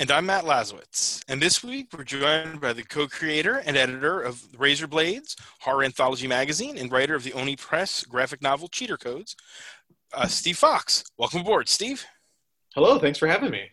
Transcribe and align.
And 0.00 0.10
I'm 0.10 0.26
Matt 0.26 0.42
Lazowitz. 0.42 1.22
And 1.28 1.40
this 1.40 1.62
week 1.62 1.86
we're 1.96 2.02
joined 2.02 2.60
by 2.60 2.72
the 2.72 2.82
co 2.82 3.06
creator 3.06 3.62
and 3.64 3.76
editor 3.76 4.20
of 4.20 4.42
Razor 4.58 4.88
Blades, 4.88 5.36
horror 5.60 5.84
anthology 5.84 6.26
magazine, 6.26 6.76
and 6.76 6.90
writer 6.90 7.14
of 7.14 7.22
the 7.22 7.32
Oni 7.34 7.54
Press 7.54 8.02
graphic 8.02 8.42
novel 8.42 8.66
Cheater 8.66 8.96
Codes, 8.96 9.36
uh, 10.12 10.26
Steve 10.26 10.58
Foxe. 10.58 11.04
Welcome 11.16 11.42
aboard, 11.42 11.68
Steve. 11.68 12.04
Hello, 12.74 12.98
thanks 12.98 13.20
for 13.20 13.28
having 13.28 13.52
me. 13.52 13.70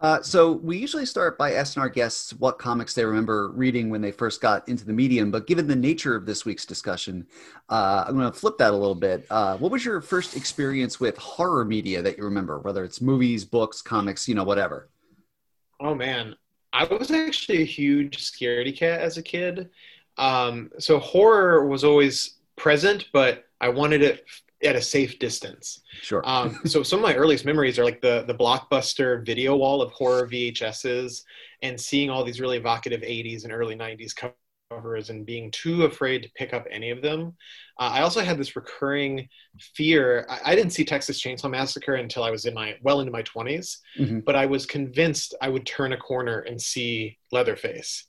Uh, 0.00 0.20
so 0.20 0.52
we 0.52 0.76
usually 0.76 1.06
start 1.06 1.38
by 1.38 1.54
asking 1.54 1.80
our 1.80 1.88
guests 1.88 2.34
what 2.34 2.58
comics 2.58 2.92
they 2.92 3.04
remember 3.04 3.50
reading 3.52 3.88
when 3.88 4.02
they 4.02 4.12
first 4.12 4.42
got 4.42 4.68
into 4.68 4.84
the 4.84 4.92
medium. 4.92 5.30
But 5.30 5.46
given 5.46 5.66
the 5.66 5.76
nature 5.76 6.14
of 6.14 6.26
this 6.26 6.44
week's 6.44 6.66
discussion, 6.66 7.26
uh, 7.70 8.04
I'm 8.06 8.16
going 8.16 8.30
to 8.30 8.38
flip 8.38 8.58
that 8.58 8.72
a 8.72 8.76
little 8.76 8.94
bit. 8.94 9.26
Uh, 9.30 9.56
what 9.56 9.72
was 9.72 9.84
your 9.84 10.02
first 10.02 10.36
experience 10.36 11.00
with 11.00 11.16
horror 11.16 11.64
media 11.64 12.02
that 12.02 12.18
you 12.18 12.24
remember, 12.24 12.58
whether 12.58 12.84
it's 12.84 13.00
movies, 13.00 13.44
books, 13.44 13.80
comics, 13.80 14.28
you 14.28 14.34
know, 14.34 14.44
whatever? 14.44 14.90
Oh 15.80 15.94
man, 15.94 16.36
I 16.72 16.84
was 16.84 17.10
actually 17.10 17.62
a 17.62 17.66
huge 17.66 18.18
scaredy 18.18 18.76
cat 18.76 19.00
as 19.00 19.16
a 19.16 19.22
kid. 19.22 19.70
Um, 20.18 20.70
so 20.78 20.98
horror 20.98 21.66
was 21.66 21.84
always 21.84 22.36
present, 22.56 23.06
but 23.12 23.46
I 23.60 23.70
wanted 23.70 24.02
it 24.02 24.26
at 24.66 24.76
a 24.76 24.82
safe 24.82 25.18
distance. 25.18 25.82
Sure. 26.02 26.22
Um, 26.28 26.60
so 26.64 26.82
some 26.82 26.98
of 26.98 27.02
my 27.02 27.14
earliest 27.14 27.44
memories 27.44 27.78
are 27.78 27.84
like 27.84 28.00
the 28.00 28.24
the 28.26 28.34
blockbuster 28.34 29.24
video 29.24 29.56
wall 29.56 29.80
of 29.82 29.92
horror 29.92 30.26
VHSs 30.26 31.22
and 31.62 31.80
seeing 31.80 32.10
all 32.10 32.24
these 32.24 32.40
really 32.40 32.58
evocative 32.58 33.00
80s 33.00 33.44
and 33.44 33.52
early 33.52 33.76
90s 33.76 34.12
covers 34.70 35.10
and 35.10 35.24
being 35.24 35.50
too 35.52 35.84
afraid 35.84 36.22
to 36.22 36.30
pick 36.34 36.52
up 36.52 36.66
any 36.70 36.90
of 36.90 37.00
them. 37.00 37.34
Uh, 37.78 37.90
I 37.92 38.00
also 38.02 38.20
had 38.20 38.36
this 38.36 38.56
recurring 38.56 39.28
fear. 39.74 40.26
I, 40.28 40.52
I, 40.52 40.54
didn't 40.56 40.72
see 40.72 40.84
Texas 40.84 41.22
Chainsaw 41.22 41.50
Massacre 41.50 41.94
until 41.94 42.24
I 42.24 42.30
was 42.30 42.46
in 42.46 42.54
my 42.54 42.76
well 42.82 43.00
into 43.00 43.12
my 43.12 43.22
20s, 43.22 43.78
mm-hmm. 43.98 44.20
but 44.20 44.34
I 44.34 44.46
was 44.46 44.66
convinced 44.66 45.34
I 45.40 45.48
would 45.48 45.66
turn 45.66 45.92
a 45.92 45.96
corner 45.96 46.40
and 46.40 46.60
see 46.60 47.18
Leatherface, 47.32 48.04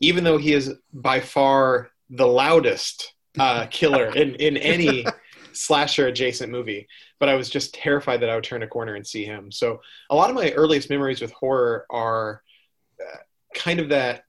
even 0.00 0.24
though 0.24 0.38
he 0.38 0.52
is 0.54 0.74
by 0.92 1.20
far 1.20 1.90
the 2.10 2.26
loudest 2.26 3.14
uh, 3.38 3.66
killer 3.70 4.06
in 4.14 4.34
in 4.36 4.56
any 4.56 5.04
slasher 5.56 6.06
adjacent 6.06 6.52
movie, 6.52 6.86
but 7.18 7.28
I 7.28 7.34
was 7.34 7.48
just 7.48 7.74
terrified 7.74 8.20
that 8.20 8.30
I 8.30 8.34
would 8.34 8.44
turn 8.44 8.62
a 8.62 8.68
corner 8.68 8.94
and 8.94 9.06
see 9.06 9.24
him. 9.24 9.50
So 9.50 9.80
a 10.10 10.14
lot 10.14 10.30
of 10.30 10.36
my 10.36 10.52
earliest 10.52 10.90
memories 10.90 11.20
with 11.20 11.32
horror 11.32 11.86
are 11.90 12.42
uh, 13.00 13.18
kind 13.54 13.80
of 13.80 13.88
that 13.90 14.24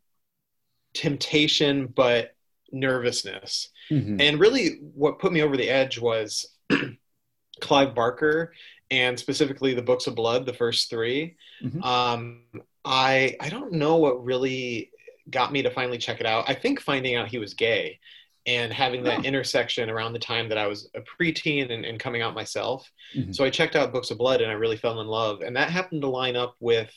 temptation, 0.94 1.88
but 1.88 2.31
nervousness. 2.72 3.70
Mm-hmm. 3.92 4.20
And 4.20 4.39
really, 4.39 4.80
what 4.94 5.20
put 5.20 5.31
me 5.31 5.42
over 5.42 5.58
the 5.58 5.70
edge 5.70 6.00
was 6.00 6.45
Clive 7.61 7.95
Barker 7.95 8.53
and 8.89 9.20
specifically 9.20 9.73
the 9.73 9.81
Books 9.81 10.08
of 10.08 10.16
Blood, 10.16 10.45
the 10.45 10.53
first 10.53 10.89
3 10.89 11.36
mm-hmm. 11.64 11.83
um, 11.83 12.44
I 12.86 13.36
I 13.42 13.50
don't 13.50 13.73
know 13.73 13.98
what 13.98 14.23
really 14.23 14.92
got 15.30 15.52
me 15.52 15.61
to 15.61 15.70
finally 15.70 15.98
check 15.98 16.22
it 16.22 16.25
out. 16.25 16.45
I 16.48 16.53
think 16.53 16.80
finding 16.80 17.16
out 17.16 17.28
he 17.28 17.38
was 17.38 17.53
gay 17.53 18.00
and 18.48 18.72
having 18.72 19.03
that 19.03 19.20
oh. 19.20 19.23
intersection 19.23 19.90
around 19.90 20.14
the 20.14 20.20
time 20.20 20.50
that 20.50 20.58
I 20.58 20.66
was 20.67 20.90
a 20.95 21.02
preteen 21.02 21.72
and, 21.72 21.86
and 21.86 22.00
coming 22.00 22.22
out 22.22 22.34
myself. 22.34 22.89
Mm-hmm. 23.16 23.34
So 23.34 23.44
I 23.44 23.50
checked 23.50 23.76
out 23.76 23.92
Books 23.92 24.09
of 24.09 24.17
Blood 24.17 24.42
and 24.42 24.50
I 24.50 24.56
really 24.56 24.78
fell 24.78 25.02
in 25.02 25.08
love. 25.08 25.42
And 25.42 25.56
that 25.56 25.70
happened 25.70 26.02
to 26.02 26.08
line 26.08 26.36
up 26.38 26.56
with 26.59 26.92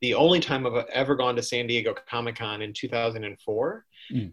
the 0.00 0.14
only 0.14 0.40
time 0.40 0.66
I've 0.66 0.86
ever 0.90 1.14
gone 1.14 1.36
to 1.36 1.42
San 1.42 1.66
Diego 1.66 1.94
Comic 2.08 2.36
Con 2.36 2.62
in 2.62 2.72
2004. 2.72 3.84
Mm 4.12 4.32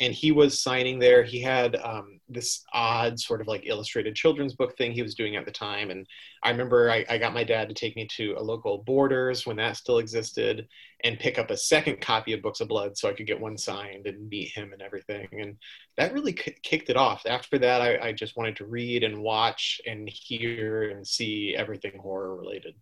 and 0.00 0.12
he 0.12 0.32
was 0.32 0.62
signing 0.62 0.98
there. 0.98 1.22
He 1.24 1.40
had 1.40 1.76
um, 1.76 2.20
this 2.28 2.64
odd 2.72 3.18
sort 3.18 3.40
of 3.40 3.48
like 3.48 3.66
illustrated 3.66 4.14
children's 4.14 4.54
book 4.54 4.76
thing 4.76 4.92
he 4.92 5.02
was 5.02 5.14
doing 5.14 5.36
at 5.36 5.44
the 5.44 5.50
time. 5.50 5.90
And 5.90 6.06
I 6.42 6.50
remember 6.50 6.90
I, 6.90 7.04
I, 7.08 7.18
got 7.18 7.34
my 7.34 7.42
dad 7.42 7.68
to 7.68 7.74
take 7.74 7.96
me 7.96 8.06
to 8.16 8.34
a 8.38 8.42
local 8.42 8.78
Borders 8.78 9.44
when 9.44 9.56
that 9.56 9.76
still 9.76 9.98
existed 9.98 10.68
and 11.04 11.18
pick 11.18 11.38
up 11.38 11.50
a 11.50 11.56
second 11.56 12.00
copy 12.00 12.32
of 12.32 12.42
Books 12.42 12.60
of 12.60 12.68
Blood 12.68 12.98
so 12.98 13.08
I 13.08 13.12
could 13.12 13.26
get 13.26 13.40
one 13.40 13.56
signed 13.56 14.06
and 14.06 14.28
meet 14.28 14.48
him 14.48 14.72
and 14.72 14.82
everything. 14.82 15.28
And 15.32 15.56
that 15.96 16.12
really 16.12 16.32
k- 16.32 16.56
kicked 16.62 16.90
it 16.90 16.96
off. 16.96 17.24
After 17.26 17.58
that, 17.58 17.80
I, 17.80 18.08
I 18.08 18.12
just 18.12 18.36
wanted 18.36 18.56
to 18.56 18.66
read 18.66 19.04
and 19.04 19.22
watch 19.22 19.80
and 19.86 20.08
hear 20.08 20.90
and 20.90 21.06
see 21.06 21.54
everything 21.56 21.98
horror 21.98 22.34
related. 22.34 22.74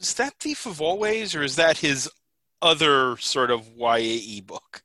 Is 0.00 0.14
that 0.14 0.34
Thief 0.40 0.66
of 0.66 0.80
Always 0.80 1.34
or 1.34 1.42
is 1.42 1.56
that 1.56 1.78
his 1.78 2.10
other 2.62 3.16
sort 3.18 3.50
of 3.50 3.68
YAE 3.76 4.40
book? 4.46 4.82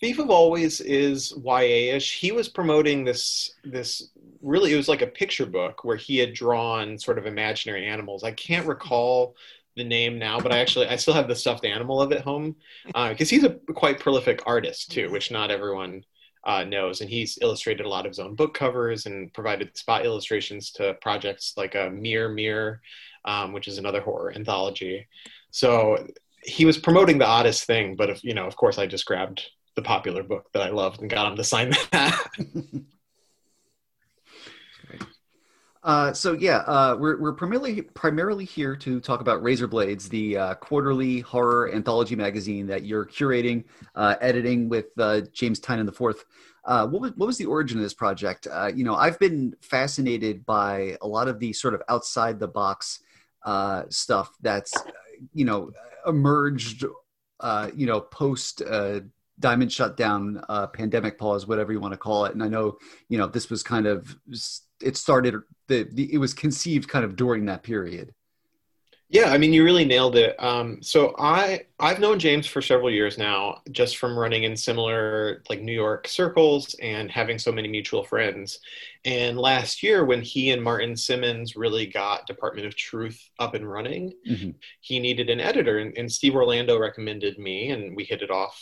Thief 0.00 0.18
of 0.18 0.30
Always 0.30 0.80
is 0.80 1.34
YA-ish. 1.36 2.18
He 2.18 2.32
was 2.32 2.48
promoting 2.48 3.04
this 3.04 3.54
this 3.62 4.10
really 4.40 4.72
it 4.72 4.76
was 4.76 4.88
like 4.88 5.02
a 5.02 5.06
picture 5.06 5.44
book 5.44 5.84
where 5.84 5.96
he 5.96 6.16
had 6.16 6.32
drawn 6.32 6.98
sort 6.98 7.18
of 7.18 7.26
imaginary 7.26 7.86
animals. 7.86 8.24
I 8.24 8.30
can't 8.30 8.66
recall 8.66 9.36
the 9.76 9.84
name 9.84 10.18
now, 10.18 10.40
but 10.40 10.52
I 10.52 10.58
actually 10.58 10.88
I 10.88 10.96
still 10.96 11.14
have 11.14 11.28
the 11.28 11.36
stuffed 11.36 11.64
animal 11.64 12.00
of 12.00 12.12
it 12.12 12.22
home 12.22 12.56
because 12.86 13.32
uh, 13.32 13.34
he's 13.34 13.44
a 13.44 13.50
quite 13.74 14.00
prolific 14.00 14.42
artist 14.46 14.90
too, 14.90 15.10
which 15.10 15.30
not 15.30 15.50
everyone 15.50 16.04
uh, 16.44 16.64
knows. 16.64 17.00
And 17.00 17.10
he's 17.10 17.38
illustrated 17.42 17.84
a 17.84 17.88
lot 17.88 18.06
of 18.06 18.10
his 18.10 18.18
own 18.18 18.34
book 18.34 18.54
covers 18.54 19.06
and 19.06 19.32
provided 19.34 19.76
spot 19.76 20.06
illustrations 20.06 20.70
to 20.72 20.94
projects 21.02 21.54
like 21.56 21.74
a 21.74 21.90
Mirror 21.90 22.30
Mirror, 22.30 22.80
um, 23.24 23.52
which 23.52 23.68
is 23.68 23.78
another 23.78 24.00
horror 24.00 24.32
anthology. 24.34 25.06
So 25.50 26.06
he 26.42 26.64
was 26.64 26.78
promoting 26.78 27.18
the 27.18 27.26
oddest 27.26 27.64
thing, 27.64 27.96
but 27.96 28.08
if 28.08 28.24
you 28.24 28.34
know, 28.34 28.46
of 28.46 28.56
course, 28.56 28.78
I 28.78 28.86
just 28.86 29.04
grabbed 29.04 29.42
the 29.74 29.82
popular 29.82 30.22
book 30.22 30.46
that 30.54 30.62
I 30.62 30.70
loved 30.70 31.02
and 31.02 31.10
got 31.10 31.30
him 31.30 31.36
to 31.36 31.44
sign 31.44 31.70
that. 31.92 32.26
Uh, 35.86 36.12
so 36.12 36.32
yeah, 36.32 36.58
uh, 36.66 36.96
we're 36.98 37.16
we're 37.20 37.32
primarily 37.32 37.80
primarily 37.80 38.44
here 38.44 38.74
to 38.74 38.98
talk 38.98 39.20
about 39.20 39.40
Razor 39.40 39.68
Blades, 39.68 40.08
the 40.08 40.36
uh, 40.36 40.54
quarterly 40.56 41.20
horror 41.20 41.72
anthology 41.72 42.16
magazine 42.16 42.66
that 42.66 42.84
you're 42.84 43.06
curating, 43.06 43.62
uh, 43.94 44.16
editing 44.20 44.68
with 44.68 44.86
uh, 44.98 45.20
James 45.32 45.60
the 45.60 45.92
Fourth. 45.92 46.24
Uh, 46.64 46.88
what 46.88 47.00
was 47.00 47.12
what 47.12 47.26
was 47.26 47.38
the 47.38 47.46
origin 47.46 47.78
of 47.78 47.84
this 47.84 47.94
project? 47.94 48.48
you 48.74 48.82
know, 48.82 48.96
I've 48.96 49.16
been 49.20 49.54
fascinated 49.60 50.44
by 50.44 50.96
a 51.02 51.06
lot 51.06 51.28
of 51.28 51.38
the 51.38 51.52
sort 51.52 51.72
of 51.72 51.82
outside 51.88 52.40
the 52.40 52.48
box 52.48 52.98
stuff 53.88 54.34
that's 54.40 54.74
you 55.34 55.44
know 55.44 55.70
emerged, 56.04 56.82
you 56.82 57.86
know, 57.86 58.00
post 58.00 58.60
diamond 59.38 59.72
shutdown, 59.72 60.42
pandemic 60.72 61.16
pause, 61.16 61.46
whatever 61.46 61.72
you 61.72 61.78
want 61.78 61.92
to 61.92 61.98
call 61.98 62.24
it. 62.24 62.32
And 62.32 62.42
I 62.42 62.48
know, 62.48 62.78
you 63.08 63.18
know, 63.18 63.28
this 63.28 63.50
was 63.50 63.62
kind 63.62 63.86
of 63.86 64.16
it 64.80 64.96
started 64.96 65.36
the, 65.68 65.88
the 65.92 66.12
it 66.12 66.18
was 66.18 66.34
conceived 66.34 66.88
kind 66.88 67.04
of 67.04 67.16
during 67.16 67.46
that 67.46 67.62
period. 67.62 68.12
Yeah, 69.08 69.30
I 69.30 69.38
mean, 69.38 69.52
you 69.52 69.62
really 69.62 69.84
nailed 69.84 70.16
it. 70.16 70.34
Um, 70.42 70.82
so 70.82 71.14
I 71.16 71.66
I've 71.78 72.00
known 72.00 72.18
James 72.18 72.46
for 72.46 72.60
several 72.60 72.90
years 72.90 73.16
now, 73.16 73.62
just 73.70 73.98
from 73.98 74.18
running 74.18 74.42
in 74.42 74.56
similar 74.56 75.44
like 75.48 75.62
New 75.62 75.72
York 75.72 76.08
circles 76.08 76.74
and 76.82 77.08
having 77.08 77.38
so 77.38 77.52
many 77.52 77.68
mutual 77.68 78.02
friends. 78.02 78.58
And 79.04 79.38
last 79.38 79.84
year, 79.84 80.04
when 80.04 80.22
he 80.22 80.50
and 80.50 80.60
Martin 80.60 80.96
Simmonds 80.96 81.54
really 81.54 81.86
got 81.86 82.26
Department 82.26 82.66
of 82.66 82.74
Truth 82.74 83.30
up 83.38 83.54
and 83.54 83.70
running, 83.70 84.12
mm-hmm. 84.28 84.50
he 84.80 84.98
needed 84.98 85.30
an 85.30 85.38
editor, 85.38 85.78
and, 85.78 85.96
and 85.96 86.10
Steve 86.10 86.34
Orlando 86.34 86.76
recommended 86.76 87.38
me, 87.38 87.70
and 87.70 87.94
we 87.94 88.02
hit 88.02 88.22
it 88.22 88.30
off 88.32 88.60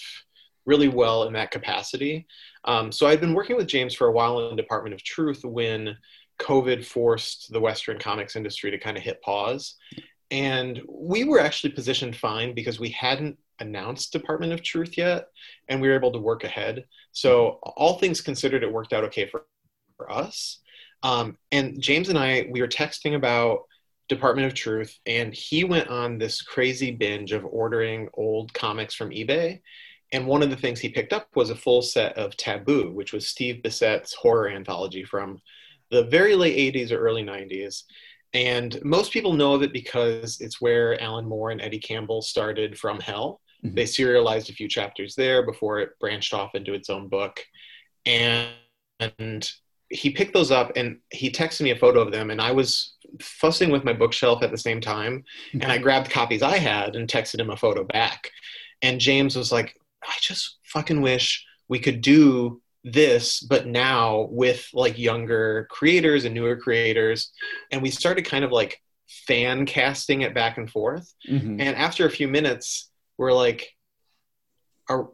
really 0.66 0.88
well 0.88 1.24
in 1.24 1.32
that 1.34 1.50
capacity. 1.50 2.26
Um, 2.64 2.90
so 2.90 3.06
I'd 3.06 3.20
been 3.20 3.34
working 3.34 3.56
with 3.56 3.66
James 3.66 3.94
for 3.94 4.06
a 4.08 4.12
while 4.12 4.48
in 4.48 4.56
Department 4.56 4.94
of 4.94 5.02
Truth 5.02 5.44
when 5.44 5.96
COVID 6.38 6.84
forced 6.84 7.52
the 7.52 7.60
Western 7.60 7.98
comics 7.98 8.36
industry 8.36 8.70
to 8.70 8.78
kind 8.78 8.96
of 8.96 9.02
hit 9.02 9.22
pause. 9.22 9.76
And 10.30 10.80
we 10.88 11.24
were 11.24 11.38
actually 11.38 11.70
positioned 11.70 12.16
fine 12.16 12.54
because 12.54 12.80
we 12.80 12.88
hadn't 12.90 13.38
announced 13.60 14.12
Department 14.12 14.52
of 14.52 14.62
Truth 14.62 14.96
yet, 14.96 15.28
and 15.68 15.80
we 15.80 15.88
were 15.88 15.94
able 15.94 16.12
to 16.12 16.18
work 16.18 16.44
ahead. 16.44 16.84
So 17.12 17.60
all 17.62 17.98
things 17.98 18.20
considered, 18.20 18.62
it 18.62 18.72
worked 18.72 18.92
out 18.92 19.04
okay 19.04 19.26
for, 19.26 19.44
for 19.96 20.10
us. 20.10 20.60
Um, 21.02 21.36
and 21.52 21.80
James 21.80 22.08
and 22.08 22.18
I, 22.18 22.48
we 22.50 22.62
were 22.62 22.68
texting 22.68 23.14
about 23.14 23.60
Department 24.08 24.46
of 24.46 24.54
Truth, 24.54 24.98
and 25.06 25.32
he 25.32 25.64
went 25.64 25.88
on 25.88 26.18
this 26.18 26.42
crazy 26.42 26.90
binge 26.90 27.32
of 27.32 27.44
ordering 27.44 28.08
old 28.14 28.52
comics 28.54 28.94
from 28.94 29.10
eBay 29.10 29.60
and 30.14 30.28
one 30.28 30.44
of 30.44 30.50
the 30.50 30.56
things 30.56 30.78
he 30.78 30.88
picked 30.88 31.12
up 31.12 31.26
was 31.34 31.50
a 31.50 31.56
full 31.56 31.82
set 31.82 32.16
of 32.16 32.36
Taboo, 32.36 32.92
which 32.92 33.12
was 33.12 33.26
Steve 33.26 33.62
Bissette's 33.64 34.14
horror 34.14 34.48
anthology 34.48 35.02
from 35.02 35.40
the 35.90 36.04
very 36.04 36.36
late 36.36 36.72
80s 36.72 36.92
or 36.92 36.98
early 36.98 37.24
90s. 37.24 37.82
And 38.32 38.78
most 38.84 39.12
people 39.12 39.32
know 39.32 39.54
of 39.54 39.64
it 39.64 39.72
because 39.72 40.40
it's 40.40 40.60
where 40.60 41.02
Alan 41.02 41.26
Moore 41.26 41.50
and 41.50 41.60
Eddie 41.60 41.80
Campbell 41.80 42.22
started 42.22 42.78
From 42.78 43.00
Hell. 43.00 43.40
Mm-hmm. 43.64 43.74
They 43.74 43.86
serialized 43.86 44.50
a 44.50 44.52
few 44.52 44.68
chapters 44.68 45.16
there 45.16 45.44
before 45.44 45.80
it 45.80 45.98
branched 45.98 46.32
off 46.32 46.54
into 46.54 46.74
its 46.74 46.90
own 46.90 47.08
book. 47.08 47.40
And, 48.06 48.50
and 49.00 49.50
he 49.88 50.10
picked 50.10 50.32
those 50.32 50.52
up 50.52 50.70
and 50.76 51.00
he 51.10 51.28
texted 51.28 51.62
me 51.62 51.72
a 51.72 51.76
photo 51.76 52.00
of 52.00 52.12
them. 52.12 52.30
And 52.30 52.40
I 52.40 52.52
was 52.52 52.94
fussing 53.20 53.72
with 53.72 53.82
my 53.82 53.92
bookshelf 53.92 54.44
at 54.44 54.52
the 54.52 54.58
same 54.58 54.80
time. 54.80 55.24
And 55.54 55.72
I 55.72 55.78
grabbed 55.78 56.08
copies 56.08 56.42
I 56.42 56.58
had 56.58 56.94
and 56.94 57.08
texted 57.08 57.40
him 57.40 57.50
a 57.50 57.56
photo 57.56 57.82
back. 57.82 58.30
And 58.80 59.00
James 59.00 59.34
was 59.34 59.50
like, 59.50 59.76
I 60.06 60.14
just 60.20 60.58
fucking 60.64 61.00
wish 61.00 61.44
we 61.68 61.78
could 61.78 62.00
do 62.00 62.60
this 62.86 63.40
but 63.40 63.66
now 63.66 64.28
with 64.30 64.68
like 64.74 64.98
younger 64.98 65.66
creators 65.70 66.24
and 66.24 66.34
newer 66.34 66.56
creators. 66.56 67.30
And 67.70 67.82
we 67.82 67.90
started 67.90 68.24
kind 68.26 68.44
of 68.44 68.52
like 68.52 68.80
fan 69.26 69.64
casting 69.66 70.22
it 70.22 70.34
back 70.34 70.58
and 70.58 70.70
forth. 70.70 71.12
Mhm. 71.28 71.60
and 71.60 71.76
after 71.76 72.06
a 72.06 72.10
few 72.10 72.28
minutes 72.28 72.90
we're 73.16 73.32
like 73.32 73.70
are 74.88 75.10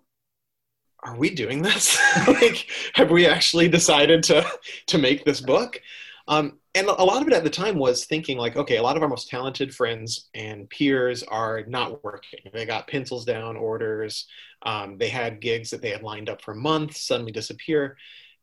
are 1.03 1.17
we 1.17 1.31
doing 1.31 1.63
this? 1.63 1.99
Like 2.27 2.67
have 2.95 3.11
we 3.11 3.27
actually 3.27 3.69
decided 3.69 4.23
to 4.25 4.45
to 4.89 4.99
make 4.99 5.25
this 5.25 5.41
book? 5.41 5.81
Um, 6.29 6.60
and 6.75 6.87
a 6.87 7.05
lot 7.05 7.21
of 7.21 7.27
it 7.29 7.35
at 7.35 7.43
the 7.43 7.51
time 7.51 7.77
was 7.79 8.05
thinking 8.05 8.39
like 8.39 8.57
okay 8.57 8.77
a 8.77 8.83
lot 8.83 8.97
of 8.97 9.03
our 9.03 9.09
most 9.09 9.29
talented 9.29 9.75
friends 9.75 10.29
and 10.35 10.69
peers 10.71 11.23
are 11.25 11.65
not 11.67 12.03
working. 12.05 12.41
They 12.53 12.65
got 12.67 12.87
pencils 12.89 13.25
down 13.25 13.57
orders 13.57 14.27
um, 14.63 14.99
they 14.99 15.09
had 15.09 15.41
gigs 15.41 15.71
that 15.71 15.83
they 15.83 15.91
had 15.91 16.03
lined 16.03 16.29
up 16.29 16.43
for 16.43 16.55
months 16.55 17.07
suddenly 17.07 17.33
disappear 17.33 17.97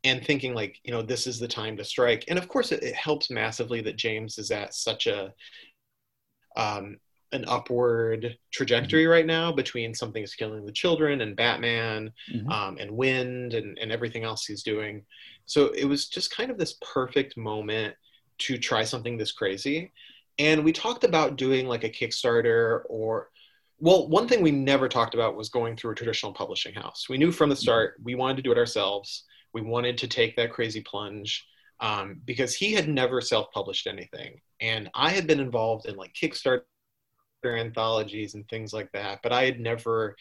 and 0.03 0.25
thinking 0.25 0.53
like 0.53 0.77
you 0.83 0.91
know 0.91 1.01
this 1.01 1.27
is 1.27 1.39
the 1.39 1.47
time 1.47 1.77
to 1.77 1.83
strike. 1.85 2.25
And 2.27 2.37
of 2.39 2.47
course 2.47 2.71
it, 2.71 2.83
it 2.83 2.95
helps 2.95 3.29
massively 3.29 3.81
that 3.81 3.95
james 3.97 4.37
is 4.37 4.51
at 4.51 4.73
such 4.73 5.07
a 5.07 5.33
um, 6.55 6.97
an 7.33 7.43
upward 7.47 8.37
trajectory 8.51 9.05
right 9.05 9.25
now 9.25 9.51
between 9.51 9.93
something 9.93 10.23
is 10.23 10.33
killing 10.33 10.65
the 10.65 10.71
children 10.71 11.21
and 11.21 11.35
batman 11.35 12.11
Mhm. 12.33 12.49
um, 12.51 12.77
and 12.79 12.89
Wynd 12.91 13.53
and, 13.53 13.77
and 13.79 13.91
everything 13.91 14.23
else 14.23 14.45
he's 14.45 14.63
doing. 14.63 15.05
So 15.45 15.67
it 15.67 15.85
was 15.85 16.07
just 16.07 16.35
kind 16.35 16.49
of 16.51 16.57
this 16.57 16.77
perfect 16.81 17.35
moment 17.37 17.95
to 18.39 18.57
try 18.57 18.83
something 18.83 19.17
this 19.17 19.31
crazy. 19.31 19.91
And 20.39 20.63
we 20.63 20.71
talked 20.71 21.03
about 21.03 21.35
doing 21.35 21.67
like 21.67 21.83
a 21.83 21.89
kickstarter 21.89 22.81
or 22.89 23.29
well 23.79 24.07
one 24.07 24.27
thing 24.27 24.41
we 24.41 24.51
never 24.51 24.87
talked 24.87 25.13
about 25.13 25.35
was 25.35 25.49
going 25.49 25.75
through 25.75 25.91
a 25.91 25.95
traditional 25.95 26.33
publishing 26.33 26.73
house. 26.73 27.07
We 27.09 27.17
knew 27.17 27.31
from 27.31 27.49
the 27.49 27.55
start 27.55 27.95
we 28.03 28.15
wanted 28.15 28.37
to 28.37 28.43
do 28.43 28.51
it 28.51 28.57
ourselves. 28.57 29.23
We 29.53 29.61
wanted 29.61 29.97
to 29.99 30.07
take 30.07 30.35
that 30.35 30.51
crazy 30.51 30.81
plunge 30.81 31.45
um, 31.79 32.21
because 32.25 32.55
he 32.55 32.73
had 32.73 32.87
never 32.89 33.21
self-published 33.21 33.87
anything. 33.87 34.41
And 34.61 34.89
i 34.95 35.09
had 35.09 35.27
been 35.27 35.39
involved 35.39 35.85
in 35.87 35.95
like 35.95 36.13
kickstarter 36.13 36.63
anthologies 37.45 38.33
and 38.33 38.47
things 38.49 38.73
like 38.73 38.91
that 38.91 39.19
but 39.23 39.31
i 39.31 39.45
had 39.45 39.59
never 39.59 40.15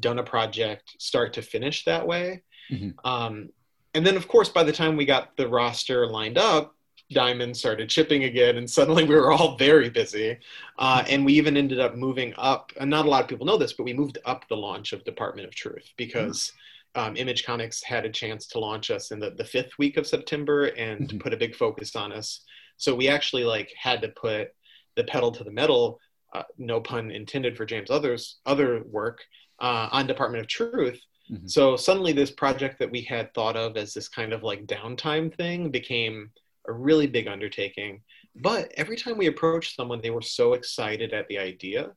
done 0.00 0.18
a 0.18 0.22
project 0.24 0.90
start 0.98 1.34
to 1.34 1.42
finish 1.42 1.84
that 1.84 2.06
way. 2.06 2.42
Mhm. 2.70 2.94
um, 3.04 3.50
and 3.94 4.06
then 4.06 4.16
of 4.16 4.26
course 4.26 4.48
by 4.48 4.62
the 4.62 4.72
time 4.72 4.96
we 4.96 5.04
got 5.04 5.36
the 5.36 5.46
roster 5.46 6.06
lined 6.06 6.38
up 6.38 6.74
diamond 7.12 7.56
started 7.56 7.90
shipping 7.90 8.24
again 8.24 8.56
and 8.56 8.68
suddenly 8.68 9.04
we 9.04 9.14
were 9.14 9.32
all 9.32 9.56
very 9.56 9.90
busy. 9.90 10.38
Uh, 10.78 11.04
and 11.08 11.24
we 11.24 11.32
even 11.34 11.56
ended 11.56 11.78
up 11.80 11.94
moving 11.96 12.32
up 12.36 12.72
and 12.80 12.90
not 12.90 13.06
a 13.06 13.08
lot 13.08 13.22
of 13.22 13.28
people 13.28 13.46
know 13.46 13.56
this 13.56 13.74
but 13.74 13.84
we 13.84 13.92
moved 13.92 14.18
up 14.24 14.46
the 14.48 14.56
launch 14.56 14.92
of 14.92 15.04
department 15.04 15.46
of 15.46 15.54
truth 15.54 15.88
because 15.96 16.52
um, 16.94 17.16
image 17.16 17.44
comics 17.44 17.82
had 17.82 18.04
a 18.04 18.10
chance 18.10 18.46
to 18.46 18.58
launch 18.58 18.90
us 18.90 19.12
in 19.12 19.18
the, 19.18 19.30
the 19.30 19.44
fifth 19.44 19.78
week 19.78 19.96
of 19.96 20.06
september 20.06 20.66
and 20.66 21.08
Mhm. 21.08 21.20
put 21.20 21.32
a 21.32 21.36
big 21.38 21.54
focus 21.54 21.96
on 21.96 22.12
us. 22.12 22.44
So 22.76 22.94
we 22.94 23.08
actually 23.08 23.44
like 23.44 23.72
had 23.80 24.02
to 24.02 24.08
put 24.08 24.48
the 24.96 25.04
pedal 25.04 25.30
to 25.32 25.44
the 25.44 25.52
metal 25.52 25.98
uh, 26.34 26.42
no 26.58 26.80
pun 26.80 27.10
intended 27.10 27.56
for 27.56 27.64
james 27.66 27.90
others 27.90 28.38
other 28.46 28.82
work 28.84 29.18
uh, 29.60 29.88
on 29.92 30.06
department 30.06 30.40
of 30.42 30.48
truth. 30.48 31.00
Mhm. 31.30 31.48
so 31.48 31.76
suddenly 31.76 32.12
this 32.12 32.32
project 32.32 32.78
that 32.80 32.90
we 32.90 33.00
had 33.02 33.32
thought 33.32 33.56
of 33.56 33.76
as 33.76 33.94
this 33.94 34.08
kind 34.08 34.32
of 34.32 34.42
like 34.42 34.66
downtime 34.66 35.32
thing 35.34 35.70
became 35.70 36.30
a 36.66 36.72
really 36.72 37.06
big 37.06 37.26
undertaking. 37.28 38.02
But 38.36 38.72
every 38.76 38.96
time 38.96 39.18
we 39.18 39.26
approached 39.26 39.76
someone 39.76 40.00
they 40.00 40.10
were 40.10 40.22
so 40.22 40.54
excited 40.54 41.12
at 41.12 41.28
the 41.28 41.38
idea. 41.38 41.90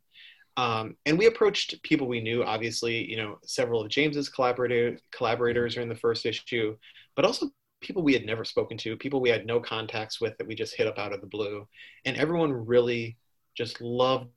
Um, 0.57 0.95
and 1.05 1.17
we 1.17 1.25
approached 1.25 1.81
people 1.83 2.07
we 2.07 2.21
knew 2.21 2.43
obviously 2.43 3.09
you 3.09 3.17
know 3.17 3.39
several 3.43 3.81
of 3.81 3.89
james's 3.89 4.29
collaborator, 4.29 4.97
collaborators 5.11 5.75
are 5.75 5.81
in 5.81 5.89
the 5.89 5.95
first 5.95 6.25
issue 6.25 6.77
but 7.15 7.25
also 7.25 7.49
people 7.81 8.03
we 8.03 8.13
had 8.13 8.25
never 8.25 8.45
spoken 8.45 8.77
to 8.77 8.95
people 8.95 9.19
we 9.19 9.29
had 9.29 9.45
no 9.45 9.59
contacts 9.59 10.19
with 10.21 10.37
that 10.37 10.47
we 10.47 10.55
just 10.55 10.75
hit 10.75 10.87
up 10.87 10.97
out 10.97 11.13
of 11.13 11.21
the 11.21 11.27
blue. 11.27 11.67
And 12.05 12.17
everyone 12.17 12.51
really 12.51 13.17
just 13.55 13.81
loved 13.81 14.29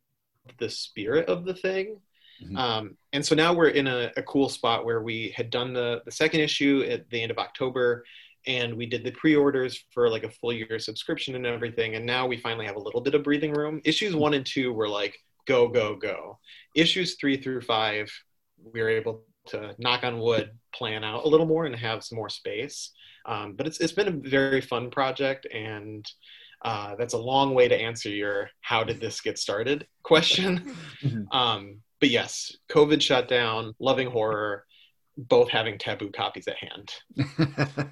the 0.58 0.68
spirit 0.68 1.28
of 1.28 1.44
the 1.44 1.54
thing. 1.54 2.00
Mhm. 2.42 2.56
um, 2.56 2.96
and 3.12 3.24
so 3.24 3.34
now 3.34 3.52
we're 3.52 3.68
in 3.68 3.86
a, 3.88 4.12
a 4.16 4.22
cool 4.22 4.48
spot 4.48 4.84
where 4.84 5.02
we 5.02 5.32
had 5.36 5.50
done 5.50 5.72
the, 5.72 6.02
the 6.04 6.12
second 6.12 6.40
issue 6.40 6.84
at 6.88 7.08
the 7.10 7.20
end 7.20 7.32
of 7.32 7.38
october 7.38 8.04
and 8.48 8.74
we 8.74 8.86
did 8.86 9.04
the 9.04 9.12
pre-orders 9.12 9.84
for 9.92 10.08
like 10.10 10.24
a 10.24 10.30
full 10.30 10.52
year 10.52 10.78
subscription 10.78 11.36
and 11.36 11.46
everything 11.46 11.94
and 11.94 12.04
now 12.04 12.26
we 12.26 12.36
finally 12.36 12.66
have 12.66 12.74
a 12.76 12.80
little 12.80 13.00
bit 13.00 13.14
of 13.14 13.22
breathing 13.22 13.52
room. 13.52 13.80
Issues 13.84 14.16
one 14.16 14.34
and 14.34 14.44
two 14.44 14.72
were 14.72 14.88
like 14.88 15.16
go 15.46 15.68
go 15.68 15.94
go. 15.94 16.38
Issues 16.74 17.14
three 17.20 17.36
through 17.40 17.60
five 17.60 18.10
we 18.72 18.80
were 18.82 18.88
able 18.88 19.22
to 19.46 19.74
knock 19.78 20.02
on 20.02 20.18
wood 20.18 20.50
plan 20.74 21.04
out 21.04 21.24
a 21.24 21.28
little 21.28 21.46
more 21.46 21.66
and 21.66 21.76
have 21.76 22.02
some 22.02 22.16
more 22.16 22.28
space. 22.28 22.90
Um, 23.26 23.54
but 23.54 23.66
it's, 23.66 23.78
it's 23.78 23.92
been 23.92 24.08
a 24.08 24.28
very 24.28 24.60
fun 24.60 24.90
project 24.90 25.46
and 25.54 26.04
uh, 26.64 26.96
that's 26.96 27.14
a 27.14 27.18
long 27.18 27.54
way 27.54 27.68
to 27.68 27.80
answer 27.80 28.08
your 28.08 28.50
how 28.62 28.82
did 28.82 29.00
this 29.00 29.20
get 29.20 29.38
started? 29.38 29.86
question. 30.02 30.74
Mhm. 31.02 31.26
um, 31.32 31.80
but 32.00 32.10
yes 32.10 32.54
covid 32.70 33.02
shut 33.02 33.28
down 33.28 33.74
loving 33.80 34.08
horror 34.08 34.64
both 35.16 35.48
having 35.50 35.78
taboo 35.78 36.10
copies 36.10 36.46
at 36.46 36.56
hand 36.56 36.92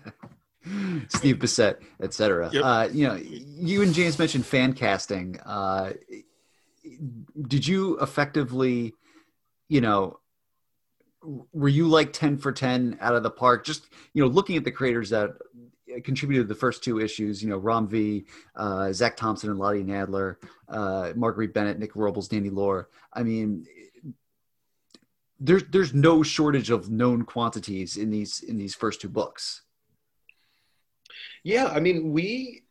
Steve 1.08 1.36
Bissette, 1.36 1.78
etc. 2.00 2.50
Yep. 2.52 2.64
Uh, 2.64 2.88
you 2.92 3.06
know, 3.06 3.14
you 3.14 3.82
and 3.82 3.94
James 3.94 4.18
mentioned 4.18 4.46
fan 4.46 4.72
casting. 4.72 5.38
Uh, 5.40 5.92
did 7.46 7.66
you 7.66 7.98
effectively, 8.00 8.94
you 9.68 9.80
know, 9.80 10.18
were 11.52 11.68
you 11.68 11.88
like 11.88 12.12
ten 12.12 12.38
for 12.38 12.52
ten 12.52 12.96
out 13.00 13.14
of 13.14 13.22
the 13.22 13.30
park? 13.30 13.64
Just 13.64 13.86
you 14.12 14.22
know, 14.22 14.28
looking 14.28 14.56
at 14.56 14.64
the 14.64 14.72
creators 14.72 15.10
that 15.10 15.30
contributed 16.04 16.48
the 16.48 16.54
first 16.54 16.82
two 16.82 17.00
issues. 17.00 17.42
You 17.42 17.50
know, 17.50 17.58
Ram 17.58 17.88
V, 17.88 18.26
uh, 18.56 18.92
Zac 18.92 19.16
Thompson, 19.16 19.50
and 19.50 19.58
Lonnie 19.58 19.84
Nadler, 19.84 20.36
uh, 20.68 21.12
Marguerite 21.14 21.54
Bennett, 21.54 21.78
Nick 21.78 21.94
Robles, 21.94 22.28
Danny 22.28 22.50
Lore. 22.50 22.88
I 23.12 23.22
mean. 23.22 23.66
There's 25.38 25.64
there's 25.64 25.92
no 25.92 26.22
shortage 26.22 26.70
of 26.70 26.90
known 26.90 27.26
quantities 27.26 27.98
in 27.98 28.10
these 28.10 28.40
in 28.40 28.56
these 28.56 28.74
first 28.74 29.02
two 29.02 29.10
books. 29.10 29.65
Yeah, 31.46 31.66
I 31.66 31.78
mean, 31.78 32.10
we, 32.10 32.64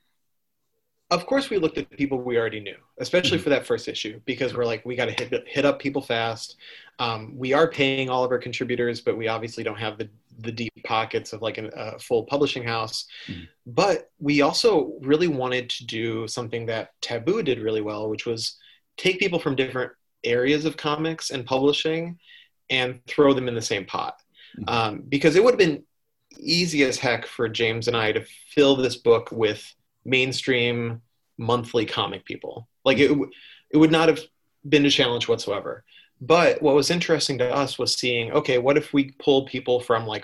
of 1.09 1.25
course, 1.25 1.49
we 1.49 1.57
looked 1.59 1.77
at 1.77 1.89
people 1.91 2.21
we 2.21 2.37
already 2.37 2.59
knew, 2.59 2.75
especially 2.99 3.37
for 3.37 3.47
that 3.51 3.65
first 3.65 3.87
issue, 3.87 4.19
because 4.25 4.53
we're 4.53 4.65
like, 4.65 4.85
we 4.85 4.97
got 4.97 5.05
to 5.05 5.13
hit 5.13 5.47
hit 5.47 5.63
up 5.63 5.79
people 5.79 6.01
fast. 6.01 6.57
Um, 6.99 7.37
we 7.37 7.53
are 7.53 7.69
paying 7.69 8.09
all 8.09 8.25
of 8.25 8.31
our 8.31 8.37
contributors, 8.37 8.99
but 8.99 9.15
we 9.15 9.29
obviously 9.29 9.63
don't 9.63 9.79
have 9.79 9.97
the 9.97 10.09
the 10.39 10.51
deep 10.51 10.73
pockets 10.83 11.31
of 11.31 11.41
like 11.41 11.57
a 11.57 11.97
full 11.99 12.25
publishing 12.25 12.65
house. 12.65 13.05
Mhm. 13.27 13.47
But 13.65 14.11
we 14.19 14.41
also 14.41 14.97
really 14.99 15.29
wanted 15.29 15.69
to 15.69 15.85
do 15.85 16.27
something 16.27 16.65
that 16.65 16.89
Taboo 16.99 17.43
did 17.43 17.59
really 17.61 17.79
well, 17.79 18.09
which 18.09 18.25
was 18.25 18.57
take 18.97 19.19
people 19.19 19.39
from 19.39 19.55
different 19.55 19.93
areas 20.25 20.65
of 20.65 20.75
comics 20.75 21.29
and 21.29 21.45
publishing 21.45 22.19
and 22.69 22.99
throw 23.07 23.33
them 23.33 23.47
in 23.47 23.55
the 23.55 23.61
same 23.61 23.85
pot. 23.85 24.21
Mhm. 24.59 24.69
Um, 24.69 25.01
because 25.07 25.37
it 25.37 25.43
would 25.45 25.53
have 25.53 25.65
been 25.69 25.85
easy 26.39 26.83
as 26.83 26.97
heck 26.97 27.25
for 27.25 27.47
James 27.49 27.87
and 27.87 27.97
I 27.97 28.11
to 28.11 28.25
fill 28.49 28.75
this 28.75 28.95
book 28.95 29.31
with 29.31 29.73
mainstream 30.03 31.01
monthly 31.37 31.85
comic 31.85 32.25
people. 32.25 32.67
Like 32.83 32.99
it, 32.99 33.11
it 33.71 33.77
would 33.77 33.91
not 33.91 34.09
have 34.09 34.19
been 34.67 34.85
a 34.85 34.89
challenge 34.89 35.27
whatsoever. 35.27 35.83
But 36.21 36.61
what 36.61 36.75
was 36.75 36.91
interesting 36.91 37.37
to 37.39 37.53
us 37.53 37.77
was 37.77 37.97
seeing, 37.97 38.31
okay, 38.31 38.57
what 38.57 38.77
if 38.77 38.93
we 38.93 39.11
pull 39.19 39.45
people 39.45 39.79
from 39.79 40.05
like 40.05 40.23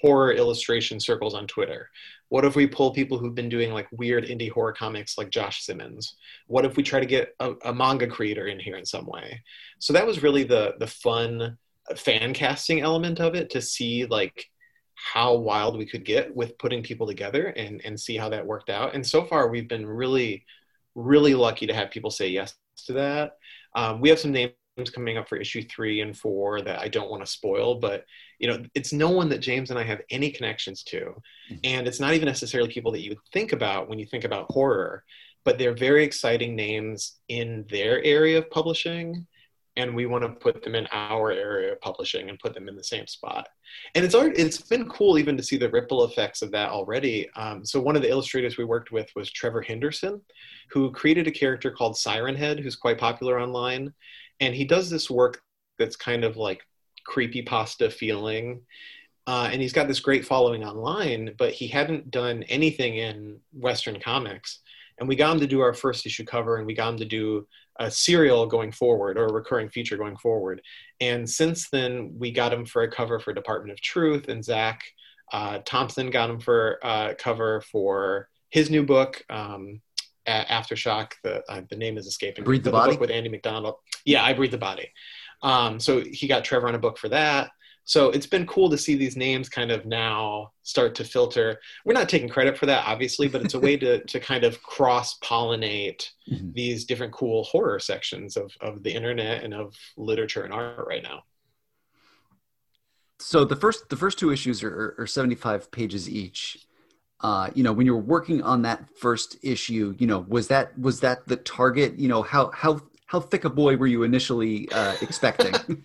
horror 0.00 0.32
illustration 0.32 1.00
circles 1.00 1.34
on 1.34 1.46
Twitter? 1.46 1.90
What 2.28 2.44
if 2.44 2.54
we 2.54 2.66
pull 2.66 2.92
people 2.92 3.18
who've 3.18 3.34
been 3.34 3.48
doing 3.48 3.72
like 3.72 3.88
weird 3.90 4.24
indie 4.24 4.50
horror 4.50 4.72
comics 4.72 5.18
like 5.18 5.30
Josh 5.30 5.64
Simmons? 5.64 6.14
What 6.46 6.64
if 6.64 6.76
we 6.76 6.82
try 6.82 7.00
to 7.00 7.06
get 7.06 7.34
a, 7.40 7.54
a 7.64 7.74
manga 7.74 8.06
creator 8.06 8.46
in 8.46 8.60
here 8.60 8.76
in 8.76 8.86
some 8.86 9.06
way? 9.06 9.42
So 9.78 9.92
that 9.92 10.06
was 10.06 10.22
really 10.22 10.44
the 10.44 10.74
the 10.78 10.86
fun 10.86 11.58
fan 11.96 12.32
casting 12.32 12.80
element 12.80 13.20
of 13.20 13.34
it 13.34 13.50
to 13.50 13.60
see 13.60 14.06
like 14.06 14.46
how 15.12 15.34
wild 15.34 15.76
we 15.76 15.86
could 15.86 16.04
get 16.04 16.34
with 16.34 16.58
putting 16.58 16.82
people 16.82 17.06
together 17.06 17.46
and 17.48 17.80
and 17.84 17.98
see 17.98 18.16
how 18.16 18.28
that 18.28 18.46
worked 18.46 18.70
out. 18.70 18.94
And 18.94 19.06
so 19.06 19.24
far 19.24 19.48
we've 19.48 19.68
been 19.68 19.86
really 19.86 20.44
really 20.94 21.34
lucky 21.34 21.66
to 21.66 21.74
have 21.74 21.90
people 21.90 22.10
say 22.10 22.28
yes 22.28 22.54
to 22.86 22.92
that. 22.94 23.36
Um, 23.74 24.00
we 24.00 24.08
have 24.08 24.18
some 24.18 24.32
names 24.32 24.54
coming 24.94 25.18
up 25.18 25.28
for 25.28 25.36
issue 25.36 25.62
three 25.62 26.00
and 26.00 26.16
four 26.16 26.62
that 26.62 26.80
I 26.80 26.88
don't 26.88 27.10
want 27.10 27.24
to 27.24 27.30
spoil, 27.30 27.76
but 27.76 28.04
you 28.38 28.48
know, 28.48 28.62
it's 28.74 28.92
no 28.92 29.10
one 29.10 29.28
that 29.28 29.38
James 29.38 29.70
and 29.70 29.78
I 29.78 29.84
have 29.84 30.00
any 30.10 30.30
connections 30.30 30.82
to, 30.84 31.14
and 31.64 31.86
it's 31.86 32.00
not 32.00 32.14
even 32.14 32.26
necessarily 32.26 32.70
people 32.72 32.92
that 32.92 33.02
you 33.02 33.10
would 33.10 33.18
think 33.32 33.52
about 33.52 33.88
when 33.88 33.98
you 33.98 34.06
think 34.06 34.24
about 34.24 34.50
horror, 34.50 35.04
but 35.44 35.58
they're 35.58 35.74
very 35.74 36.04
exciting 36.04 36.56
names 36.56 37.18
in 37.28 37.66
their 37.68 38.02
area 38.02 38.38
of 38.38 38.50
publishing, 38.50 39.26
and 39.80 39.94
we 39.94 40.06
want 40.06 40.22
to 40.24 40.30
put 40.30 40.62
them 40.62 40.74
in 40.74 40.86
our 40.92 41.32
area 41.32 41.72
of 41.72 41.80
publishing 41.80 42.28
and 42.28 42.38
put 42.38 42.54
them 42.54 42.68
in 42.68 42.76
the 42.76 42.84
same 42.84 43.06
spot. 43.06 43.48
And 43.94 44.04
it's 44.04 44.14
already, 44.14 44.40
it's 44.40 44.60
been 44.60 44.88
cool 44.88 45.18
even 45.18 45.36
to 45.36 45.42
see 45.42 45.58
the 45.58 45.70
ripple 45.70 46.04
effects 46.04 46.42
of 46.42 46.50
that 46.52 46.70
already. 46.70 47.28
Um, 47.34 47.64
so 47.64 47.80
one 47.80 47.96
of 47.96 48.02
the 48.02 48.10
illustrators 48.10 48.56
we 48.56 48.64
worked 48.64 48.92
with 48.92 49.08
was 49.16 49.30
Trevor 49.30 49.62
Henderson, 49.62 50.20
who 50.72 50.92
created 50.92 51.26
a 51.26 51.38
character 51.42 51.70
called 51.70 51.96
Siren 51.96 52.36
Head, 52.36 52.60
who's 52.60 52.76
quite 52.76 52.98
popular 52.98 53.40
online 53.40 53.92
and 54.42 54.54
he 54.54 54.64
does 54.64 54.88
this 54.88 55.10
work 55.10 55.42
that's 55.78 55.96
kind 55.96 56.24
of 56.24 56.36
like 56.36 56.60
creepy 57.04 57.42
pasta 57.42 57.90
feeling 57.90 58.62
Uh, 59.26 59.48
and 59.52 59.60
he's 59.62 59.72
got 59.72 59.86
this 59.86 60.00
great 60.00 60.24
following 60.24 60.64
online, 60.64 61.34
but 61.38 61.52
he 61.52 61.68
hadn't 61.68 62.10
done 62.10 62.42
anything 62.48 62.96
in 62.96 63.38
Western 63.52 64.00
comics. 64.00 64.60
And 64.98 65.08
we 65.08 65.14
got 65.16 65.32
him 65.32 65.40
to 65.40 65.46
do 65.46 65.60
our 65.60 65.74
first 65.74 66.04
issue 66.06 66.24
cover, 66.24 66.56
and 66.56 66.66
we 66.66 66.74
got 66.74 66.92
him 66.92 66.98
to 66.98 67.04
do 67.04 67.46
a 67.80 67.90
serial 67.90 68.46
going 68.46 68.70
forward 68.70 69.18
or 69.18 69.26
a 69.26 69.32
recurring 69.32 69.68
feature 69.68 69.96
going 69.96 70.16
forward. 70.16 70.60
And 71.00 71.28
since 71.28 71.68
then, 71.70 72.14
we 72.18 72.30
got 72.30 72.52
him 72.52 72.64
for 72.66 72.82
a 72.82 72.90
cover 72.90 73.18
for 73.18 73.32
Department 73.32 73.72
of 73.72 73.80
Truth, 73.80 74.28
and 74.28 74.44
Zac 74.44 74.82
uh, 75.32 75.58
Thompson 75.64 76.10
got 76.10 76.30
him 76.30 76.40
for 76.40 76.78
a 76.82 76.86
uh, 76.86 77.14
cover 77.14 77.60
for 77.62 78.28
his 78.50 78.70
new 78.70 78.84
book, 78.84 79.22
um, 79.30 79.80
Aftershock. 80.26 81.12
The 81.22 81.42
uh, 81.50 81.62
the 81.68 81.76
name 81.76 81.96
is 81.98 82.06
escaping. 82.06 82.44
Breathe 82.44 82.64
the, 82.64 82.70
the 82.70 82.76
Body 82.76 82.96
with 82.96 83.10
Andy 83.10 83.28
MacDonald. 83.28 83.76
Yeah, 84.04 84.24
I 84.24 84.32
breathe 84.32 84.50
the 84.50 84.58
body. 84.58 84.92
Um, 85.42 85.80
so 85.80 86.00
he 86.00 86.28
got 86.28 86.44
Trevor 86.44 86.68
on 86.68 86.74
a 86.74 86.78
book 86.78 86.98
for 86.98 87.08
that. 87.08 87.50
So 87.90 88.10
it's 88.10 88.26
been 88.26 88.46
cool 88.46 88.70
to 88.70 88.78
see 88.78 88.94
these 88.94 89.16
names 89.16 89.48
kind 89.48 89.72
of 89.72 89.84
now 89.84 90.52
start 90.62 90.94
to 90.94 91.04
filter. 91.04 91.58
We're 91.84 91.92
not 91.92 92.08
taking 92.08 92.28
credit 92.28 92.56
for 92.56 92.66
that, 92.66 92.86
obviously, 92.86 93.26
but 93.26 93.42
it's 93.42 93.54
a 93.54 93.58
way 93.58 93.76
to, 93.78 94.04
to 94.04 94.20
kind 94.20 94.44
of 94.44 94.62
cross 94.62 95.18
pollinate 95.18 96.08
mm-hmm. 96.30 96.52
these 96.52 96.84
different 96.84 97.12
cool 97.12 97.42
horror 97.42 97.80
sections 97.80 98.36
of, 98.36 98.52
of 98.60 98.84
the 98.84 98.94
internet 98.94 99.42
and 99.42 99.52
of 99.52 99.74
literature 99.96 100.44
and 100.44 100.54
art 100.54 100.86
right 100.86 101.02
now. 101.02 101.24
So 103.18 103.44
the 103.44 103.56
first 103.56 103.88
the 103.88 103.96
first 103.96 104.20
two 104.20 104.30
issues 104.30 104.62
are, 104.62 104.94
are 104.96 105.06
75 105.08 105.72
pages 105.72 106.08
each. 106.08 106.64
Uh, 107.22 107.50
you 107.56 107.64
know, 107.64 107.72
when 107.72 107.86
you 107.86 107.94
were 107.94 108.00
working 108.00 108.40
on 108.40 108.62
that 108.62 108.84
first 108.98 109.36
issue, 109.42 109.96
you 109.98 110.06
know, 110.06 110.24
was 110.28 110.46
that 110.46 110.78
was 110.78 111.00
that 111.00 111.26
the 111.26 111.36
target? 111.36 111.98
You 111.98 112.06
know, 112.06 112.22
how 112.22 112.52
how 112.52 112.82
how 113.10 113.18
thick 113.18 113.44
a 113.44 113.50
boy 113.50 113.76
were 113.76 113.88
you 113.88 114.04
initially 114.04 114.70
uh, 114.70 114.94
expecting? 115.02 115.52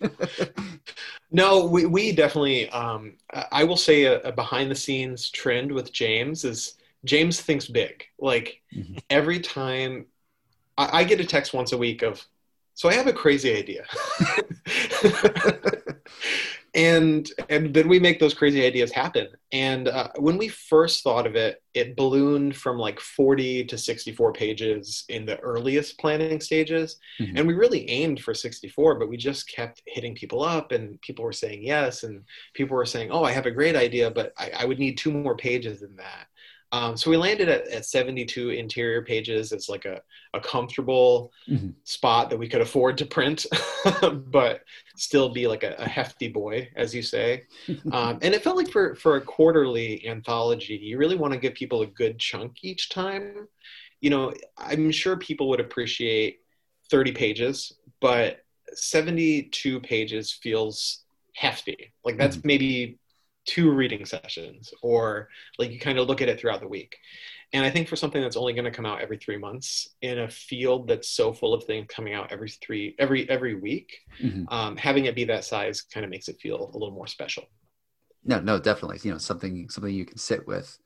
no, 1.32 1.66
we, 1.66 1.84
we 1.84 2.12
definitely. 2.12 2.70
Um, 2.70 3.14
I 3.50 3.64
will 3.64 3.76
say 3.76 4.04
a, 4.04 4.20
a, 4.20 4.30
behind 4.30 4.70
the 4.70 4.76
scenes 4.76 5.28
trend 5.30 5.72
with 5.72 5.92
James 5.92 6.44
is 6.44 6.74
James 7.04 7.40
thinks 7.40 7.66
big. 7.66 8.04
Like 8.20 8.62
mm-hmm. 8.72 8.98
every 9.10 9.40
time 9.40 10.06
I, 10.78 11.00
I 11.00 11.04
get 11.04 11.18
a 11.18 11.24
text 11.24 11.52
once 11.52 11.72
a 11.72 11.76
week 11.76 12.02
of, 12.02 12.24
so 12.74 12.88
I 12.88 12.94
have 12.94 13.08
a 13.08 13.12
crazy 13.12 13.56
idea. 13.56 13.86
and 16.76 17.30
and 17.48 17.72
then 17.72 17.88
we 17.88 17.98
make 17.98 18.20
those 18.20 18.34
crazy 18.34 18.64
ideas 18.64 18.92
happen. 18.92 19.28
And 19.50 19.88
uh, 19.88 20.08
when 20.16 20.36
we 20.36 20.48
first 20.48 21.02
thought 21.02 21.26
of 21.26 21.34
it 21.34 21.62
it 21.74 21.96
ballooned 21.96 22.56
from 22.56 22.78
like 22.78 22.98
40 23.00 23.64
to 23.64 23.76
64 23.76 24.32
pages 24.32 25.04
in 25.08 25.26
the 25.26 25.38
earliest 25.40 25.98
planning 25.98 26.40
stages. 26.40 26.98
Mm-hmm. 27.20 27.36
and 27.36 27.46
we 27.46 27.54
really 27.54 27.88
aimed 27.88 28.20
for 28.20 28.34
64 28.34 28.98
but 28.98 29.08
we 29.08 29.16
just 29.16 29.48
kept 29.48 29.82
hitting 29.86 30.14
people 30.14 30.42
up 30.42 30.72
and 30.72 31.00
people 31.00 31.24
were 31.24 31.32
saying 31.32 31.62
yes. 31.62 32.02
And 32.02 32.22
people 32.54 32.76
were 32.76 32.86
saying 32.86 33.10
oh 33.10 33.24
i 33.24 33.32
have 33.32 33.46
a 33.46 33.50
great 33.50 33.76
idea 33.76 34.10
but 34.10 34.32
i, 34.38 34.50
I 34.58 34.64
would 34.66 34.78
need 34.78 34.98
two 34.98 35.12
more 35.12 35.36
pages 35.36 35.80
than 35.80 35.96
that 35.96 36.26
um, 36.72 36.96
so 36.96 37.10
we 37.10 37.16
landed 37.16 37.48
at, 37.48 37.68
at 37.68 37.86
72 37.86 38.50
interior 38.50 39.02
pages 39.02 39.52
It's 39.52 39.68
like 39.68 39.84
a, 39.84 40.00
a 40.34 40.40
comfortable 40.40 41.32
mm-hmm. 41.48 41.70
spot 41.84 42.28
that 42.30 42.38
we 42.38 42.48
could 42.48 42.60
afford 42.60 42.98
to 42.98 43.06
print, 43.06 43.46
but 44.26 44.62
still 44.96 45.28
be 45.28 45.46
like 45.46 45.62
a, 45.62 45.74
a, 45.78 45.88
hefty 45.88 46.28
boy, 46.28 46.68
as 46.76 46.94
you 46.94 47.02
say. 47.02 47.44
Um, 47.92 48.18
and 48.20 48.34
it 48.34 48.42
felt 48.42 48.56
like 48.56 48.70
for, 48.70 48.94
for 48.96 49.16
a 49.16 49.20
quarterly 49.20 50.06
anthology, 50.06 50.74
you 50.74 50.98
really 50.98 51.16
want 51.16 51.32
to 51.32 51.38
give 51.38 51.54
people 51.54 51.82
a 51.82 51.86
good 51.86 52.18
chunk 52.18 52.56
each 52.62 52.88
time. 52.88 53.48
You 54.00 54.10
know, 54.10 54.34
I'm 54.58 54.90
sure 54.90 55.16
people 55.16 55.48
would 55.50 55.60
appreciate 55.60 56.40
30 56.90 57.12
pages, 57.12 57.72
but 58.00 58.40
72 58.74 59.80
pages 59.80 60.32
feels 60.32 61.04
hefty. 61.34 61.92
Like 62.04 62.18
that's 62.18 62.36
mm-hmm. 62.36 62.48
maybe 62.48 62.98
two 63.46 63.70
reading 63.70 64.04
sessions 64.04 64.72
or 64.82 65.28
like 65.58 65.70
you 65.70 65.78
kind 65.78 65.98
of 65.98 66.08
look 66.08 66.20
at 66.20 66.28
it 66.28 66.38
throughout 66.38 66.60
the 66.60 66.68
week. 66.68 66.96
And 67.52 67.64
i 67.64 67.70
think 67.70 67.86
for 67.88 67.94
something 67.94 68.20
that's 68.20 68.36
only 68.36 68.54
going 68.54 68.64
to 68.64 68.72
come 68.72 68.86
out 68.86 69.00
every 69.00 69.18
three 69.18 69.38
months 69.38 69.94
in 70.02 70.18
a 70.18 70.28
field 70.28 70.88
that's 70.88 71.08
so 71.08 71.32
full 71.32 71.54
of 71.54 71.62
things 71.64 71.86
coming 71.88 72.12
out 72.12 72.32
every 72.32 72.50
three 72.50 72.96
every 72.98 73.28
every 73.30 73.54
week 73.54 73.98
mm-hmm. 74.20 74.52
um, 74.52 74.76
having 74.76 75.04
it 75.04 75.14
be 75.14 75.24
that 75.24 75.44
size 75.44 75.80
kind 75.82 76.04
of 76.04 76.10
makes 76.10 76.28
it 76.28 76.40
feel 76.40 76.70
a 76.74 76.76
little 76.76 76.90
more 76.90 77.06
special. 77.06 77.44
No 78.24 78.40
no 78.40 78.58
definitely. 78.58 78.98
You 79.02 79.12
know 79.12 79.18
something 79.18 79.70
something 79.70 79.94
you 79.94 80.04
can 80.04 80.18
sit 80.18 80.46
with. 80.46 80.78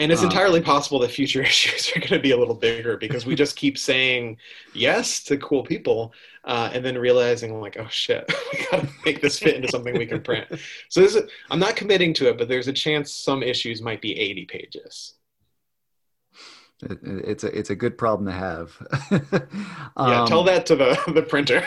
And 0.00 0.10
it's 0.10 0.22
um, 0.22 0.28
entirely 0.28 0.60
possible 0.60 0.98
that 1.00 1.10
future 1.10 1.42
issues 1.52 1.92
are 1.94 2.00
going 2.00 2.10
to 2.10 2.18
be 2.18 2.32
a 2.32 2.36
little 2.36 2.54
bigger 2.54 2.96
because 2.96 3.24
we 3.24 3.34
just 3.34 3.56
keep 3.56 3.78
saying 3.78 4.36
yes 4.74 5.22
to 5.24 5.36
cool 5.36 5.62
people 5.62 6.12
uh, 6.44 6.70
and 6.72 6.84
then 6.84 6.98
realizing 6.98 7.60
like, 7.60 7.76
oh 7.78 7.88
shit, 7.88 8.30
we 8.52 8.66
got 8.70 8.82
to 8.82 8.88
make 9.04 9.20
this 9.20 9.38
fit 9.38 9.54
into 9.54 9.68
something 9.68 9.96
we 9.96 10.06
can 10.06 10.22
print. 10.24 10.46
So 10.88 11.00
this 11.00 11.14
is, 11.14 11.30
I'm 11.50 11.60
not 11.60 11.76
committing 11.76 12.14
to 12.14 12.28
it, 12.28 12.38
but 12.38 12.48
there's 12.48 12.68
a 12.68 12.72
chance 12.72 13.12
some 13.12 13.42
issues 13.42 13.80
might 13.80 14.00
be 14.00 14.18
80 14.18 14.44
pages. 14.46 15.14
it's 16.82 17.44
a 17.44 17.58
it's 17.58 17.70
a 17.70 17.76
good 17.76 17.96
problem 17.96 18.26
to 18.26 18.32
have. 18.32 18.72
um, 19.96 20.10
yeah, 20.10 20.24
tell 20.26 20.42
that 20.44 20.66
to 20.66 20.74
the 20.74 20.98
the 21.14 21.22
printer. 21.22 21.64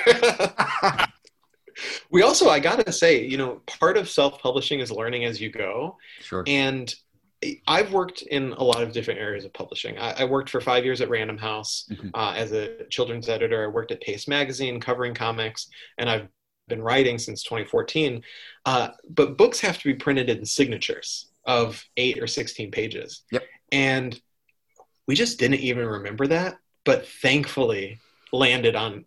we 2.11 2.21
also, 2.21 2.49
I 2.49 2.59
gotta 2.59 2.91
say, 2.91 3.25
you 3.25 3.37
know, 3.37 3.61
part 3.65 3.95
of 3.95 4.09
self 4.09 4.41
publishing 4.41 4.81
is 4.81 4.91
learning 4.91 5.23
as 5.23 5.39
you 5.39 5.49
go. 5.49 5.97
Sure. 6.19 6.43
And 6.47 6.93
I've 7.67 7.91
worked 7.91 8.21
in 8.23 8.53
a 8.53 8.63
lot 8.63 8.81
of 8.81 8.91
different 8.91 9.19
areas 9.19 9.45
of 9.45 9.53
publishing. 9.53 9.97
I, 9.97 10.21
I 10.21 10.25
worked 10.25 10.49
for 10.49 10.61
five 10.61 10.85
years 10.85 11.01
at 11.01 11.09
Random 11.09 11.37
House 11.37 11.87
mm-hmm. 11.91 12.09
uh, 12.13 12.33
as 12.35 12.51
a 12.51 12.85
children's 12.89 13.29
editor. 13.29 13.63
I 13.63 13.67
worked 13.67 13.91
at 13.91 14.01
Paste 14.01 14.27
Magazine 14.27 14.79
covering 14.79 15.13
comics, 15.13 15.67
and 15.97 16.09
I've 16.09 16.27
been 16.67 16.81
writing 16.81 17.17
since 17.17 17.43
2014. 17.43 18.23
Uh, 18.65 18.89
but 19.09 19.37
books 19.37 19.59
have 19.59 19.77
to 19.77 19.83
be 19.83 19.93
printed 19.93 20.29
in 20.29 20.45
signatures 20.45 21.29
of 21.45 21.83
eight 21.97 22.17
or 22.21 22.27
16 22.27 22.71
pages. 22.71 23.23
Yep. 23.31 23.43
And 23.71 24.19
we 25.07 25.15
just 25.15 25.39
didn't 25.39 25.59
even 25.59 25.85
remember 25.85 26.27
that, 26.27 26.57
but 26.83 27.07
thankfully 27.07 27.99
landed 28.31 28.75
on 28.75 29.05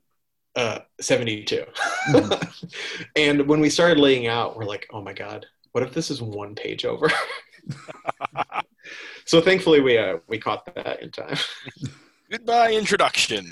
uh, 0.56 0.80
72. 1.00 1.64
Mm-hmm. 2.10 2.66
and 3.16 3.46
when 3.46 3.60
we 3.60 3.70
started 3.70 3.98
laying 3.98 4.26
out, 4.26 4.56
we're 4.56 4.64
like, 4.64 4.86
oh 4.92 5.02
my 5.02 5.12
God, 5.12 5.46
what 5.72 5.84
if 5.84 5.92
this 5.92 6.10
is 6.10 6.22
one 6.22 6.54
page 6.54 6.84
over? 6.84 7.10
so 9.24 9.40
thankfully 9.40 9.80
we 9.80 9.98
uh, 9.98 10.18
we 10.26 10.38
caught 10.38 10.74
that 10.74 11.02
in 11.02 11.10
time. 11.10 11.36
Goodbye 12.30 12.72
introduction. 12.72 13.50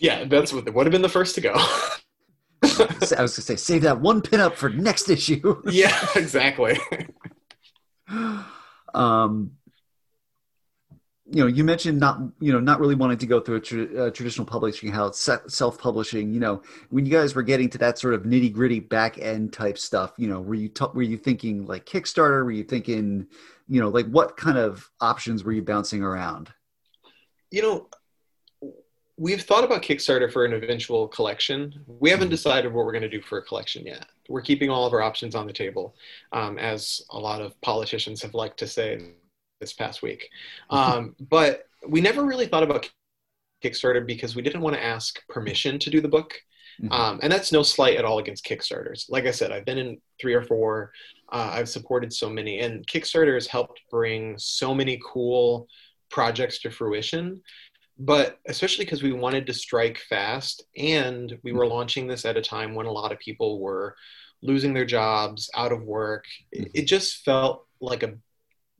Yeah, 0.00 0.24
that's 0.24 0.52
what 0.52 0.72
would 0.72 0.86
have 0.86 0.92
been 0.92 1.02
the 1.02 1.08
first 1.08 1.34
to 1.36 1.40
go. 1.40 1.54
I 2.62 2.96
was 3.00 3.12
gonna 3.12 3.28
say, 3.28 3.56
save 3.56 3.82
that 3.82 4.00
one 4.00 4.20
pinup 4.20 4.54
for 4.54 4.68
next 4.68 5.08
issue. 5.08 5.62
yeah, 5.70 5.96
exactly. 6.14 6.78
um, 8.94 9.52
you 11.30 11.42
know, 11.42 11.46
you 11.46 11.62
mentioned 11.62 12.00
not, 12.00 12.20
you 12.40 12.52
know, 12.52 12.60
not 12.60 12.80
really 12.80 12.94
wanting 12.94 13.18
to 13.18 13.26
go 13.26 13.38
through 13.38 13.56
a 13.56 13.60
tra- 13.60 14.06
uh, 14.06 14.10
traditional 14.10 14.46
publishing 14.46 14.90
house, 14.90 15.28
self-publishing. 15.48 16.32
You 16.32 16.40
know, 16.40 16.62
when 16.88 17.04
you 17.04 17.12
guys 17.12 17.34
were 17.34 17.42
getting 17.42 17.68
to 17.70 17.78
that 17.78 17.98
sort 17.98 18.14
of 18.14 18.22
nitty-gritty 18.22 18.80
back-end 18.80 19.52
type 19.52 19.76
stuff, 19.76 20.12
you 20.16 20.28
know, 20.28 20.40
were 20.40 20.54
you 20.54 20.68
t- 20.68 20.86
were 20.94 21.02
you 21.02 21.18
thinking 21.18 21.66
like 21.66 21.84
Kickstarter? 21.84 22.44
Were 22.44 22.50
you 22.50 22.64
thinking, 22.64 23.26
you 23.68 23.80
know, 23.80 23.88
like 23.88 24.06
what 24.06 24.36
kind 24.36 24.56
of 24.56 24.90
options 25.00 25.44
were 25.44 25.52
you 25.52 25.62
bouncing 25.62 26.02
around? 26.02 26.50
You 27.50 27.62
know, 27.62 27.88
we've 29.18 29.42
thought 29.42 29.64
about 29.64 29.82
Kickstarter 29.82 30.32
for 30.32 30.46
an 30.46 30.54
eventual 30.54 31.08
collection. 31.08 31.84
We 31.86 32.08
haven't 32.08 32.26
mm-hmm. 32.26 32.30
decided 32.30 32.72
what 32.72 32.86
we're 32.86 32.92
going 32.92 33.02
to 33.02 33.08
do 33.10 33.20
for 33.20 33.38
a 33.38 33.42
collection 33.42 33.84
yet. 33.84 34.06
We're 34.30 34.42
keeping 34.42 34.70
all 34.70 34.86
of 34.86 34.94
our 34.94 35.02
options 35.02 35.34
on 35.34 35.46
the 35.46 35.52
table, 35.52 35.94
um, 36.32 36.58
as 36.58 37.02
a 37.10 37.18
lot 37.18 37.42
of 37.42 37.58
politicians 37.60 38.22
have 38.22 38.34
liked 38.34 38.58
to 38.60 38.66
say 38.66 39.12
this 39.60 39.72
past 39.72 40.02
week. 40.02 40.28
Um, 40.70 41.14
but 41.30 41.64
we 41.86 42.00
never 42.00 42.24
really 42.24 42.46
thought 42.46 42.62
about 42.62 42.88
Kickstarter 43.62 44.06
because 44.06 44.36
we 44.36 44.42
didn't 44.42 44.60
want 44.60 44.76
to 44.76 44.84
ask 44.84 45.20
permission 45.28 45.78
to 45.80 45.90
do 45.90 46.00
the 46.00 46.08
book. 46.08 46.34
Mm-hmm. 46.80 46.92
Um, 46.92 47.20
and 47.22 47.32
that's 47.32 47.50
no 47.50 47.62
slight 47.62 47.96
at 47.96 48.04
all 48.04 48.18
against 48.18 48.44
Kickstarters. 48.44 49.06
Like 49.08 49.26
I 49.26 49.32
said, 49.32 49.50
I've 49.50 49.64
been 49.64 49.78
in 49.78 49.98
three 50.20 50.34
or 50.34 50.42
four. 50.42 50.92
Uh, 51.32 51.50
I've 51.54 51.68
supported 51.68 52.12
so 52.12 52.30
many, 52.30 52.60
and 52.60 52.86
Kickstarter 52.86 53.34
has 53.34 53.46
helped 53.46 53.80
bring 53.90 54.36
so 54.38 54.74
many 54.74 55.00
cool 55.04 55.66
projects 56.10 56.60
to 56.60 56.70
fruition. 56.70 57.42
But 57.98 58.38
especially 58.46 58.84
because 58.84 59.02
we 59.02 59.12
wanted 59.12 59.44
to 59.46 59.52
strike 59.52 59.98
fast, 60.08 60.64
and 60.76 61.36
we 61.42 61.52
were 61.52 61.66
launching 61.66 62.06
this 62.06 62.24
at 62.24 62.36
a 62.36 62.42
time 62.42 62.76
when 62.76 62.86
a 62.86 62.92
lot 62.92 63.10
of 63.10 63.18
people 63.18 63.58
were 63.58 63.96
losing 64.40 64.72
their 64.72 64.84
jobs, 64.84 65.50
out 65.56 65.72
of 65.72 65.82
work. 65.82 66.24
It, 66.52 66.60
mm-hmm. 66.60 66.70
it 66.74 66.84
just 66.84 67.24
felt 67.24 67.66
like 67.80 68.04
a 68.04 68.14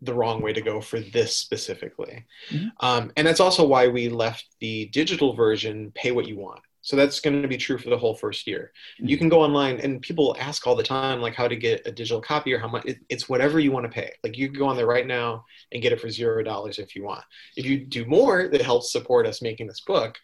the 0.02 0.14
wrong 0.14 0.40
way 0.40 0.52
to 0.52 0.61
go 0.61 0.81
for 0.81 1.00
this 1.00 1.37
specifically. 1.37 2.25
Mm-hmm. 2.50 2.69
Um, 2.81 3.12
and 3.17 3.26
that's 3.26 3.40
also 3.40 3.67
why 3.67 3.88
we 3.88 4.09
left 4.09 4.47
the 4.61 4.87
digital 4.87 5.35
version 5.35 5.93
pay 5.95 6.12
what 6.12 6.28
you 6.28 6.38
want. 6.38 6.61
So 6.81 6.97
that's 6.97 7.21
going 7.21 7.43
to 7.43 7.49
be 7.49 7.57
true 7.57 7.76
for 7.76 7.90
the 7.90 7.99
whole 7.99 8.14
first 8.14 8.47
year. 8.47 8.73
Mm-hmm. 8.99 9.09
You 9.09 9.19
can 9.19 9.28
go 9.28 9.43
online 9.43 9.81
and 9.81 10.00
people 10.00 10.37
ask 10.38 10.67
all 10.67 10.76
the 10.76 10.83
time, 10.83 11.21
like 11.21 11.35
how 11.35 11.49
to 11.49 11.57
get 11.57 11.87
a 11.87 11.93
digital 11.93 12.21
copy 12.21 12.52
or 12.55 12.59
how 12.59 12.69
much. 12.69 12.85
It, 12.87 12.99
it's 13.09 13.28
whatever 13.28 13.59
you 13.59 13.73
want 13.73 13.85
to 13.85 13.93
pay. 13.93 14.12
Like 14.23 14.38
you 14.38 14.49
can 14.49 14.59
go 14.59 14.69
on 14.69 14.76
there 14.76 14.87
right 14.87 15.07
now 15.07 15.45
and 15.73 15.83
get 15.83 15.93
it 15.93 16.00
for 16.00 16.09
zero 16.09 16.43
dollars 16.43 16.78
if 16.78 16.95
you 16.95 17.02
want. 17.02 17.25
If 17.57 17.67
you 17.67 17.85
do 17.85 18.07
more, 18.07 18.49
that 18.49 18.62
helps 18.62 18.93
support 18.93 19.26
us 19.26 19.43
making 19.43 19.67
this 19.67 19.81
book. 19.81 20.17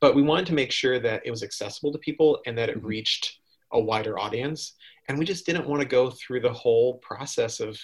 But 0.00 0.14
we 0.14 0.22
wanted 0.22 0.46
to 0.46 0.54
make 0.54 0.70
sure 0.70 1.00
that 1.00 1.22
it 1.24 1.30
was 1.30 1.42
accessible 1.42 1.92
to 1.92 1.98
people 1.98 2.40
and 2.46 2.56
that 2.56 2.68
it 2.68 2.78
mm-hmm. 2.78 2.86
reached 2.86 3.40
a 3.72 3.80
wider 3.80 4.18
audience. 4.18 4.74
and 5.08 5.18
we 5.18 5.24
just 5.24 5.44
didn't 5.44 5.68
want 5.68 5.82
to 5.82 5.88
go 5.88 6.10
through 6.10 6.40
the 6.40 6.52
whole 6.52 6.94
process 6.98 7.60
of 7.60 7.78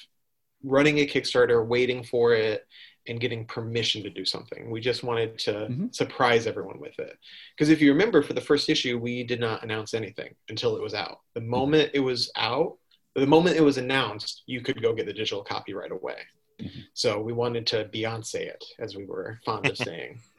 running 0.62 0.98
a 0.98 1.06
Kickstarter, 1.06 1.66
waiting 1.66 2.02
for 2.02 2.34
it, 2.34 2.66
and 3.06 3.20
getting 3.20 3.44
permission 3.44 4.02
to 4.02 4.10
do 4.10 4.24
something. 4.24 4.70
We 4.70 4.80
just 4.80 5.02
wanted 5.02 5.38
to 5.40 5.52
mm-hmm. 5.52 5.86
surprise 5.90 6.46
everyone 6.46 6.78
with 6.78 6.98
it. 6.98 7.18
Because 7.56 7.70
if 7.70 7.80
you 7.80 7.92
remember, 7.92 8.22
for 8.22 8.34
the 8.34 8.40
first 8.40 8.68
issue, 8.68 8.98
we 8.98 9.24
did 9.24 9.40
not 9.40 9.62
announce 9.62 9.94
anything 9.94 10.34
until 10.48 10.76
it 10.76 10.82
was 10.82 10.94
out. 10.94 11.20
The 11.34 11.40
mm-hmm. 11.40 11.50
moment 11.50 11.88
mm-hmm. 11.88 11.96
it 11.96 12.00
was 12.00 12.30
out, 12.36 12.76
the 13.14 13.26
moment 13.26 13.56
it 13.56 13.62
was 13.62 13.78
announced, 13.78 14.42
you 14.46 14.60
could 14.60 14.80
go 14.82 14.94
get 14.94 15.06
the 15.06 15.12
digital 15.12 15.42
copy 15.42 15.74
right 15.74 15.90
away. 15.90 16.18
Mm-hmm. 16.60 16.80
So 16.94 17.20
we 17.20 17.32
wanted 17.32 17.66
to 17.68 17.88
Beyonce 17.92 18.34
it, 18.34 18.64
as 18.78 18.94
we 18.94 19.06
were 19.06 19.40
fond 19.44 19.66
of 19.66 19.76
saying. 19.76 20.20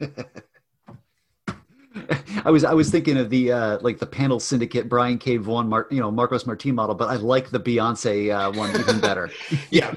I 2.44 2.50
was 2.50 2.64
I 2.64 2.72
was 2.72 2.90
thinking 2.90 3.16
of 3.16 3.30
the 3.30 3.52
uh, 3.52 3.78
like 3.80 3.98
the 3.98 4.06
panel 4.06 4.40
syndicate 4.40 4.88
Brian 4.88 5.18
K. 5.18 5.36
Vaughan 5.36 5.68
Mar- 5.68 5.88
you 5.90 6.00
know 6.00 6.10
Marcos 6.10 6.46
Martin 6.46 6.74
model, 6.74 6.94
but 6.94 7.08
I 7.08 7.16
like 7.16 7.50
the 7.50 7.60
Beyonce 7.60 8.30
uh, 8.30 8.52
one 8.52 8.70
even 8.78 9.00
better. 9.00 9.30
yeah, 9.70 9.94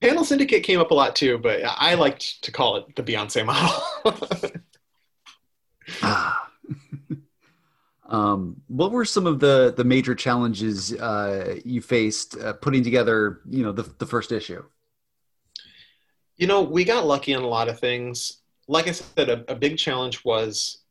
panel 0.00 0.24
syndicate 0.24 0.62
came 0.62 0.80
up 0.80 0.90
a 0.90 0.94
lot 0.94 1.16
too, 1.16 1.38
but 1.38 1.60
I 1.64 1.94
liked 1.94 2.42
to 2.44 2.52
call 2.52 2.76
it 2.76 2.96
the 2.96 3.02
Beyonce 3.02 3.44
model. 3.44 3.82
ah. 6.02 6.50
um, 8.08 8.56
what 8.68 8.92
were 8.92 9.04
some 9.04 9.26
of 9.26 9.40
the 9.40 9.74
the 9.76 9.84
major 9.84 10.14
challenges 10.14 10.92
uh, 10.94 11.56
you 11.64 11.80
faced 11.80 12.38
uh, 12.38 12.54
putting 12.54 12.82
together 12.82 13.40
you 13.48 13.62
know 13.62 13.72
the 13.72 13.82
the 13.98 14.06
first 14.06 14.32
issue? 14.32 14.64
You 16.36 16.46
know, 16.46 16.62
we 16.62 16.84
got 16.84 17.06
lucky 17.06 17.34
on 17.34 17.42
a 17.42 17.48
lot 17.48 17.68
of 17.68 17.80
things. 17.80 18.42
Like 18.68 18.88
I 18.88 18.92
said, 18.92 19.28
a, 19.30 19.52
a 19.52 19.54
big 19.54 19.78
challenge 19.78 20.22
was 20.24 20.82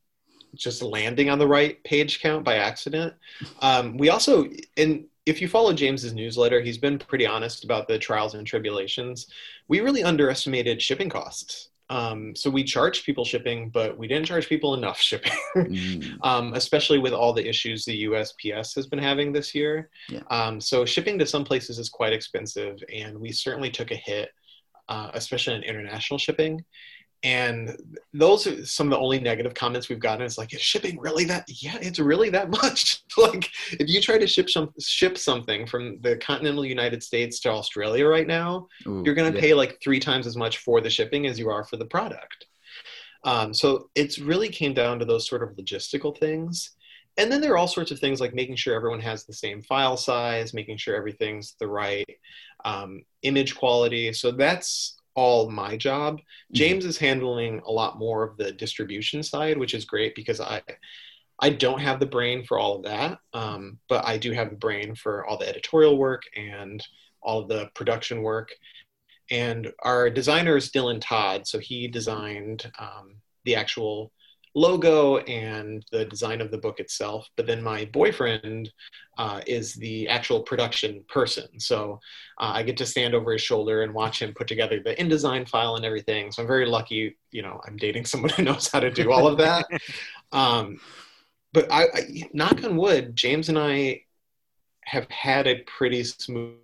just 0.56 0.82
landing 0.82 1.30
on 1.30 1.40
the 1.40 1.48
right 1.48 1.84
page 1.84 2.22
count 2.22 2.44
by 2.44 2.56
accident. 2.56 3.14
Um, 3.62 3.98
we 3.98 4.10
also, 4.10 4.48
and 4.78 5.06
if 5.26 5.42
you 5.42 5.48
follow 5.48 5.74
James's 5.74 6.14
newsletter, 6.14 6.62
he's 6.62 6.78
been 6.78 7.00
pretty 7.00 7.26
honest 7.26 7.64
about 7.64 7.88
the 7.88 7.98
trials 7.98 8.36
and 8.36 8.46
tribulations. 8.46 9.28
We 9.68 9.80
really 9.80 10.04
underestimated 10.04 10.82
shipping 10.82 11.10
costs. 11.10 11.70
Um, 11.90 12.36
so 12.36 12.50
we 12.50 12.64
charged 12.64 13.06
people 13.06 13.26
shipping, 13.26 13.70
but 13.70 13.96
we 13.98 14.08
didn't 14.08 14.26
charge 14.26 14.50
people 14.50 14.74
enough 14.74 14.98
shipping, 15.02 15.34
mm. 15.56 16.18
um, 16.24 16.54
especially 16.54 16.98
with 16.98 17.14
all 17.14 17.34
the 17.34 17.48
issues 17.48 17.86
the 17.86 18.06
USPS 18.06 18.74
has 18.76 18.88
been 18.88 19.00
having 19.00 19.32
this 19.32 19.54
year. 19.54 19.90
Yeah. 20.10 20.22
Um, 20.30 20.60
so 20.60 20.86
shipping 20.86 21.20
to 21.20 21.26
some 21.26 21.44
places 21.44 21.78
is 21.78 21.90
quite 21.90 22.14
expensive, 22.14 22.84
and 22.94 23.20
we 23.20 23.32
certainly 23.32 23.70
took 23.70 23.92
a 23.92 23.96
hit, 23.96 24.30
uh, 24.90 25.12
especially 25.14 25.56
in 25.56 25.64
international 25.64 26.18
shipping 26.18 26.64
and 27.26 27.76
those 28.14 28.46
are 28.46 28.64
some 28.68 28.86
of 28.86 28.92
the 28.92 29.00
only 29.00 29.20
negative 29.20 29.56
comments 29.56 29.90
we've 29.90 30.00
gotten. 30.00 30.24
It's 30.24 30.38
like 30.38 30.54
is 30.54 30.62
shipping 30.62 31.00
really 31.00 31.26
that 31.26 31.46
yeah 31.48 31.78
it's 31.82 31.98
really 31.98 32.30
that 32.30 32.50
much. 32.64 33.04
Like 33.18 33.50
if 33.72 33.90
you 33.90 34.00
try 34.00 34.20
to 34.20 34.28
ship 34.28 34.50
some 34.50 34.70
ship 34.80 35.18
something 35.18 35.66
from 35.66 36.00
the 36.02 36.18
continental 36.18 36.66
united 36.66 37.02
states 37.02 37.40
to 37.40 37.50
australia 37.50 38.06
right 38.06 38.28
now 38.28 38.68
Ooh, 38.86 39.02
you're 39.06 39.16
going 39.16 39.32
to 39.32 39.38
yeah. 39.38 39.42
pay 39.42 39.54
like 39.54 39.80
three 39.82 40.00
times 40.00 40.28
as 40.28 40.36
much 40.36 40.58
for 40.60 40.82
the 40.82 40.90
shipping 40.90 41.26
as 41.26 41.40
you 41.40 41.50
are 41.50 41.64
for 41.64 41.78
the 41.78 41.86
product. 41.86 42.46
Um, 43.24 43.54
so 43.54 43.90
it's 43.96 44.20
really 44.20 44.50
came 44.50 44.74
down 44.74 45.00
to 45.00 45.06
those 45.06 45.28
sort 45.28 45.42
of 45.42 45.56
logistical 45.56 46.16
things. 46.16 46.72
And 47.18 47.32
then 47.32 47.42
there 47.42 47.54
are 47.54 47.58
all 47.58 47.68
sorts 47.68 47.92
of 47.92 48.00
things 48.00 48.20
like 48.20 48.36
making 48.36 48.58
sure 48.58 48.76
everyone 48.76 49.00
has 49.00 49.26
the 49.26 49.34
same 49.34 49.64
file 49.64 49.98
size 49.98 50.54
making 50.54 50.78
sure 50.78 50.96
everything's 50.96 51.56
the 51.60 51.68
right 51.68 52.10
um, 52.66 53.04
image 53.24 53.56
quality. 53.56 54.12
So 54.14 54.32
that's 54.32 54.95
all 55.16 55.50
my 55.50 55.76
job. 55.78 56.16
Mm-hmm. 56.16 56.54
James 56.56 56.86
is 56.86 56.98
handling 56.98 57.62
a 57.66 57.72
lot 57.72 57.98
more 57.98 58.24
of 58.24 58.38
the 58.38 58.52
distribution 58.52 59.24
side, 59.24 59.58
which 59.58 59.74
is 59.74 59.86
great 59.86 60.14
because 60.16 60.40
I 60.40 60.62
I 61.40 61.50
don't 61.50 61.82
have 61.82 62.00
the 62.00 62.06
brain 62.06 62.46
for 62.46 62.58
all 62.58 62.78
of 62.78 62.84
that, 62.84 63.20
um, 63.34 63.78
but 63.90 64.06
I 64.06 64.18
do 64.18 64.32
have 64.32 64.52
the 64.52 64.56
brain 64.56 64.96
for 64.96 65.26
all 65.26 65.38
the 65.38 65.50
editorial 65.50 65.98
work 65.98 66.24
and 66.36 66.82
all 67.22 67.42
of 67.42 67.50
the 67.50 67.70
production 67.74 68.22
work. 68.22 68.54
And 69.32 69.74
our 69.84 70.10
designer 70.10 70.56
is 70.56 70.72
Dylan 70.72 71.02
Todd, 71.02 71.46
so 71.46 71.60
he 71.60 71.88
designed 71.88 72.72
um, 72.80 73.16
the 73.44 73.56
actual 73.56 74.14
logo 74.56 75.18
and 75.18 75.86
the 75.92 76.06
design 76.06 76.40
of 76.42 76.50
the 76.50 76.58
book 76.58 76.80
itself. 76.80 77.30
But 77.36 77.46
then 77.46 77.62
my 77.62 77.86
boyfriend 77.86 78.72
uh, 79.18 79.42
is 79.46 79.74
the 79.74 80.08
actual 80.08 80.42
production 80.42 81.04
person. 81.10 81.60
So 81.60 82.00
uh, 82.40 82.54
I 82.56 82.64
get 82.64 82.78
to 82.78 82.86
stand 82.86 83.14
over 83.14 83.34
his 83.34 83.42
shoulder 83.42 83.84
and 83.84 83.94
watch 83.94 84.22
him 84.22 84.34
put 84.34 84.48
together 84.48 84.82
the 84.84 84.96
InDesign 84.96 85.48
file 85.48 85.76
and 85.76 85.86
everything. 85.86 86.32
So 86.32 86.42
I'm 86.42 86.48
very 86.48 86.66
lucky, 86.66 87.18
you 87.32 87.42
know, 87.42 87.62
I'm 87.68 87.76
dating 87.78 88.06
someone 88.06 88.32
who 88.32 88.44
knows 88.44 88.70
how 88.70 88.80
to 88.80 88.90
do 88.90 89.12
all 89.12 89.28
of 89.28 89.38
that. 89.38 89.68
um, 90.32 90.80
but 91.54 91.72
I, 91.72 91.84
I, 91.94 92.30
knock 92.34 92.64
on 92.64 92.78
wood, 92.78 93.16
James 93.16 93.50
and 93.50 93.60
I 93.60 94.02
have 94.86 95.10
had 95.10 95.48
a 95.48 95.64
pretty 95.64 96.04
smooth 96.04 96.58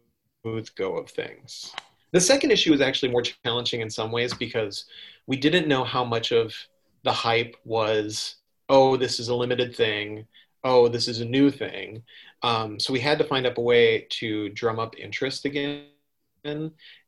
go 0.75 0.97
of 0.97 1.09
things. 1.09 1.73
The 2.11 2.19
second 2.19 2.51
issue 2.51 2.73
is 2.73 2.81
actually 2.81 3.11
more 3.11 3.21
challenging 3.21 3.81
in 3.81 3.89
some 3.89 4.11
ways 4.11 4.33
because 4.33 4.85
we 5.27 5.37
didn't 5.37 5.67
know 5.67 5.85
how 5.85 6.03
much 6.03 6.33
of 6.33 6.53
the 7.03 7.11
hype 7.11 7.55
was, 7.65 8.35
oh, 8.69 8.97
this 8.97 9.19
is 9.19 9.29
a 9.29 9.35
limited 9.35 9.75
thing. 9.75 10.25
Oh, 10.63 10.87
this 10.87 11.07
is 11.07 11.21
a 11.21 11.25
new 11.25 11.49
thing. 11.49 12.03
Um, 12.43 12.79
so 12.79 12.93
we 12.93 12.99
had 12.99 13.17
to 13.17 13.23
find 13.23 13.45
up 13.45 13.57
a 13.57 13.61
way 13.61 14.07
to 14.11 14.49
drum 14.49 14.79
up 14.79 14.97
interest 14.97 15.45
again. 15.45 15.85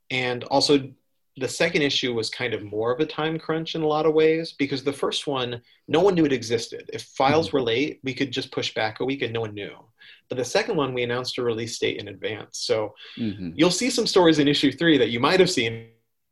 And 0.09 0.43
also, 0.45 0.91
the 1.37 1.47
second 1.47 1.81
issue 1.81 2.13
was 2.13 2.29
kind 2.29 2.53
of 2.53 2.63
more 2.63 2.91
of 2.91 2.99
a 2.99 3.05
time 3.05 3.39
crunch 3.39 3.73
in 3.73 3.81
a 3.81 3.87
lot 3.87 4.05
of 4.05 4.13
ways 4.13 4.51
because 4.51 4.83
the 4.83 4.93
first 4.93 5.25
one, 5.25 5.61
no 5.87 5.99
one 5.99 6.13
knew 6.13 6.25
it 6.25 6.33
existed. 6.33 6.89
If 6.93 7.03
files 7.03 7.47
mm-hmm. 7.47 7.57
were 7.57 7.63
late, 7.63 7.99
we 8.03 8.13
could 8.13 8.31
just 8.31 8.51
push 8.51 8.73
back 8.75 8.99
a 8.99 9.05
week 9.05 9.23
and 9.23 9.33
no 9.33 9.41
one 9.41 9.55
knew. 9.55 9.73
But 10.29 10.37
the 10.37 10.45
second 10.45 10.75
one, 10.75 10.93
we 10.93 11.03
announced 11.03 11.37
a 11.39 11.43
release 11.43 11.77
date 11.79 11.99
in 11.99 12.07
advance. 12.07 12.59
So 12.59 12.93
mm-hmm. 13.17 13.51
you'll 13.55 13.71
see 13.71 13.89
some 13.89 14.05
stories 14.05 14.37
in 14.37 14.47
issue 14.47 14.71
three 14.71 14.97
that 14.99 15.09
you 15.09 15.19
might 15.19 15.39
have 15.39 15.49
seen 15.49 15.87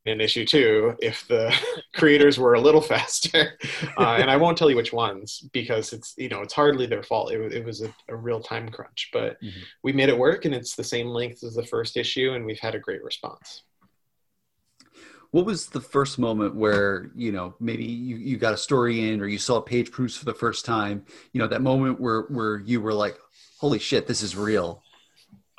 in 0.05 0.19
issue 0.19 0.45
two 0.45 0.95
if 0.99 1.27
the 1.27 1.53
creators 1.95 2.39
were 2.39 2.55
a 2.55 2.61
little 2.61 2.81
faster. 2.81 3.57
Uh, 3.97 4.17
and 4.19 4.31
i 4.31 4.37
won't 4.37 4.57
tell 4.57 4.69
you 4.69 4.75
which 4.75 4.93
ones 4.93 5.47
because 5.53 5.93
it's 5.93 6.13
you 6.17 6.29
know 6.29 6.41
it's 6.41 6.53
hardly 6.53 6.85
their 6.85 7.03
fault. 7.03 7.31
It, 7.31 7.53
it 7.53 7.65
was 7.65 7.81
a, 7.81 7.93
a, 8.09 8.15
real 8.15 8.39
time 8.39 8.69
crunch 8.69 9.09
but 9.13 9.41
mm-hmm. 9.41 9.59
we 9.83 9.93
made 9.93 10.09
it 10.09 10.17
work 10.17 10.45
and 10.45 10.53
it's 10.53 10.75
the 10.75 10.83
same 10.83 11.07
length 11.07 11.43
as 11.43 11.55
the 11.55 11.65
first 11.65 11.97
issue 11.97 12.33
and 12.33 12.45
we've 12.45 12.59
had 12.59 12.75
a 12.75 12.79
great 12.79 13.03
response. 13.03 13.63
What 15.31 15.45
was 15.45 15.67
the 15.67 15.79
first 15.79 16.19
moment 16.19 16.55
where 16.55 17.11
you 17.15 17.31
know 17.31 17.55
maybe 17.59 17.85
you, 17.85 18.17
you 18.17 18.37
got 18.37 18.53
a 18.53 18.57
story 18.57 19.11
in 19.11 19.21
or 19.21 19.27
you 19.27 19.37
saw 19.37 19.61
page 19.61 19.91
proofs 19.91 20.17
for 20.17 20.25
the 20.25 20.33
first 20.33 20.65
time 20.65 21.05
you 21.33 21.39
know 21.39 21.47
that 21.47 21.61
moment 21.61 21.99
where 21.99 22.21
where 22.23 22.59
you 22.59 22.81
were 22.81 22.93
like 22.93 23.17
holy 23.59 23.79
shit 23.79 24.07
this 24.07 24.23
is 24.23 24.35
real. 24.35 24.83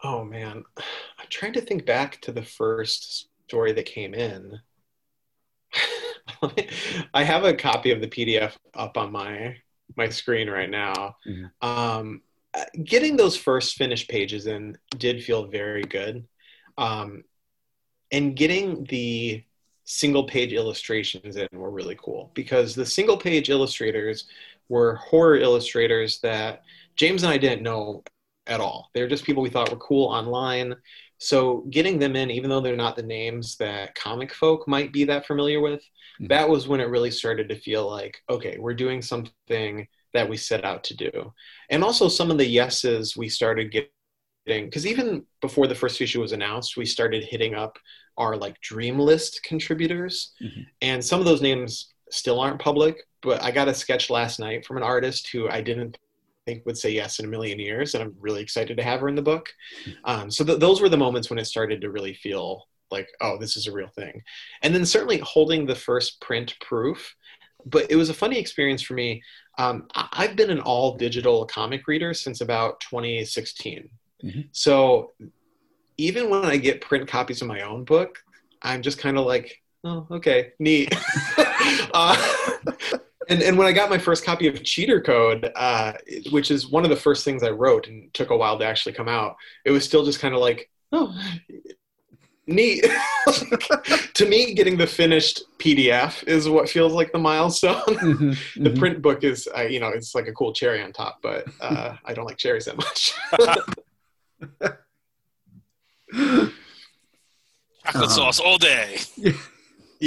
Oh 0.02 0.24
man. 0.24 0.64
I'm 0.76 1.28
trying 1.28 1.52
to 1.52 1.60
think 1.60 1.86
back 1.86 2.20
to 2.22 2.32
the 2.32 2.42
first 2.42 3.28
story 3.52 3.72
that 3.72 3.84
came 3.84 4.14
in. 4.14 4.58
I 7.12 7.22
have 7.22 7.44
a 7.44 7.52
copy 7.52 7.90
of 7.90 8.00
the 8.00 8.08
PDF 8.08 8.56
up 8.72 8.96
on 8.96 9.12
my 9.12 9.56
my 9.94 10.08
screen 10.08 10.48
right 10.48 10.70
now. 10.70 11.16
Mm-hmm. 11.28 11.68
Um, 11.68 12.22
getting 12.82 13.14
those 13.14 13.36
first 13.36 13.76
finished 13.76 14.08
pages 14.08 14.46
in 14.46 14.78
did 14.96 15.22
feel 15.22 15.48
very 15.48 15.82
good, 15.82 16.26
um, 16.78 17.24
and 18.10 18.34
getting 18.34 18.84
the 18.84 19.44
single 19.84 20.24
page 20.24 20.54
illustrations 20.54 21.36
in 21.36 21.48
were 21.52 21.70
really 21.70 21.98
cool 22.02 22.30
because 22.32 22.74
the 22.74 22.86
single 22.86 23.18
page 23.18 23.50
illustrators 23.50 24.24
were 24.70 24.94
horror 24.94 25.36
illustrators 25.36 26.20
that 26.20 26.62
James 26.96 27.22
and 27.22 27.30
I 27.30 27.36
didn't 27.36 27.62
know 27.62 28.02
at 28.46 28.62
all. 28.62 28.88
They're 28.94 29.08
just 29.08 29.24
people 29.24 29.42
we 29.42 29.50
thought 29.50 29.70
were 29.70 29.76
cool 29.76 30.06
online 30.06 30.74
so 31.22 31.64
getting 31.70 32.00
them 32.00 32.16
in, 32.16 32.32
even 32.32 32.50
though 32.50 32.60
they're 32.60 32.74
not 32.74 32.96
the 32.96 33.02
names 33.04 33.56
that 33.58 33.94
comic 33.94 34.34
folk 34.34 34.66
might 34.66 34.92
be 34.92 35.04
that 35.04 35.24
familiar 35.24 35.60
with, 35.60 35.80
mm-hmm. 35.80 36.26
that 36.26 36.48
was 36.48 36.66
when 36.66 36.80
it 36.80 36.88
really 36.88 37.12
started 37.12 37.48
to 37.48 37.60
feel 37.60 37.88
like, 37.88 38.20
okay, 38.28 38.58
we're 38.58 38.74
doing 38.74 39.00
something 39.00 39.86
that 40.14 40.28
we 40.28 40.36
set 40.36 40.64
out 40.64 40.82
to 40.82 40.96
do. 40.96 41.32
And 41.70 41.84
also 41.84 42.08
some 42.08 42.32
of 42.32 42.38
the 42.38 42.44
yeses 42.46 43.16
we 43.16 43.28
started 43.28 43.70
getting, 43.70 44.64
because 44.64 44.84
even 44.84 45.24
before 45.40 45.68
the 45.68 45.76
first 45.76 46.00
issue 46.00 46.20
was 46.20 46.32
announced, 46.32 46.76
we 46.76 46.84
started 46.84 47.22
hitting 47.22 47.54
up 47.54 47.78
our 48.16 48.36
like 48.36 48.60
dream 48.60 48.98
list 48.98 49.44
contributors. 49.44 50.32
Mm-hmm. 50.42 50.62
And 50.80 51.04
some 51.04 51.20
of 51.20 51.24
those 51.24 51.40
names 51.40 51.92
still 52.10 52.40
aren't 52.40 52.60
public, 52.60 52.96
but 53.22 53.40
I 53.44 53.52
got 53.52 53.68
a 53.68 53.74
sketch 53.74 54.10
last 54.10 54.40
night 54.40 54.66
from 54.66 54.76
an 54.76 54.82
artist 54.82 55.28
who 55.28 55.48
I 55.48 55.60
didn't 55.60 55.96
think 56.46 56.64
would 56.66 56.78
say 56.78 56.90
yes 56.90 57.18
in 57.18 57.24
a 57.24 57.28
million 57.28 57.58
years, 57.58 57.94
and 57.94 58.02
I'm 58.02 58.14
really 58.20 58.42
excited 58.42 58.76
to 58.76 58.82
have 58.82 59.00
her 59.00 59.08
in 59.08 59.14
the 59.14 59.22
book. 59.22 59.48
Um, 60.04 60.30
so 60.30 60.44
th- 60.44 60.58
those 60.58 60.80
were 60.80 60.88
the 60.88 60.96
moments 60.96 61.30
when 61.30 61.38
it 61.38 61.46
started 61.46 61.80
to 61.80 61.90
really 61.90 62.14
feel 62.14 62.66
like, 62.90 63.08
oh, 63.20 63.38
this 63.38 63.56
is 63.56 63.66
a 63.66 63.72
real 63.72 63.88
thing. 63.88 64.22
And 64.62 64.74
then 64.74 64.84
certainly 64.84 65.18
holding 65.18 65.66
the 65.66 65.74
first 65.74 66.20
print 66.20 66.54
proof, 66.60 67.14
but 67.64 67.90
it 67.90 67.96
was 67.96 68.10
a 68.10 68.14
funny 68.14 68.38
experience 68.38 68.82
for 68.82 68.94
me. 68.94 69.22
Um, 69.58 69.86
I've 69.94 70.36
been 70.36 70.50
an 70.50 70.60
all 70.60 70.96
digital 70.96 71.46
comic 71.46 71.86
reader 71.86 72.14
since 72.14 72.40
about 72.40 72.80
2016. 72.80 73.88
Mm-hmm. 74.24 74.40
So 74.52 75.12
even 75.96 76.30
when 76.30 76.44
I 76.44 76.56
get 76.56 76.80
print 76.80 77.08
copies 77.08 77.42
of 77.42 77.48
my 77.48 77.62
own 77.62 77.84
book, 77.84 78.18
I'm 78.62 78.82
just 78.82 78.98
kind 78.98 79.18
of 79.18 79.26
like, 79.26 79.60
oh, 79.84 80.06
okay, 80.10 80.52
neat. 80.58 80.94
uh, 81.94 82.16
and 83.28 83.42
and 83.42 83.56
when 83.58 83.66
I 83.66 83.72
got 83.72 83.90
my 83.90 83.98
first 83.98 84.24
copy 84.24 84.48
of 84.48 84.62
Cheater 84.64 85.00
Code, 85.00 85.50
uh, 85.56 85.92
which 86.30 86.50
is 86.50 86.68
one 86.68 86.84
of 86.84 86.90
the 86.90 86.96
first 86.96 87.24
things 87.24 87.42
I 87.42 87.50
wrote 87.50 87.88
and 87.88 88.12
took 88.14 88.30
a 88.30 88.36
while 88.36 88.58
to 88.58 88.64
actually 88.64 88.92
come 88.92 89.08
out, 89.08 89.36
it 89.64 89.70
was 89.70 89.84
still 89.84 90.04
just 90.04 90.20
kind 90.20 90.34
of 90.34 90.40
like, 90.40 90.70
oh, 90.92 91.14
neat. 92.46 92.84
to 94.14 94.26
me, 94.26 94.54
getting 94.54 94.76
the 94.76 94.86
finished 94.86 95.42
PDF 95.58 96.22
is 96.26 96.48
what 96.48 96.68
feels 96.68 96.92
like 96.92 97.12
the 97.12 97.18
milestone. 97.18 97.80
Mhm, 97.86 98.38
the 98.64 98.70
mhm. 98.70 98.78
print 98.78 99.02
book 99.02 99.24
is, 99.24 99.48
uh, 99.56 99.62
you 99.62 99.80
know, 99.80 99.88
it's 99.88 100.14
like 100.14 100.26
a 100.26 100.32
cool 100.32 100.52
cherry 100.52 100.82
on 100.82 100.92
top, 100.92 101.18
but 101.22 101.46
uh, 101.60 101.96
I 102.04 102.12
don't 102.14 102.24
like 102.26 102.36
cherries 102.38 102.64
that 102.66 102.76
much. 102.76 103.12
Chocolate 107.84 108.04
Uh-huh. 108.04 108.06
sauce 108.08 108.38
all 108.40 108.58
day. 108.58 108.98
yeah, 109.16 109.32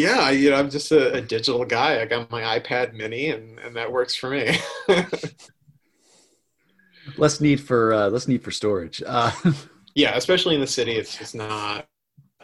I- 0.03 0.31
you 0.31 0.49
know, 0.49 0.58
I'm 0.58 0.69
just 0.69 0.91
a, 0.91 1.13
a 1.13 1.21
digital 1.21 1.63
guy. 1.65 2.01
I 2.01 2.05
got 2.05 2.29
my 2.29 2.60
iPad 2.60 2.93
Mini, 2.93 3.29
and 3.29 3.60
and 3.60 3.75
that 3.75 3.91
works 3.91 4.15
for 4.15 4.29
me. 4.29 4.58
less 7.17 7.41
need 7.41 7.62
for 7.62 7.93
uh, 7.93 8.10
less 8.10 8.27
need 8.27 8.43
for 8.43 8.51
storage. 8.51 9.01
Uh, 9.05 9.31
yeah, 9.95 10.15
especially 10.15 10.55
in 10.55 10.62
the 10.62 10.67
city, 10.67 10.93
it's 10.93 11.17
just 11.17 11.36
not. 11.36 11.88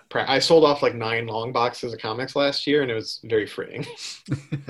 pra- 0.10 0.30
I 0.30 0.40
sold 0.40 0.64
off 0.64 0.82
like 0.82 0.96
nine 0.96 1.28
long 1.28 1.52
boxes 1.52 1.94
of 1.94 2.00
comics 2.00 2.36
last 2.36 2.68
year, 2.68 2.82
and 2.82 2.92
it 2.92 2.96
was 2.96 3.20
very 3.24 3.48
freeing. 3.48 3.86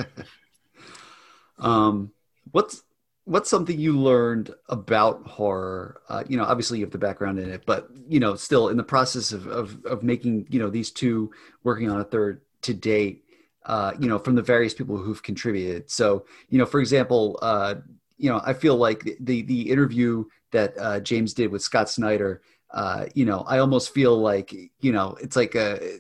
um, 1.59 2.11
what's 2.51 2.83
what's 3.25 3.49
something 3.49 3.79
you 3.79 3.99
learned 3.99 4.53
about 4.69 5.25
horror? 5.27 6.01
Uh, 6.09 6.23
you 6.27 6.37
know, 6.37 6.43
obviously 6.43 6.79
you 6.79 6.85
have 6.85 6.91
the 6.91 6.97
background 6.97 7.39
in 7.39 7.49
it, 7.49 7.63
but 7.65 7.89
you 8.09 8.19
know, 8.19 8.35
still 8.35 8.69
in 8.69 8.77
the 8.77 8.83
process 8.83 9.31
of 9.31 9.47
of, 9.47 9.85
of 9.85 10.03
making 10.03 10.47
you 10.49 10.59
know 10.59 10.69
these 10.69 10.91
two 10.91 11.31
working 11.63 11.89
on 11.89 11.99
a 11.99 12.03
third 12.03 12.41
to 12.63 12.73
date. 12.73 13.25
Uh, 13.63 13.93
you 13.99 14.09
know, 14.09 14.17
from 14.17 14.33
the 14.33 14.41
various 14.41 14.73
people 14.73 14.97
who've 14.97 15.21
contributed. 15.21 15.87
So, 15.87 16.25
you 16.49 16.57
know, 16.57 16.65
for 16.65 16.79
example, 16.79 17.37
uh, 17.43 17.75
you 18.17 18.27
know, 18.27 18.41
I 18.43 18.53
feel 18.53 18.75
like 18.75 19.17
the 19.19 19.43
the 19.43 19.69
interview 19.69 20.25
that 20.51 20.73
uh, 20.79 20.99
James 20.99 21.33
did 21.33 21.51
with 21.51 21.61
Scott 21.61 21.89
Snyder. 21.89 22.41
Uh, 22.71 23.05
you 23.13 23.25
know, 23.25 23.41
I 23.47 23.59
almost 23.59 23.93
feel 23.93 24.17
like 24.17 24.51
you 24.79 24.91
know 24.91 25.15
it's 25.21 25.35
like 25.35 25.55
a 25.55 25.99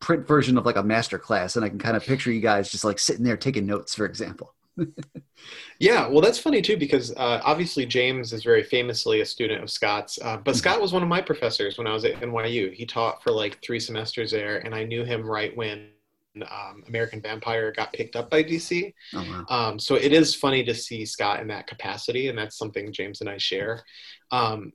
print 0.00 0.26
version 0.26 0.58
of 0.58 0.66
like 0.66 0.76
a 0.76 0.82
master 0.82 1.18
class, 1.18 1.56
and 1.56 1.64
I 1.64 1.68
can 1.68 1.78
kind 1.78 1.96
of 1.96 2.04
picture 2.04 2.32
you 2.32 2.40
guys 2.40 2.70
just 2.70 2.84
like 2.84 2.98
sitting 2.98 3.24
there 3.24 3.36
taking 3.36 3.66
notes, 3.66 3.94
for 3.94 4.06
example. 4.06 4.54
Yeah, 5.78 6.06
well, 6.08 6.20
that's 6.20 6.38
funny 6.38 6.60
too 6.60 6.76
because 6.76 7.10
uh, 7.16 7.40
obviously 7.42 7.86
James 7.86 8.34
is 8.34 8.44
very 8.44 8.62
famously 8.62 9.22
a 9.22 9.26
student 9.26 9.62
of 9.62 9.70
Scott's, 9.70 10.18
uh, 10.22 10.36
but 10.36 10.54
Scott 10.54 10.78
was 10.78 10.92
one 10.92 11.02
of 11.02 11.08
my 11.08 11.22
professors 11.22 11.78
when 11.78 11.86
I 11.86 11.94
was 11.94 12.04
at 12.04 12.20
NYU. 12.20 12.72
He 12.72 12.84
taught 12.84 13.22
for 13.22 13.30
like 13.30 13.62
three 13.62 13.80
semesters 13.80 14.30
there, 14.30 14.58
and 14.58 14.74
I 14.74 14.84
knew 14.84 15.04
him 15.04 15.24
right 15.24 15.56
when 15.56 15.88
um, 16.42 16.84
American 16.86 17.22
Vampire 17.22 17.72
got 17.72 17.94
picked 17.94 18.14
up 18.14 18.30
by 18.30 18.42
DC. 18.44 18.92
Oh 19.14 19.24
wow. 19.26 19.44
Um, 19.48 19.78
so 19.78 19.94
it 19.94 20.12
is 20.12 20.34
funny 20.34 20.62
to 20.64 20.74
see 20.74 21.06
Scott 21.06 21.40
in 21.40 21.48
that 21.48 21.66
capacity, 21.66 22.28
and 22.28 22.36
that's 22.36 22.58
something 22.58 22.92
James 22.92 23.22
and 23.22 23.30
I 23.30 23.38
share. 23.38 23.82
Um, 24.30 24.74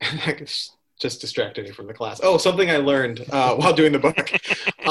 that 0.00 0.38
just 0.98 1.20
distracted 1.20 1.66
me 1.66 1.72
from 1.72 1.86
the 1.86 1.94
class. 1.94 2.20
Oh, 2.22 2.38
something 2.38 2.70
I 2.70 2.78
learned 2.78 3.26
uh, 3.30 3.56
while 3.56 3.74
doing 3.74 3.92
the 3.92 3.98
book. 3.98 4.32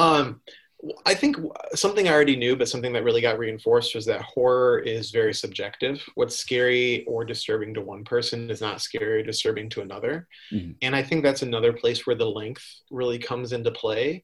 I 1.05 1.13
think 1.13 1.37
something 1.75 2.07
I 2.07 2.11
already 2.11 2.35
knew, 2.35 2.55
but 2.55 2.67
something 2.67 2.91
that 2.93 3.03
really 3.03 3.21
got 3.21 3.37
reinforced 3.37 3.93
was 3.93 4.05
that 4.05 4.21
horror 4.21 4.79
is 4.79 5.11
very 5.11 5.33
subjective. 5.33 6.01
What's 6.15 6.35
scary 6.35 7.05
or 7.05 7.23
disturbing 7.23 7.73
to 7.75 7.81
one 7.81 8.03
person 8.03 8.49
is 8.49 8.61
not 8.61 8.81
scary 8.81 9.21
or 9.21 9.23
disturbing 9.23 9.69
to 9.71 9.81
another. 9.81 10.27
Mhm. 10.51 10.75
And 10.81 10.95
I 10.95 11.03
think 11.03 11.23
that's 11.23 11.43
another 11.43 11.71
place 11.71 12.07
where 12.07 12.15
the 12.15 12.29
length 12.29 12.65
really 12.89 13.19
comes 13.19 13.53
into 13.53 13.71
play 13.71 14.23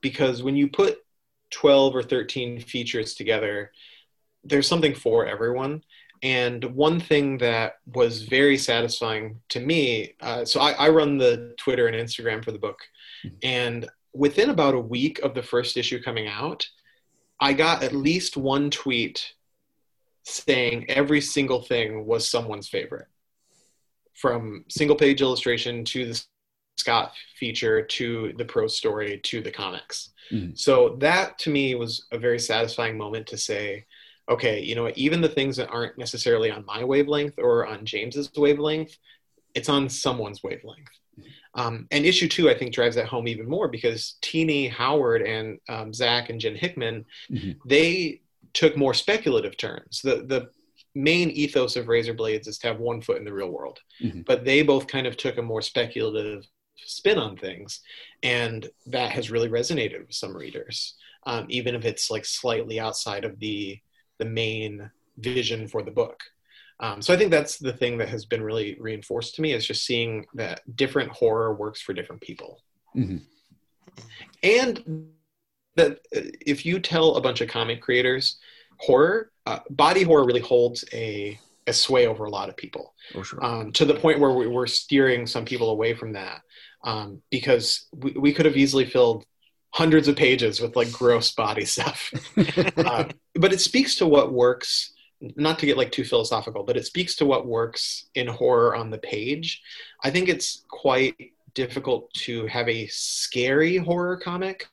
because 0.00 0.42
when 0.42 0.56
you 0.56 0.68
put 0.68 0.98
12 1.50 1.94
or 1.94 2.02
13 2.02 2.60
features 2.60 3.14
together, 3.14 3.70
there's 4.42 4.66
something 4.66 4.94
for 4.94 5.26
everyone. 5.26 5.84
And 6.24 6.64
one 6.64 7.00
thing 7.00 7.38
that 7.38 7.74
was 7.86 8.22
very 8.22 8.56
satisfying 8.56 9.40
to 9.50 9.60
me, 9.60 10.14
uh, 10.20 10.44
so 10.44 10.60
I, 10.60 10.72
I 10.72 10.88
run 10.88 11.18
the 11.18 11.54
Twitter 11.58 11.86
and 11.88 11.96
Instagram 11.96 12.44
for 12.44 12.52
the 12.52 12.58
book, 12.58 12.78
and 13.42 13.88
within 14.14 14.50
about 14.50 14.74
a 14.74 14.80
week 14.80 15.18
of 15.20 15.34
the 15.34 15.42
first 15.42 15.76
issue 15.76 16.02
coming 16.02 16.28
out, 16.28 16.66
I 17.40 17.52
got 17.52 17.82
at 17.82 17.92
least 17.92 18.36
one 18.36 18.70
tweet 18.70 19.34
saying 20.24 20.86
every 20.88 21.20
single 21.20 21.62
thing 21.62 22.06
was 22.06 22.30
someone's 22.30 22.68
favorite. 22.68 23.08
From 24.14 24.64
single 24.68 24.96
page 24.96 25.20
illustration 25.20 25.84
to 25.86 26.06
the 26.12 26.24
Scott 26.76 27.12
feature 27.38 27.82
to 27.82 28.32
the 28.36 28.44
prose 28.44 28.76
story 28.76 29.20
to 29.24 29.40
the 29.40 29.50
comics. 29.50 30.10
Mhm. 30.30 30.58
So 30.58 30.96
that 31.00 31.38
to 31.40 31.50
me 31.50 31.74
was 31.74 32.06
a 32.12 32.18
very 32.18 32.38
satisfying 32.38 32.96
moment 32.96 33.26
to 33.28 33.36
say, 33.36 33.86
okay, 34.28 34.60
you 34.60 34.74
know, 34.74 34.84
what, 34.84 34.96
even 34.96 35.20
the 35.20 35.28
things 35.28 35.56
that 35.56 35.68
aren't 35.68 35.98
necessarily 35.98 36.50
on 36.50 36.64
my 36.64 36.84
wavelength 36.84 37.34
or 37.38 37.66
on 37.66 37.84
James's 37.84 38.30
wavelength, 38.36 38.96
it's 39.54 39.68
on 39.68 39.88
someone's 39.88 40.42
wavelength. 40.42 40.88
Um, 41.54 41.86
and 41.90 42.06
issue 42.06 42.28
two, 42.28 42.48
I 42.48 42.54
think, 42.54 42.72
drives 42.72 42.96
that 42.96 43.06
home 43.06 43.28
even 43.28 43.48
more 43.48 43.68
because 43.68 44.14
Tini 44.22 44.68
Howard 44.68 45.22
and 45.22 45.58
um, 45.68 45.92
Zac 45.92 46.30
and 46.30 46.40
Jen 46.40 46.56
Hickman, 46.56 47.04
Mhm. 47.30 47.58
they 47.66 48.20
took 48.54 48.76
more 48.76 48.94
speculative 48.94 49.56
turns. 49.56 50.00
The 50.02 50.22
the 50.26 50.50
main 50.94 51.30
ethos 51.30 51.76
of 51.76 51.88
Razor 51.88 52.12
Blades 52.14 52.46
is 52.48 52.58
to 52.58 52.66
have 52.68 52.78
one 52.78 53.00
foot 53.00 53.16
in 53.16 53.24
the 53.24 53.32
real 53.32 53.48
world, 53.48 53.80
Mhm. 54.02 54.24
but 54.26 54.44
they 54.44 54.62
both 54.62 54.86
kind 54.86 55.06
of 55.06 55.16
took 55.16 55.38
a 55.38 55.42
more 55.42 55.62
speculative 55.62 56.46
spin 56.76 57.18
on 57.18 57.36
things, 57.36 57.80
and 58.22 58.68
that 58.86 59.12
has 59.12 59.30
really 59.30 59.48
resonated 59.48 60.00
with 60.06 60.14
some 60.14 60.36
readers, 60.36 60.94
um, 61.24 61.46
even 61.48 61.74
if 61.74 61.84
it's 61.84 62.10
like 62.10 62.24
slightly 62.24 62.78
outside 62.80 63.24
of 63.24 63.38
the 63.38 63.78
the 64.18 64.24
main 64.26 64.90
vision 65.18 65.66
for 65.68 65.82
the 65.82 65.90
book. 65.90 66.20
Um, 66.80 67.00
so 67.02 67.14
I 67.14 67.16
think 67.16 67.30
that's 67.30 67.58
the 67.58 67.72
thing 67.72 67.98
that 67.98 68.08
has 68.08 68.24
been 68.24 68.42
really 68.42 68.76
reinforced 68.80 69.34
to 69.36 69.42
me 69.42 69.52
is 69.52 69.66
just 69.66 69.84
seeing 69.86 70.26
that 70.34 70.60
different 70.76 71.10
horror 71.10 71.54
works 71.54 71.80
for 71.80 71.92
different 71.92 72.20
people, 72.22 72.60
Mhm. 72.96 73.22
and 74.42 75.12
that 75.76 75.92
uh, 76.16 76.20
if 76.44 76.66
you 76.66 76.80
tell 76.80 77.14
a 77.16 77.20
bunch 77.20 77.40
of 77.40 77.48
comic 77.48 77.80
creators 77.80 78.38
horror, 78.78 79.30
uh, 79.46 79.60
body 79.70 80.02
horror 80.02 80.24
really 80.24 80.40
holds 80.40 80.84
a 80.92 81.38
a 81.68 81.72
sway 81.72 82.08
over 82.08 82.24
a 82.24 82.30
lot 82.30 82.48
of 82.48 82.56
people 82.56 82.92
Oh 83.14 83.22
sure. 83.22 83.44
um, 83.44 83.70
to 83.72 83.84
the 83.84 83.94
point 83.94 84.18
where 84.18 84.32
we, 84.32 84.48
we're 84.48 84.66
steering 84.66 85.28
some 85.28 85.44
people 85.44 85.70
away 85.70 85.94
from 85.94 86.12
that 86.14 86.42
um, 86.82 87.22
because 87.30 87.86
we, 87.92 88.10
we 88.12 88.32
could 88.32 88.46
have 88.46 88.56
easily 88.56 88.84
filled 88.84 89.24
hundreds 89.70 90.08
of 90.08 90.16
pages 90.16 90.60
with 90.60 90.74
like 90.74 90.90
gross 90.90 91.30
body 91.32 91.64
stuff 91.64 92.12
uh, 92.76 93.04
but 93.36 93.52
it 93.52 93.60
speaks 93.60 93.94
to 93.96 94.06
what 94.08 94.32
works 94.32 94.92
not 95.36 95.58
to 95.60 95.66
get 95.66 95.76
like 95.76 95.92
too 95.92 96.04
philosophical 96.04 96.64
but 96.64 96.76
it 96.76 96.84
speaks 96.86 97.14
to 97.16 97.24
what 97.26 97.46
works 97.46 98.06
in 98.14 98.26
horror 98.26 98.74
on 98.74 98.90
the 98.90 98.98
page. 98.98 99.62
I 100.02 100.10
think 100.10 100.28
it's 100.28 100.64
quite 100.68 101.32
difficult 101.54 102.12
to 102.14 102.46
have 102.46 102.68
a 102.68 102.86
scary 102.88 103.76
horror 103.76 104.16
comic. 104.16 104.66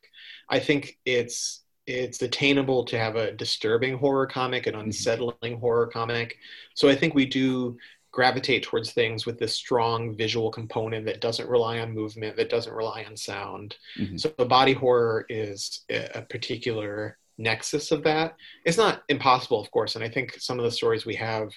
I 0.50 0.60
think 0.60 0.98
it's 1.06 1.64
it's 1.86 2.22
attainable 2.22 2.84
to 2.86 2.98
have 3.00 3.16
a 3.16 3.32
disturbing 3.32 3.98
horror 3.98 4.28
comic 4.28 4.68
an 4.68 4.76
unsettling 4.76 5.60
horror 5.60 5.88
comic. 5.88 6.38
So 6.76 6.90
i 6.90 6.96
think 6.96 7.14
we 7.14 7.26
do 7.26 7.78
gravitate 8.12 8.64
towards 8.64 8.92
things 8.92 9.28
with 9.28 9.38
this 9.38 9.54
strong 9.56 10.16
visual 10.18 10.50
component 10.50 11.06
that 11.06 11.22
doesn't 11.22 11.48
rely 11.48 11.80
on 11.80 11.94
movement 11.94 12.36
that 12.38 12.50
doesn't 12.50 12.74
rely 12.74 13.04
on 13.08 13.16
sound. 13.16 13.78
Mhm. 14.00 14.20
so 14.20 14.30
body 14.46 14.74
horror 14.74 15.26
is 15.30 15.82
a 15.90 16.24
particular 16.24 17.19
nexus 17.39 17.91
of 17.91 18.04
that. 18.04 18.36
It's 18.65 18.78
not 18.78 19.04
impossible, 19.10 19.60
of 19.60 19.71
course, 19.71 19.95
and 19.95 20.04
I 20.04 20.10
think 20.10 20.34
some 20.39 20.60
of 20.60 20.65
the 20.65 20.71
stories 20.71 21.06
we 21.06 21.15
have 21.15 21.49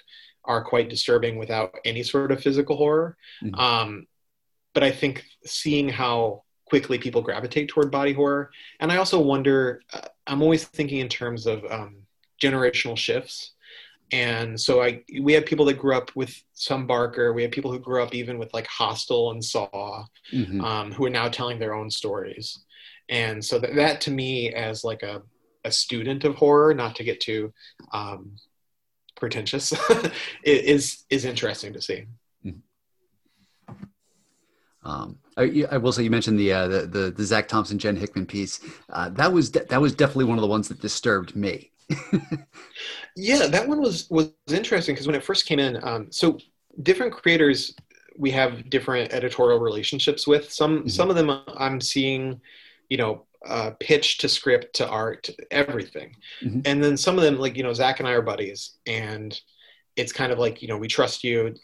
are 0.45 0.65
quite 0.65 0.89
disturbing 0.89 1.37
without 1.39 1.75
any 1.85 2.03
sort 2.03 2.33
of 2.33 2.41
physical 2.43 2.77
horror. 2.77 3.17
Mhm. 3.43 3.59
Um, 3.59 4.07
but 4.75 4.83
I 4.83 4.91
think 4.91 5.25
seeing 5.45 5.89
how 5.89 6.45
quickly 6.65 6.99
people 6.99 7.21
gravitate 7.21 7.69
toward 7.69 7.91
body 7.91 8.13
horror, 8.15 8.51
and 8.81 8.91
I 8.91 8.97
also 8.97 9.21
wonder. 9.21 9.83
Uh, 9.93 10.09
I'm 10.27 10.41
always 10.41 10.65
thinking 10.65 11.01
in 11.01 11.09
terms 11.09 11.47
of 11.47 11.65
um, 11.69 12.07
generational 12.41 12.97
shifts. 12.97 13.53
And 14.13 14.61
so 14.61 14.83
I, 14.83 15.03
we 15.21 15.33
have 15.33 15.47
people 15.47 15.65
that 15.67 15.79
grew 15.79 15.97
up 15.97 16.15
with 16.15 16.33
some 16.53 16.87
Barker. 16.87 17.33
We 17.33 17.43
have 17.43 17.51
people 17.51 17.73
who 17.73 17.79
grew 17.81 18.03
up 18.03 18.15
even 18.15 18.39
with 18.39 18.53
like 18.55 18.67
Hostel 18.67 19.33
and 19.33 19.43
Saw 19.45 20.05
Mhm. 20.33 20.63
um, 20.63 20.93
who 20.93 21.05
are 21.07 21.11
now 21.11 21.29
telling 21.29 21.59
their 21.59 21.75
own 21.75 21.91
stories. 21.91 22.63
And 23.09 23.45
so 23.45 23.59
that, 23.59 23.75
that 23.75 24.01
to 24.03 24.11
me, 24.11 24.53
as 24.53 24.85
like 24.85 25.03
a, 25.03 25.23
a 25.65 25.71
student 25.73 26.25
of 26.25 26.35
horror, 26.37 26.75
not 26.75 26.97
to 26.97 27.05
get 27.05 27.21
too 27.21 27.53
um, 27.93 28.37
pretentious, 29.17 29.73
is 30.45 31.05
is 31.11 31.25
interesting 31.25 31.73
to 31.73 31.81
see. 31.83 32.07
Um, 34.85 35.19
I, 35.37 35.65
I 35.71 35.77
will 35.77 35.93
say 35.93 36.03
you 36.03 36.11
mentioned 36.11 36.39
the, 36.41 36.53
uh, 36.53 36.67
the 36.67 36.81
the 36.87 37.11
the 37.13 37.25
Zac 37.25 37.47
Thompson 37.47 37.79
Jen 37.79 37.95
Hickman 37.97 38.27
piece. 38.27 38.61
Uh, 38.91 39.11
that 39.11 39.33
was 39.33 39.51
de- 39.51 39.65
that 39.67 39.81
was 39.81 39.95
definitely 39.95 40.25
one 40.25 40.39
of 40.39 40.43
the 40.43 40.49
ones 40.49 40.69
that 40.69 40.81
disturbed 40.81 41.37
me. 41.37 41.71
Yeah, 43.15 43.47
that 43.47 43.69
one 43.69 43.81
was 43.81 44.09
was 44.11 44.31
interesting 44.51 44.95
because 44.95 45.07
when 45.07 45.15
it 45.15 45.23
first 45.23 45.45
came 45.47 45.59
in, 45.59 45.79
um, 45.85 46.11
so 46.11 46.39
different 46.83 47.13
creators 47.13 47.75
we 48.17 48.31
have 48.31 48.69
different 48.71 49.13
editorial 49.13 49.59
relationships 49.61 50.27
with. 50.27 50.51
Some 50.51 50.85
Mhm. 50.85 50.91
some 50.91 51.11
of 51.11 51.17
them 51.17 51.43
I'm 51.57 51.81
seeing, 51.81 52.41
you 52.89 52.97
know, 52.97 53.27
uh, 53.47 53.71
pitch 53.81 54.19
to 54.19 54.29
script 54.29 54.75
to 54.77 54.89
art 54.89 55.23
to 55.25 55.35
everything. 55.51 56.15
Mhm. 56.43 56.63
and 56.65 56.83
then 56.83 56.97
some 56.97 57.17
of 57.19 57.25
them 57.25 57.39
like 57.39 57.57
you 57.57 57.63
know 57.63 57.73
zach 57.73 57.99
and 58.01 58.09
i 58.09 58.13
are 58.13 58.23
buddies 58.23 58.79
and 58.87 59.41
it's 59.97 60.13
kind 60.13 60.33
of 60.33 60.39
like 60.39 60.63
you 60.63 60.69
know 60.69 60.79
we 60.79 60.89
trust 60.89 61.23
you. 61.25 61.55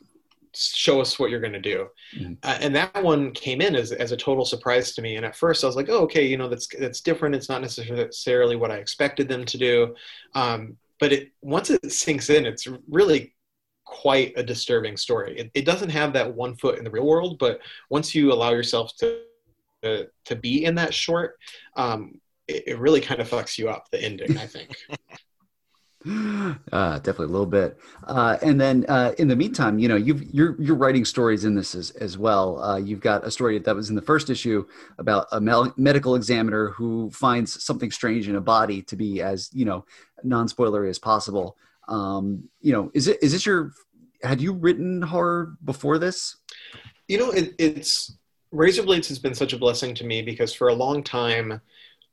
Show 0.54 1.00
us 1.00 1.18
what 1.18 1.30
you're 1.30 1.40
going 1.40 1.52
to 1.52 1.60
do. 1.60 1.88
Mhm. 2.16 2.38
uh, 2.42 2.58
and 2.60 2.74
that 2.74 3.02
one 3.04 3.32
came 3.32 3.60
in 3.60 3.76
as, 3.76 3.92
as 3.92 4.12
a 4.12 4.16
total 4.16 4.44
surprise 4.44 4.94
to 4.94 5.02
me. 5.02 5.16
And 5.16 5.24
at 5.24 5.36
first 5.36 5.62
i 5.62 5.66
was 5.66 5.76
like 5.76 5.88
oh 5.88 6.00
okay 6.04 6.26
you 6.26 6.36
know 6.36 6.48
that's 6.48 6.66
that's 6.78 7.00
different. 7.00 7.34
It's 7.34 7.48
not 7.48 7.60
necessarily 7.62 8.56
what 8.56 8.70
i 8.70 8.76
expected 8.76 9.28
them 9.28 9.44
to 9.44 9.58
do. 9.58 9.94
Um, 10.34 10.76
but 11.00 11.12
it 11.12 11.32
once 11.42 11.70
it 11.70 11.92
sinks 11.92 12.28
in 12.30 12.44
it's 12.46 12.66
really 12.88 13.34
quite 13.84 14.32
a 14.36 14.42
disturbing 14.42 14.96
story. 14.96 15.38
It, 15.38 15.50
it 15.54 15.64
doesn't 15.64 15.90
have 15.90 16.12
that 16.14 16.34
one 16.34 16.56
foot 16.56 16.78
in 16.78 16.84
the 16.84 16.90
real 16.90 17.06
world 17.06 17.38
but 17.38 17.60
once 17.88 18.14
you 18.14 18.32
allow 18.32 18.50
yourself 18.50 18.94
to 18.96 19.22
to, 19.82 20.08
to 20.24 20.36
be 20.36 20.64
in 20.64 20.74
that 20.74 20.94
short 20.94 21.36
um, 21.76 22.20
it, 22.46 22.64
it 22.68 22.78
really 22.78 23.00
kind 23.00 23.20
of 23.20 23.28
fucks 23.28 23.58
you 23.58 23.68
up 23.68 23.86
the 23.90 24.02
ending 24.02 24.36
i 24.38 24.46
think 24.46 24.70
Uh, 26.72 26.96
definitely 26.98 27.26
a 27.26 27.28
little 27.28 27.46
bit. 27.46 27.78
Uh, 28.06 28.36
and 28.42 28.60
then 28.60 28.84
uh, 28.88 29.12
in 29.18 29.26
the 29.26 29.34
meantime, 29.34 29.78
you 29.78 29.88
know, 29.88 29.96
you've, 29.96 30.22
you're 30.32 30.60
you're 30.60 30.76
writing 30.76 31.04
stories 31.04 31.44
in 31.44 31.54
this 31.54 31.74
as, 31.74 31.90
as 31.92 32.16
well. 32.16 32.62
Uh, 32.62 32.76
you've 32.76 33.00
got 33.00 33.26
a 33.26 33.30
story 33.30 33.58
that 33.58 33.74
was 33.74 33.90
in 33.90 33.96
the 33.96 34.02
first 34.02 34.30
issue 34.30 34.64
about 34.98 35.26
a 35.32 35.40
mel- 35.40 35.74
medical 35.76 36.14
examiner 36.14 36.68
who 36.68 37.10
finds 37.10 37.62
something 37.64 37.90
strange 37.90 38.28
in 38.28 38.36
a 38.36 38.40
body 38.40 38.82
to 38.82 38.96
be 38.96 39.20
as 39.20 39.50
you 39.52 39.64
know 39.64 39.84
non-spoilery 40.22 40.88
as 40.88 40.98
possible. 40.98 41.56
Um, 41.88 42.48
you 42.60 42.72
know, 42.72 42.90
is 42.94 43.08
it 43.08 43.18
is 43.22 43.32
this 43.32 43.44
your? 43.44 43.72
Had 44.22 44.40
you 44.40 44.52
written 44.52 45.02
horror 45.02 45.56
before 45.64 45.98
this? 45.98 46.36
You 47.06 47.18
know, 47.18 47.30
it, 47.30 47.54
it's 47.58 48.16
Razor 48.50 48.82
Blades 48.82 49.08
has 49.08 49.18
been 49.18 49.34
such 49.34 49.52
a 49.52 49.58
blessing 49.58 49.94
to 49.94 50.04
me 50.04 50.22
because 50.22 50.54
for 50.54 50.68
a 50.68 50.74
long 50.74 51.02
time, 51.02 51.60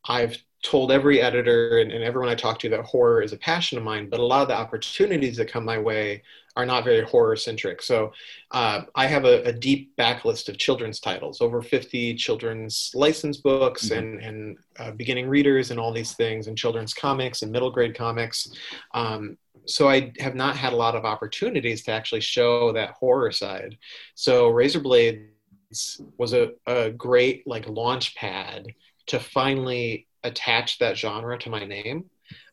I've 0.07 0.37
told 0.63 0.91
every 0.91 1.21
editor 1.21 1.77
and, 1.77 1.91
and 1.91 2.03
everyone 2.03 2.29
I 2.29 2.35
talk 2.35 2.59
to 2.59 2.69
that 2.69 2.83
horror 2.85 3.21
is 3.21 3.33
a 3.33 3.37
passion 3.37 3.77
of 3.77 3.83
mine, 3.83 4.09
but 4.09 4.19
a 4.19 4.25
lot 4.25 4.41
of 4.41 4.47
the 4.47 4.57
opportunities 4.57 5.37
that 5.37 5.51
come 5.51 5.63
my 5.63 5.77
way 5.77 6.23
are 6.57 6.65
not 6.65 6.83
very 6.83 7.03
horror 7.03 7.35
centric. 7.35 7.81
So 7.81 8.13
uh, 8.51 8.81
I 8.95 9.07
have 9.07 9.25
a, 9.25 9.43
a, 9.43 9.51
deep 9.51 9.95
backlist 9.97 10.47
of 10.47 10.57
children's 10.57 10.99
titles, 11.01 11.41
over 11.41 11.61
50 11.61 12.15
children's 12.15 12.91
license 12.95 13.37
books 13.37 13.89
Mhm. 13.89 13.97
and, 13.97 14.19
and 14.21 14.57
uh, 14.79 14.91
beginning 14.91 15.27
readers 15.27 15.71
and 15.71 15.79
all 15.79 15.91
these 15.91 16.13
things, 16.13 16.47
and 16.47 16.57
children's 16.57 16.93
comics 16.93 17.41
and 17.41 17.51
middle 17.51 17.71
grade 17.71 17.95
comics. 17.95 18.49
Um, 18.93 19.37
so 19.65 19.89
I 19.89 20.13
have 20.19 20.35
not 20.35 20.55
had 20.55 20.73
a 20.73 20.77
lot 20.77 20.95
of 20.95 21.05
opportunities 21.05 21.83
to 21.83 21.91
actually 21.91 22.21
show 22.21 22.71
that 22.71 22.91
horror 22.91 23.31
side. 23.31 23.77
So 24.13 24.47
Razor 24.47 24.79
Was 26.17 26.33
a, 26.33 26.51
a 26.65 26.91
great 26.91 27.45
like 27.47 27.67
launch 27.67 28.15
pad 28.15 28.67
to 29.07 29.19
finally 29.19 30.07
attach 30.23 30.79
that 30.79 30.97
genre 30.97 31.37
to 31.37 31.49
my 31.49 31.65
name. 31.65 32.05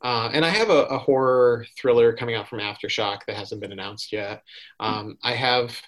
Uh, 0.02 0.28
and 0.32 0.44
I 0.44 0.50
have 0.50 0.68
a, 0.68 0.84
a, 0.84 0.98
horror 0.98 1.64
thriller 1.78 2.12
coming 2.12 2.34
out 2.34 2.46
from 2.46 2.58
Aftershock 2.58 3.20
that 3.26 3.36
hasn't 3.36 3.62
been 3.62 3.72
announced 3.72 4.12
yet. 4.12 4.42
Um, 4.78 5.16
I 5.22 5.32
have 5.32 5.80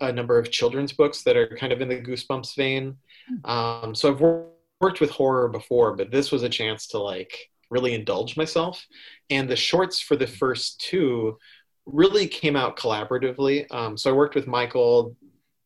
a 0.00 0.10
number 0.10 0.38
of 0.38 0.50
children's 0.50 0.92
books 0.92 1.22
that 1.24 1.36
are 1.36 1.54
kind 1.58 1.72
of 1.72 1.82
in 1.82 1.88
the 1.88 2.00
Goosebumps 2.00 2.56
vein. 2.56 2.96
Um, 3.44 3.94
so 3.94 4.10
I've 4.10 4.20
wor- 4.20 4.48
worked 4.80 5.00
with 5.00 5.10
horror 5.10 5.48
before, 5.48 5.94
but 5.96 6.10
this 6.10 6.32
was 6.32 6.42
a 6.42 6.48
chance 6.48 6.86
to 6.88 6.98
like 6.98 7.50
really 7.70 7.94
indulge 7.94 8.36
myself. 8.36 8.86
And 9.30 9.48
the 9.48 9.56
shorts 9.56 10.00
for 10.00 10.16
the 10.16 10.26
first 10.26 10.80
two 10.80 11.38
really 11.84 12.26
came 12.26 12.56
out 12.56 12.76
collaboratively. 12.76 13.66
Um, 13.72 13.96
so 13.96 14.10
I 14.10 14.14
worked 14.14 14.34
with 14.34 14.46
Michael 14.46 15.16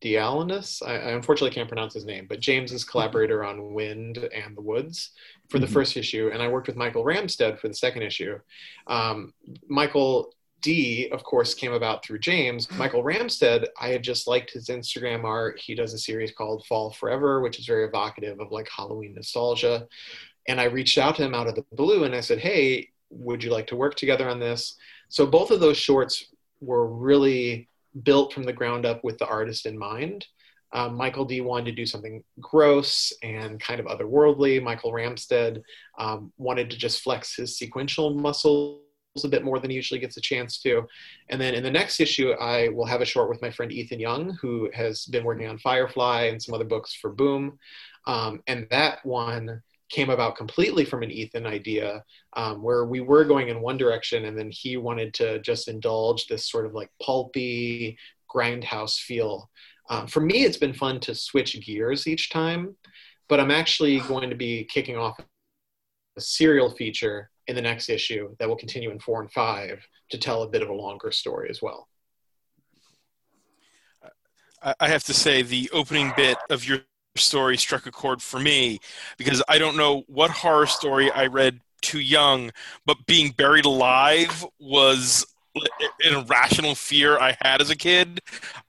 Dialynas. 0.02 0.82
I, 0.86 0.92
I, 0.94 1.10
unfortunately 1.12 1.54
can't 1.54 1.68
pronounce 1.68 1.94
his 1.94 2.04
name, 2.06 2.26
but 2.28 2.40
James 2.40 2.72
is 2.72 2.84
collaborator 2.84 3.44
on 3.44 3.74
Wynd 3.74 4.16
and 4.18 4.56
the 4.56 4.62
Woods 4.62 5.10
for 5.48 5.58
the 5.58 5.66
Mhm. 5.66 5.72
first 5.72 5.96
issue, 5.96 6.30
and 6.32 6.42
I 6.42 6.48
worked 6.48 6.66
with 6.68 6.76
Michael 6.76 7.04
Ramstead 7.04 7.58
for 7.58 7.68
the 7.68 7.74
second 7.74 8.02
issue. 8.02 8.38
Um, 8.86 9.34
Michael 9.68 10.34
D, 10.62 11.08
of 11.10 11.22
course, 11.24 11.54
came 11.54 11.72
about 11.72 12.04
through 12.04 12.18
James. 12.18 12.70
Michael 12.72 13.02
Ramstead, 13.02 13.66
I 13.80 13.88
had 13.88 14.02
just 14.02 14.26
liked 14.26 14.50
his 14.52 14.66
Instagram 14.68 15.24
art. 15.24 15.58
He 15.58 15.74
does 15.74 15.94
a 15.94 15.98
series 15.98 16.32
called 16.32 16.66
Fall 16.66 16.90
Forever, 16.92 17.40
which 17.40 17.58
is 17.58 17.64
very 17.66 17.84
evocative 17.86 18.40
of 18.40 18.52
like 18.52 18.68
Halloween 18.68 19.14
nostalgia. 19.14 19.88
And 20.48 20.60
I 20.60 20.64
reached 20.64 20.98
out 20.98 21.16
to 21.16 21.22
him 21.24 21.34
out 21.34 21.46
of 21.46 21.54
the 21.54 21.64
blue 21.72 22.04
and 22.04 22.14
I 22.14 22.20
said, 22.20 22.40
Hey, 22.40 22.90
would 23.08 23.42
you 23.42 23.50
like 23.50 23.68
to 23.68 23.76
work 23.76 23.94
together 23.94 24.28
on 24.28 24.38
this? 24.38 24.76
So 25.08 25.24
both 25.24 25.50
of 25.50 25.60
those 25.60 25.78
shorts 25.78 26.26
were 26.60 26.86
really 26.86 27.69
built 28.02 28.32
from 28.32 28.44
the 28.44 28.52
ground 28.52 28.86
up 28.86 29.02
with 29.04 29.18
the 29.18 29.26
artist 29.26 29.66
in 29.66 29.78
mind. 29.78 30.26
Um, 30.72 30.94
Michael 30.94 31.24
D 31.24 31.40
wanted 31.40 31.66
to 31.66 31.72
do 31.72 31.86
something 31.86 32.22
gross 32.38 33.12
and 33.22 33.58
kind 33.60 33.80
of 33.80 33.86
otherworldly. 33.86 34.62
Michael 34.62 34.92
Ramstead 34.92 35.62
um, 35.98 36.32
wanted 36.38 36.70
to 36.70 36.76
just 36.76 37.02
flex 37.02 37.34
his 37.34 37.58
sequential 37.58 38.14
muscles 38.14 38.80
a 39.24 39.28
bit 39.28 39.44
more 39.44 39.58
than 39.58 39.70
he 39.70 39.76
usually 39.76 39.98
gets 39.98 40.16
a 40.16 40.20
chance 40.20 40.60
to. 40.62 40.86
And 41.28 41.40
then 41.40 41.54
in 41.54 41.64
the 41.64 41.70
next 41.70 41.98
issue, 41.98 42.30
I 42.32 42.68
will 42.68 42.86
have 42.86 43.00
a 43.00 43.04
short 43.06 43.28
with 43.28 43.42
my 43.42 43.50
friend 43.50 43.72
Ethan 43.72 43.98
Young, 43.98 44.38
who 44.40 44.70
has 44.72 45.06
been 45.06 45.24
working 45.24 45.48
on 45.48 45.58
Firefly 45.58 46.26
and 46.26 46.40
some 46.40 46.54
other 46.54 46.64
books 46.64 46.94
for 46.94 47.10
Boom. 47.10 47.58
Um, 48.06 48.40
and 48.46 48.68
that 48.70 49.04
one 49.04 49.62
came 49.90 50.10
about 50.10 50.36
completely 50.36 50.84
from 50.84 51.02
an 51.02 51.10
Ethan 51.10 51.46
idea 51.46 52.04
um, 52.34 52.62
where 52.62 52.84
we 52.84 53.00
were 53.00 53.24
going 53.24 53.48
in 53.48 53.60
one 53.60 53.76
direction 53.76 54.24
and 54.24 54.38
then 54.38 54.50
he 54.50 54.76
wanted 54.76 55.12
to 55.14 55.40
just 55.40 55.68
indulge 55.68 56.26
this 56.26 56.48
sort 56.48 56.64
of 56.64 56.74
like 56.74 56.90
pulpy 57.02 57.98
grindhouse 58.32 58.98
feel. 58.98 59.50
Um, 59.90 60.06
for 60.06 60.20
me, 60.20 60.44
it's 60.44 60.56
been 60.56 60.72
fun 60.72 61.00
to 61.00 61.14
switch 61.14 61.60
gears 61.64 62.06
each 62.06 62.30
time, 62.30 62.76
but 63.28 63.40
I'm 63.40 63.50
actually 63.50 64.00
going 64.00 64.30
to 64.30 64.36
be 64.36 64.64
kicking 64.64 64.96
off 64.96 65.18
a 66.16 66.20
serial 66.20 66.70
feature 66.70 67.30
in 67.48 67.56
the 67.56 67.62
next 67.62 67.88
issue 67.88 68.34
that 68.38 68.48
will 68.48 68.56
continue 68.56 68.90
in 68.90 69.00
four 69.00 69.20
and 69.20 69.32
five 69.32 69.84
to 70.10 70.18
tell 70.18 70.42
a 70.42 70.48
bit 70.48 70.62
of 70.62 70.68
a 70.68 70.72
longer 70.72 71.10
story 71.10 71.50
as 71.50 71.60
well. 71.60 71.88
I 74.78 74.88
have 74.88 75.04
to 75.04 75.14
say, 75.14 75.40
the 75.40 75.70
opening 75.72 76.12
bit 76.16 76.36
of 76.50 76.66
your 76.66 76.80
story 77.16 77.56
struck 77.56 77.86
a 77.86 77.90
chord 77.90 78.22
for 78.22 78.38
me 78.38 78.78
because 79.18 79.42
I 79.48 79.58
don't 79.58 79.76
know 79.76 80.04
what 80.06 80.30
horror 80.30 80.66
story 80.66 81.10
I 81.10 81.26
read 81.26 81.60
too 81.82 82.00
young, 82.00 82.50
but 82.86 83.06
being 83.06 83.32
buried 83.32 83.64
alive 83.64 84.46
was 84.58 85.26
an 85.56 86.14
irrational 86.14 86.74
fear 86.74 87.18
I 87.18 87.36
had 87.40 87.60
as 87.60 87.70
a 87.70 87.76
kid. 87.76 88.20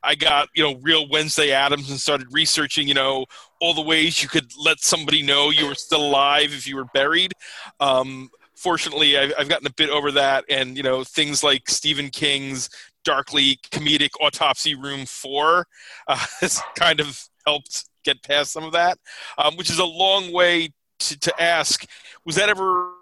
I 0.01 0.15
got, 0.15 0.49
you 0.56 0.63
know, 0.63 0.80
real 0.82 1.08
Wednesday 1.10 1.51
Addams 1.51 1.89
and 1.91 1.99
started 1.99 2.27
researching, 2.32 2.88
you 2.88 2.93
know, 2.93 3.25
all 3.60 3.73
the 3.73 3.82
ways 3.82 4.23
you 4.23 4.30
could 4.30 4.51
let 4.58 4.80
somebody 4.80 5.21
know 5.21 5.51
you 5.51 5.67
were 5.67 5.75
still 5.75 6.01
alive 6.01 6.54
if 6.54 6.67
you 6.67 6.75
were 6.75 6.86
buried. 6.86 7.34
Um, 7.80 8.30
fortunately, 8.56 9.17
I've, 9.17 9.34
I've 9.38 9.49
gotten 9.49 9.67
a 9.67 9.73
bit 9.73 9.89
over 9.89 10.12
that, 10.13 10.45
and 10.49 10.75
you 10.75 10.84
know, 10.84 11.04
things 11.04 11.43
like 11.43 11.69
Stephen 11.69 12.10
King's 12.10 12.69
darkly 13.04 13.60
comedic 13.71 14.12
Autopsy 14.19 14.75
Room 14.75 15.06
Four 15.06 15.67
uh, 16.08 16.15
has 16.41 16.62
kind 16.75 16.99
of 16.99 17.27
helped 17.45 17.86
get 18.03 18.21
past 18.23 18.51
some 18.51 18.63
of 18.63 18.73
that, 18.73 18.97
um, 19.37 19.55
which 19.55 19.69
is 19.69 19.79
a 19.79 19.85
long 19.85 20.31
way 20.31 20.69
to, 20.99 21.19
to 21.19 21.41
ask. 21.41 21.85
Was 22.25 22.35
that 22.35 22.49
ever 22.49 22.93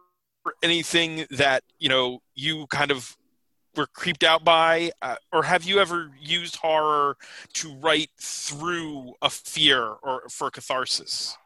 anything 0.63 1.25
that 1.31 1.63
you 1.79 1.89
know 1.89 2.21
you 2.35 2.67
kind 2.67 2.91
of 2.91 3.15
were 3.75 3.87
creeped 3.87 4.23
out 4.23 4.43
by, 4.43 4.91
uh, 5.01 5.15
or 5.31 5.43
have 5.43 5.63
you 5.63 5.79
ever 5.79 6.11
used 6.19 6.55
horror 6.57 7.15
to 7.53 7.73
write 7.75 8.09
through 8.19 9.13
a 9.21 9.29
fear 9.29 9.83
or 10.01 10.23
for 10.29 10.49
catharsis? 10.49 11.37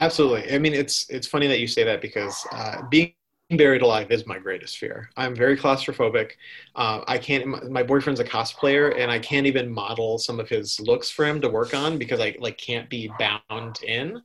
Absolutely. 0.00 0.52
I 0.52 0.58
mean, 0.58 0.74
it's 0.74 1.08
it's 1.10 1.26
funny 1.26 1.46
that 1.46 1.60
you 1.60 1.66
say 1.66 1.84
that 1.84 2.00
because 2.00 2.46
uh, 2.52 2.82
being 2.90 3.12
buried 3.56 3.82
alive 3.82 4.10
is 4.10 4.26
my 4.26 4.38
greatest 4.38 4.78
fear. 4.78 5.10
I'm 5.16 5.34
very 5.34 5.56
claustrophobic. 5.56 6.32
Uh, 6.74 7.02
I 7.06 7.18
can't. 7.18 7.46
My, 7.46 7.60
my 7.64 7.82
boyfriend's 7.82 8.20
a 8.20 8.24
cosplayer, 8.24 8.98
and 8.98 9.10
I 9.10 9.18
can't 9.18 9.46
even 9.46 9.70
model 9.70 10.18
some 10.18 10.40
of 10.40 10.48
his 10.48 10.80
looks 10.80 11.10
for 11.10 11.24
him 11.24 11.40
to 11.40 11.48
work 11.48 11.74
on 11.74 11.98
because 11.98 12.20
I 12.20 12.36
like 12.38 12.58
can't 12.58 12.88
be 12.88 13.10
bound 13.18 13.82
in. 13.82 14.22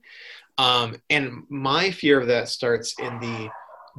Um, 0.58 0.98
and 1.10 1.44
my 1.50 1.90
fear 1.92 2.20
of 2.20 2.28
that 2.28 2.50
starts 2.50 2.96
in 3.00 3.20
the 3.20 3.50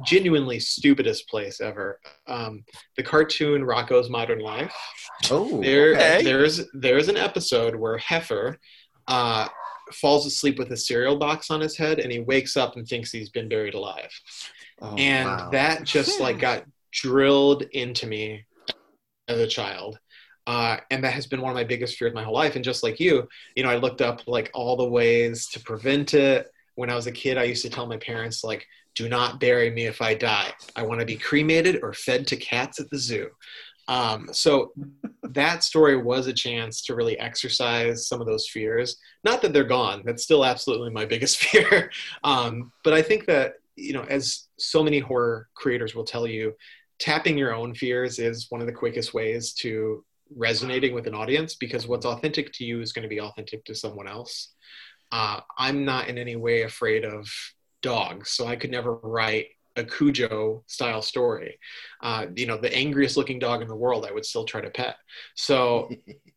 genuinely 0.05 0.59
stupidest 0.59 1.27
place 1.27 1.61
ever. 1.61 1.99
Um, 2.27 2.63
the 2.97 3.03
cartoon 3.03 3.63
Rocko's 3.63 4.09
Modern 4.09 4.39
Life. 4.39 4.75
Oh, 5.29 5.61
There, 5.61 5.95
okay. 5.95 6.23
there's 6.23 6.61
there's 6.73 7.07
an 7.07 7.17
episode 7.17 7.75
where 7.75 7.97
Heifer 7.97 8.57
uh, 9.07 9.47
falls 9.93 10.25
asleep 10.25 10.57
with 10.57 10.71
a 10.71 10.77
cereal 10.77 11.17
box 11.17 11.51
on 11.51 11.61
his 11.61 11.77
head, 11.77 11.99
and 11.99 12.11
he 12.11 12.19
wakes 12.19 12.57
up 12.57 12.75
and 12.75 12.87
thinks 12.87 13.11
he's 13.11 13.29
been 13.29 13.49
buried 13.49 13.73
alive. 13.73 14.11
Oh, 14.81 14.95
and 14.95 15.27
wow. 15.27 15.49
that 15.51 15.83
just 15.83 16.19
like 16.19 16.39
got 16.39 16.65
drilled 16.91 17.63
into 17.71 18.07
me 18.07 18.45
as 19.27 19.39
a 19.39 19.47
child. 19.47 19.99
Uh, 20.47 20.77
and 20.89 21.03
that 21.03 21.13
has 21.13 21.27
been 21.27 21.41
one 21.41 21.51
of 21.51 21.55
my 21.55 21.63
biggest 21.63 21.97
fears 21.97 22.13
my 22.13 22.23
whole 22.23 22.33
life. 22.33 22.55
And 22.55 22.65
just 22.65 22.83
like 22.83 22.99
you, 22.99 23.27
you 23.55 23.63
know, 23.63 23.69
I 23.69 23.77
looked 23.77 24.01
up 24.01 24.27
like 24.27 24.49
all 24.53 24.75
the 24.75 24.89
ways 24.89 25.47
to 25.49 25.59
prevent 25.59 26.13
it. 26.13 26.47
When 26.75 26.89
I 26.89 26.95
was 26.95 27.07
a 27.07 27.11
kid, 27.11 27.37
I 27.37 27.43
used 27.43 27.61
to 27.63 27.69
tell 27.69 27.85
my 27.85 27.97
parents 27.97 28.43
like, 28.43 28.65
"Do 28.95 29.07
not 29.07 29.39
bury 29.39 29.69
me 29.69 29.85
if 29.85 30.01
I 30.01 30.15
die. 30.15 30.51
I 30.75 30.83
want 30.83 30.99
to 30.99 31.05
be 31.05 31.15
cremated 31.15 31.79
or 31.83 31.93
fed 31.93 32.25
to 32.27 32.37
cats 32.37 32.79
at 32.79 32.89
the 32.89 32.97
zoo." 32.97 33.29
Um, 33.87 34.29
so 34.31 34.73
that 35.23 35.63
story 35.63 35.97
was 35.97 36.27
a 36.27 36.33
chance 36.33 36.81
to 36.85 36.95
really 36.95 37.19
exercise 37.19 38.07
some 38.07 38.19
of 38.19 38.27
those 38.27 38.47
fears. 38.47 38.97
Not 39.23 39.41
that 39.43 39.53
they're 39.53 39.63
gone; 39.63 40.01
that's 40.05 40.23
still 40.23 40.43
absolutely 40.43 40.89
my 40.89 41.05
biggest 41.05 41.37
fear. 41.43 41.91
Um, 42.23 42.71
but 42.83 42.93
I 42.93 43.03
think 43.03 43.27
that 43.27 43.53
you 43.81 43.93
know, 43.93 44.03
as 44.03 44.47
so 44.57 44.83
many 44.83 44.99
horror 44.99 45.47
creators 45.55 45.95
will 45.95 46.03
tell 46.03 46.27
you, 46.27 46.53
tapping 46.99 47.37
your 47.37 47.53
own 47.53 47.73
fears 47.73 48.19
is 48.19 48.47
one 48.49 48.61
of 48.61 48.67
the 48.67 48.73
quickest 48.73 49.13
ways 49.13 49.53
to 49.53 50.03
resonating 50.35 50.93
with 50.93 51.07
an 51.07 51.15
audience 51.15 51.55
because 51.55 51.87
what's 51.87 52.05
authentic 52.05 52.53
to 52.53 52.63
you 52.63 52.81
is 52.81 52.93
going 52.93 53.03
to 53.03 53.09
be 53.09 53.19
authentic 53.19 53.65
to 53.65 53.75
someone 53.75 54.07
else. 54.07 54.53
Uh, 55.11 55.41
I'm 55.57 55.83
not 55.83 56.07
in 56.07 56.17
any 56.17 56.35
way 56.35 56.61
afraid 56.61 57.03
of 57.03 57.27
dogs, 57.81 58.29
so 58.29 58.47
I 58.47 58.55
could 58.55 58.71
never 58.71 58.93
write 58.93 59.47
a 59.75 59.83
Cujo 59.83 60.63
style 60.67 61.01
story. 61.01 61.57
Uh, 62.01 62.27
you 62.35 62.45
know, 62.45 62.57
the 62.57 62.73
angriest 62.73 63.17
looking 63.17 63.39
dog 63.39 63.61
in 63.61 63.67
the 63.67 63.75
world, 63.75 64.05
I 64.05 64.11
would 64.11 64.25
still 64.25 64.45
try 64.45 64.61
to 64.61 64.69
pet. 64.69 64.95
So 65.35 65.89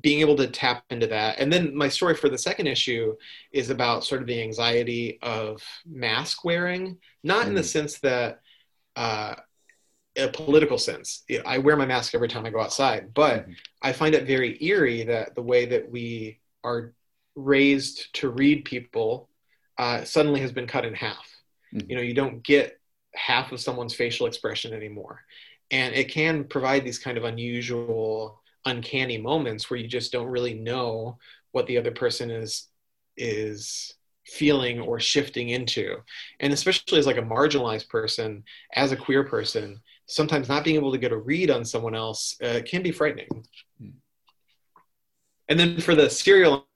being 0.00 0.20
able 0.20 0.36
to 0.36 0.46
tap 0.46 0.84
into 0.90 1.06
that. 1.08 1.38
And 1.38 1.52
then 1.52 1.74
my 1.74 1.88
story 1.88 2.14
for 2.14 2.28
the 2.28 2.38
second 2.38 2.66
issue 2.66 3.16
is 3.52 3.70
about 3.70 4.04
sort 4.04 4.20
of 4.20 4.26
the 4.26 4.40
anxiety 4.42 5.18
of 5.22 5.62
mask 5.86 6.44
wearing, 6.44 6.98
not 7.22 7.44
mm. 7.44 7.48
in 7.48 7.54
the 7.54 7.60
mm. 7.60 7.72
sense 7.72 7.98
that, 8.00 8.40
uh, 8.96 9.34
a 10.16 10.28
political 10.28 10.76
sense. 10.76 11.22
I 11.46 11.58
wear 11.58 11.76
my 11.76 11.86
mask 11.86 12.14
every 12.14 12.28
time 12.28 12.44
I 12.44 12.50
go 12.50 12.60
outside, 12.60 13.14
but 13.14 13.42
mm-hmm. 13.42 13.52
I 13.80 13.92
find 13.92 14.14
it 14.14 14.26
very 14.26 14.62
eerie 14.62 15.04
that 15.04 15.34
the 15.34 15.42
way 15.42 15.66
that 15.66 15.90
we 15.90 16.40
are 16.64 16.92
raised 17.36 18.12
to 18.14 18.28
read 18.28 18.64
people 18.64 19.28
uh, 19.78 20.04
suddenly 20.04 20.40
has 20.40 20.52
been 20.52 20.66
cut 20.66 20.84
in 20.84 20.94
half. 20.94 21.26
Mm-hmm. 21.72 21.90
You 21.90 21.96
know, 21.96 22.02
you 22.02 22.14
don't 22.14 22.42
get 22.42 22.80
half 23.14 23.52
of 23.52 23.60
someone's 23.60 23.94
facial 23.94 24.26
expression 24.26 24.74
anymore. 24.74 25.22
And 25.70 25.94
it 25.94 26.10
can 26.10 26.44
provide 26.44 26.84
these 26.84 26.98
kind 26.98 27.16
of 27.16 27.24
unusual, 27.24 28.42
uncanny 28.66 29.18
moments 29.18 29.70
where 29.70 29.78
you 29.78 29.88
just 29.88 30.12
don't 30.12 30.26
really 30.26 30.54
know 30.54 31.18
what 31.52 31.66
the 31.66 31.78
other 31.78 31.90
person 31.90 32.30
is 32.30 32.68
is 33.16 33.94
feeling 34.26 34.80
or 34.80 35.00
shifting 35.00 35.50
into. 35.50 35.96
And 36.38 36.52
especially 36.52 36.98
as 36.98 37.06
like 37.06 37.16
a 37.16 37.22
marginalized 37.22 37.88
person, 37.88 38.44
as 38.74 38.92
a 38.92 38.96
queer 38.96 39.24
person, 39.24 39.80
sometimes 40.06 40.48
not 40.48 40.64
being 40.64 40.76
able 40.76 40.92
to 40.92 40.98
get 40.98 41.12
a 41.12 41.16
read 41.16 41.50
on 41.50 41.64
someone 41.64 41.94
else 41.94 42.36
uh, 42.42 42.60
can 42.64 42.82
be 42.82 42.92
frightening. 42.92 43.28
Hmm. 43.78 43.90
And 45.48 45.58
then 45.58 45.80
for 45.80 45.94
the 45.94 46.08
serial 46.08 46.66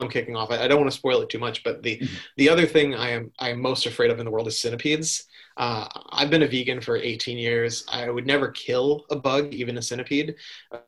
I'm 0.00 0.08
kicking 0.08 0.36
off, 0.36 0.50
I, 0.50 0.64
I, 0.64 0.68
don't 0.68 0.80
want 0.80 0.92
to 0.92 0.96
spoil 0.96 1.22
it 1.22 1.28
too 1.28 1.40
much, 1.40 1.64
but 1.64 1.82
the 1.82 1.96
mm-hmm. 1.96 2.14
the 2.36 2.48
other 2.48 2.66
thing 2.66 2.94
I 2.94 3.10
am 3.10 3.32
I 3.38 3.50
am 3.50 3.60
most 3.60 3.86
afraid 3.86 4.10
of 4.10 4.18
in 4.18 4.24
the 4.24 4.30
world 4.30 4.46
is 4.46 4.58
centipedes. 4.58 5.24
Uh, 5.58 5.88
I've 6.10 6.30
been 6.30 6.44
a 6.44 6.46
vegan 6.46 6.80
for 6.80 6.96
18 6.96 7.36
years. 7.36 7.84
I 7.90 8.08
would 8.08 8.26
never 8.26 8.48
kill 8.52 9.04
a 9.10 9.16
bug, 9.16 9.52
even 9.52 9.76
a 9.76 9.82
centipede, 9.82 10.36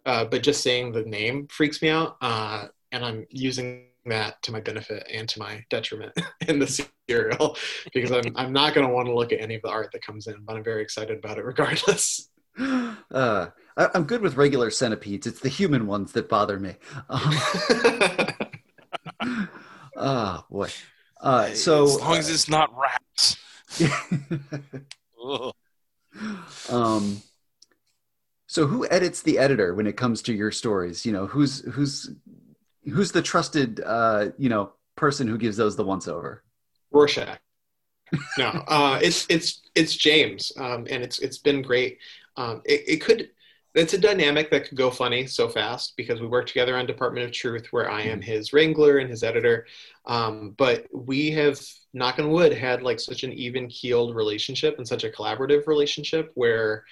uh, 0.06 0.24
but 0.24 0.44
just 0.44 0.62
saying 0.62 0.92
the 0.92 1.02
name 1.02 1.48
freaks 1.48 1.82
me 1.82 1.88
out, 1.88 2.16
uh, 2.22 2.68
and 2.92 3.04
I'm 3.04 3.26
using 3.30 3.86
that 4.06 4.40
to 4.42 4.52
my 4.52 4.60
benefit 4.60 5.06
and 5.12 5.28
to 5.28 5.40
my 5.40 5.62
detriment 5.68 6.12
in 6.48 6.58
the 6.58 6.86
serial 7.08 7.56
because 7.92 8.12
I'm 8.12 8.32
I'm 8.36 8.52
not 8.52 8.72
going 8.72 8.86
to 8.86 8.92
want 8.92 9.06
to 9.08 9.14
look 9.14 9.32
at 9.32 9.40
any 9.40 9.56
of 9.56 9.62
the 9.62 9.68
art 9.68 9.90
that 9.92 10.02
comes 10.02 10.28
in, 10.28 10.36
but 10.44 10.56
I'm 10.56 10.64
very 10.64 10.82
excited 10.82 11.18
about 11.18 11.38
it 11.38 11.44
regardless. 11.52 12.28
Uh, 13.12 13.48
I, 13.76 13.88
am 13.94 14.04
good 14.04 14.20
with 14.20 14.36
regular 14.36 14.70
centipedes. 14.70 15.26
It's 15.26 15.40
the 15.40 15.48
human 15.48 15.86
ones 15.86 16.12
that 16.12 16.28
bother 16.28 16.60
me. 16.60 16.76
Um, 17.08 17.34
oh 19.96 20.44
boy. 20.48 20.68
Uh, 21.20 21.52
so 21.54 21.84
as 21.84 22.00
long 22.00 22.16
as 22.18 22.30
it's 22.30 22.48
not 22.48 22.70
rats. 22.78 23.36
um. 26.70 27.22
So 28.46 28.66
who 28.66 28.84
edits 28.88 29.22
the 29.22 29.38
editor 29.38 29.74
when 29.74 29.86
it 29.86 29.96
comes 29.96 30.22
to 30.22 30.34
your 30.34 30.50
stories? 30.50 31.06
You 31.06 31.12
know, 31.12 31.26
who's 31.26 31.60
who's 31.60 32.10
who's 32.84 33.12
the 33.12 33.22
trusted 33.22 33.80
uh, 33.84 34.30
you 34.38 34.48
know 34.48 34.72
person 34.96 35.28
who 35.28 35.38
gives 35.38 35.56
those 35.56 35.76
the 35.76 35.84
once 35.84 36.08
over? 36.08 36.42
Rorschach. 36.90 37.38
No, 38.36 38.48
uh, 38.66 38.98
it's 39.00 39.26
it's 39.28 39.62
it's 39.74 39.94
James, 39.94 40.52
um, 40.58 40.86
and 40.90 41.02
it's 41.02 41.20
it's 41.20 41.38
been 41.38 41.62
great. 41.62 41.98
Um, 42.36 42.62
it, 42.64 42.82
it 42.88 42.96
could 42.96 43.30
it's 43.74 43.94
a 43.94 43.98
dynamic 43.98 44.50
that 44.50 44.68
could 44.68 44.76
go 44.76 44.90
funny 44.90 45.26
so 45.26 45.48
fast 45.48 45.94
because 45.96 46.20
we 46.20 46.26
work 46.26 46.46
together 46.46 46.76
on 46.76 46.86
Department 46.86 47.24
of 47.24 47.32
Truth, 47.32 47.68
where 47.70 47.90
I 47.90 48.02
am 48.02 48.20
his 48.20 48.52
wrangler 48.52 48.98
and 48.98 49.08
his 49.08 49.22
editor. 49.22 49.66
Um, 50.06 50.54
but 50.56 50.86
we 50.92 51.30
have, 51.32 51.60
knock 51.92 52.18
on 52.18 52.30
wood, 52.30 52.52
had 52.52 52.82
like 52.82 53.00
such 53.00 53.22
an 53.22 53.32
even 53.32 53.68
keeled 53.68 54.14
relationship 54.14 54.78
and 54.78 54.86
such 54.86 55.04
a 55.04 55.10
collaborative 55.10 55.66
relationship 55.66 56.30
where 56.34 56.84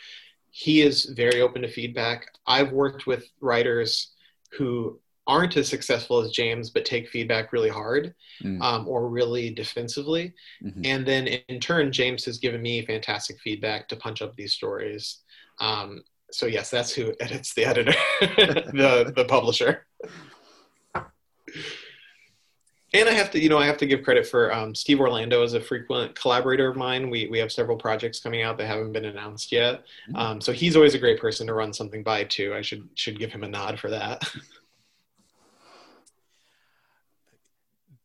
he 0.50 0.82
is 0.82 1.04
very 1.06 1.40
open 1.40 1.62
to 1.62 1.68
feedback. 1.68 2.32
I've 2.46 2.72
worked 2.72 3.06
with 3.06 3.28
writers 3.40 4.12
who 4.52 4.98
aren't 5.26 5.56
as 5.56 5.68
successful 5.68 6.20
as 6.20 6.30
James, 6.30 6.70
but 6.70 6.86
take 6.86 7.08
feedback 7.08 7.52
really 7.52 7.68
hard 7.68 8.14
mm. 8.42 8.60
um, 8.62 8.88
or 8.88 9.08
really 9.08 9.50
defensively. 9.50 10.32
Mm-hmm. 10.64 10.80
And 10.84 11.06
then 11.06 11.26
in 11.26 11.60
turn, 11.60 11.92
James 11.92 12.24
has 12.24 12.38
given 12.38 12.62
me 12.62 12.84
fantastic 12.86 13.38
feedback 13.40 13.88
to 13.88 13.96
punch 13.96 14.22
up 14.22 14.34
these 14.34 14.54
stories. 14.54 15.18
Um, 15.60 16.02
so 16.30 16.46
yes, 16.46 16.70
that's 16.70 16.92
who 16.92 17.14
edits 17.20 17.54
the 17.54 17.64
editor, 17.64 17.94
the 18.20 19.12
the 19.14 19.24
publisher. 19.26 19.86
And 22.94 23.06
I 23.06 23.12
have 23.12 23.30
to, 23.32 23.40
you 23.40 23.50
know, 23.50 23.58
I 23.58 23.66
have 23.66 23.76
to 23.78 23.86
give 23.86 24.02
credit 24.02 24.26
for 24.26 24.52
um, 24.52 24.74
Steve 24.74 24.98
Orlando 24.98 25.42
is 25.42 25.52
a 25.52 25.60
frequent 25.60 26.14
collaborator 26.14 26.68
of 26.68 26.76
mine. 26.76 27.10
We 27.10 27.28
we 27.28 27.38
have 27.38 27.52
several 27.52 27.76
projects 27.76 28.18
coming 28.18 28.42
out 28.42 28.56
that 28.58 28.66
haven't 28.66 28.92
been 28.92 29.04
announced 29.04 29.52
yet. 29.52 29.84
Mm-hmm. 30.08 30.16
Um, 30.16 30.40
so 30.40 30.52
he's 30.52 30.74
always 30.74 30.94
a 30.94 30.98
great 30.98 31.20
person 31.20 31.46
to 31.48 31.54
run 31.54 31.72
something 31.74 32.02
by 32.02 32.24
too. 32.24 32.54
I 32.54 32.62
should 32.62 32.88
should 32.94 33.18
give 33.18 33.30
him 33.30 33.44
a 33.44 33.48
nod 33.48 33.78
for 33.78 33.90
that. 33.90 34.22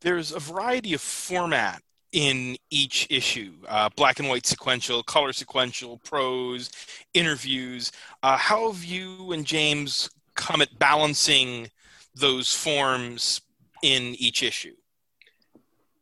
There's 0.01 0.33
a 0.33 0.39
variety 0.39 0.93
of 0.93 0.99
format 0.99 1.81
in 2.13 2.55
each 2.69 3.07
issue 3.09 3.51
uh, 3.67 3.89
black 3.95 4.19
and 4.19 4.29
white 4.29 4.45
sequential 4.45 5.03
color 5.03 5.33
sequential 5.33 5.97
prose 5.97 6.69
interviews. 7.13 7.91
Uh, 8.21 8.37
how 8.37 8.71
have 8.71 8.83
you 8.83 9.33
and 9.33 9.45
james 9.45 10.09
come 10.35 10.61
at 10.61 10.79
balancing 10.79 11.69
those 12.15 12.53
forms 12.53 13.41
in 13.81 14.15
each 14.19 14.43
issue? 14.43 14.75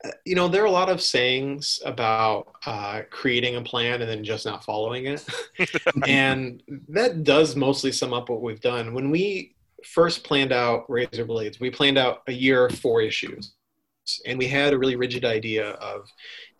Uh, 0.04 0.10
you 0.26 0.36
know 0.36 0.50
there 0.50 0.62
are 0.63 0.67
a 0.67 0.71
lot 0.71 0.89
of 0.89 1.02
sayings 1.02 1.82
about 1.86 2.54
uh, 2.65 3.02
creating 3.10 3.56
a 3.56 3.62
plan 3.62 4.02
and 4.02 4.10
then 4.10 4.24
just 4.24 4.45
not 4.45 4.63
following 4.63 5.06
it. 5.06 5.26
And 6.08 6.62
that 6.89 7.24
does 7.24 7.56
mostly 7.56 7.91
sum 7.91 8.13
up 8.13 8.30
what 8.30 8.41
we've 8.41 8.62
done. 8.62 8.93
When 8.93 9.12
we 9.12 9.56
first 9.86 10.24
planned 10.24 10.52
out 10.52 10.89
razor 10.89 11.26
blades 11.26 11.60
we 11.60 11.69
planned 11.69 11.97
out 11.97 12.21
a 12.28 12.32
year 12.32 12.69
four 12.69 13.02
issues 13.02 13.54
and 14.26 14.38
we 14.38 14.48
had 14.48 14.74
a 14.74 14.78
really 14.78 14.96
rigid 14.96 15.26
idea 15.26 15.72
of 15.72 16.08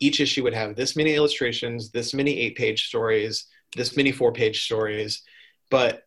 each 0.00 0.20
issue 0.20 0.42
would 0.42 0.54
have 0.54 0.76
this 0.76 0.96
many 0.96 1.14
illustrations 1.14 1.90
this 1.90 2.14
many 2.14 2.38
eight 2.38 2.56
page 2.56 2.86
stories 2.86 3.46
this 3.76 3.96
many 3.96 4.12
four 4.12 4.32
page 4.32 4.64
stories 4.64 5.22
but 5.70 6.02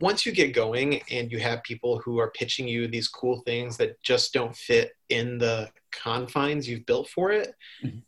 once 0.00 0.24
you 0.24 0.32
get 0.32 0.54
going 0.54 1.02
and 1.10 1.32
you 1.32 1.38
have 1.38 1.62
people 1.62 1.98
who 1.98 2.18
are 2.18 2.30
pitching 2.30 2.68
you 2.68 2.86
these 2.86 3.08
cool 3.08 3.40
things 3.40 3.76
that 3.76 4.00
just 4.02 4.32
don't 4.32 4.56
fit 4.56 4.92
in 5.08 5.38
the 5.38 5.68
confines 5.90 6.68
you've 6.68 6.86
built 6.86 7.08
for 7.08 7.30
it 7.30 7.54
mm-hmm. 7.84 7.98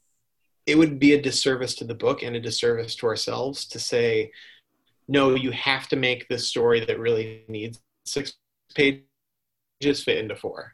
it 0.67 0.77
would 0.77 0.99
be 0.99 1.15
a 1.15 1.23
disservice 1.23 1.75
to 1.75 1.85
the 1.85 1.95
book 1.95 2.23
and 2.23 2.37
a 2.37 2.41
disservice 2.41 2.95
to 2.95 3.07
ourselves 3.07 3.67
to 3.67 3.79
say 3.79 4.31
no 5.09 5.35
you 5.35 5.51
have 5.51 5.89
to 5.89 5.97
make 5.97 6.29
this 6.29 6.49
story 6.49 6.85
that 6.85 6.99
really 6.99 7.45
needs 7.49 7.81
six 8.05 8.35
pages 8.75 9.03
fit 9.83 10.19
into 10.19 10.37
four 10.37 10.73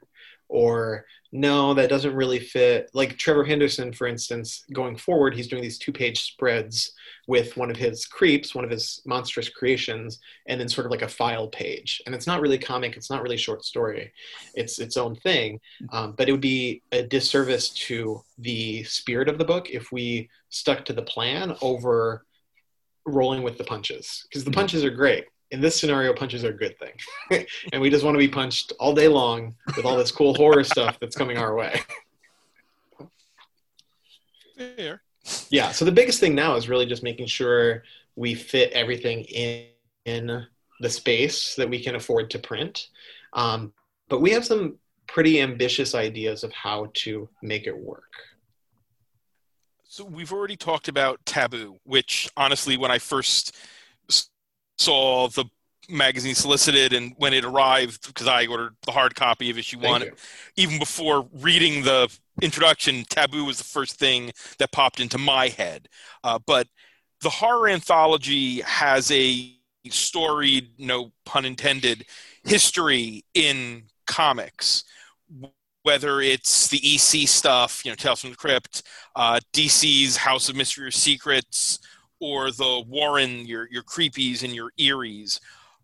or 0.50 1.06
no, 1.32 1.74
that 1.74 1.88
doesn't 1.88 2.14
really 2.14 2.40
fit. 2.40 2.90
Like 2.92 3.16
Trevor 3.16 3.44
Henderson, 3.44 3.92
for 3.92 4.08
instance, 4.08 4.64
going 4.72 4.96
forward, 4.96 5.32
he's 5.32 5.46
doing 5.46 5.62
these 5.62 5.78
two 5.78 5.92
page 5.92 6.22
spreads 6.22 6.92
with 7.28 7.56
one 7.56 7.70
of 7.70 7.76
his 7.76 8.04
creeps, 8.04 8.52
one 8.52 8.64
of 8.64 8.70
his 8.70 9.00
monstrous 9.06 9.48
creations, 9.48 10.18
and 10.48 10.60
then 10.60 10.68
sort 10.68 10.86
of 10.86 10.90
like 10.90 11.02
a 11.02 11.08
file 11.08 11.46
page. 11.46 12.02
And 12.04 12.14
it's 12.14 12.26
not 12.26 12.40
really 12.40 12.58
comic, 12.58 12.96
it's 12.96 13.10
not 13.10 13.22
really 13.22 13.36
short 13.36 13.64
story, 13.64 14.12
it's 14.54 14.80
its 14.80 14.96
own 14.96 15.14
thing. 15.14 15.60
Um, 15.92 16.14
but 16.16 16.28
it 16.28 16.32
would 16.32 16.40
be 16.40 16.82
a 16.90 17.04
disservice 17.04 17.68
to 17.86 18.22
the 18.38 18.82
spirit 18.82 19.28
of 19.28 19.38
the 19.38 19.44
book 19.44 19.70
if 19.70 19.92
we 19.92 20.28
stuck 20.48 20.84
to 20.86 20.92
the 20.92 21.02
plan 21.02 21.54
over 21.62 22.26
rolling 23.06 23.44
with 23.44 23.56
the 23.56 23.64
punches, 23.64 24.26
because 24.28 24.42
the 24.42 24.50
mm-hmm. 24.50 24.58
punches 24.58 24.84
are 24.84 24.90
great 24.90 25.26
in 25.50 25.60
this 25.60 25.78
scenario, 25.78 26.12
punches 26.12 26.44
are 26.44 26.50
a 26.50 26.56
good 26.56 26.76
thing. 26.78 27.46
and 27.72 27.82
we 27.82 27.90
just 27.90 28.04
want 28.04 28.14
to 28.14 28.18
be 28.18 28.28
punched 28.28 28.72
all 28.78 28.94
day 28.94 29.08
long 29.08 29.54
with 29.76 29.84
all 29.84 29.96
this 29.96 30.12
cool 30.12 30.34
horror 30.34 30.64
stuff 30.64 30.98
that's 31.00 31.16
coming 31.16 31.36
our 31.36 31.54
way. 31.54 31.80
Fair. 34.56 35.02
Yeah. 35.50 35.72
So 35.72 35.84
the 35.84 35.92
biggest 35.92 36.20
thing 36.20 36.34
now 36.34 36.54
is 36.54 36.68
really 36.68 36.86
just 36.86 37.02
making 37.02 37.26
sure 37.26 37.82
we 38.16 38.34
fit 38.34 38.72
everything 38.72 39.24
in, 39.24 39.66
in 40.04 40.46
the 40.80 40.90
space 40.90 41.54
that 41.56 41.68
we 41.68 41.82
can 41.82 41.94
afford 41.96 42.30
to 42.30 42.38
print. 42.38 42.88
Um, 43.32 43.72
but 44.08 44.20
we 44.20 44.30
have 44.30 44.44
some 44.44 44.78
pretty 45.06 45.40
ambitious 45.40 45.94
ideas 45.94 46.44
of 46.44 46.52
how 46.52 46.90
to 46.94 47.28
make 47.42 47.66
it 47.66 47.76
work. 47.76 48.12
So 49.84 50.04
we've 50.04 50.32
already 50.32 50.56
talked 50.56 50.86
about 50.86 51.24
Taboo, 51.26 51.80
which 51.82 52.28
honestly, 52.36 52.76
when 52.76 52.92
I 52.92 52.98
first 52.98 53.56
saw 54.80 55.28
the 55.28 55.44
magazine 55.88 56.34
solicited, 56.34 56.92
and 56.92 57.12
when 57.16 57.34
it 57.34 57.44
arrived, 57.44 58.06
because 58.06 58.26
I 58.26 58.46
ordered 58.46 58.76
the 58.86 58.92
hard 58.92 59.14
copy 59.14 59.50
of 59.50 59.58
issue 59.58 59.78
Thank 59.78 59.90
one, 59.90 60.02
you. 60.02 60.12
even 60.56 60.78
before 60.78 61.28
reading 61.32 61.82
the 61.82 62.08
introduction, 62.40 63.04
Taboo 63.08 63.44
was 63.44 63.58
the 63.58 63.64
first 63.64 63.98
thing 63.98 64.32
that 64.58 64.72
popped 64.72 65.00
into 65.00 65.18
my 65.18 65.48
head. 65.48 65.88
Uh, 66.24 66.38
but 66.46 66.68
the 67.20 67.30
horror 67.30 67.68
anthology 67.68 68.60
has 68.62 69.10
a 69.10 69.52
storied, 69.88 70.70
no 70.78 71.12
pun 71.24 71.44
intended, 71.44 72.06
history 72.44 73.24
in 73.34 73.84
comics. 74.06 74.84
Whether 75.82 76.20
it's 76.20 76.68
the 76.68 76.78
EC 76.78 77.26
stuff, 77.26 77.82
you 77.84 77.90
know, 77.90 77.94
Tales 77.94 78.20
from 78.20 78.30
the 78.30 78.36
Crypt, 78.36 78.82
uh, 79.16 79.40
DC's 79.52 80.18
House 80.18 80.48
of 80.50 80.56
Mystery 80.56 80.86
or 80.86 80.90
Secrets, 80.90 81.78
or 82.20 82.50
the 82.50 82.84
Warren, 82.86 83.46
your 83.46 83.68
your 83.70 83.82
creepies 83.82 84.42
and 84.42 84.54
your 84.54 84.72
eerie's. 84.78 85.40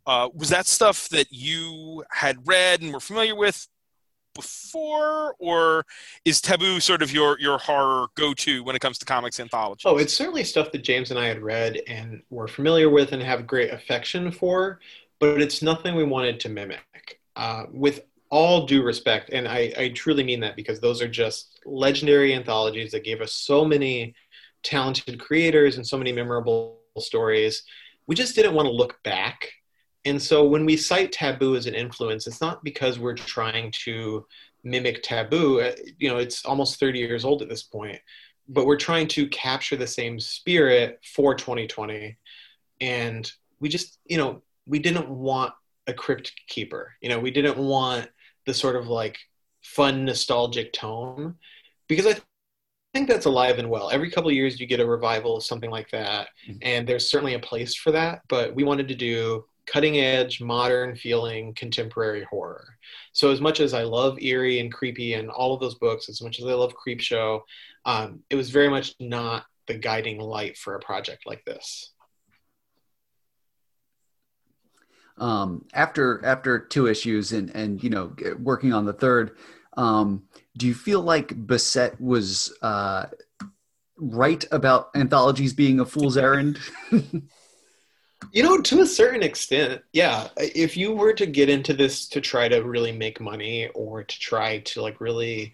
Uh, 0.07 0.29
was 0.35 0.49
that 0.51 0.67
stuff 0.67 1.09
that 1.09 1.33
you 1.33 2.05
had 2.11 2.47
read 2.47 2.81
and 2.81 2.93
were 2.93 3.01
familiar 3.01 3.35
with 3.35 3.67
before, 4.37 5.35
or 5.41 5.85
is 6.25 6.41
Taboo 6.41 6.79
sort 6.79 7.03
of 7.03 7.13
your 7.13 7.41
your 7.41 7.59
horror 7.59 8.07
go 8.15 8.35
to 8.35 8.63
when 8.63 8.77
it 8.77 8.81
comes 8.81 8.99
to 8.99 9.07
comics 9.07 9.41
anthology? 9.41 9.83
Oh, 9.87 9.97
it's 9.97 10.15
certainly 10.15 10.45
stuff 10.45 10.71
that 10.73 10.85
James 10.85 11.11
and 11.11 11.19
I 11.19 11.27
had 11.27 11.43
read 11.43 11.81
and 11.89 12.23
were 12.31 12.47
familiar 12.47 12.91
with 12.91 13.13
and 13.13 13.23
have 13.23 13.47
great 13.47 13.73
affection 13.73 14.31
for, 14.31 14.79
but 15.19 15.41
it's 15.41 15.63
nothing 15.63 15.97
we 15.97 16.05
wanted 16.05 16.39
to 16.41 16.49
mimic. 16.49 17.21
Uh, 17.35 17.65
with 17.73 18.01
all 18.31 18.67
due 18.67 18.83
respect, 18.83 19.31
and 19.31 19.47
I, 19.49 19.73
I 19.77 19.89
truly 19.91 20.25
mean 20.25 20.41
that 20.41 20.57
because 20.57 20.81
those 20.81 21.01
are 21.01 21.09
just 21.09 21.61
legendary 21.65 22.35
anthologies 22.35 22.93
that 22.93 23.05
gave 23.05 23.21
us 23.21 23.33
so 23.33 23.65
many 23.65 24.15
talented 24.67 25.19
creators 25.21 25.77
and 25.77 25.87
so 25.87 25.97
many 25.97 26.13
memorable 26.13 26.81
stories. 26.99 27.63
We 28.07 28.15
just 28.15 28.35
didn't 28.35 28.55
want 28.55 28.67
to 28.67 28.73
look 28.73 29.03
back. 29.03 29.49
And 30.05 30.21
so 30.21 30.45
when 30.45 30.67
we 30.67 30.77
cite 30.77 31.13
Taboo 31.13 31.57
as 31.57 31.67
an 31.67 31.75
influence, 31.75 32.27
it's 32.27 32.41
not 32.41 32.63
because 32.63 32.99
we're 32.99 33.15
trying 33.15 33.73
to 33.85 34.27
mimic 34.65 35.03
Taboo. 35.03 35.61
Uh, 35.61 35.73
You 35.99 36.11
know, 36.11 36.19
it's 36.19 36.45
almost 36.45 36.81
30 36.81 36.99
years 36.99 37.25
old 37.25 37.43
at 37.43 37.49
this 37.49 37.63
point, 37.63 37.99
but 38.49 38.67
we're 38.67 38.77
trying 38.77 39.09
to 39.09 39.29
capture 39.29 39.77
the 39.77 39.87
same 39.87 40.19
spirit 40.21 41.01
for 41.15 41.35
2020. 41.35 42.17
And 42.81 43.31
we 43.61 43.69
just, 43.69 43.99
you 44.07 44.19
know, 44.19 44.43
we 44.67 44.79
didn't 44.79 45.09
want 45.09 45.55
a 45.87 45.93
crypt 45.93 46.33
keeper. 46.49 46.95
You 47.01 47.09
know, 47.09 47.21
we 47.21 47.31
didn't 47.31 47.57
want 47.57 48.09
the 48.47 48.55
sort 48.55 48.77
of 48.77 48.89
like 48.89 49.19
fun, 49.63 50.05
nostalgic 50.05 50.73
tone 50.73 51.37
because 51.89 52.07
I 52.07 52.17
think 52.97 53.09
that's 53.09 53.27
alive 53.27 53.59
and 53.59 53.69
well. 53.69 53.91
Every 53.91 54.11
couple 54.11 54.31
years, 54.33 54.59
you 54.59 54.67
get 54.67 54.81
a 54.81 54.87
revival 54.87 55.37
of 55.37 55.45
something 55.45 55.71
like 55.71 55.91
that, 55.91 56.29
Mhm. 56.49 56.59
and 56.63 56.89
there's 56.89 57.11
certainly 57.11 57.35
a 57.35 57.39
place 57.39 57.75
for 57.75 57.91
that. 57.93 58.23
But 58.29 58.55
we 58.55 58.65
wanted 58.65 58.89
to 58.89 58.95
do 58.95 59.45
cutting 59.67 59.99
edge, 59.99 60.41
modern 60.41 60.97
feeling, 60.97 61.53
contemporary 61.55 62.25
horror. 62.31 62.79
So 63.13 63.31
as 63.31 63.41
much 63.41 63.61
as 63.61 63.75
I 63.75 63.83
love 63.83 64.19
eerie 64.23 64.61
and 64.61 64.73
creepy 64.73 65.15
and 65.15 65.29
all 65.29 65.53
of 65.53 65.61
those 65.61 65.75
books, 65.75 66.09
as 66.09 66.23
much 66.23 66.39
as 66.39 66.47
I 66.47 66.55
love 66.55 66.73
Creepshow, 66.75 67.43
um, 67.85 68.23
it 68.31 68.37
was 68.37 68.51
very 68.51 68.71
much 68.71 68.95
not 68.99 69.45
the 69.67 69.75
guiding 69.75 70.19
light 70.21 70.57
for 70.57 70.77
a 70.77 70.81
project 70.81 71.27
like 71.27 71.45
this. 71.45 71.93
um, 75.19 75.65
after 75.73 76.23
after 76.27 76.59
two 76.59 76.87
issues 76.87 77.33
and 77.33 77.49
and 77.57 77.83
you 77.83 77.89
know 77.89 78.15
working 78.39 78.75
on 78.75 78.85
the 78.85 78.93
third 78.93 79.39
um, 79.79 80.25
do 80.57 80.67
you 80.67 80.75
feel 80.75 81.01
like 81.01 81.29
Bissette 81.47 82.01
was 82.01 82.57
uh, 82.63 83.07
right 83.99 84.45
about 84.53 84.91
anthologies 84.95 85.53
being 85.53 85.81
a 85.81 85.85
fool's 85.85 86.17
errand 86.17 86.59
You 88.33 88.43
know, 88.43 88.61
to 88.61 88.81
a 88.81 88.87
certain 88.87 89.23
extent, 89.23 89.83
yeah. 89.93 90.29
If 90.37 90.77
you 90.77 90.93
were 90.93 91.13
to 91.15 91.27
get 91.27 91.49
into 91.49 91.75
this 91.75 92.09
to 92.09 92.21
try 92.21 92.49
to 92.49 92.63
really 92.63 92.93
make 92.93 93.21
money 93.21 93.69
or 93.69 94.05
to 94.05 94.19
try 94.19 94.59
to 94.59 94.83
like 94.83 95.01
really 95.01 95.53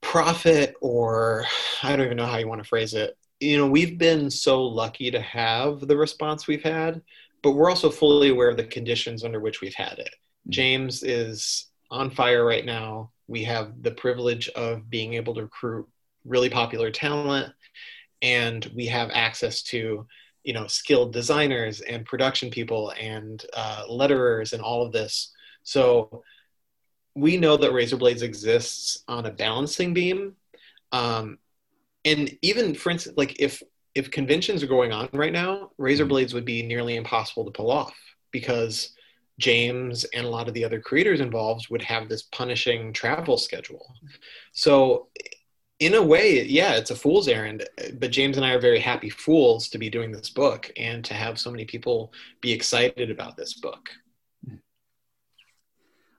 profit, 0.00 0.74
or 0.80 1.44
I 1.82 1.96
don't 1.96 2.06
even 2.06 2.16
know 2.16 2.26
how 2.26 2.38
you 2.38 2.48
want 2.48 2.62
to 2.62 2.68
phrase 2.68 2.94
it, 2.94 3.16
you 3.40 3.56
know, 3.56 3.66
we've 3.66 3.98
been 3.98 4.30
so 4.30 4.62
lucky 4.62 5.10
to 5.10 5.20
have 5.20 5.80
the 5.80 5.96
response 5.96 6.46
we've 6.46 6.62
had, 6.62 7.02
but 7.42 7.52
we're 7.52 7.70
also 7.70 7.90
fully 7.90 8.28
aware 8.28 8.50
of 8.50 8.56
the 8.56 8.64
conditions 8.64 9.24
under 9.24 9.40
which 9.40 9.60
we've 9.60 9.74
had 9.74 9.98
it. 9.98 10.14
James 10.48 11.02
is 11.02 11.66
on 11.90 12.10
fire 12.10 12.44
right 12.44 12.64
now. 12.64 13.10
We 13.32 13.44
have 13.44 13.82
the 13.82 13.90
privilege 13.90 14.48
of 14.50 14.90
being 14.90 15.14
able 15.14 15.34
to 15.34 15.42
recruit 15.42 15.88
really 16.24 16.50
popular 16.50 16.90
talent, 16.90 17.52
and 18.20 18.70
we 18.76 18.86
have 18.86 19.10
access 19.12 19.62
to 19.64 20.06
you 20.44 20.52
know 20.52 20.66
skilled 20.66 21.12
designers 21.14 21.80
and 21.80 22.04
production 22.04 22.50
people 22.50 22.92
and 23.00 23.44
uh, 23.54 23.84
letterers 23.88 24.52
and 24.52 24.62
all 24.62 24.84
of 24.84 24.92
this. 24.92 25.32
So 25.64 26.22
we 27.14 27.38
know 27.38 27.56
that 27.56 27.72
razor 27.72 27.96
blades 27.96 28.22
exists 28.22 29.02
on 29.08 29.24
a 29.24 29.30
balancing 29.30 29.94
beam. 29.94 30.36
Um, 30.92 31.38
and 32.04 32.36
even 32.42 32.74
for 32.74 32.90
instance 32.90 33.16
like 33.16 33.40
if 33.40 33.62
if 33.94 34.10
conventions 34.10 34.62
are 34.62 34.66
going 34.66 34.92
on 34.92 35.08
right 35.12 35.32
now 35.32 35.70
razor 35.78 36.04
blades 36.04 36.34
would 36.34 36.44
be 36.44 36.62
nearly 36.62 36.96
impossible 36.96 37.44
to 37.44 37.50
pull 37.50 37.70
off 37.70 37.94
because 38.30 38.94
james 39.38 40.04
and 40.14 40.26
a 40.26 40.28
lot 40.28 40.48
of 40.48 40.54
the 40.54 40.64
other 40.64 40.80
creators 40.80 41.20
involved 41.20 41.68
would 41.70 41.82
have 41.82 42.08
this 42.08 42.22
punishing 42.22 42.92
travel 42.92 43.36
schedule 43.36 43.94
so 44.52 45.08
in 45.82 45.94
a 45.94 46.02
way, 46.02 46.44
yeah, 46.44 46.74
it's 46.74 46.92
a 46.92 46.94
fool's 46.94 47.26
errand. 47.26 47.68
But 47.98 48.12
James 48.12 48.36
and 48.36 48.46
I 48.46 48.52
are 48.52 48.60
very 48.60 48.78
happy 48.78 49.10
fools 49.10 49.68
to 49.70 49.78
be 49.78 49.90
doing 49.90 50.12
this 50.12 50.30
book 50.30 50.70
and 50.76 51.04
to 51.04 51.12
have 51.12 51.40
so 51.40 51.50
many 51.50 51.64
people 51.64 52.12
be 52.40 52.52
excited 52.52 53.10
about 53.10 53.36
this 53.36 53.54
book. 53.54 53.90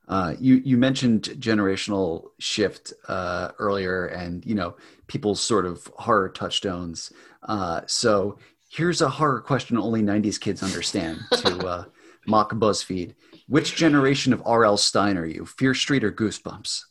Uh, 0.09 0.36
you 0.38 0.61
you 0.66 0.78
mentioned 0.78 1.24
generational 1.39 2.26
shift 2.39 2.91
uh, 3.07 3.51
earlier, 3.57 4.07
and 4.07 4.45
you 4.45 4.53
know 4.53 4.76
people's 5.07 5.41
sort 5.41 5.66
of 5.66 5.89
horror 5.95 6.28
touchstones. 6.28 7.14
Uh, 7.43 7.82
so 7.88 8.38
here's 8.70 9.01
a 9.01 9.07
horror 9.07 9.39
question 9.39 9.78
only 9.78 10.01
'90s 10.01 10.38
kids 10.38 10.61
understand. 10.61 11.20
To 11.38 11.57
uh, 11.66 11.84
mock 12.28 12.54
BuzzFeed, 12.54 13.14
which 13.48 13.76
generation 13.76 14.34
of 14.34 14.42
R.L. 14.46 14.78
Stine 14.78 15.18
are 15.18 15.26
you? 15.26 15.46
Fear 15.46 15.74
Street 15.74 16.04
or 16.04 16.12
Goosebumps? 16.12 16.82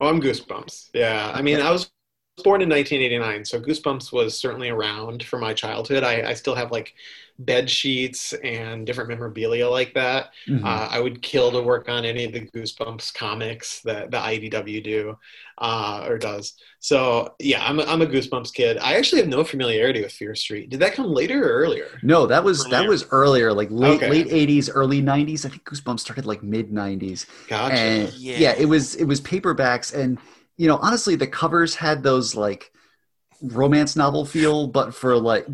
Oh, 0.00 0.08
I'm 0.08 0.20
Goosebumps. 0.20 0.90
Yeah, 0.94 1.30
I 1.34 1.42
mean, 1.42 1.60
I 1.60 1.70
was 1.70 1.90
born 2.40 2.62
in 2.62 2.68
1989, 2.68 3.44
so 3.44 3.60
Goosebumps 3.60 4.12
was 4.12 4.36
certainly 4.38 4.68
around 4.70 5.22
for 5.24 5.38
my 5.38 5.54
childhood. 5.54 6.02
I, 6.04 6.30
I 6.30 6.34
still 6.34 6.54
have 6.54 6.70
like 6.70 6.94
bed 7.38 7.70
sheets 7.70 8.34
and 8.44 8.84
different 8.86 9.08
memorabilia 9.08 9.66
like 9.66 9.94
that. 9.94 10.30
Mhm. 10.46 10.62
Uh, 10.62 10.88
I 10.90 11.00
would 11.00 11.22
kill 11.22 11.50
to 11.52 11.62
work 11.62 11.88
on 11.88 12.04
any 12.04 12.24
of 12.24 12.32
the 12.32 12.40
Goosebumps 12.46 13.14
comics 13.14 13.80
that 13.82 14.10
the 14.10 14.18
IDW 14.18 14.84
do 14.84 15.18
uh, 15.56 16.04
or 16.06 16.18
does. 16.18 16.54
So 16.80 17.34
yeah, 17.38 17.64
I'm 17.66 17.80
a, 17.80 17.84
I'm 17.84 18.02
a 18.02 18.06
Goosebumps 18.06 18.52
kid. 18.52 18.76
I 18.78 18.96
actually 18.96 19.22
have 19.22 19.30
no 19.30 19.42
familiarity 19.42 20.02
with 20.02 20.12
Fear 20.12 20.34
Street. 20.34 20.68
Did 20.68 20.80
that 20.80 20.92
come 20.92 21.06
later 21.06 21.42
or 21.42 21.62
earlier? 21.62 21.98
No, 22.02 22.26
that 22.26 22.44
was 22.44 22.64
that 22.64 22.80
Earlier. 22.80 22.88
was 22.90 23.06
earlier, 23.10 23.52
like 23.54 23.68
late 23.70 24.02
Okay. 24.02 24.10
late 24.10 24.28
'80s, 24.28 24.68
early 24.74 25.00
'90s. 25.00 25.46
I 25.46 25.48
think 25.48 25.64
Goosebumps 25.64 26.00
started 26.00 26.26
like 26.26 26.42
mid 26.42 26.70
'90s. 26.70 27.24
Gotcha. 27.48 27.74
and 27.74 28.12
Yeah. 28.14 28.36
yeah. 28.38 28.54
it 28.58 28.66
was 28.66 28.96
it 28.96 29.04
was 29.04 29.18
paperbacks 29.20 29.94
and 29.94 30.18
you 30.60 30.68
know 30.68 30.76
honestly 30.76 31.16
the 31.16 31.26
covers 31.26 31.74
had 31.74 32.02
those 32.02 32.34
like 32.34 32.70
romance 33.40 33.96
novel 33.96 34.26
feel 34.26 34.66
but 34.66 34.94
for 34.94 35.16
like 35.16 35.46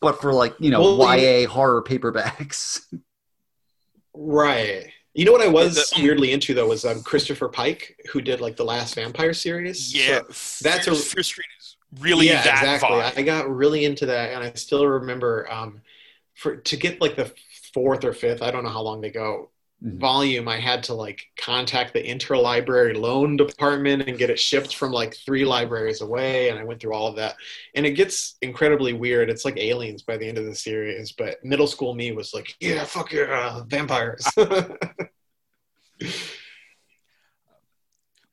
but 0.00 0.20
for 0.20 0.32
like 0.32 0.54
you 0.60 0.70
know 0.70 0.80
Well, 0.96 1.18
ya 1.18 1.48
horror 1.48 1.82
paperbacks 1.82 2.80
right. 4.14 4.86
You 5.14 5.24
know 5.24 5.32
what 5.32 5.42
I 5.42 5.48
was 5.48 5.74
The- 5.74 5.96
um, 5.96 6.02
weirdly 6.02 6.32
into 6.32 6.54
though 6.54 6.68
was 6.68 6.84
um, 6.84 7.02
Christopher 7.02 7.48
Pike, 7.48 7.96
who 8.10 8.20
did 8.20 8.40
like 8.40 8.56
the 8.56 8.64
last 8.64 8.94
Vampire 8.96 9.32
series. 9.32 9.94
Yeah, 9.94 10.20
So- 10.30 10.68
that's 10.68 10.84
Fear, 10.86 10.94
a- 10.94 10.96
Fear 10.96 11.22
Street 11.22 11.46
is 11.60 11.76
really 12.00 12.26
yeah, 12.28 12.42
that 12.42 12.62
exactly. 12.74 12.88
vibe. 12.98 13.18
I 13.18 13.22
got 13.22 13.48
really 13.48 13.84
into 13.84 14.06
that, 14.06 14.32
and 14.32 14.42
I 14.42 14.52
still 14.54 14.86
remember 14.86 15.50
um, 15.52 15.82
for 16.34 16.56
to 16.56 16.76
get 16.76 17.00
like 17.00 17.14
the 17.16 17.32
fourth 17.72 18.04
or 18.04 18.12
fifth. 18.12 18.42
I 18.42 18.50
don't 18.50 18.64
know 18.64 18.70
how 18.70 18.82
long 18.82 19.00
they 19.00 19.10
go. 19.10 19.50
Mhm. 19.84 19.98
Volume, 19.98 20.48
I 20.48 20.58
had 20.58 20.82
to 20.84 20.94
like 20.94 21.26
contact 21.36 21.92
the 21.92 22.02
interlibrary 22.02 22.96
loan 22.96 23.36
department 23.36 24.08
and 24.08 24.16
get 24.16 24.30
it 24.30 24.38
shipped 24.38 24.74
from 24.74 24.92
like 24.92 25.14
three 25.14 25.44
libraries 25.44 26.00
away, 26.00 26.48
and 26.48 26.58
I 26.58 26.64
went 26.64 26.80
through 26.80 26.94
all 26.94 27.06
of 27.06 27.16
that. 27.16 27.36
And 27.74 27.84
it 27.84 27.92
gets 27.92 28.36
incredibly 28.40 28.94
weird. 28.94 29.28
It's 29.28 29.44
like 29.44 29.58
aliens 29.58 30.02
by 30.02 30.16
the 30.16 30.26
end 30.26 30.38
of 30.38 30.46
the 30.46 30.54
series, 30.54 31.12
but 31.12 31.44
middle 31.44 31.66
school 31.66 31.94
me 31.94 32.12
was 32.12 32.32
like, 32.32 32.54
yeah, 32.60 32.84
fuck 32.84 33.12
yeah, 33.12 33.62
vampires. 33.66 34.26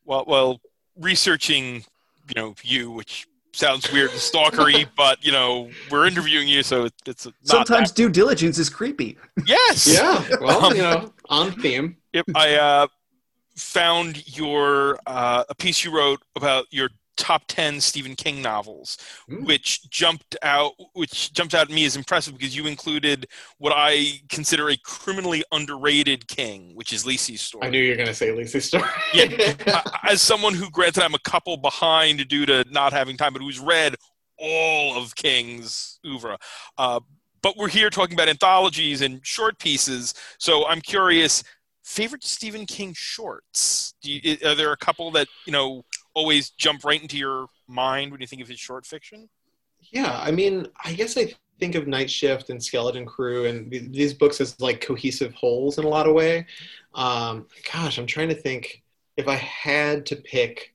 well, 0.05 0.23
well, 0.25 0.61
researching, 0.95 1.83
you 2.27 2.35
know, 2.35 2.55
you, 2.63 2.91
which 2.91 3.27
sounds 3.53 3.91
weird 3.91 4.11
and 4.11 4.19
stalkery, 4.19 4.87
but 4.97 5.23
you 5.23 5.31
know, 5.31 5.69
we're 5.89 6.05
interviewing 6.07 6.47
you, 6.47 6.63
so 6.63 6.85
it- 6.85 6.93
it's 7.05 7.25
not 7.25 7.33
sometimes 7.43 7.91
due 7.91 8.09
diligence 8.09 8.57
is 8.57 8.69
creepy. 8.69 9.17
Yes, 9.45 9.87
yeah, 9.87 10.23
well, 10.41 10.65
Um, 10.65 10.75
you 10.75 10.81
know, 10.81 11.13
on 11.29 11.51
theme. 11.53 11.97
Yep, 12.13 12.25
I 12.35 12.55
uh, 12.55 12.87
found 13.55 14.25
your 14.37 14.99
uh, 15.07 15.43
a 15.49 15.55
piece 15.55 15.83
you 15.83 15.95
wrote 15.95 16.21
about 16.35 16.65
your 16.71 16.89
top 17.17 17.43
10 17.47 17.81
Stephen 17.81 18.15
King 18.15 18.41
novels, 18.41 18.97
Mm. 19.29 19.45
which 19.45 19.89
jumped 19.89 20.35
out 20.41 20.73
which 20.93 21.33
jumped 21.33 21.53
out 21.53 21.69
at 21.69 21.73
me 21.73 21.85
as 21.85 21.95
impressive 21.95 22.37
because 22.37 22.55
you 22.55 22.67
included 22.67 23.27
what 23.57 23.73
I 23.75 24.21
consider 24.29 24.69
a 24.69 24.77
criminally 24.77 25.43
underrated 25.51 26.27
King, 26.27 26.71
which 26.75 26.93
is 26.93 27.03
Lisey's 27.05 27.41
story. 27.41 27.67
I 27.67 27.69
knew 27.69 27.81
you 27.81 27.89
were 27.91 27.95
going 27.95 28.07
to 28.07 28.13
say 28.13 28.29
Lisey's 28.29 28.65
story. 28.65 28.87
Yeah. 29.13 29.55
As 30.03 30.21
someone 30.21 30.53
who 30.53 30.69
granted 30.69 31.03
I'm 31.03 31.13
a 31.13 31.19
couple 31.19 31.57
behind 31.57 32.27
due 32.27 32.45
to 32.45 32.65
not 32.71 32.93
having 32.93 33.17
time, 33.17 33.33
but 33.33 33.41
who's 33.41 33.59
read 33.59 33.95
all 34.37 34.97
of 34.97 35.15
King's 35.15 35.99
oeuvre. 36.05 36.37
Uh, 36.77 36.99
but 37.43 37.57
we're 37.57 37.67
here 37.69 37.89
talking 37.89 38.13
about 38.13 38.29
anthologies 38.29 39.01
and 39.01 39.19
short 39.25 39.59
pieces, 39.59 40.13
so 40.37 40.65
I'm 40.67 40.81
curious. 40.81 41.43
Favorite 41.83 42.23
Stephen 42.23 42.65
King 42.67 42.93
shorts? 42.95 43.95
Do 44.03 44.11
you, 44.11 44.37
are 44.45 44.53
there 44.55 44.71
a 44.71 44.77
couple 44.77 45.09
that 45.11 45.27
you 45.45 45.51
know 45.51 45.83
always 46.13 46.49
jump 46.51 46.83
right 46.83 47.01
into 47.01 47.17
your 47.17 47.47
mind 47.67 48.11
when 48.11 48.21
you 48.21 48.27
think 48.27 48.41
of 48.41 48.47
his 48.47 48.59
short 48.59 48.85
fiction? 48.85 49.29
Yeah, 49.91 50.19
I 50.21 50.31
mean, 50.31 50.67
I 50.83 50.93
guess 50.93 51.17
I 51.17 51.33
think 51.59 51.75
of 51.75 51.87
Night 51.87 52.09
Shift 52.09 52.49
and 52.49 52.63
Skeleton 52.63 53.05
Crew 53.05 53.45
and 53.45 53.71
these 53.71 54.13
books 54.13 54.41
as 54.41 54.59
like 54.59 54.81
cohesive 54.81 55.33
wholes 55.33 55.77
in 55.77 55.85
a 55.85 55.89
lot 55.89 56.07
of 56.07 56.13
way. 56.13 56.45
Um, 56.93 57.47
gosh, 57.71 57.97
I'm 57.97 58.05
trying 58.05 58.29
to 58.29 58.35
think 58.35 58.83
if 59.17 59.27
I 59.27 59.35
had 59.35 60.05
to 60.07 60.15
pick 60.15 60.73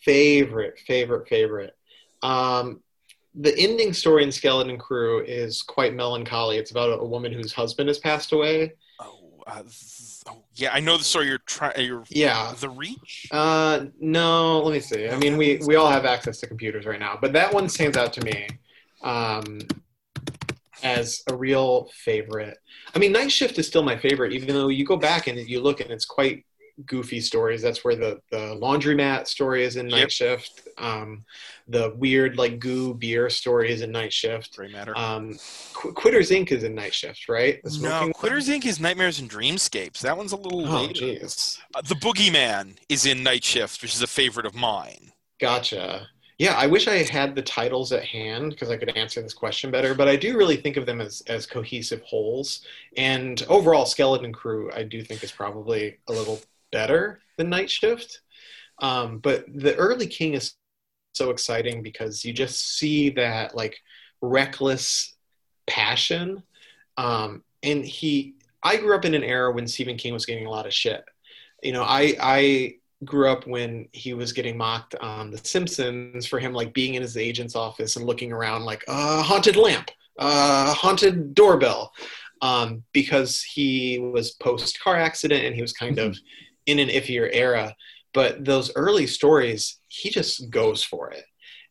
favorite, 0.00 0.78
favorite, 0.86 1.28
favorite. 1.28 1.76
Um, 2.22 2.80
the 3.34 3.56
ending 3.58 3.92
story 3.92 4.22
in 4.22 4.32
Skeleton 4.32 4.78
Crew 4.78 5.22
is 5.24 5.62
quite 5.62 5.94
melancholy. 5.94 6.56
It's 6.56 6.70
about 6.70 6.98
a, 7.00 7.04
woman 7.04 7.32
whose 7.32 7.52
husband 7.52 7.88
has 7.88 7.98
passed 7.98 8.32
away. 8.32 8.72
Oh, 9.00 9.42
uh, 9.46 9.62
oh 10.28 10.42
yeah, 10.54 10.70
I 10.72 10.80
know 10.80 10.96
the 10.96 11.04
story 11.04 11.28
you're 11.28 11.38
trying. 11.38 11.84
You're 11.84 12.04
Yeah, 12.08 12.54
the 12.58 12.68
Reach. 12.68 13.28
Uh, 13.30 13.86
no, 14.00 14.60
let 14.60 14.72
me 14.72 14.80
see. 14.80 15.08
I 15.08 15.16
mean, 15.16 15.36
we, 15.36 15.60
we 15.66 15.76
all 15.76 15.90
have 15.90 16.04
access 16.04 16.38
to 16.40 16.46
computers 16.46 16.86
right 16.86 17.00
now, 17.00 17.18
but 17.20 17.32
that 17.32 17.52
one 17.52 17.68
stands 17.68 17.96
out 17.96 18.12
to 18.14 18.24
me 18.24 18.48
um, 19.02 19.60
as 20.82 21.22
a 21.28 21.36
real 21.36 21.90
favorite. 21.92 22.58
I 22.94 22.98
mean, 22.98 23.12
Night 23.12 23.30
Shift 23.30 23.58
is 23.58 23.66
still 23.66 23.82
my 23.82 23.96
favorite, 23.96 24.32
even 24.32 24.48
though 24.48 24.68
you 24.68 24.84
go 24.84 24.96
back 24.96 25.26
and 25.26 25.38
you 25.38 25.60
look 25.60 25.80
and 25.80 25.90
it's 25.90 26.06
quite 26.06 26.44
goofy 26.84 27.20
stories. 27.20 27.62
That's 27.62 27.84
where 27.84 27.96
the, 27.96 28.20
the 28.30 28.58
laundromat 28.60 29.26
story 29.26 29.64
is 29.64 29.76
in 29.76 29.88
Night 29.88 30.00
Yep. 30.00 30.10
Shift. 30.10 30.68
Um, 30.76 31.24
the 31.68 31.94
weird, 31.96 32.36
like, 32.36 32.58
goo 32.58 32.92
beer 32.94 33.30
story 33.30 33.72
is 33.72 33.80
in 33.80 33.90
Night 33.92 34.12
Shift. 34.12 34.54
Gray 34.56 34.70
Matter. 34.70 34.96
Um, 34.96 35.38
Qu- 35.72 35.92
Quitters 35.94 36.30
Inc. 36.30 36.52
is 36.52 36.64
in 36.64 36.74
Night 36.74 36.92
Shift, 36.92 37.28
right? 37.28 37.60
No, 37.64 37.70
smoking 37.70 38.12
Quitters 38.12 38.48
Inc. 38.48 38.66
is 38.66 38.78
Nightmares 38.78 39.18
and 39.20 39.30
Dreamscapes. 39.30 40.00
That 40.00 40.16
one's 40.16 40.32
a 40.32 40.36
little 40.36 40.62
one? 40.62 40.70
Oh, 40.70 40.86
later. 40.86 41.26
Uh, 41.74 41.80
the 41.82 41.94
Boogeyman 41.94 42.74
is 42.88 43.06
in 43.06 43.22
Night 43.22 43.44
Shift, 43.44 43.80
which 43.80 43.94
is 43.94 44.02
a 44.02 44.06
favorite 44.06 44.46
of 44.46 44.54
mine. 44.54 45.12
Gotcha. 45.40 46.08
Yeah, 46.38 46.52
I 46.54 46.66
wish 46.66 46.86
I 46.86 46.96
had 46.96 47.34
the 47.34 47.40
titles 47.40 47.92
at 47.92 48.04
hand 48.04 48.50
because 48.50 48.68
I 48.68 48.76
could 48.76 48.94
answer 48.94 49.22
this 49.22 49.32
question 49.32 49.70
better, 49.70 49.94
but 49.94 50.06
I 50.06 50.16
do 50.16 50.36
really 50.36 50.56
think 50.56 50.76
of 50.76 50.84
them 50.84 51.00
as, 51.00 51.22
as 51.28 51.46
cohesive 51.46 52.02
wholes. 52.02 52.60
And 52.98 53.42
overall, 53.48 53.86
Skeleton 53.86 54.34
Crew, 54.34 54.70
I 54.74 54.82
do 54.82 55.02
think 55.02 55.24
is 55.24 55.32
probably 55.32 55.96
a 56.08 56.12
little 56.12 56.38
better 56.76 57.20
than 57.38 57.48
Night 57.48 57.70
Shift. 57.70 58.20
Um, 58.82 59.16
but 59.18 59.46
the 59.48 59.74
early 59.76 60.06
King 60.06 60.34
is 60.34 60.56
so 61.14 61.30
exciting 61.30 61.82
because 61.82 62.22
you 62.22 62.34
just 62.34 62.76
see 62.76 63.08
that 63.10 63.56
like 63.56 63.78
reckless 64.20 65.16
passion. 65.66 66.42
Um, 66.98 67.42
and 67.62 67.82
he, 67.82 68.34
I 68.62 68.76
grew 68.76 68.94
up 68.94 69.06
in 69.06 69.14
an 69.14 69.24
era 69.24 69.50
when 69.50 69.66
Stephen 69.66 69.96
King 69.96 70.12
was 70.12 70.26
getting 70.26 70.44
a 70.44 70.50
lot 70.50 70.66
of 70.66 70.74
shit. 70.74 71.02
You 71.62 71.72
know, 71.72 71.82
I, 71.82 72.14
I 72.20 72.74
grew 73.06 73.30
up 73.30 73.46
when 73.46 73.88
he 73.92 74.12
was 74.12 74.34
getting 74.34 74.58
mocked 74.58 74.94
on 74.96 75.30
The 75.30 75.38
Simpsons 75.38 76.26
for 76.26 76.38
him 76.38 76.52
like 76.52 76.74
being 76.74 76.92
in 76.92 77.00
his 77.00 77.16
agent's 77.16 77.56
office 77.56 77.96
and 77.96 78.04
looking 78.04 78.32
around 78.32 78.66
like 78.66 78.84
a 78.86 78.92
uh, 78.92 79.22
haunted 79.22 79.56
lamp, 79.56 79.90
uh, 80.18 80.74
haunted 80.74 81.34
doorbell, 81.34 81.94
um, 82.42 82.82
because 82.92 83.42
he 83.42 83.98
was 83.98 84.32
post 84.32 84.78
car 84.82 84.96
accident 84.96 85.46
and 85.46 85.54
he 85.54 85.62
was 85.62 85.72
kind 85.72 85.98
of 85.98 86.18
in 86.66 86.78
an 86.78 86.88
iffier 86.88 87.28
era. 87.32 87.74
But 88.12 88.44
those 88.44 88.72
early 88.76 89.06
stories, 89.06 89.78
he 89.88 90.10
just 90.10 90.50
goes 90.50 90.82
for 90.82 91.10
it, 91.10 91.24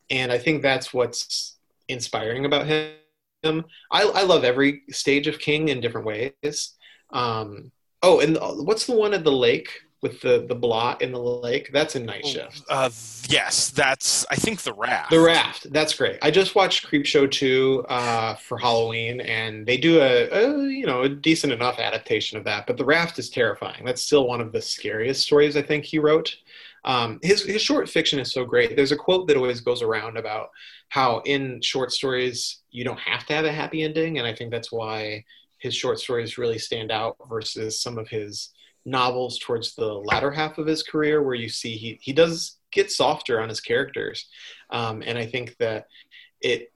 and 0.10 0.32
I 0.32 0.38
think 0.38 0.62
that's 0.62 0.94
what's 0.94 1.58
inspiring 1.88 2.46
about 2.46 2.68
him. 2.68 3.66
I, 3.92 4.04
I 4.04 4.24
love 4.24 4.44
every 4.44 4.84
stage 4.90 5.28
of 5.28 5.40
King 5.40 5.70
in 5.70 5.82
different 5.82 6.08
ways. 6.08 6.76
Um, 7.12 7.72
oh, 8.02 8.20
and 8.20 8.38
what's 8.42 8.86
the 8.86 8.96
one 8.96 9.14
at 9.14 9.24
the 9.24 9.32
lake? 9.32 9.70
With 10.02 10.22
the 10.22 10.46
the 10.48 10.56
blot 10.56 11.02
in 11.02 11.12
the 11.12 11.20
lake. 11.20 11.72
That's 11.74 11.96
a 11.96 12.00
Night 12.00 12.26
Shift. 12.26 12.64
Uh, 12.70 12.90
yes, 13.28 13.70
that's 13.70 14.26
I 14.30 14.36
think 14.36 14.62
the 14.62 14.74
raft. 14.74 15.10
The 15.10 15.20
Raft. 15.20 15.72
That's 15.72 15.96
great. 15.96 16.20
I 16.22 16.30
just 16.30 16.54
watched 16.54 16.86
Creepshow 16.86 17.32
two 17.32 17.84
uh, 17.90 18.36
for 18.36 18.58
Halloween, 18.58 19.22
and 19.22 19.66
they 19.66 19.78
do 19.78 20.00
a, 20.00 20.30
a 20.30 20.68
you 20.68 20.86
know 20.86 21.04
a 21.04 21.10
decent 21.10 21.54
enough 21.54 21.80
adaptation 21.80 22.38
of 22.38 22.44
that. 22.44 22.68
But 22.68 22.78
The 22.78 22.86
Raft 22.86 23.18
is 23.18 23.30
terrifying. 23.30 23.84
That's 23.84 24.02
still 24.02 24.28
one 24.28 24.42
of 24.42 24.52
the 24.52 24.62
scariest 24.62 25.24
stories 25.24 25.58
I 25.58 25.64
think 25.64 25.86
he 25.86 25.98
wrote. 25.98 26.36
Um, 26.84 27.20
his 27.24 27.44
his 27.44 27.64
short 27.64 27.90
fiction 27.90 28.20
is 28.20 28.32
so 28.32 28.46
great. 28.46 28.76
There's 28.76 28.92
a 28.92 28.98
quote 28.98 29.28
that 29.28 29.38
always 29.38 29.62
goes 29.62 29.82
around 29.82 30.18
about 30.18 30.50
how 30.90 31.22
in 31.26 31.62
short 31.62 31.92
stories 31.92 32.60
you 32.70 32.84
don't 32.84 33.00
have 33.00 33.26
to 33.26 33.34
have 33.34 33.46
a 33.46 33.52
happy 33.52 33.82
ending, 33.82 34.20
and 34.20 34.28
I 34.28 34.36
think 34.36 34.52
that's 34.52 34.72
why 34.72 35.26
his 35.58 35.74
short 35.74 36.00
stories 36.00 36.38
really 36.38 36.60
stand 36.60 36.92
out 36.92 37.18
versus 37.28 37.82
some 37.82 37.98
of 37.98 38.08
his 38.08 38.52
novels 38.86 39.40
towards 39.40 39.76
the 39.76 39.86
latter 39.86 40.32
half 40.32 40.58
of 40.58 40.68
his 40.68 40.84
career 40.84 41.24
where 41.24 41.36
you 41.36 41.50
see 41.50 41.76
he, 41.76 41.98
he 42.02 42.14
does 42.14 42.58
get 42.72 42.92
softer 42.92 43.42
on 43.42 43.50
his 43.50 43.60
characters. 43.60 44.28
Um, 44.70 45.04
and 45.06 45.18
i 45.18 45.26
think 45.26 45.56
that 45.58 45.88
it, 46.42 46.72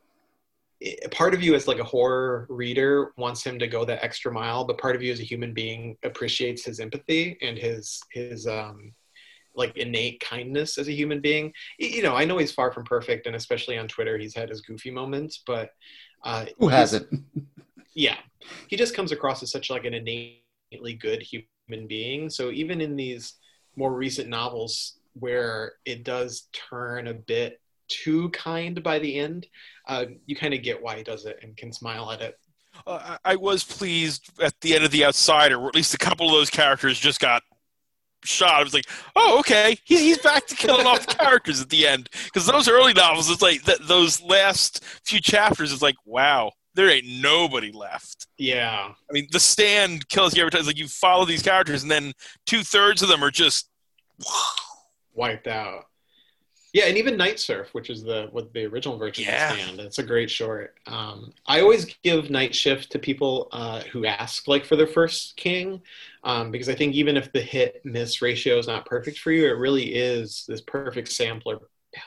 it 0.79 1.11
part 1.11 1.33
of 1.33 1.43
you 1.43 1.55
as 1.55 1.67
like 1.67 1.79
a 1.79 1.83
horror 1.83 2.45
reader 2.49 3.11
wants 3.17 3.43
him 3.43 3.59
to 3.59 3.67
go 3.67 3.85
that 3.85 4.03
extra 4.03 4.31
mile 4.31 4.63
but 4.63 4.77
part 4.77 4.95
of 4.95 5.03
you 5.03 5.11
as 5.11 5.19
a 5.19 5.23
human 5.23 5.53
being 5.53 5.97
appreciates 6.03 6.65
his 6.65 6.79
empathy 6.79 7.37
and 7.41 7.57
his 7.57 8.01
his 8.11 8.47
um, 8.47 8.93
like 9.55 9.75
innate 9.75 10.19
kindness 10.21 10.77
as 10.77 10.87
a 10.87 10.93
human 10.93 11.19
being. 11.19 11.51
You 11.79 12.03
know 12.03 12.15
i 12.15 12.25
know 12.25 12.37
he's 12.37 12.51
far 12.51 12.71
from 12.71 12.85
perfect 12.85 13.27
and 13.27 13.35
especially 13.35 13.77
on 13.77 13.87
twitter 13.87 14.17
he's 14.17 14.35
had 14.35 14.49
his 14.49 14.61
goofy 14.61 14.91
moments 14.91 15.43
but 15.45 15.71
uh, 16.23 16.45
who 16.59 16.67
hasn't? 16.67 17.07
yeah 17.93 18.17
he 18.67 18.75
just 18.77 18.95
comes 18.95 19.11
across 19.11 19.43
as 19.43 19.51
such 19.51 19.69
like 19.69 19.85
an 19.85 19.93
innately 19.93 20.93
good 20.93 21.21
human 21.21 21.47
human 21.69 21.87
being. 21.87 22.29
So 22.29 22.51
even 22.51 22.81
in 22.81 22.95
these 22.95 23.33
more 23.75 23.93
recent 23.93 24.29
novels 24.29 24.99
where 25.13 25.73
it 25.85 26.03
does 26.03 26.49
turn 26.53 27.07
a 27.07 27.13
bit 27.13 27.61
too 27.87 28.29
kind 28.29 28.81
by 28.83 28.99
the 28.99 29.17
end, 29.17 29.47
uh, 29.87 30.05
you 30.25 30.35
kind 30.35 30.53
of 30.53 30.61
get 30.61 30.81
why 30.81 30.97
he 30.97 31.03
does 31.03 31.25
it 31.25 31.39
and 31.41 31.55
can 31.57 31.71
smile 31.73 32.11
at 32.11 32.21
it. 32.21 32.39
Uh, 32.85 33.17
I 33.25 33.35
was 33.35 33.63
pleased 33.63 34.29
at 34.41 34.53
the 34.61 34.75
end 34.75 34.85
of 34.85 34.91
The 34.91 35.05
Outsider, 35.05 35.59
where 35.59 35.69
at 35.69 35.75
least 35.75 35.93
a 35.93 35.97
couple 35.97 36.27
of 36.27 36.33
those 36.33 36.49
characters 36.49 36.99
just 36.99 37.19
got 37.19 37.41
shot. 38.23 38.59
I 38.59 38.63
was 38.63 38.73
like, 38.73 38.85
oh, 39.15 39.39
okay, 39.39 39.77
he's, 39.83 39.99
he's 39.99 40.17
back 40.19 40.45
to 40.47 40.55
killing 40.55 40.85
off 40.85 41.07
characters 41.07 41.61
at 41.61 41.69
the 41.69 41.87
end. 41.87 42.09
Because 42.25 42.45
those 42.45 42.69
early 42.69 42.93
novels, 42.93 43.29
it's 43.29 43.41
like 43.41 43.63
th- 43.63 43.79
those 43.79 44.21
last 44.21 44.83
few 45.03 45.19
chapters, 45.19 45.73
it's 45.73 45.81
like, 45.81 45.95
wow, 46.05 46.51
there 46.79 46.89
ain't 46.89 47.05
nobody 47.05 47.73
left. 47.73 48.27
Yeah. 48.37 48.87
I 48.93 49.11
mean, 49.11 49.27
the 49.31 49.39
stand 49.39 50.07
kills 50.07 50.33
you 50.33 50.41
every 50.41 50.51
time. 50.51 50.59
It's 50.59 50.67
like 50.67 50.77
you 50.77 50.87
follow 50.87 51.25
these 51.25 51.41
characters, 51.43 51.81
and 51.83 51.91
then 51.91 52.13
two 52.45 52.63
thirds 52.63 53.01
of 53.01 53.09
them 53.09 53.21
are 53.21 53.31
just 53.31 53.69
wiped 55.13 55.47
out. 55.47 55.87
Yeah, 56.71 56.85
and 56.85 56.97
even 56.97 57.17
Night 57.17 57.37
Surf, 57.39 57.67
which 57.73 57.89
is 57.89 58.01
the 58.03 58.29
what 58.31 58.53
the 58.53 58.65
original 58.67 58.97
version 58.97 59.25
Yeah. 59.25 59.51
of 59.51 59.57
the 59.57 59.63
stand. 59.63 59.79
It's 59.81 59.99
a 59.99 60.03
great 60.03 60.31
short. 60.31 60.75
Um, 60.87 61.33
I 61.47 61.59
always 61.59 61.85
give 62.01 62.29
Night 62.29 62.55
Shift 62.55 62.91
to 62.93 62.99
people 62.99 63.49
uh, 63.51 63.81
who 63.91 64.05
ask 64.05 64.47
like 64.47 64.63
for 64.63 64.77
their 64.77 64.87
first 64.87 65.35
King, 65.35 65.81
um, 66.23 66.49
because 66.49 66.69
I 66.69 66.75
think 66.75 66.93
even 66.93 67.17
if 67.17 67.29
the 67.33 67.41
hit 67.41 67.81
miss 67.83 68.21
ratio 68.21 68.57
is 68.57 68.67
not 68.67 68.85
perfect 68.85 69.19
for 69.19 69.31
you, 69.33 69.47
it 69.47 69.57
really 69.57 69.95
is 69.95 70.45
this 70.47 70.61
perfect 70.61 71.11
sampler 71.11 71.57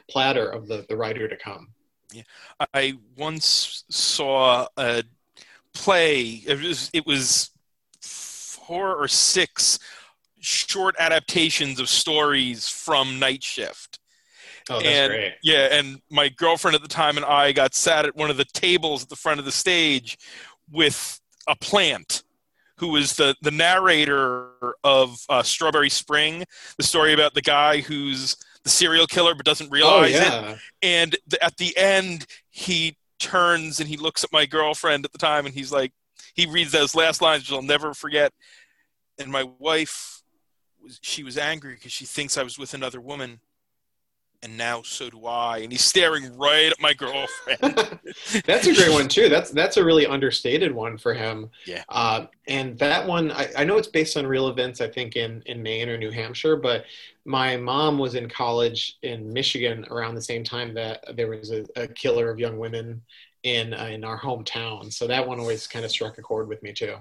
platter 0.08 0.48
of 0.48 0.66
the 0.66 0.86
the 0.88 0.96
writer 0.96 1.28
to 1.28 1.36
come. 1.36 1.68
I 2.74 2.94
once 3.16 3.84
saw 3.90 4.66
a 4.76 5.02
play. 5.74 6.42
It 6.46 6.60
was, 6.60 6.90
it 6.92 7.06
was 7.06 7.50
four 8.00 8.96
or 8.96 9.08
six 9.08 9.78
short 10.40 10.94
adaptations 10.98 11.80
of 11.80 11.88
stories 11.88 12.68
from 12.68 13.18
Night 13.18 13.42
Shift. 13.42 13.98
Oh, 14.70 14.74
that's 14.74 14.86
and 14.86 15.10
great. 15.10 15.32
yeah, 15.42 15.68
and 15.72 16.00
my 16.10 16.28
girlfriend 16.28 16.74
at 16.74 16.82
the 16.82 16.88
time 16.88 17.16
and 17.16 17.26
I 17.26 17.52
got 17.52 17.74
sat 17.74 18.04
at 18.04 18.16
one 18.16 18.30
of 18.30 18.36
the 18.36 18.44
tables 18.44 19.02
at 19.02 19.08
the 19.08 19.16
front 19.16 19.40
of 19.40 19.44
the 19.44 19.52
stage 19.52 20.18
with 20.70 21.20
a 21.48 21.56
plant 21.56 22.22
who 22.76 22.88
was 22.88 23.14
the 23.14 23.34
the 23.42 23.50
narrator 23.50 24.50
of 24.84 25.18
uh, 25.28 25.42
Strawberry 25.42 25.90
Spring, 25.90 26.44
the 26.76 26.82
story 26.82 27.12
about 27.12 27.34
the 27.34 27.42
guy 27.42 27.80
who's 27.80 28.36
the 28.64 28.70
serial 28.70 29.06
killer 29.06 29.34
but 29.34 29.44
doesn't 29.46 29.66
Oh 29.68 29.70
realize 29.74 30.14
it. 30.14 30.58
and 30.82 31.16
the, 31.26 31.42
at 31.44 31.56
the 31.56 31.76
end 31.76 32.26
he 32.50 32.96
turns 33.18 33.80
and 33.80 33.88
he 33.88 33.96
looks 33.96 34.24
at 34.24 34.32
my 34.32 34.46
girlfriend 34.46 35.04
at 35.04 35.12
the 35.12 35.18
time 35.18 35.46
and 35.46 35.54
he's 35.54 35.70
like 35.72 35.92
he 36.34 36.46
reads 36.46 36.72
those 36.72 36.94
last 36.94 37.20
lines 37.22 37.42
which 37.42 37.52
i'll 37.52 37.62
never 37.62 37.94
forget. 37.94 38.32
And 39.18 39.30
my 39.30 39.44
wife 39.58 40.22
was 40.82 40.98
she 41.02 41.22
was 41.22 41.38
angry 41.38 41.74
because 41.74 41.92
she 41.92 42.04
thinks 42.04 42.36
i 42.38 42.42
was 42.42 42.58
with 42.58 42.74
another 42.74 43.00
woman 43.00 43.40
and 44.42 44.56
now 44.56 44.82
so 44.82 45.08
do 45.08 45.26
I. 45.26 45.58
And 45.58 45.70
he's 45.70 45.84
staring 45.84 46.36
right 46.36 46.70
at 46.70 46.80
my 46.80 46.92
girlfriend. 46.94 47.60
that's 48.44 48.66
a 48.66 48.74
great 48.74 48.90
one 48.90 49.08
too. 49.08 49.28
That's 49.28 49.50
that's 49.50 49.76
a 49.76 49.84
really 49.84 50.06
understated 50.06 50.72
one 50.72 50.98
for 50.98 51.14
him. 51.14 51.50
Yeah. 51.64 51.84
Uh, 51.88 52.26
and 52.48 52.76
that 52.78 53.06
one, 53.06 53.30
I, 53.30 53.48
I 53.58 53.64
know 53.64 53.76
it's 53.76 53.88
based 53.88 54.16
on 54.16 54.26
real 54.26 54.48
events. 54.48 54.80
I 54.80 54.88
think 54.88 55.16
in 55.16 55.42
in 55.46 55.62
Maine 55.62 55.88
or 55.88 55.96
New 55.96 56.10
Hampshire, 56.10 56.56
but 56.56 56.84
my 57.24 57.56
mom 57.56 57.98
was 57.98 58.14
in 58.14 58.28
college 58.28 58.98
in 59.02 59.32
Michigan 59.32 59.86
around 59.90 60.16
the 60.16 60.22
same 60.22 60.42
time 60.42 60.74
that 60.74 61.16
there 61.16 61.28
was 61.28 61.52
a, 61.52 61.64
a 61.76 61.86
killer 61.86 62.30
of 62.30 62.38
young 62.38 62.58
women 62.58 63.00
in 63.44 63.74
uh, 63.74 63.84
in 63.84 64.04
our 64.04 64.18
hometown. 64.18 64.92
So 64.92 65.06
that 65.06 65.26
one 65.26 65.38
always 65.38 65.66
kind 65.66 65.84
of 65.84 65.90
struck 65.90 66.18
a 66.18 66.22
chord 66.22 66.48
with 66.48 66.62
me 66.62 66.72
too. 66.72 66.96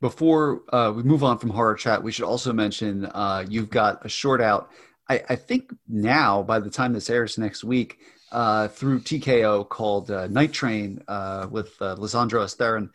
Before 0.00 0.62
uh, 0.74 0.92
we 0.94 1.02
move 1.02 1.24
on 1.24 1.38
from 1.38 1.50
horror 1.50 1.74
chat, 1.74 2.02
we 2.02 2.12
should 2.12 2.26
also 2.26 2.52
mention 2.52 3.06
uh, 3.06 3.44
you've 3.48 3.70
got 3.70 4.04
a 4.04 4.08
short 4.08 4.40
out. 4.42 4.70
I, 5.08 5.22
I, 5.28 5.36
think 5.36 5.72
now, 5.88 6.42
by 6.42 6.58
the 6.58 6.70
time 6.70 6.92
this 6.92 7.10
airs 7.10 7.38
next 7.38 7.62
week, 7.64 7.98
uh, 8.32 8.68
through 8.68 9.00
TKO 9.00 9.68
called 9.68 10.10
uh, 10.10 10.26
Night 10.26 10.52
Train 10.52 11.02
uh, 11.06 11.46
with 11.50 11.80
uh, 11.80 11.94
Lisandro 11.96 12.42
Estherren. 12.44 12.90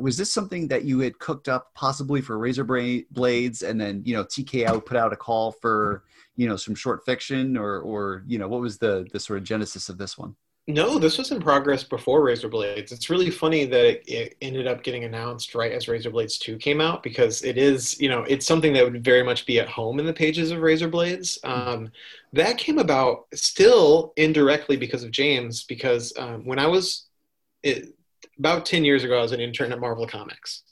was 0.00 0.16
this 0.16 0.32
something 0.32 0.68
that 0.68 0.84
you 0.84 1.00
had 1.00 1.18
cooked 1.18 1.48
up 1.48 1.74
possibly 1.74 2.20
for 2.20 2.38
Razor 2.38 2.64
Blades, 2.64 3.62
and 3.62 3.80
then 3.80 4.02
you 4.04 4.14
know 4.14 4.24
TKO 4.24 4.84
put 4.84 4.96
out 4.96 5.12
a 5.12 5.16
call 5.16 5.52
for 5.52 6.04
you 6.36 6.48
know 6.48 6.56
some 6.56 6.74
short 6.74 7.04
fiction, 7.04 7.56
or 7.56 7.80
or 7.80 8.24
you 8.26 8.38
know 8.38 8.48
what 8.48 8.60
was 8.60 8.78
the 8.78 9.06
the 9.12 9.20
sort 9.20 9.38
of 9.38 9.44
genesis 9.44 9.88
of 9.88 9.98
this 9.98 10.16
one? 10.16 10.34
No, 10.66 10.98
this 10.98 11.18
was 11.18 11.30
in 11.30 11.40
progress 11.40 11.84
before 11.84 12.22
Razor 12.22 12.48
Blades. 12.48 12.90
It's 12.90 13.10
really 13.10 13.30
funny 13.30 13.66
that 13.66 14.10
it, 14.10 14.34
ended 14.40 14.66
up 14.66 14.82
getting 14.82 15.04
announced 15.04 15.54
right 15.54 15.72
as 15.72 15.88
Razor 15.88 16.10
Blades 16.10 16.38
2 16.38 16.56
came 16.56 16.80
out 16.80 17.02
because 17.02 17.44
it 17.44 17.58
is, 17.58 18.00
you 18.00 18.08
know, 18.08 18.22
it's 18.22 18.46
something 18.46 18.72
that 18.72 18.84
would 18.84 19.04
very 19.04 19.22
much 19.22 19.44
be 19.44 19.60
at 19.60 19.68
home 19.68 20.00
in 20.00 20.06
the 20.06 20.12
pages 20.12 20.50
of 20.50 20.62
Razor 20.62 20.88
Blades. 20.88 21.38
Um, 21.44 21.90
that 22.32 22.56
came 22.56 22.78
about 22.78 23.26
still 23.34 24.14
indirectly 24.16 24.78
because 24.78 25.04
of 25.04 25.10
James, 25.10 25.64
because 25.64 26.14
um, 26.16 26.46
when 26.46 26.58
I 26.58 26.66
was 26.66 27.08
it, 27.62 27.94
about 28.38 28.64
10 28.64 28.86
years 28.86 29.04
ago, 29.04 29.18
I 29.18 29.22
was 29.22 29.32
an 29.32 29.40
intern 29.40 29.70
at 29.70 29.80
Marvel 29.80 30.06
Comics. 30.06 30.62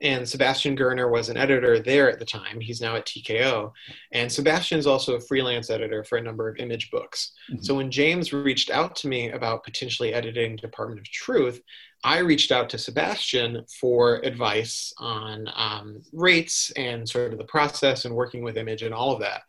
And 0.00 0.28
Sebastian 0.28 0.76
Girner 0.76 1.08
was 1.08 1.28
an 1.28 1.36
editor 1.36 1.78
there 1.78 2.10
at 2.10 2.18
the 2.18 2.24
time. 2.24 2.60
He's 2.60 2.80
now 2.80 2.96
at 2.96 3.06
TKO. 3.06 3.72
And 4.12 4.30
Sebastian's 4.30 4.86
also 4.86 5.14
a 5.14 5.20
freelance 5.20 5.70
editor 5.70 6.04
for 6.04 6.18
a 6.18 6.22
number 6.22 6.48
of 6.48 6.56
image 6.58 6.90
books. 6.90 7.32
Mm-hmm. 7.50 7.62
So 7.62 7.76
when 7.76 7.90
James 7.90 8.32
reached 8.32 8.70
out 8.70 8.96
to 8.96 9.08
me 9.08 9.30
about 9.30 9.64
potentially 9.64 10.12
editing 10.12 10.56
Department 10.56 11.00
of 11.00 11.10
Truth, 11.10 11.62
I 12.02 12.18
reached 12.18 12.52
out 12.52 12.68
to 12.70 12.78
Sebastian 12.78 13.64
for 13.80 14.16
advice 14.16 14.92
on 14.98 15.48
um, 15.54 16.02
rates 16.12 16.70
and 16.76 17.08
sort 17.08 17.32
of 17.32 17.38
the 17.38 17.44
process 17.44 18.04
and 18.04 18.14
working 18.14 18.42
with 18.42 18.58
image 18.58 18.82
and 18.82 18.92
all 18.92 19.12
of 19.12 19.20
that. 19.20 19.42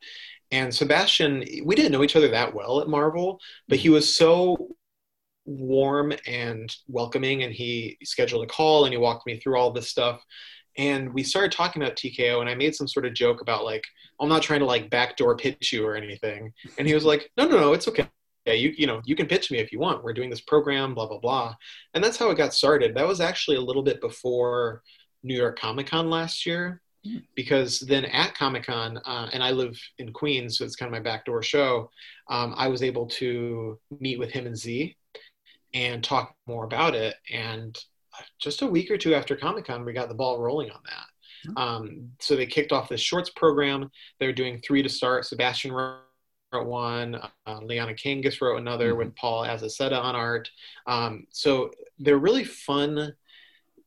And 0.52 0.74
Sebastian, 0.74 1.44
we 1.66 1.76
didn't 1.76 1.92
know 1.92 2.04
each 2.04 2.16
other 2.16 2.30
that 2.30 2.54
well 2.54 2.80
at 2.80 2.88
Marvel, 2.88 3.42
but 3.68 3.80
he 3.80 3.90
was 3.90 4.16
so 4.16 4.70
warm 5.46 6.14
and 6.26 6.76
welcoming 6.88 7.44
and 7.44 7.54
he 7.54 7.98
scheduled 8.04 8.44
a 8.44 8.48
call 8.48 8.86
and 8.86 8.94
he 8.94 8.98
walked 8.98 9.28
me 9.28 9.40
through 9.40 9.58
all 9.58 9.72
this 9.72 9.90
stuff. 9.90 10.24
And 10.78 11.14
we 11.14 11.24
started 11.24 11.52
talking 11.52 11.82
about 11.82 11.96
TKO 11.96 12.42
and 12.42 12.50
I 12.50 12.56
made 12.56 12.76
some 12.76 12.88
sort 12.88 13.06
of 13.06 13.14
joke 13.14 13.42
about 13.42 13.64
like 13.64 13.84
I'm 14.20 14.30
not 14.30 14.42
trying 14.42 14.60
to 14.60 14.66
like 14.66 14.90
backdoor 14.90 15.38
pitch 15.38 15.72
you 15.72 15.86
or 15.86 15.96
anything. 15.96 16.52
And 16.78 16.88
he 16.88 16.94
was 16.94 17.06
like 17.06 17.30
no 17.38 17.48
no 17.48 17.60
no 17.60 17.74
it's 17.74 17.88
okay. 17.88 18.08
Yeah 18.46 18.54
you 18.54 18.74
you 18.78 18.88
know 18.88 19.02
you 19.06 19.16
can 19.16 19.28
pitch 19.28 19.52
me 19.52 19.60
if 19.60 19.72
you 19.72 19.80
want. 19.80 20.04
We're 20.04 20.14
doing 20.14 20.30
this 20.30 20.42
program 20.42 20.94
blah 20.94 21.08
blah 21.08 21.20
blah. 21.20 21.56
And 21.94 22.04
that's 22.04 22.18
how 22.18 22.30
it 22.30 22.38
got 22.38 22.54
started. 22.54 22.96
That 22.96 23.08
was 23.08 23.22
actually 23.22 23.58
a 23.58 23.62
little 23.62 23.84
bit 23.84 24.02
before 24.02 24.82
New 25.26 25.36
York 25.36 25.60
Comic 25.60 25.88
Con 25.88 26.10
last 26.10 26.46
year 26.46 26.82
hmm. 27.04 27.18
because 27.36 27.80
then 27.80 28.06
at 28.06 28.36
Comic 28.36 28.66
Con, 28.66 29.00
uh, 29.06 29.30
and 29.34 29.44
I 29.44 29.52
live 29.52 29.78
in 29.98 30.14
Queens, 30.14 30.58
so 30.58 30.64
it's 30.64 30.76
kind 30.76 30.88
of 30.88 30.94
my 30.94 31.00
backdoor 31.00 31.42
show. 31.42 31.90
Um, 32.30 32.54
I 32.56 32.68
was 32.68 32.84
able 32.84 33.08
to 33.08 33.80
meet 34.00 34.20
with 34.20 34.30
him 34.30 34.46
and 34.46 34.56
Tze, 34.56 34.96
and 35.76 36.04
talk 36.04 36.34
more 36.48 36.64
about 36.64 36.96
it. 36.96 37.16
And 37.32 37.78
just 38.40 38.62
a 38.62 38.68
week 38.68 38.90
or 38.90 38.98
two 38.98 39.14
after 39.14 39.36
Comic 39.36 39.66
Con, 39.66 39.86
we 39.86 39.94
got 39.94 40.08
the 40.08 40.16
ball 40.16 40.40
rolling 40.40 40.72
on 40.72 40.80
that. 40.86 41.50
Mm-hmm. 41.50 41.58
Um, 41.58 42.12
so 42.20 42.36
they 42.36 42.46
kicked 42.46 42.72
off 42.72 42.90
this 42.90 43.02
shorts 43.02 43.30
program. 43.30 43.92
They're 44.20 44.34
doing 44.34 44.62
three 44.62 44.82
to 44.82 44.90
start. 44.90 45.26
Sebastian 45.26 45.74
wrote 45.74 46.00
one, 46.54 47.16
uh, 47.46 47.60
Liana 47.62 47.94
Kangas 47.94 48.42
wrote 48.42 48.58
another 48.58 48.92
mm-hmm. 48.92 49.00
with 49.00 49.16
Paul 49.16 49.46
Azaceta 49.46 50.02
on 50.02 50.16
art. 50.16 50.50
Um, 50.88 51.28
so 51.30 51.72
they're 52.00 52.18
really 52.18 52.46
fun 52.46 53.14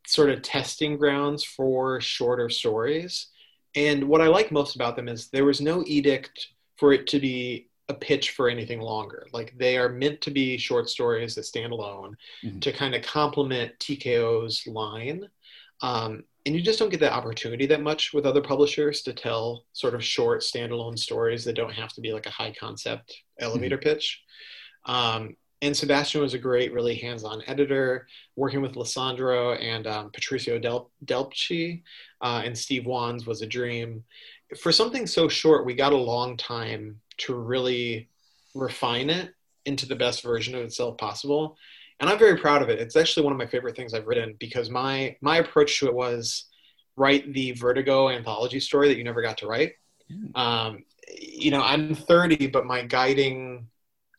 sort 0.06 0.30
of 0.30 0.42
testing 0.42 0.98
grounds 0.98 1.42
for 1.42 2.00
shorter 2.00 2.50
stories. 2.50 3.28
And 3.74 4.04
what 4.04 4.20
I 4.20 4.26
like 4.26 4.52
most 4.52 4.74
about 4.74 4.96
them 4.96 5.08
is 5.08 5.28
there 5.28 5.44
was 5.44 5.60
no 5.60 5.84
edict 5.86 6.48
for 6.76 6.92
it 6.92 7.06
to 7.08 7.18
be 7.18 7.68
a 7.88 7.94
pitch 7.94 8.30
for 8.30 8.48
anything 8.48 8.80
longer. 8.80 9.26
Like 9.32 9.54
they 9.56 9.78
are 9.78 9.88
meant 9.88 10.20
to 10.22 10.30
be 10.30 10.58
short 10.58 10.90
stories 10.90 11.34
that 11.34 11.44
stand 11.44 11.72
alone 11.72 12.16
mm-hmm. 12.44 12.58
to 12.60 12.72
kind 12.72 12.94
of 12.94 13.02
complement 13.02 13.72
TKO's 13.78 14.66
line. 14.66 15.28
Um, 15.80 16.24
and 16.44 16.54
you 16.54 16.62
just 16.62 16.78
don't 16.78 16.90
get 16.90 17.00
that 17.00 17.12
opportunity 17.12 17.66
that 17.66 17.82
much 17.82 18.12
with 18.12 18.26
other 18.26 18.40
publishers 18.40 19.02
to 19.02 19.12
tell 19.12 19.64
sort 19.72 19.94
of 19.94 20.04
short 20.04 20.40
standalone 20.42 20.98
stories 20.98 21.44
that 21.44 21.56
don't 21.56 21.72
have 21.72 21.92
to 21.94 22.00
be 22.00 22.12
like 22.12 22.26
a 22.26 22.30
high 22.30 22.54
concept 22.58 23.22
elevator 23.38 23.76
mm-hmm. 23.76 23.88
pitch. 23.88 24.22
Um, 24.84 25.36
and 25.60 25.76
Sebastian 25.76 26.20
was 26.20 26.34
a 26.34 26.38
great, 26.38 26.72
really 26.72 26.94
hands-on 26.94 27.42
editor, 27.46 28.06
working 28.36 28.60
with 28.60 28.74
Lisandro 28.74 29.60
and 29.60 29.86
um, 29.86 30.10
Patricio 30.12 30.58
Del- 30.58 30.90
Delpeche, 31.04 31.82
uh, 32.20 32.42
and 32.44 32.56
Steve 32.56 32.86
Wands 32.86 33.26
was 33.26 33.42
a 33.42 33.46
dream. 33.46 34.04
For 34.60 34.70
something 34.70 35.06
so 35.06 35.28
short, 35.28 35.66
we 35.66 35.74
got 35.74 35.92
a 35.92 35.96
long 35.96 36.36
time 36.36 37.00
to 37.18 37.34
really 37.34 38.08
refine 38.54 39.10
it 39.10 39.34
into 39.64 39.86
the 39.86 39.96
best 39.96 40.22
version 40.22 40.54
of 40.54 40.62
itself 40.62 40.96
possible. 40.98 41.56
And 42.00 42.08
I'm 42.08 42.18
very 42.18 42.36
proud 42.36 42.62
of 42.62 42.68
it. 42.68 42.78
It's 42.78 42.96
actually 42.96 43.24
one 43.24 43.32
of 43.32 43.38
my 43.38 43.46
favorite 43.46 43.76
things 43.76 43.92
I've 43.92 44.06
written 44.06 44.34
because 44.38 44.70
my 44.70 45.16
my 45.20 45.38
approach 45.38 45.80
to 45.80 45.86
it 45.86 45.94
was 45.94 46.46
write 46.96 47.32
the 47.32 47.52
Vertigo 47.52 48.08
anthology 48.08 48.60
story 48.60 48.88
that 48.88 48.96
you 48.96 49.04
never 49.04 49.22
got 49.22 49.38
to 49.38 49.46
write. 49.46 49.72
Mm. 50.10 50.36
Um, 50.36 50.84
you 51.16 51.50
know, 51.50 51.62
I'm 51.62 51.94
30, 51.94 52.48
but 52.48 52.66
my 52.66 52.82
guiding 52.82 53.68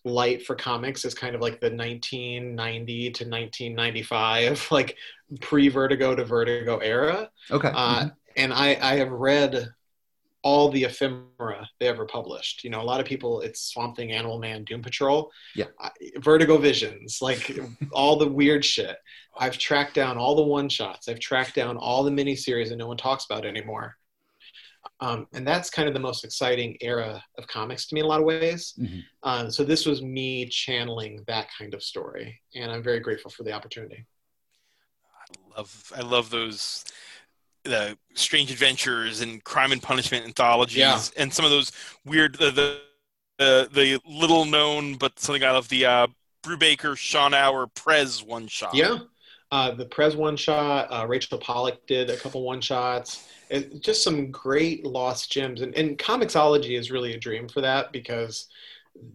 light 0.06 0.46
for 0.46 0.56
comics 0.56 1.04
is 1.06 1.14
kind 1.14 1.36
of 1.36 1.42
like 1.42 1.60
the 1.60 1.70
1990 1.70 3.12
to 3.12 3.24
1995, 3.26 4.68
like 4.72 4.98
pre-Vertigo 5.42 6.16
to 6.16 6.26
Vertigo 6.26 6.78
era. 6.78 7.30
Okay. 7.52 7.68
Uh, 7.68 8.00
mm-hmm. 8.00 8.08
And 8.38 8.54
I, 8.54 8.78
I 8.82 8.96
have 8.96 9.12
read 9.12 9.74
all 10.42 10.70
the 10.70 10.84
ephemera 10.84 11.68
they 11.80 11.88
ever 11.88 12.06
published. 12.06 12.64
You 12.64 12.70
know, 12.70 12.82
a 12.82 12.84
lot 12.84 13.00
of 13.00 13.06
people, 13.06 13.42
it's 13.42 13.72
Swamp 13.72 13.98
Thing, 13.98 14.12
Animal 14.12 14.40
Man, 14.40 14.64
Doom 14.64 14.82
Patrol. 14.82 15.30
Yeah. 15.56 15.66
Vertigo 16.18 16.58
Visions, 16.58 17.20
like 17.22 17.58
all 17.92 18.16
the 18.16 18.28
weird 18.28 18.64
shit. 18.64 18.98
I've 19.38 19.58
tracked 19.58 19.96
down 19.96 20.18
all 20.18 20.36
the 20.36 20.44
one 20.44 20.70
shots. 20.70 21.08
I've 21.08 21.20
tracked 21.20 21.56
down 21.56 21.78
all 21.78 22.04
the 22.04 22.12
miniseries 22.12 22.70
that 22.70 22.78
no 22.78 22.88
one 22.88 22.98
talks 22.98 23.26
about 23.26 23.46
anymore. 23.46 23.96
Um, 25.02 25.28
and 25.34 25.48
that's 25.48 25.70
kind 25.70 25.88
of 25.88 25.94
the 25.94 26.00
most 26.00 26.24
exciting 26.24 26.78
era 26.82 27.24
of 27.38 27.48
comics 27.48 27.86
to 27.88 27.96
me 27.96 28.02
in 28.02 28.06
a 28.06 28.10
lot 28.10 28.20
of 28.20 28.26
ways. 28.26 28.74
Mm-hmm. 28.80 29.00
Um, 29.24 29.52
so 29.52 29.64
this 29.64 29.86
was 29.86 30.02
me 30.02 30.46
channeling 30.48 31.24
that 31.28 31.48
kind 31.58 31.74
of 31.74 31.84
story, 31.84 32.40
and 32.56 32.72
I'm 32.72 32.84
very 32.84 33.00
grateful 33.00 33.32
for 33.32 33.44
the 33.44 33.52
opportunity. 33.52 34.06
I 35.16 35.58
love, 35.58 35.94
I 35.96 36.02
love 36.02 36.30
those 36.30 36.86
the 37.70 37.98
Strange 38.14 38.52
Adventures 38.52 39.22
and 39.22 39.44
Crime 39.44 39.72
and 39.72 39.82
Punishment 39.82 40.26
anthologies, 40.26 40.78
yeah. 40.78 41.00
and 41.18 41.34
some 41.34 41.46
of 41.46 41.52
those 41.52 41.72
weird 42.06 42.36
the 42.36 42.52
the, 42.52 42.80
the, 43.38 43.70
the 43.72 44.02
little 44.06 44.46
known 44.46 44.96
but 44.96 45.20
something 45.20 45.44
out 45.44 45.56
of 45.56 45.70
the 45.70 45.86
uh, 45.86 46.08
Brubaker, 46.44 46.96
Shanower, 46.96 47.74
Prez 47.74 48.24
one 48.24 48.48
shot. 48.48 48.74
Yeah, 48.74 49.00
uh, 49.52 49.72
the 49.72 49.86
Prez 49.86 50.16
one 50.16 50.38
shot. 50.38 50.88
Uh, 50.92 51.06
Rachel 51.08 51.38
Pollack 51.38 51.86
did 51.88 52.10
a 52.10 52.18
couple 52.18 52.44
one 52.44 52.62
shots. 52.62 53.28
It, 53.50 53.82
just 53.82 54.04
some 54.04 54.30
great 54.32 54.86
lost 54.86 55.32
gems, 55.32 55.62
and, 55.62 55.76
and 55.76 55.98
Comixology 55.98 56.78
is 56.78 56.92
really 56.92 57.14
a 57.14 57.20
dream 57.20 57.48
for 57.48 57.62
that 57.62 57.92
because 57.92 58.48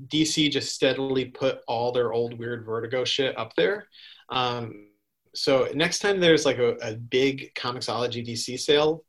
DC 0.08 0.50
just 0.50 0.74
steadily 0.74 1.26
put 1.26 1.60
all 1.66 1.92
their 1.92 2.12
old 2.12 2.38
weird 2.38 2.64
Vertigo 2.64 3.04
shit 3.04 3.36
up 3.38 3.54
there. 3.54 3.88
Um, 4.28 4.86
so 5.34 5.68
next 5.74 5.98
time 5.98 6.20
there's 6.20 6.46
like 6.46 6.58
a, 6.58 6.74
a 6.82 6.94
big 6.94 7.52
Comixology 7.54 8.26
DC 8.26 8.58
sale, 8.58 9.04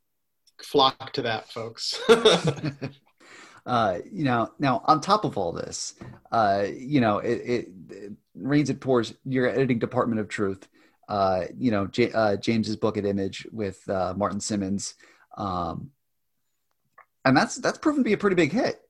flock 0.62 1.14
to 1.14 1.22
that, 1.24 1.52
folks. 1.52 2.00
uh, 3.66 4.00
you 4.12 4.24
know, 4.24 4.52
now 4.60 4.82
on 4.86 5.02
top 5.02 5.26
of 5.26 5.38
all 5.38 5.52
this, 5.52 5.94
uh, 6.32 6.66
you 6.76 7.02
know, 7.02 7.20
it, 7.20 7.42
it, 7.46 7.68
it 7.90 8.12
rains 8.36 8.70
it 8.70 8.80
pours. 8.80 9.14
Your 9.26 9.48
editing 9.48 9.80
department 9.80 10.20
of 10.20 10.28
truth. 10.28 10.68
Uh, 11.08 11.46
you 11.58 11.70
know, 11.70 11.86
J- 11.88 12.12
uh, 12.12 12.36
James's 12.38 12.76
book 12.76 12.98
at 12.98 13.06
Image 13.06 13.48
with 13.52 13.88
uh, 13.90 14.14
Martin 14.18 14.40
Simmonds, 14.40 14.96
um, 15.38 15.92
and 17.24 17.38
that's 17.38 17.58
that's 17.58 17.78
proven 17.78 18.00
to 18.00 18.04
be 18.04 18.14
a 18.14 18.18
pretty 18.18 18.36
big 18.36 18.52
hit. 18.52 18.82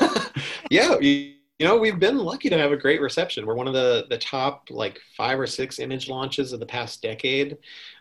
yeah, 0.70 0.98
you, 1.00 1.33
you 1.58 1.66
know 1.66 1.76
we've 1.76 2.00
been 2.00 2.18
lucky 2.18 2.48
to 2.48 2.58
have 2.58 2.72
a 2.72 2.76
great 2.76 3.00
reception 3.00 3.46
we're 3.46 3.54
one 3.54 3.68
of 3.68 3.74
the 3.74 4.06
the 4.10 4.18
top 4.18 4.68
like 4.70 5.00
five 5.16 5.38
or 5.38 5.46
six 5.46 5.78
image 5.78 6.08
launches 6.08 6.52
of 6.52 6.60
the 6.60 6.66
past 6.66 7.02
decade 7.02 7.56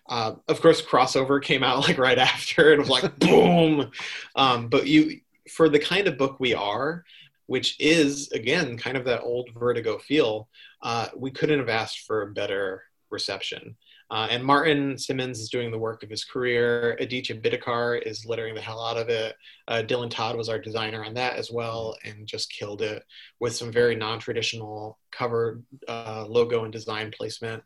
uh, 0.09 0.33
of 0.47 0.61
course 0.61 0.81
crossover 0.81 1.41
came 1.41 1.63
out 1.63 1.87
like 1.87 1.97
right 1.97 2.17
after 2.17 2.73
and 2.73 2.79
was 2.79 2.89
like 2.89 3.19
boom 3.19 3.91
um, 4.35 4.67
but 4.67 4.87
you 4.87 5.19
for 5.49 5.69
the 5.69 5.79
kind 5.79 6.07
of 6.07 6.17
book 6.17 6.39
we 6.39 6.53
are 6.53 7.03
which 7.47 7.79
is 7.79 8.31
again 8.31 8.77
kind 8.77 8.97
of 8.97 9.05
that 9.05 9.21
old 9.21 9.49
Vertigo 9.55 9.97
feel. 9.97 10.47
Uh, 10.81 11.07
we 11.15 11.31
couldn't 11.31 11.59
have 11.59 11.69
asked 11.69 12.01
for 12.01 12.21
a 12.21 12.33
better 12.33 12.83
reception. 13.09 13.75
Uh, 14.11 14.27
and 14.29 14.43
Martin 14.43 14.97
Simmonds 14.97 15.39
is 15.39 15.49
doing 15.49 15.71
the 15.71 15.77
work 15.77 16.03
of 16.03 16.09
his 16.09 16.23
career. 16.23 16.97
Aditya 16.99 17.39
Bidikar 17.41 18.01
is 18.05 18.25
littering 18.25 18.55
the 18.55 18.61
hell 18.61 18.83
out 18.83 18.97
of 18.97 19.09
it. 19.09 19.35
Uh, 19.67 19.83
Dylan 19.85 20.09
Todd 20.09 20.35
was 20.35 20.49
our 20.49 20.59
designer 20.59 21.03
on 21.03 21.13
that 21.15 21.35
as 21.35 21.51
well 21.51 21.95
and 22.03 22.27
just 22.27 22.51
killed 22.51 22.81
it 22.81 23.03
with 23.39 23.55
some 23.55 23.71
very 23.71 23.95
non 23.95 24.19
traditional 24.19 24.99
cover 25.11 25.61
uh, 25.87 26.25
logo 26.27 26.63
and 26.63 26.73
design 26.73 27.11
placement. 27.15 27.63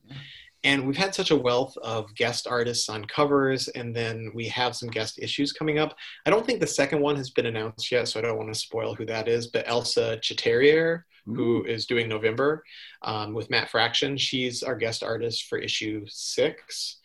And 0.64 0.86
we've 0.86 0.98
had 0.98 1.14
such 1.14 1.32
a 1.32 1.36
wealth 1.36 1.78
of 1.78 2.14
guest 2.16 2.48
artists 2.48 2.90
on 2.90 3.06
covers, 3.06 3.68
and 3.70 3.96
then 3.96 4.32
we 4.34 4.48
have 4.48 4.76
some 4.76 4.90
guest 4.90 5.20
issues 5.20 5.54
coming 5.54 5.80
up. 5.80 5.96
I 6.26 6.30
don't 6.30 6.46
think 6.46 6.60
the 6.60 6.68
second 6.68 7.00
one 7.00 7.16
has 7.16 7.30
been 7.30 7.46
announced 7.46 7.92
yet, 7.92 8.08
so 8.08 8.20
I 8.20 8.24
don't 8.24 8.38
want 8.38 8.52
to 8.54 8.60
spoil 8.60 8.96
who 8.96 9.06
that 9.06 9.28
is, 9.28 9.48
but 9.48 9.68
Elsa 9.68 10.20
Charretier 10.22 11.04
who 11.36 11.64
is 11.66 11.86
doing 11.86 12.08
November 12.08 12.64
um, 13.02 13.34
with 13.34 13.50
Matt 13.50 13.70
Fraction. 13.70 14.18
She's 14.18 14.64
our 14.64 14.76
guest 14.76 15.04
artist 15.04 15.46
for 15.46 15.58
issue 15.58 16.06
six. 16.08 16.98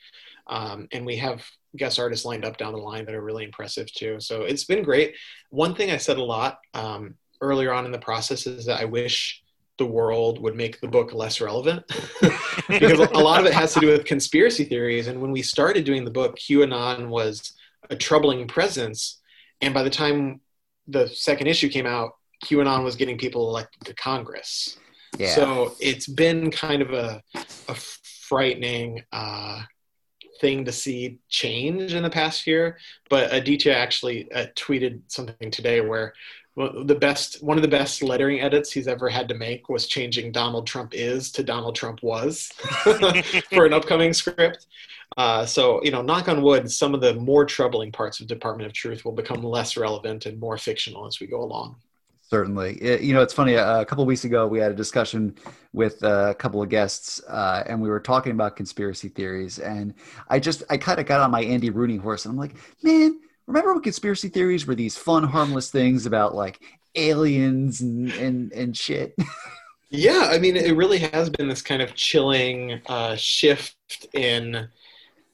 Um, 0.46 0.88
and 0.92 1.04
we 1.06 1.16
have 1.16 1.44
guest 1.76 1.98
artists 1.98 2.24
lined 2.24 2.44
up 2.44 2.56
down 2.56 2.72
the 2.72 2.78
line 2.78 3.04
that 3.06 3.14
are 3.14 3.22
really 3.22 3.44
impressive 3.44 3.92
too. 3.92 4.20
So 4.20 4.42
it's 4.42 4.64
been 4.64 4.82
great. 4.82 5.14
One 5.50 5.74
thing 5.74 5.90
I 5.90 5.96
said 5.96 6.18
a 6.18 6.22
lot 6.22 6.58
um, 6.74 7.14
earlier 7.40 7.72
on 7.72 7.86
in 7.86 7.92
the 7.92 7.98
process 7.98 8.46
is 8.46 8.66
that 8.66 8.80
I 8.80 8.84
wish 8.84 9.42
the 9.78 9.86
world 9.86 10.40
would 10.40 10.54
make 10.54 10.80
the 10.80 10.88
book 10.88 11.12
less 11.12 11.40
relevant 11.40 11.82
because 12.68 12.98
a 12.98 13.18
lot 13.18 13.40
of 13.40 13.46
it 13.46 13.54
has 13.54 13.72
to 13.74 13.80
do 13.80 13.88
with 13.88 14.04
conspiracy 14.04 14.64
theories. 14.64 15.08
And 15.08 15.20
when 15.20 15.32
we 15.32 15.42
started 15.42 15.84
doing 15.84 16.04
the 16.04 16.10
book, 16.10 16.38
QAnon 16.38 17.08
was 17.08 17.54
a 17.90 17.96
troubling 17.96 18.46
presence. 18.46 19.20
And 19.60 19.72
by 19.72 19.82
the 19.82 19.90
time 19.90 20.40
the 20.86 21.08
second 21.08 21.46
issue 21.46 21.68
came 21.68 21.86
out, 21.86 22.12
QAnon 22.44 22.84
was 22.84 22.96
getting 22.96 23.18
people 23.18 23.48
elected 23.48 23.84
to 23.84 23.94
Congress. 23.94 24.78
Yeah. 25.18 25.34
So 25.34 25.74
it's 25.80 26.06
been 26.06 26.50
kind 26.50 26.82
of 26.82 26.92
a, 26.92 27.22
a 27.68 27.74
frightening 27.74 29.02
uh, 29.12 29.62
thing 30.40 30.64
to 30.64 30.72
see 30.72 31.18
change 31.28 31.94
in 31.94 32.02
the 32.02 32.10
past 32.10 32.46
year. 32.46 32.78
But 33.10 33.32
Aditya 33.32 33.74
actually 33.74 34.30
uh, 34.32 34.46
tweeted 34.56 35.02
something 35.08 35.50
today 35.50 35.80
where 35.80 36.14
well, 36.54 36.84
the 36.84 36.94
best 36.94 37.42
one 37.42 37.56
of 37.56 37.62
the 37.62 37.68
best 37.68 38.02
lettering 38.02 38.40
edits 38.40 38.70
he's 38.70 38.88
ever 38.88 39.08
had 39.08 39.28
to 39.28 39.34
make 39.34 39.70
was 39.70 39.86
changing 39.86 40.32
Donald 40.32 40.66
Trump 40.66 40.92
is 40.94 41.32
to 41.32 41.42
Donald 41.42 41.74
Trump 41.74 42.02
was 42.02 42.50
for 43.52 43.64
an 43.64 43.72
upcoming 43.72 44.12
script. 44.12 44.66
Uh, 45.16 45.46
so 45.46 45.82
you 45.82 45.90
know, 45.90 46.02
knock 46.02 46.28
on 46.28 46.42
wood, 46.42 46.70
some 46.70 46.94
of 46.94 47.00
the 47.00 47.14
more 47.14 47.46
troubling 47.46 47.90
parts 47.90 48.20
of 48.20 48.26
Department 48.26 48.66
of 48.66 48.72
Truth 48.74 49.04
will 49.04 49.12
become 49.12 49.42
less 49.42 49.76
relevant 49.76 50.26
and 50.26 50.38
more 50.38 50.58
fictional 50.58 51.06
as 51.06 51.20
we 51.20 51.26
go 51.26 51.42
along. 51.42 51.76
Certainly. 52.32 52.78
It, 52.80 53.02
you 53.02 53.12
know, 53.12 53.20
it's 53.20 53.34
funny. 53.34 53.58
Uh, 53.58 53.82
a 53.82 53.84
couple 53.84 54.06
weeks 54.06 54.24
ago, 54.24 54.46
we 54.46 54.58
had 54.58 54.72
a 54.72 54.74
discussion 54.74 55.34
with 55.74 56.02
uh, 56.02 56.30
a 56.30 56.34
couple 56.34 56.62
of 56.62 56.70
guests, 56.70 57.22
uh, 57.28 57.62
and 57.66 57.78
we 57.78 57.90
were 57.90 58.00
talking 58.00 58.32
about 58.32 58.56
conspiracy 58.56 59.08
theories. 59.10 59.58
And 59.58 59.92
I 60.30 60.38
just, 60.38 60.62
I 60.70 60.78
kind 60.78 60.98
of 60.98 61.04
got 61.04 61.20
on 61.20 61.30
my 61.30 61.42
Andy 61.42 61.68
Rooney 61.68 61.98
horse, 61.98 62.24
and 62.24 62.32
I'm 62.32 62.38
like, 62.38 62.54
man, 62.82 63.20
remember 63.46 63.74
when 63.74 63.82
conspiracy 63.82 64.30
theories 64.30 64.66
were 64.66 64.74
these 64.74 64.96
fun, 64.96 65.24
harmless 65.24 65.70
things 65.70 66.06
about 66.06 66.34
like 66.34 66.58
aliens 66.94 67.82
and 67.82 68.10
and, 68.12 68.50
and 68.54 68.74
shit? 68.74 69.14
yeah, 69.90 70.30
I 70.30 70.38
mean, 70.38 70.56
it 70.56 70.74
really 70.74 71.00
has 71.00 71.28
been 71.28 71.48
this 71.48 71.60
kind 71.60 71.82
of 71.82 71.94
chilling 71.94 72.80
uh, 72.86 73.14
shift 73.14 74.06
in 74.14 74.70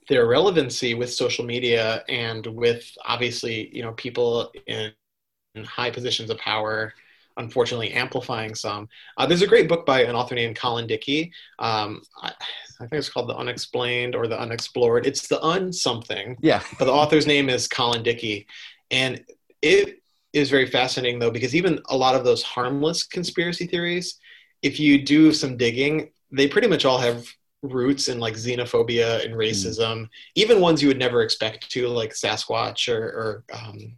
their 0.08 0.26
relevancy 0.26 0.94
with 0.94 1.12
social 1.12 1.44
media 1.44 2.02
and 2.08 2.44
with 2.44 2.90
obviously, 3.04 3.72
you 3.72 3.82
know, 3.82 3.92
people 3.92 4.52
in 4.66 4.90
high 5.64 5.90
positions 5.90 6.30
of 6.30 6.38
power 6.38 6.94
unfortunately 7.38 7.92
amplifying 7.92 8.54
some. 8.54 8.88
Uh, 9.16 9.24
there's 9.24 9.42
a 9.42 9.46
great 9.46 9.68
book 9.68 9.86
by 9.86 10.02
an 10.02 10.14
author 10.14 10.34
named 10.34 10.56
Colin 10.56 10.86
Dickey. 10.86 11.32
Um, 11.58 12.02
I, 12.20 12.32
I, 12.80 12.86
think 12.86 12.94
it's 12.94 13.08
called 13.08 13.28
The 13.28 13.36
Unexplained 13.36 14.14
or 14.14 14.26
The 14.26 14.38
Unexplored. 14.38 15.06
It's 15.06 15.26
the 15.28 15.42
un 15.42 15.72
something. 15.72 16.36
Yeah. 16.40 16.62
but 16.78 16.84
the 16.84 16.92
author's 16.92 17.26
name 17.26 17.48
is 17.48 17.66
Colin 17.66 18.02
Dickey. 18.02 18.46
And 18.90 19.24
it 19.62 20.02
is 20.32 20.50
very 20.50 20.66
fascinating 20.66 21.18
though, 21.18 21.30
because 21.30 21.54
even 21.54 21.80
a 21.88 21.96
lot 21.96 22.14
of 22.14 22.24
those 22.24 22.42
harmless 22.42 23.04
conspiracy 23.04 23.66
theories, 23.66 24.18
if 24.62 24.78
you 24.78 25.02
do 25.02 25.32
some 25.32 25.56
digging, 25.56 26.10
they 26.30 26.48
pretty 26.48 26.68
much 26.68 26.84
all 26.84 26.98
have 26.98 27.26
roots 27.62 28.08
in 28.08 28.20
like 28.20 28.34
xenophobia 28.34 29.24
and 29.24 29.32
hmm. 29.32 29.38
racism, 29.38 30.02
mm. 30.02 30.08
even 30.34 30.60
ones 30.60 30.80
you 30.80 30.88
would 30.88 30.98
never 30.98 31.22
expect 31.22 31.68
to, 31.70 31.88
like 31.88 32.12
Sasquatch 32.12 32.92
or, 32.92 33.02
or 33.02 33.44
um, 33.52 33.96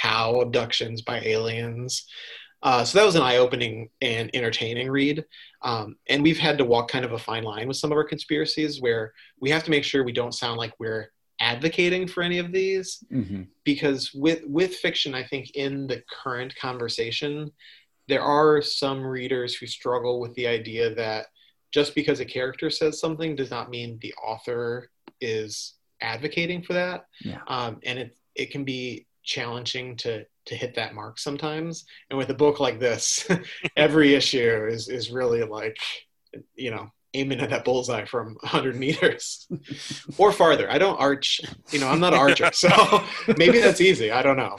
cow 0.00 0.40
abductions 0.40 1.02
by 1.02 1.20
aliens. 1.20 2.06
Uh, 2.62 2.84
so 2.84 2.98
that 2.98 3.06
was 3.06 3.14
an 3.16 3.22
eye-opening 3.22 3.88
and 4.02 4.30
entertaining 4.34 4.90
read. 4.90 5.24
Um, 5.62 5.96
and 6.08 6.22
we've 6.22 6.38
had 6.38 6.58
to 6.58 6.64
walk 6.64 6.90
kind 6.90 7.04
of 7.04 7.12
a 7.12 7.18
fine 7.18 7.42
line 7.42 7.68
with 7.68 7.78
some 7.78 7.90
of 7.90 7.96
our 7.96 8.04
conspiracies, 8.04 8.80
where 8.80 9.12
we 9.40 9.50
have 9.50 9.64
to 9.64 9.70
make 9.70 9.84
sure 9.84 10.04
we 10.04 10.12
don't 10.12 10.34
sound 10.34 10.58
like 10.58 10.74
we're 10.78 11.10
advocating 11.40 12.06
for 12.06 12.22
any 12.22 12.38
of 12.38 12.52
these, 12.52 13.02
mm-hmm. 13.10 13.42
because 13.64 14.12
with 14.12 14.42
with 14.44 14.74
fiction, 14.76 15.14
I 15.14 15.24
think 15.24 15.52
in 15.54 15.86
the 15.86 16.02
current 16.22 16.54
conversation, 16.56 17.50
there 18.08 18.22
are 18.22 18.60
some 18.60 19.02
readers 19.02 19.54
who 19.54 19.66
struggle 19.66 20.20
with 20.20 20.34
the 20.34 20.46
idea 20.46 20.94
that 20.94 21.26
just 21.72 21.94
because 21.94 22.20
a 22.20 22.26
character 22.26 22.68
says 22.68 23.00
something 23.00 23.36
does 23.36 23.50
not 23.50 23.70
mean 23.70 23.98
the 24.02 24.12
author 24.22 24.90
is 25.20 25.74
advocating 26.02 26.62
for 26.62 26.74
that. 26.74 27.06
Yeah. 27.22 27.40
Um, 27.48 27.80
and 27.84 27.98
it 27.98 28.18
it 28.34 28.50
can 28.50 28.64
be 28.64 29.06
challenging 29.30 29.96
to 29.96 30.24
to 30.46 30.54
hit 30.56 30.74
that 30.74 30.94
mark 30.94 31.18
sometimes. 31.18 31.84
And 32.10 32.18
with 32.18 32.30
a 32.30 32.34
book 32.34 32.58
like 32.58 32.80
this, 32.80 33.26
every 33.76 34.14
issue 34.14 34.66
is 34.68 34.88
is 34.88 35.10
really 35.10 35.42
like 35.44 35.78
you 36.56 36.70
know 36.70 36.90
aiming 37.14 37.40
at 37.40 37.50
that 37.50 37.64
bullseye 37.64 38.04
from 38.04 38.36
100 38.40 38.76
meters 38.76 39.48
or 40.18 40.30
farther. 40.30 40.70
I 40.70 40.78
don't 40.78 40.96
arch, 41.00 41.40
you 41.72 41.80
know, 41.80 41.88
I'm 41.88 41.98
not 41.98 42.12
an 42.14 42.20
archer, 42.20 42.50
so 42.52 42.68
maybe 43.36 43.58
that's 43.58 43.80
easy. 43.80 44.12
I 44.12 44.22
don't 44.22 44.36
know. 44.36 44.56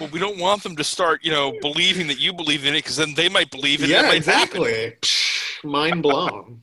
Well, 0.00 0.08
we 0.10 0.18
don't 0.18 0.38
want 0.38 0.62
them 0.62 0.74
to 0.76 0.84
start, 0.84 1.22
you 1.22 1.30
know, 1.30 1.52
believing 1.60 2.06
that 2.06 2.18
you 2.18 2.32
believe 2.32 2.64
in 2.64 2.72
it 2.72 2.78
because 2.78 2.96
then 2.96 3.12
they 3.12 3.28
might 3.28 3.50
believe 3.50 3.82
it. 3.82 3.90
Yeah, 3.90 4.10
exactly. 4.12 4.94
Mind 5.62 6.02
blown. 6.02 6.62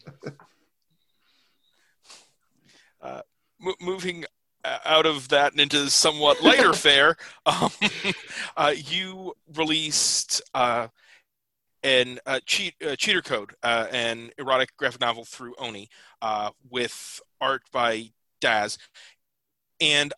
Uh, 3.00 3.22
moving 3.80 4.26
out 4.64 5.06
of 5.06 5.30
that 5.30 5.52
and 5.52 5.62
into 5.62 5.90
somewhat 5.90 6.42
lighter 6.42 6.74
fare, 6.74 7.16
um, 7.46 7.70
uh, 8.58 8.74
you 8.76 9.34
released 9.56 10.42
uh, 10.54 10.88
an 11.84 12.20
uh, 12.26 12.40
cheat, 12.46 12.76
uh, 12.86 12.96
cheater 12.96 13.22
code, 13.22 13.54
uh, 13.64 13.88
an 13.92 14.32
erotic 14.38 14.76
graphic 14.78 15.02
novel 15.02 15.26
through 15.26 15.56
Oni, 15.58 15.90
uh, 16.22 16.52
with 16.70 17.20
art 17.40 17.64
by 17.72 18.10
Daz. 18.40 18.78
And 19.80 20.14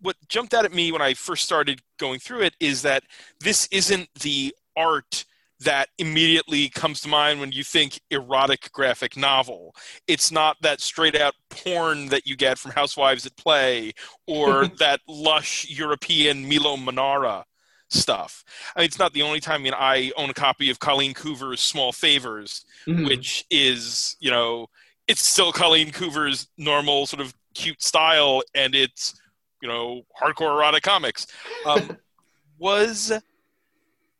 what 0.00 0.16
jumped 0.28 0.52
out 0.52 0.64
at 0.64 0.72
me 0.72 0.92
when 0.92 1.02
I 1.02 1.14
first 1.14 1.44
started 1.44 1.80
going 1.98 2.20
through 2.20 2.42
it 2.42 2.54
is 2.60 2.82
that 2.82 3.04
this 3.40 3.68
isn't 3.70 4.08
the 4.20 4.54
art 4.76 5.24
that 5.60 5.88
immediately 5.98 6.68
comes 6.68 7.00
to 7.00 7.08
mind 7.08 7.40
when 7.40 7.52
you 7.52 7.64
think 7.64 8.00
erotic 8.10 8.70
graphic 8.72 9.16
novel. 9.16 9.74
It's 10.06 10.30
not 10.30 10.56
that 10.62 10.80
straight 10.80 11.16
out 11.16 11.34
porn 11.50 12.08
that 12.08 12.26
you 12.26 12.36
get 12.36 12.58
from 12.58 12.70
Housewives 12.72 13.26
at 13.26 13.36
Play 13.36 13.92
or 14.26 14.66
that 14.78 15.00
lush 15.08 15.68
European 15.68 16.48
Milo 16.48 16.76
Manara 16.76 17.44
stuff. 17.90 18.44
I 18.76 18.80
mean, 18.80 18.86
it's 18.86 18.98
not 18.98 19.12
the 19.12 19.22
only 19.22 19.40
time. 19.40 19.60
I 19.60 19.64
mean, 19.64 19.74
I 19.74 20.12
own 20.16 20.30
a 20.30 20.34
copy 20.34 20.70
of 20.70 20.78
Colleen 20.78 21.14
Coover's 21.14 21.60
Small 21.60 21.92
Favors, 21.92 22.64
mm-hmm. 22.86 23.06
which 23.06 23.44
is, 23.50 24.16
you 24.20 24.30
know, 24.30 24.68
it's 25.08 25.26
still 25.26 25.52
Colleen 25.52 25.90
Coover's 25.90 26.48
normal 26.56 27.06
sort 27.06 27.20
of 27.20 27.34
cute 27.54 27.82
style, 27.82 28.42
and 28.54 28.74
it's, 28.74 29.18
you 29.62 29.68
know, 29.68 30.02
hardcore 30.20 30.54
erotic 30.54 30.82
comics. 30.82 31.26
Um, 31.66 31.96
was 32.58 33.12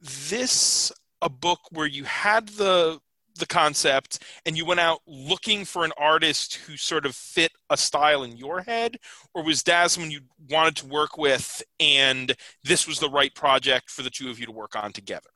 this 0.01 0.93
a 1.22 1.28
book 1.28 1.60
where 1.70 1.86
you 1.86 2.04
had 2.04 2.48
the 2.48 3.00
the 3.38 3.46
concept 3.46 4.22
and 4.46 4.56
you 4.56 4.66
went 4.66 4.80
out 4.80 5.00
looking 5.06 5.64
for 5.64 5.84
an 5.84 5.92
artist 5.96 6.56
who 6.56 6.76
sort 6.76 7.06
of 7.06 7.14
fit 7.14 7.52
a 7.70 7.76
style 7.76 8.22
in 8.24 8.36
your 8.36 8.62
head? 8.62 8.98
Or 9.34 9.42
was 9.42 9.62
Daz 9.62 9.92
someone 9.92 10.10
you 10.10 10.20
wanted 10.50 10.76
to 10.76 10.86
work 10.86 11.16
with 11.16 11.62
and 11.80 12.34
this 12.64 12.86
was 12.86 12.98
the 12.98 13.08
right 13.08 13.34
project 13.34 13.90
for 13.90 14.02
the 14.02 14.10
two 14.10 14.30
of 14.30 14.38
you 14.38 14.46
to 14.46 14.52
work 14.52 14.76
on 14.76 14.92
together? 14.92 15.30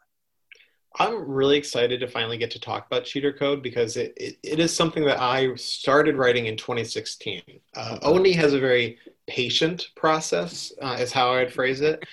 I'm 0.99 1.27
really 1.27 1.57
excited 1.57 2.01
to 2.01 2.09
finally 2.09 2.37
get 2.37 2.51
to 2.51 2.61
talk 2.61 2.87
about 2.87 3.05
cheater 3.05 3.33
code 3.33 3.63
because 3.63 3.97
it, 3.97 4.13
it, 4.17 4.37
it 4.43 4.59
is 4.59 4.77
something 4.77 5.07
that 5.07 5.19
i 5.21 5.55
started 5.55 6.17
writing 6.17 6.47
in 6.47 6.57
2016 6.59 7.41
uh, 7.75 7.99
oni 8.03 8.33
has 8.33 8.53
a 8.53 8.61
very 8.61 8.99
patient 9.27 9.89
process 9.97 10.71
uh, 10.83 10.97
is 11.01 11.11
how 11.11 11.33
i'd 11.33 11.53
phrase 11.53 11.81
it. 11.81 12.05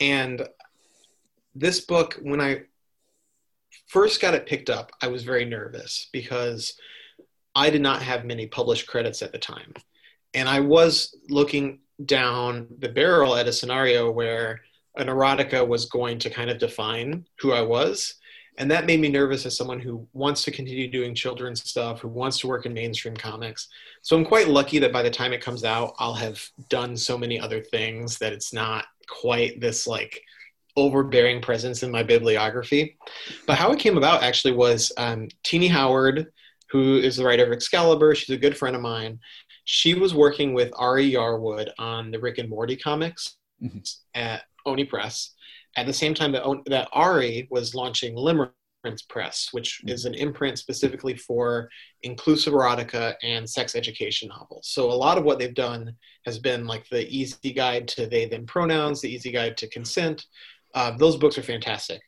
And 0.00 0.46
this 1.56 1.80
book 1.80 2.20
when 2.22 2.40
i 2.40 2.62
first 3.88 4.20
got 4.20 4.34
it 4.34 4.46
picked 4.46 4.70
up, 4.70 4.92
I 5.02 5.08
was 5.08 5.24
very 5.24 5.44
nervous 5.44 6.08
because 6.12 6.74
I 7.54 7.70
did 7.70 7.82
not 7.82 8.02
have 8.02 8.24
many 8.24 8.46
published 8.46 8.86
credits 8.86 9.22
at 9.22 9.32
the 9.32 9.38
time. 9.38 9.74
And 10.34 10.48
I 10.48 10.60
was 10.60 11.16
looking 11.28 11.80
down 12.04 12.68
the 12.78 12.88
barrel 12.88 13.34
at 13.34 13.48
a 13.48 13.52
scenario 13.52 14.10
where 14.10 14.60
an 14.96 15.08
erotica 15.08 15.66
was 15.66 15.86
going 15.86 16.18
to 16.20 16.30
kind 16.30 16.50
of 16.50 16.58
define 16.58 17.26
who 17.40 17.52
I 17.52 17.62
was. 17.62 18.14
And 18.58 18.70
that 18.70 18.86
made 18.86 19.00
me 19.00 19.08
nervous 19.08 19.46
as 19.46 19.56
someone 19.56 19.78
who 19.78 20.06
wants 20.12 20.42
to 20.44 20.50
continue 20.50 20.90
doing 20.90 21.14
children's 21.14 21.68
stuff, 21.68 22.00
who 22.00 22.08
wants 22.08 22.40
to 22.40 22.48
work 22.48 22.66
in 22.66 22.74
mainstream 22.74 23.16
comics. 23.16 23.68
So 24.02 24.16
I'm 24.16 24.24
quite 24.24 24.48
lucky 24.48 24.80
that 24.80 24.92
by 24.92 25.02
the 25.02 25.10
time 25.10 25.32
it 25.32 25.40
comes 25.40 25.64
out, 25.64 25.94
I'll 25.98 26.14
have 26.14 26.44
done 26.68 26.96
so 26.96 27.16
many 27.16 27.38
other 27.38 27.60
things 27.60 28.18
that 28.18 28.32
it's 28.32 28.52
not 28.52 28.86
quite 29.08 29.60
this 29.60 29.86
like 29.86 30.22
overbearing 30.78 31.42
presence 31.42 31.82
in 31.82 31.90
my 31.90 32.02
bibliography. 32.02 32.96
But 33.46 33.58
how 33.58 33.72
it 33.72 33.78
came 33.78 33.98
about 33.98 34.22
actually 34.22 34.54
was 34.54 34.92
um, 34.96 35.28
Tini 35.42 35.68
Howard, 35.68 36.26
who 36.70 36.98
is 36.98 37.16
the 37.16 37.24
writer 37.24 37.44
of 37.44 37.52
Excalibur, 37.52 38.14
she's 38.14 38.34
a 38.34 38.38
good 38.38 38.56
friend 38.56 38.76
of 38.76 38.82
mine. 38.82 39.18
She 39.64 39.94
was 39.94 40.14
working 40.14 40.54
with 40.54 40.72
Ari 40.76 41.10
Yarwood 41.12 41.70
on 41.78 42.10
the 42.10 42.20
Rick 42.20 42.38
and 42.38 42.48
Morty 42.48 42.76
comics 42.76 43.36
mm-hmm. 43.62 43.80
at 44.14 44.42
Oni 44.64 44.84
Press 44.84 45.34
at 45.76 45.86
the 45.86 45.92
same 45.92 46.14
time 46.14 46.32
that, 46.32 46.44
that 46.66 46.88
Ari 46.92 47.48
was 47.50 47.74
launching 47.74 48.16
Limerence 48.16 48.52
Press, 49.08 49.48
which 49.52 49.80
mm-hmm. 49.80 49.90
is 49.90 50.04
an 50.04 50.14
imprint 50.14 50.58
specifically 50.58 51.16
for 51.16 51.68
inclusive 52.02 52.52
erotica 52.52 53.14
and 53.22 53.48
sex 53.48 53.74
education 53.74 54.28
novels. 54.28 54.68
So 54.70 54.90
a 54.90 54.92
lot 54.92 55.18
of 55.18 55.24
what 55.24 55.38
they've 55.38 55.54
done 55.54 55.94
has 56.24 56.38
been 56.38 56.66
like 56.66 56.88
the 56.88 57.08
easy 57.08 57.52
guide 57.52 57.86
to 57.88 58.06
they 58.06 58.26
them 58.26 58.46
pronouns, 58.46 59.00
the 59.00 59.12
easy 59.12 59.30
guide 59.30 59.56
to 59.58 59.68
consent. 59.68 60.24
Uh, 60.78 60.92
those 60.92 61.16
books 61.16 61.36
are 61.36 61.42
fantastic. 61.42 62.00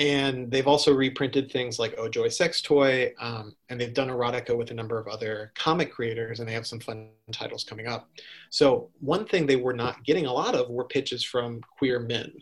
And 0.00 0.50
they've 0.50 0.66
also 0.66 0.92
reprinted 0.92 1.52
things 1.52 1.78
like 1.78 1.94
Oh 1.96 2.08
Joy 2.08 2.26
Sex 2.26 2.60
Toy, 2.60 3.12
um, 3.20 3.54
and 3.68 3.80
they've 3.80 3.94
done 3.94 4.08
erotica 4.08 4.56
with 4.56 4.72
a 4.72 4.74
number 4.74 4.98
of 4.98 5.06
other 5.06 5.52
comic 5.54 5.92
creators, 5.92 6.40
and 6.40 6.48
they 6.48 6.52
have 6.52 6.66
some 6.66 6.80
fun 6.80 7.10
titles 7.30 7.62
coming 7.62 7.86
up. 7.86 8.08
So, 8.48 8.90
one 8.98 9.26
thing 9.26 9.46
they 9.46 9.54
were 9.54 9.74
not 9.74 10.02
getting 10.02 10.26
a 10.26 10.32
lot 10.32 10.56
of 10.56 10.70
were 10.70 10.86
pitches 10.86 11.22
from 11.22 11.60
queer 11.78 12.00
men. 12.00 12.32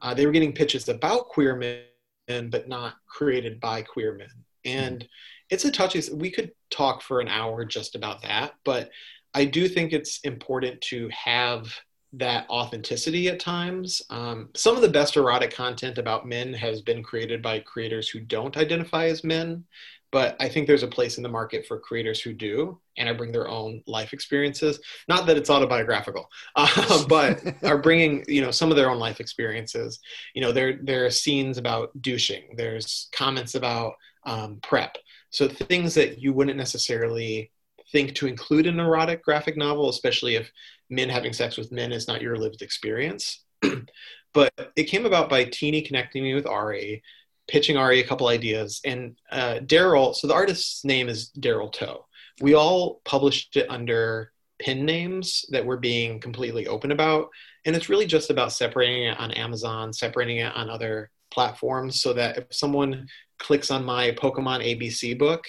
Uh, 0.00 0.14
they 0.14 0.24
were 0.24 0.32
getting 0.32 0.54
pitches 0.54 0.88
about 0.88 1.28
queer 1.28 1.54
men, 1.54 2.48
but 2.48 2.66
not 2.66 2.94
created 3.06 3.60
by 3.60 3.82
queer 3.82 4.14
men. 4.14 4.32
And 4.64 5.06
it's 5.50 5.66
a 5.66 5.70
touchy. 5.70 6.00
We 6.14 6.30
could 6.30 6.52
talk 6.70 7.02
for 7.02 7.20
an 7.20 7.28
hour 7.28 7.66
just 7.66 7.94
about 7.94 8.22
that, 8.22 8.54
but 8.64 8.88
I 9.34 9.44
do 9.44 9.68
think 9.68 9.92
it's 9.92 10.20
important 10.20 10.80
to 10.82 11.10
have 11.10 11.78
that 12.12 12.48
authenticity 12.48 13.28
at 13.28 13.38
times. 13.38 14.02
Um, 14.10 14.48
some 14.54 14.76
of 14.76 14.82
the 14.82 14.88
best 14.88 15.16
erotic 15.16 15.54
content 15.54 15.98
about 15.98 16.26
men 16.26 16.52
has 16.54 16.82
been 16.82 17.02
created 17.02 17.40
by 17.42 17.60
creators 17.60 18.08
who 18.08 18.20
don't 18.20 18.56
identify 18.56 19.06
as 19.06 19.22
men 19.22 19.64
but 20.12 20.36
I 20.40 20.48
think 20.48 20.66
there's 20.66 20.82
a 20.82 20.88
place 20.88 21.16
in 21.16 21.22
the 21.22 21.28
market 21.28 21.66
for 21.66 21.78
creators 21.78 22.20
who 22.20 22.32
do 22.32 22.80
and 22.96 23.08
are 23.08 23.14
bring 23.14 23.32
their 23.32 23.48
own 23.48 23.82
life 23.86 24.12
experiences. 24.12 24.80
Not 25.08 25.26
that 25.26 25.36
it's 25.36 25.50
autobiographical, 25.50 26.28
uh, 26.56 27.04
but 27.06 27.42
are 27.62 27.78
bringing 27.82 28.24
you 28.26 28.40
know 28.40 28.50
some 28.50 28.70
of 28.70 28.76
their 28.76 28.90
own 28.90 28.98
life 28.98 29.20
experiences. 29.20 30.00
You 30.34 30.42
know, 30.42 30.52
there 30.52 30.78
there 30.82 31.06
are 31.06 31.10
scenes 31.10 31.58
about 31.58 31.90
douching. 32.02 32.54
There's 32.56 33.08
comments 33.12 33.54
about 33.54 33.94
um, 34.24 34.58
prep. 34.62 34.96
So 35.30 35.46
things 35.48 35.94
that 35.94 36.20
you 36.20 36.32
wouldn't 36.32 36.56
necessarily 36.56 37.52
think 37.92 38.14
to 38.16 38.26
include 38.26 38.66
an 38.66 38.80
erotic 38.80 39.22
graphic 39.22 39.56
novel, 39.56 39.88
especially 39.88 40.36
if 40.36 40.50
men 40.88 41.08
having 41.08 41.32
sex 41.32 41.56
with 41.56 41.72
men 41.72 41.92
is 41.92 42.08
not 42.08 42.22
your 42.22 42.36
lived 42.36 42.62
experience. 42.62 43.44
but 44.32 44.52
it 44.76 44.84
came 44.84 45.06
about 45.06 45.28
by 45.28 45.44
Tini 45.44 45.82
connecting 45.82 46.22
me 46.22 46.34
with 46.34 46.46
Ari 46.46 47.02
pitching 47.50 47.76
Ari 47.76 48.00
a 48.00 48.06
couple 48.06 48.28
ideas. 48.28 48.80
And 48.84 49.16
uh, 49.30 49.58
Daryl, 49.64 50.14
so 50.14 50.26
the 50.26 50.34
artist's 50.34 50.84
name 50.84 51.08
is 51.08 51.30
Daryl 51.38 51.72
Toe. 51.72 52.06
We 52.40 52.54
all 52.54 53.00
published 53.04 53.56
it 53.56 53.68
under 53.68 54.32
pin 54.60 54.86
names 54.86 55.44
that 55.50 55.66
we're 55.66 55.76
being 55.76 56.20
completely 56.20 56.68
open 56.68 56.92
about. 56.92 57.28
And 57.66 57.74
it's 57.74 57.88
really 57.88 58.06
just 58.06 58.30
about 58.30 58.52
separating 58.52 59.04
it 59.04 59.18
on 59.18 59.32
Amazon, 59.32 59.92
separating 59.92 60.38
it 60.38 60.54
on 60.54 60.70
other 60.70 61.10
platforms 61.30 62.00
so 62.00 62.12
that 62.12 62.38
if 62.38 62.44
someone 62.50 63.08
clicks 63.38 63.70
on 63.70 63.84
my 63.84 64.12
Pokemon 64.12 64.64
ABC 64.64 65.18
book 65.18 65.44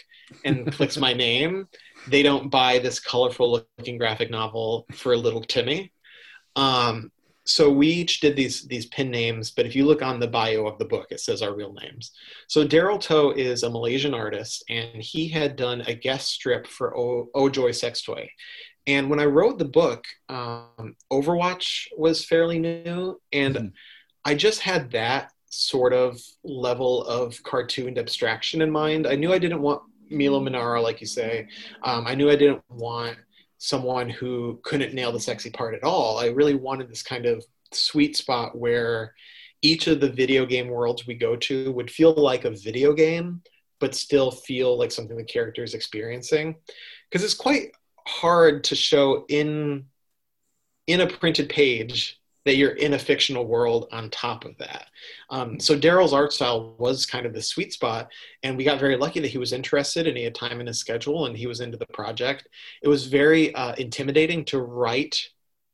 and 0.45 0.71
clicks 0.71 0.97
my 0.97 1.13
name, 1.13 1.67
they 2.07 2.23
don't 2.23 2.49
buy 2.49 2.79
this 2.79 2.99
colorful 2.99 3.63
looking 3.77 3.97
graphic 3.97 4.29
novel 4.29 4.85
for 4.93 5.15
little 5.15 5.41
Timmy. 5.41 5.91
Um, 6.55 7.11
so 7.45 7.71
we 7.71 7.87
each 7.87 8.19
did 8.19 8.35
these 8.35 8.67
these 8.67 8.85
pin 8.87 9.09
names, 9.09 9.51
but 9.51 9.65
if 9.65 9.75
you 9.75 9.85
look 9.85 10.01
on 10.01 10.19
the 10.19 10.27
bio 10.27 10.67
of 10.67 10.77
the 10.77 10.85
book, 10.85 11.07
it 11.09 11.19
says 11.19 11.41
our 11.41 11.55
real 11.55 11.73
names. 11.73 12.11
So 12.47 12.67
Daryl 12.67 13.01
Toe 13.01 13.31
is 13.31 13.63
a 13.63 13.69
Malaysian 13.69 14.13
artist, 14.13 14.63
and 14.69 15.01
he 15.01 15.27
had 15.27 15.55
done 15.55 15.81
a 15.81 15.93
guest 15.93 16.29
strip 16.29 16.67
for 16.67 16.95
o, 16.97 17.29
o 17.33 17.49
Joy 17.49 17.71
Sex 17.71 18.03
Toy. 18.03 18.29
And 18.87 19.09
when 19.09 19.19
I 19.19 19.25
wrote 19.25 19.57
the 19.57 19.65
book, 19.65 20.05
um, 20.29 20.95
Overwatch 21.11 21.87
was 21.97 22.25
fairly 22.25 22.59
new, 22.59 23.19
and 23.31 23.55
mm-hmm. 23.55 23.67
I 24.23 24.35
just 24.35 24.61
had 24.61 24.91
that 24.91 25.31
sort 25.49 25.93
of 25.93 26.19
level 26.43 27.03
of 27.03 27.41
cartooned 27.43 27.97
abstraction 27.97 28.61
in 28.61 28.71
mind. 28.71 29.07
I 29.07 29.15
knew 29.15 29.33
I 29.33 29.39
didn't 29.39 29.61
want 29.61 29.81
Milo 30.11 30.39
Manara, 30.39 30.81
like 30.81 31.01
you 31.01 31.07
say. 31.07 31.47
Um, 31.83 32.05
I 32.07 32.15
knew 32.15 32.29
I 32.29 32.35
didn't 32.35 32.63
want 32.69 33.17
someone 33.57 34.09
who 34.09 34.59
couldn't 34.63 34.93
nail 34.93 35.11
the 35.11 35.19
sexy 35.19 35.49
part 35.49 35.75
at 35.75 35.83
all. 35.83 36.17
I 36.17 36.27
really 36.27 36.55
wanted 36.55 36.89
this 36.89 37.03
kind 37.03 37.25
of 37.25 37.43
sweet 37.73 38.17
spot 38.17 38.57
where 38.57 39.13
each 39.61 39.87
of 39.87 39.99
the 39.99 40.09
video 40.09 40.45
game 40.45 40.67
worlds 40.67 41.05
we 41.05 41.13
go 41.13 41.35
to 41.35 41.71
would 41.71 41.91
feel 41.91 42.13
like 42.13 42.45
a 42.45 42.51
video 42.51 42.93
game, 42.93 43.41
but 43.79 43.95
still 43.95 44.31
feel 44.31 44.77
like 44.77 44.91
something 44.91 45.17
the 45.17 45.23
character 45.23 45.63
is 45.63 45.73
experiencing. 45.73 46.55
Because 47.09 47.23
it's 47.23 47.33
quite 47.33 47.71
hard 48.07 48.63
to 48.65 48.75
show 48.75 49.25
in 49.29 49.85
in 50.87 51.01
a 51.01 51.07
printed 51.07 51.47
page 51.47 52.20
that 52.45 52.55
you're 52.55 52.71
in 52.71 52.93
a 52.93 52.99
fictional 52.99 53.45
world 53.45 53.87
on 53.91 54.09
top 54.09 54.45
of 54.45 54.57
that. 54.57 54.87
Um, 55.29 55.59
so 55.59 55.77
Daryl's 55.77 56.13
art 56.13 56.33
style 56.33 56.75
was 56.79 57.05
kind 57.05 57.25
of 57.25 57.33
the 57.33 57.41
sweet 57.41 57.73
spot, 57.73 58.09
and 58.41 58.57
we 58.57 58.63
got 58.63 58.79
very 58.79 58.97
lucky 58.97 59.19
that 59.19 59.27
he 59.29 59.37
was 59.37 59.53
interested 59.53 60.07
and 60.07 60.17
he 60.17 60.23
had 60.23 60.33
time 60.33 60.59
in 60.59 60.67
his 60.67 60.79
schedule 60.79 61.27
and 61.27 61.37
he 61.37 61.47
was 61.47 61.61
into 61.61 61.77
the 61.77 61.85
project. 61.87 62.47
It 62.81 62.87
was 62.87 63.05
very 63.05 63.53
uh, 63.53 63.75
intimidating 63.75 64.43
to 64.45 64.59
write, 64.59 65.29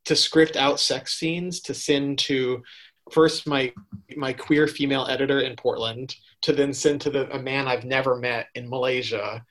to 0.05 0.15
script 0.15 0.57
out 0.57 0.79
sex 0.79 1.17
scenes, 1.17 1.61
to 1.61 1.73
send 1.73 2.19
to 2.19 2.63
first 3.11 3.47
my 3.47 3.71
my 4.17 4.33
queer 4.33 4.67
female 4.67 5.07
editor 5.09 5.39
in 5.39 5.55
Portland, 5.55 6.15
to 6.41 6.51
then 6.51 6.73
send 6.73 6.99
to 7.01 7.09
the 7.09 7.33
a 7.33 7.39
man 7.39 7.67
I've 7.67 7.85
never 7.85 8.17
met 8.17 8.47
in 8.55 8.69
Malaysia, 8.69 9.45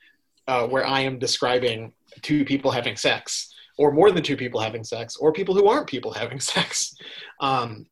uh, 0.47 0.67
where 0.67 0.85
I 0.85 1.01
am 1.01 1.17
describing 1.17 1.93
two 2.21 2.45
people 2.45 2.69
having 2.69 2.95
sex 2.95 3.53
or 3.77 3.91
more 3.91 4.11
than 4.11 4.23
two 4.23 4.37
people 4.37 4.59
having 4.59 4.83
sex, 4.83 5.17
or 5.17 5.31
people 5.31 5.55
who 5.55 5.67
aren't 5.67 5.87
people 5.87 6.11
having 6.11 6.39
sex. 6.53 6.95
Um, 7.39 7.85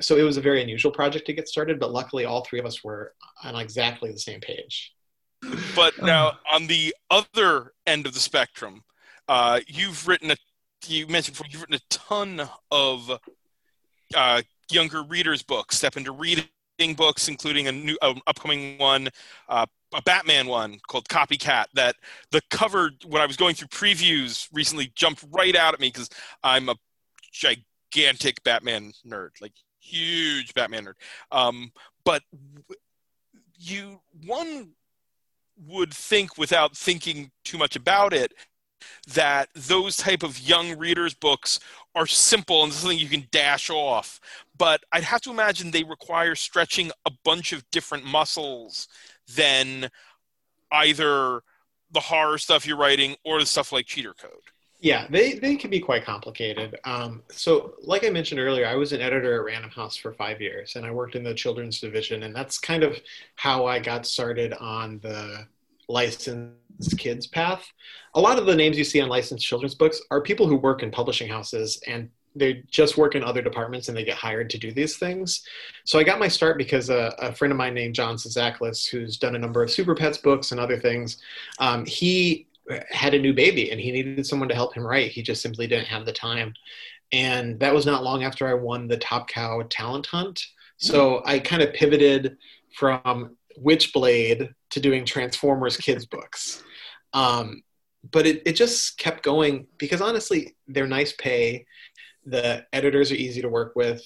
so 0.00 0.16
it 0.16 0.22
was 0.22 0.36
a 0.36 0.40
very 0.40 0.62
unusual 0.62 0.92
project 0.92 1.26
to 1.26 1.32
get 1.32 1.48
started, 1.48 1.78
but 1.78 1.92
luckily 1.92 2.24
all 2.24 2.44
three 2.44 2.58
of 2.58 2.66
us 2.66 2.82
were 2.82 3.12
on 3.44 3.54
exactly 3.56 4.10
the 4.10 4.18
same 4.18 4.40
page. 4.40 4.94
But 5.74 6.02
now 6.02 6.38
on 6.50 6.66
the 6.66 6.94
other 7.10 7.72
end 7.86 8.06
of 8.06 8.14
the 8.14 8.20
spectrum, 8.20 8.82
uh, 9.28 9.60
you've 9.66 10.06
written 10.06 10.30
a 10.30 10.36
you 10.86 11.06
mentioned 11.06 11.34
before 11.34 11.46
you've 11.50 11.60
written 11.60 11.76
a 11.76 11.94
ton 11.94 12.48
of 12.70 13.10
uh, 14.14 14.42
younger 14.70 15.02
readers 15.02 15.42
books, 15.42 15.76
step 15.76 15.96
into 15.96 16.12
reading 16.12 16.44
books, 16.88 17.28
including 17.28 17.68
a 17.68 17.72
new 17.72 17.96
uh, 18.02 18.14
upcoming 18.26 18.78
one, 18.78 19.08
uh, 19.48 19.66
a 19.94 20.02
Batman 20.02 20.46
one 20.46 20.78
called 20.88 21.08
Copycat 21.08 21.66
that 21.74 21.96
the 22.30 22.40
cover 22.50 22.90
when 23.06 23.20
I 23.20 23.26
was 23.26 23.36
going 23.36 23.54
through 23.54 23.68
previews 23.68 24.48
recently 24.52 24.92
jumped 24.94 25.24
right 25.30 25.54
out 25.56 25.74
at 25.74 25.80
me 25.80 25.88
because 25.88 26.08
I'm 26.42 26.68
a 26.68 26.76
gigantic 27.32 28.42
Batman 28.44 28.92
nerd, 29.06 29.30
like 29.40 29.52
huge 29.80 30.54
Batman 30.54 30.86
nerd. 30.86 30.94
Um, 31.32 31.72
but 32.04 32.22
you 33.58 34.00
one 34.26 34.70
would 35.66 35.92
think 35.92 36.38
without 36.38 36.76
thinking 36.76 37.30
too 37.44 37.58
much 37.58 37.76
about 37.76 38.14
it 38.14 38.32
that 39.14 39.48
those 39.54 39.96
type 39.96 40.22
of 40.22 40.38
young 40.40 40.76
readers 40.78 41.14
books 41.14 41.60
are 41.94 42.06
simple 42.06 42.62
and 42.64 42.72
something 42.72 42.98
you 42.98 43.08
can 43.08 43.26
dash 43.30 43.70
off. 43.70 44.20
But 44.56 44.82
i'd 44.92 45.04
have 45.04 45.20
to 45.22 45.30
imagine 45.30 45.70
they 45.70 45.84
require 45.84 46.34
stretching 46.34 46.90
a 47.06 47.10
bunch 47.24 47.52
of 47.52 47.68
different 47.70 48.04
muscles 48.04 48.88
than 49.36 49.90
either 50.72 51.42
the 51.90 52.00
horror 52.00 52.38
stuff 52.38 52.66
you're 52.66 52.76
writing 52.76 53.16
or 53.24 53.40
the 53.40 53.46
stuff 53.46 53.72
like 53.72 53.86
cheater 53.86 54.14
code. 54.14 54.30
Yeah 54.78 55.06
they, 55.10 55.34
they 55.34 55.56
can 55.56 55.70
be 55.70 55.80
quite 55.80 56.04
complicated. 56.04 56.78
Um, 56.84 57.22
so 57.30 57.74
like 57.82 58.04
i 58.04 58.10
mentioned 58.10 58.40
earlier 58.40 58.66
i 58.66 58.74
was 58.74 58.92
an 58.92 59.00
editor 59.00 59.34
at 59.34 59.44
random 59.44 59.70
house 59.70 59.96
for 59.96 60.12
five 60.12 60.40
years 60.40 60.76
and 60.76 60.86
i 60.86 60.90
worked 60.90 61.16
in 61.16 61.24
the 61.24 61.34
children's 61.34 61.80
division 61.80 62.22
and 62.22 62.34
that's 62.34 62.58
kind 62.58 62.82
of 62.82 62.98
how 63.36 63.66
i 63.66 63.78
got 63.78 64.06
started 64.06 64.52
on 64.54 64.98
the 65.00 65.46
licensed 65.90 66.98
kids 66.98 67.26
path 67.26 67.66
a 68.14 68.20
lot 68.20 68.38
of 68.38 68.46
the 68.46 68.54
names 68.56 68.78
you 68.78 68.84
see 68.84 69.00
on 69.00 69.08
licensed 69.08 69.46
children's 69.46 69.74
books 69.74 70.00
are 70.10 70.20
people 70.20 70.46
who 70.46 70.56
work 70.56 70.82
in 70.82 70.90
publishing 70.90 71.28
houses 71.28 71.80
and 71.86 72.08
they 72.36 72.62
just 72.70 72.96
work 72.96 73.14
in 73.16 73.24
other 73.24 73.42
departments 73.42 73.88
and 73.88 73.96
they 73.96 74.04
get 74.04 74.16
hired 74.16 74.48
to 74.50 74.58
do 74.58 74.70
these 74.70 74.96
things. 74.98 75.42
So 75.84 75.98
I 75.98 76.04
got 76.04 76.20
my 76.20 76.28
start 76.28 76.58
because 76.58 76.88
a, 76.88 77.12
a 77.18 77.32
friend 77.32 77.50
of 77.50 77.58
mine 77.58 77.74
named 77.74 77.96
John 77.96 78.14
Sazaklis, 78.16 78.88
who's 78.88 79.16
done 79.16 79.34
a 79.34 79.38
number 79.38 79.62
of 79.64 79.70
Super 79.70 79.96
Pets 79.96 80.18
books 80.18 80.52
and 80.52 80.60
other 80.60 80.78
things, 80.78 81.18
um, 81.58 81.84
he 81.86 82.46
had 82.88 83.14
a 83.14 83.18
new 83.18 83.34
baby 83.34 83.72
and 83.72 83.80
he 83.80 83.90
needed 83.90 84.24
someone 84.24 84.48
to 84.48 84.54
help 84.54 84.74
him 84.74 84.86
write. 84.86 85.10
He 85.10 85.22
just 85.22 85.42
simply 85.42 85.66
didn't 85.66 85.88
have 85.88 86.06
the 86.06 86.12
time. 86.12 86.54
and 87.12 87.58
that 87.58 87.74
was 87.74 87.86
not 87.86 88.04
long 88.04 88.22
after 88.22 88.46
I 88.46 88.54
won 88.54 88.86
the 88.86 88.96
Top 88.96 89.28
Cow 89.28 89.62
Talent 89.68 90.06
Hunt. 90.06 90.40
So 90.76 91.22
I 91.26 91.40
kind 91.40 91.62
of 91.62 91.74
pivoted 91.74 92.36
from 92.76 93.36
Witchblade 93.58 94.52
to 94.70 94.80
doing 94.80 95.04
Transformers 95.04 95.76
kids 95.76 96.06
books. 96.06 96.62
Um, 97.12 97.62
but 98.10 98.26
it, 98.26 98.42
it 98.46 98.52
just 98.52 98.98
kept 98.98 99.22
going 99.22 99.66
because 99.78 100.00
honestly, 100.00 100.56
they're 100.68 100.86
nice 100.86 101.12
pay. 101.12 101.66
The 102.24 102.66
editors 102.72 103.10
are 103.10 103.16
easy 103.16 103.42
to 103.42 103.48
work 103.48 103.74
with, 103.76 104.02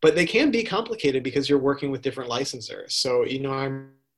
but 0.00 0.14
they 0.14 0.26
can 0.26 0.50
be 0.50 0.64
complicated 0.64 1.22
because 1.22 1.48
you're 1.48 1.58
working 1.58 1.90
with 1.90 2.02
different 2.02 2.30
licensors. 2.30 2.92
So, 2.92 3.24
you 3.24 3.40
know, 3.40 3.52
I 3.52 3.70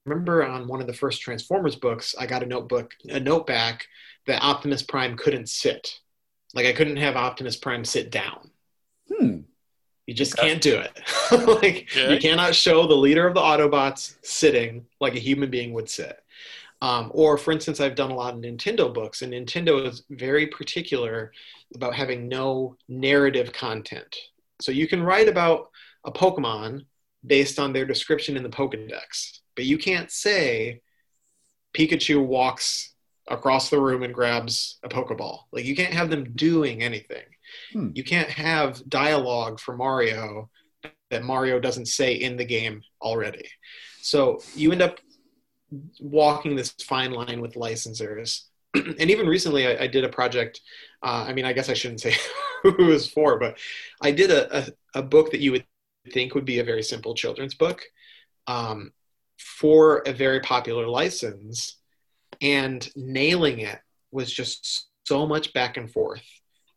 remember 0.04 0.44
on 0.46 0.68
one 0.68 0.80
of 0.80 0.86
the 0.86 0.92
first 0.92 1.20
Transformers 1.20 1.76
books, 1.76 2.14
I 2.18 2.26
got 2.26 2.42
a 2.42 2.46
notebook, 2.46 2.92
a 3.08 3.20
note 3.20 3.46
back 3.46 3.86
that 4.26 4.42
Optimus 4.42 4.82
Prime 4.82 5.16
couldn't 5.16 5.48
sit. 5.48 6.00
Like 6.54 6.66
I 6.66 6.72
couldn't 6.72 6.96
have 6.96 7.16
Optimus 7.16 7.56
Prime 7.56 7.84
sit 7.84 8.10
down. 8.10 8.50
Hmm. 9.08 9.40
You 10.06 10.14
just 10.14 10.36
can't 10.36 10.62
do 10.62 10.78
it. 10.78 11.00
like 11.48 11.88
Okay. 11.90 12.14
you 12.14 12.20
cannot 12.20 12.54
show 12.54 12.86
the 12.86 12.94
leader 12.94 13.26
of 13.26 13.34
the 13.34 13.40
Autobots 13.40 14.16
sitting 14.22 14.86
like 15.00 15.14
a 15.16 15.20
human 15.20 15.50
being 15.50 15.72
would 15.72 15.88
sit. 15.90 16.18
Um, 16.82 17.10
or, 17.14 17.38
for 17.38 17.52
instance, 17.52 17.80
I've 17.80 17.94
done 17.94 18.10
a 18.10 18.14
lot 18.14 18.34
of 18.34 18.40
Nintendo 18.40 18.92
books, 18.92 19.22
and 19.22 19.32
Nintendo 19.32 19.84
is 19.86 20.04
very 20.10 20.46
particular 20.46 21.32
about 21.74 21.94
having 21.94 22.28
no 22.28 22.76
narrative 22.88 23.52
content. 23.52 24.14
So 24.60 24.72
you 24.72 24.86
can 24.86 25.02
write 25.02 25.28
about 25.28 25.70
a 26.04 26.12
Pokemon 26.12 26.84
based 27.26 27.58
on 27.58 27.72
their 27.72 27.86
description 27.86 28.36
in 28.36 28.42
the 28.42 28.48
Pokedex, 28.50 29.40
but 29.56 29.64
you 29.64 29.78
can't 29.78 30.10
say 30.10 30.82
Pikachu 31.76 32.24
walks 32.24 32.94
across 33.28 33.70
the 33.70 33.80
room 33.80 34.02
and 34.02 34.14
grabs 34.14 34.78
a 34.84 34.88
Pokeball. 34.88 35.40
Like 35.52 35.64
you 35.64 35.74
can't 35.74 35.92
have 35.94 36.10
them 36.10 36.32
doing 36.34 36.82
anything. 36.82 37.24
Hmm. 37.72 37.90
You 37.94 38.04
can't 38.04 38.28
have 38.28 38.88
dialogue 38.88 39.60
for 39.60 39.76
Mario 39.76 40.50
that 41.10 41.24
Mario 41.24 41.60
doesn't 41.60 41.86
say 41.86 42.14
in 42.14 42.36
the 42.36 42.44
game 42.44 42.82
already. 43.00 43.48
So 44.00 44.40
you 44.54 44.72
end 44.72 44.82
up 44.82 44.98
walking 46.00 46.56
this 46.56 46.70
fine 46.82 47.12
line 47.12 47.40
with 47.40 47.54
licensors. 47.54 48.42
and 48.74 49.10
even 49.10 49.26
recently, 49.26 49.66
I, 49.66 49.84
I 49.84 49.86
did 49.86 50.04
a 50.04 50.08
project. 50.08 50.60
Uh, 51.02 51.26
I 51.28 51.32
mean, 51.32 51.44
I 51.44 51.52
guess 51.52 51.68
I 51.68 51.74
shouldn't 51.74 52.00
say 52.00 52.14
who 52.62 52.70
it 52.70 52.78
was 52.78 53.08
for, 53.08 53.38
but 53.38 53.58
I 54.00 54.10
did 54.10 54.30
a, 54.30 54.58
a, 54.58 54.66
a 54.96 55.02
book 55.02 55.30
that 55.30 55.40
you 55.40 55.52
would 55.52 55.64
think 56.12 56.34
would 56.34 56.44
be 56.44 56.58
a 56.58 56.64
very 56.64 56.82
simple 56.82 57.14
children's 57.14 57.54
book 57.54 57.82
um, 58.46 58.92
for 59.38 60.02
a 60.06 60.12
very 60.12 60.40
popular 60.40 60.86
license. 60.86 61.78
And 62.40 62.86
nailing 62.96 63.60
it 63.60 63.78
was 64.10 64.32
just 64.32 64.88
so 65.06 65.26
much 65.26 65.52
back 65.52 65.76
and 65.76 65.90
forth 65.90 66.22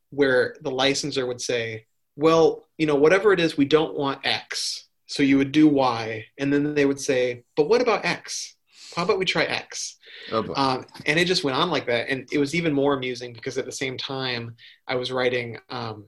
where 0.10 0.56
the 0.62 0.72
licensor 0.72 1.26
would 1.26 1.42
say, 1.42 1.86
well, 2.16 2.68
you 2.78 2.86
know, 2.86 2.96
whatever 2.96 3.32
it 3.32 3.40
is, 3.40 3.58
we 3.58 3.66
don't 3.66 3.96
want 3.96 4.26
X. 4.26 4.88
So 5.06 5.24
you 5.24 5.38
would 5.38 5.52
do 5.52 5.68
Y. 5.68 6.26
And 6.38 6.52
then 6.52 6.76
they 6.76 6.86
would 6.86 7.00
say, 7.00 7.44
but 7.56 7.70
what 7.70 7.82
about 7.82 8.06
X? 8.06 8.56
How 8.96 9.04
about 9.04 9.20
we 9.20 9.26
try 9.26 9.44
X? 9.44 9.98
Oh. 10.32 10.54
Um, 10.56 10.86
and 11.06 11.20
it 11.20 11.26
just 11.26 11.44
went 11.44 11.58
on 11.58 11.70
like 11.70 11.88
that. 11.88 12.10
And 12.10 12.28
it 12.32 12.38
was 12.38 12.56
even 12.56 12.74
more 12.74 12.96
amusing 12.96 13.34
because 13.34 13.58
at 13.58 13.66
the 13.66 13.72
same 13.72 13.98
time, 13.98 14.56
I 14.88 14.96
was 14.96 15.12
writing 15.12 15.58
um, 15.70 16.06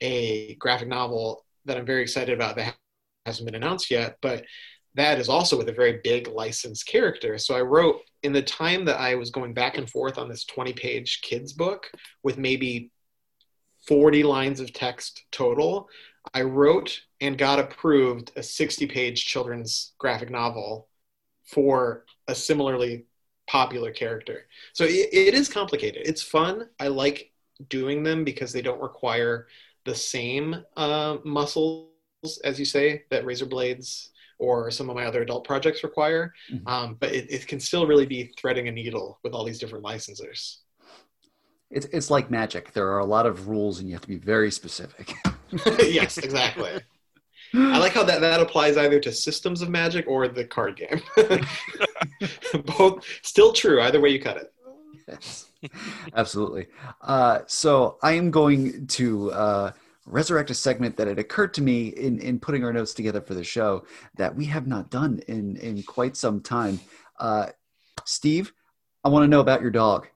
a 0.00 0.54
graphic 0.56 0.88
novel 0.88 1.44
that 1.64 1.76
I'm 1.76 1.86
very 1.86 2.02
excited 2.02 2.34
about 2.34 2.56
that 2.56 2.74
hasn't 3.26 3.46
been 3.46 3.54
announced 3.54 3.90
yet. 3.90 4.16
But 4.20 4.44
that 4.94 5.18
is 5.18 5.28
also 5.28 5.56
with 5.56 5.68
a 5.68 5.72
very 5.72 6.00
big 6.04 6.28
licensed 6.28 6.86
character. 6.86 7.38
So 7.38 7.56
I 7.56 7.60
wrote 7.62 8.00
in 8.22 8.32
the 8.32 8.42
time 8.42 8.84
that 8.84 9.00
I 9.00 9.14
was 9.16 9.30
going 9.30 9.52
back 9.52 9.76
and 9.76 9.88
forth 9.88 10.18
on 10.18 10.28
this 10.28 10.44
20 10.44 10.72
page 10.72 11.20
kids 11.22 11.52
book 11.52 11.90
with 12.22 12.38
maybe 12.38 12.90
40 13.86 14.22
lines 14.22 14.60
of 14.60 14.72
text 14.72 15.24
total, 15.30 15.88
I 16.32 16.42
wrote 16.42 17.02
and 17.20 17.36
got 17.36 17.58
approved 17.58 18.32
a 18.36 18.42
60 18.42 18.86
page 18.86 19.26
children's 19.26 19.92
graphic 19.98 20.30
novel 20.30 20.88
for 21.44 22.04
a 22.28 22.34
similarly 22.34 23.04
popular 23.46 23.92
character. 23.92 24.46
So 24.72 24.84
it, 24.84 25.08
it 25.12 25.34
is 25.34 25.48
complicated. 25.48 26.02
It's 26.06 26.22
fun. 26.22 26.68
I 26.80 26.88
like 26.88 27.32
doing 27.68 28.02
them 28.02 28.24
because 28.24 28.52
they 28.52 28.62
don't 28.62 28.80
require 28.80 29.48
the 29.84 29.94
same 29.94 30.64
uh, 30.76 31.18
muscles, 31.24 31.90
as 32.42 32.58
you 32.58 32.64
say, 32.64 33.04
that 33.10 33.26
razor 33.26 33.46
blades 33.46 34.10
or 34.38 34.70
some 34.70 34.90
of 34.90 34.96
my 34.96 35.04
other 35.04 35.22
adult 35.22 35.44
projects 35.44 35.84
require. 35.84 36.32
Mhm. 36.50 36.66
Um, 36.66 36.94
but 36.98 37.12
it, 37.12 37.30
it 37.30 37.46
can 37.46 37.60
still 37.60 37.86
really 37.86 38.06
be 38.06 38.32
threading 38.38 38.68
a 38.68 38.72
needle 38.72 39.18
with 39.22 39.34
all 39.34 39.44
these 39.44 39.58
different 39.58 39.84
licensors. 39.84 40.58
It's 41.74 41.86
it's 41.86 42.08
like 42.08 42.30
magic. 42.30 42.72
There 42.72 42.88
are 42.88 43.00
a 43.00 43.04
lot 43.04 43.26
of 43.26 43.48
rules, 43.48 43.80
and 43.80 43.88
you 43.88 43.94
have 43.94 44.02
to 44.02 44.08
be 44.08 44.16
very 44.16 44.50
specific. 44.52 45.12
yes, 45.78 46.18
exactly. 46.18 46.70
I 47.52 47.78
like 47.78 47.92
how 47.92 48.02
that, 48.04 48.20
that 48.20 48.40
applies 48.40 48.76
either 48.76 48.98
to 49.00 49.12
systems 49.12 49.62
of 49.62 49.68
magic 49.68 50.06
or 50.08 50.26
the 50.26 50.44
card 50.44 50.76
game. 50.76 51.02
Both 52.78 53.04
still 53.22 53.52
true, 53.52 53.80
either 53.82 54.00
way 54.00 54.08
you 54.08 54.20
cut 54.20 54.38
it. 54.38 54.52
Yes, 55.06 55.50
absolutely. 56.16 56.66
Uh, 57.00 57.40
so 57.46 57.98
I 58.02 58.12
am 58.12 58.30
going 58.32 58.86
to 58.88 59.30
uh, 59.30 59.72
resurrect 60.06 60.50
a 60.50 60.54
segment 60.54 60.96
that 60.96 61.06
had 61.06 61.18
occurred 61.18 61.54
to 61.54 61.62
me 61.62 61.88
in, 61.88 62.18
in 62.18 62.40
putting 62.40 62.64
our 62.64 62.72
notes 62.72 62.94
together 62.94 63.20
for 63.20 63.34
the 63.34 63.44
show 63.44 63.84
that 64.16 64.34
we 64.34 64.46
have 64.46 64.66
not 64.66 64.90
done 64.90 65.20
in, 65.28 65.56
in 65.58 65.82
quite 65.84 66.16
some 66.16 66.40
time. 66.40 66.80
Uh, 67.20 67.46
Steve, 68.04 68.52
I 69.04 69.08
want 69.08 69.24
to 69.24 69.28
know 69.28 69.40
about 69.40 69.60
your 69.60 69.70
dog. 69.70 70.08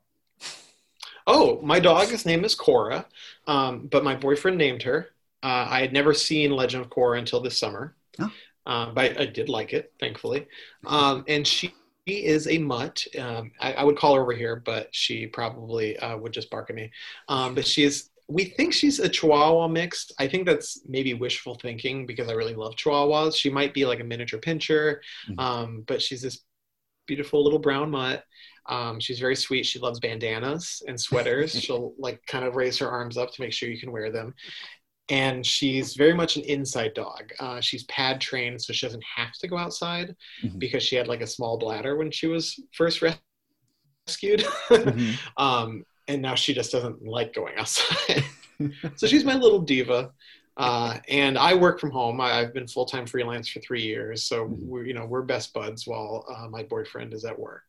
Oh, 1.30 1.60
my 1.62 1.78
dog's 1.78 2.24
name 2.24 2.42
is 2.42 2.54
Cora, 2.54 3.04
um, 3.46 3.86
but 3.86 4.02
my 4.02 4.14
boyfriend 4.16 4.56
named 4.56 4.82
her. 4.84 5.10
Uh, 5.42 5.66
I 5.68 5.80
had 5.82 5.92
never 5.92 6.14
seen 6.14 6.50
Legend 6.52 6.82
of 6.82 6.90
Korra 6.90 7.18
until 7.18 7.40
this 7.40 7.58
summer, 7.58 7.94
Oh. 8.18 8.32
uh, 8.66 8.90
but 8.92 9.20
I 9.20 9.26
did 9.26 9.50
like 9.50 9.74
it, 9.74 9.92
thankfully. 10.00 10.46
Um, 10.86 11.24
and 11.28 11.46
she 11.46 11.74
is 12.06 12.48
a 12.48 12.56
mutt. 12.56 13.06
Um, 13.18 13.52
I, 13.60 13.74
I 13.74 13.84
would 13.84 13.98
call 13.98 14.14
her 14.14 14.22
over 14.22 14.32
here, 14.32 14.56
but 14.56 14.88
she 14.92 15.26
probably 15.26 15.98
uh, 15.98 16.16
would 16.16 16.32
just 16.32 16.48
bark 16.48 16.70
at 16.70 16.76
me. 16.76 16.90
Um, 17.28 17.54
but 17.54 17.66
she 17.66 17.84
is. 17.84 18.08
We 18.30 18.44
think 18.46 18.72
she's 18.72 18.98
a 18.98 19.08
Chihuahua 19.08 19.68
mixed. 19.68 20.12
I 20.18 20.28
think 20.28 20.46
that's 20.46 20.80
maybe 20.88 21.12
wishful 21.14 21.54
thinking 21.56 22.06
because 22.06 22.28
I 22.28 22.32
really 22.32 22.54
love 22.54 22.74
Chihuahuas. 22.74 23.36
She 23.36 23.50
might 23.50 23.72
be 23.74 23.84
like 23.86 24.00
a 24.00 24.04
miniature 24.04 24.40
pinscher, 24.40 24.96
Mhm. 25.28 25.38
um, 25.40 25.84
but 25.86 26.00
she's 26.02 26.22
this 26.22 26.40
beautiful 27.06 27.42
little 27.44 27.58
brown 27.58 27.90
mutt. 27.90 28.24
Um, 28.68 29.00
she's 29.00 29.18
very 29.18 29.36
sweet. 29.36 29.64
She 29.66 29.78
loves 29.78 30.00
bandanas 30.00 30.82
and 30.86 31.00
sweaters. 31.00 31.52
She'll 31.60 31.94
like 31.98 32.20
kind 32.26 32.44
of 32.44 32.56
raise 32.56 32.78
her 32.78 32.88
arms 32.90 33.16
up 33.16 33.32
to 33.32 33.40
make 33.40 33.52
sure 33.52 33.68
you 33.68 33.80
can 33.80 33.92
wear 33.92 34.10
them. 34.12 34.34
And 35.10 35.44
she's 35.46 35.94
very 35.94 36.12
much 36.12 36.36
an 36.36 36.42
inside 36.44 36.92
dog. 36.94 37.32
Uh, 37.40 37.60
she's 37.60 37.84
pad 37.84 38.20
trained, 38.20 38.60
so 38.60 38.74
she 38.74 38.86
doesn't 38.86 39.04
have 39.16 39.32
to 39.40 39.48
go 39.48 39.56
outside 39.56 40.14
Mhm. 40.44 40.58
because 40.58 40.82
she 40.82 40.96
had 40.96 41.08
like 41.08 41.22
a 41.22 41.26
small 41.26 41.58
bladder 41.58 41.96
when 41.96 42.10
she 42.10 42.26
was 42.26 42.60
first 42.74 43.00
res- 43.00 43.16
rescued. 44.06 44.40
Mhm. 44.70 45.18
um, 45.36 45.84
and 46.06 46.22
now 46.22 46.34
she 46.34 46.54
just 46.54 46.72
doesn't 46.72 47.02
like 47.06 47.34
going 47.34 47.54
outside. 47.56 48.24
so 48.96 49.06
she's 49.06 49.24
my 49.24 49.34
little 49.34 49.60
diva. 49.60 50.10
Uh, 50.56 50.98
and 51.08 51.38
I 51.38 51.54
work 51.54 51.78
from 51.80 51.90
home. 51.92 52.20
I, 52.20 52.32
I've 52.40 52.52
been 52.52 52.66
full 52.66 52.86
time 52.86 53.06
freelance 53.06 53.48
for 53.48 53.60
three 53.60 53.82
years, 53.82 54.24
so 54.24 54.46
Mhm. 54.46 54.58
we're 54.66 54.84
you 54.86 54.94
know 54.94 55.06
we're 55.06 55.22
best 55.22 55.52
buds 55.54 55.86
while 55.86 56.24
uh, 56.28 56.48
my 56.48 56.64
boyfriend 56.64 57.14
is 57.14 57.24
at 57.24 57.38
work, 57.38 57.64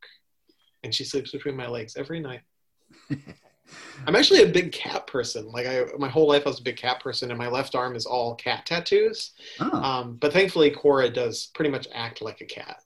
and 0.83 0.93
she 0.93 1.03
sleeps 1.03 1.31
between 1.31 1.55
my 1.55 1.67
legs 1.67 1.95
every 1.97 2.19
night. 2.19 2.41
I'm 4.07 4.15
actually 4.15 4.41
a 4.41 4.47
big 4.47 4.71
cat 4.71 5.05
person. 5.05 5.47
Like 5.49 5.67
I, 5.67 5.85
my 5.99 6.09
whole 6.09 6.27
life 6.27 6.43
I 6.45 6.49
was 6.49 6.59
a 6.59 6.63
big 6.63 6.77
cat 6.77 6.99
person, 7.01 7.29
and 7.29 7.37
my 7.37 7.47
left 7.47 7.75
arm 7.75 7.95
is 7.95 8.05
all 8.05 8.33
cat 8.35 8.65
tattoos. 8.65 9.31
Oh, 9.59 9.69
Um, 9.81 10.15
but 10.15 10.33
thankfully, 10.33 10.71
Cora 10.71 11.09
does 11.09 11.51
pretty 11.53 11.69
much 11.69 11.87
act 11.93 12.21
like 12.21 12.41
a 12.41 12.45
cat, 12.45 12.77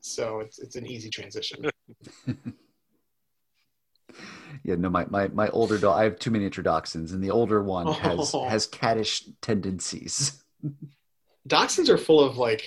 so 0.00 0.40
it's 0.40 0.58
it's 0.58 0.76
an 0.76 0.86
easy 0.86 1.10
transition. 1.10 1.66
yeah, 4.64 4.76
no, 4.76 4.88
my, 4.90 5.04
my, 5.06 5.28
my 5.28 5.48
older 5.50 5.78
dog, 5.78 5.98
I 5.98 6.04
have 6.04 6.18
two 6.18 6.30
miniature 6.30 6.64
dachshunds, 6.64 7.12
and 7.12 7.22
the 7.22 7.30
older 7.30 7.62
one 7.62 7.86
has, 7.92 8.30
Oh. 8.34 8.48
has 8.48 8.66
cattish 8.66 9.28
tendencies. 9.40 10.42
Dachshunds 11.48 11.88
are 11.88 11.98
full 11.98 12.20
of 12.20 12.36
like 12.38 12.64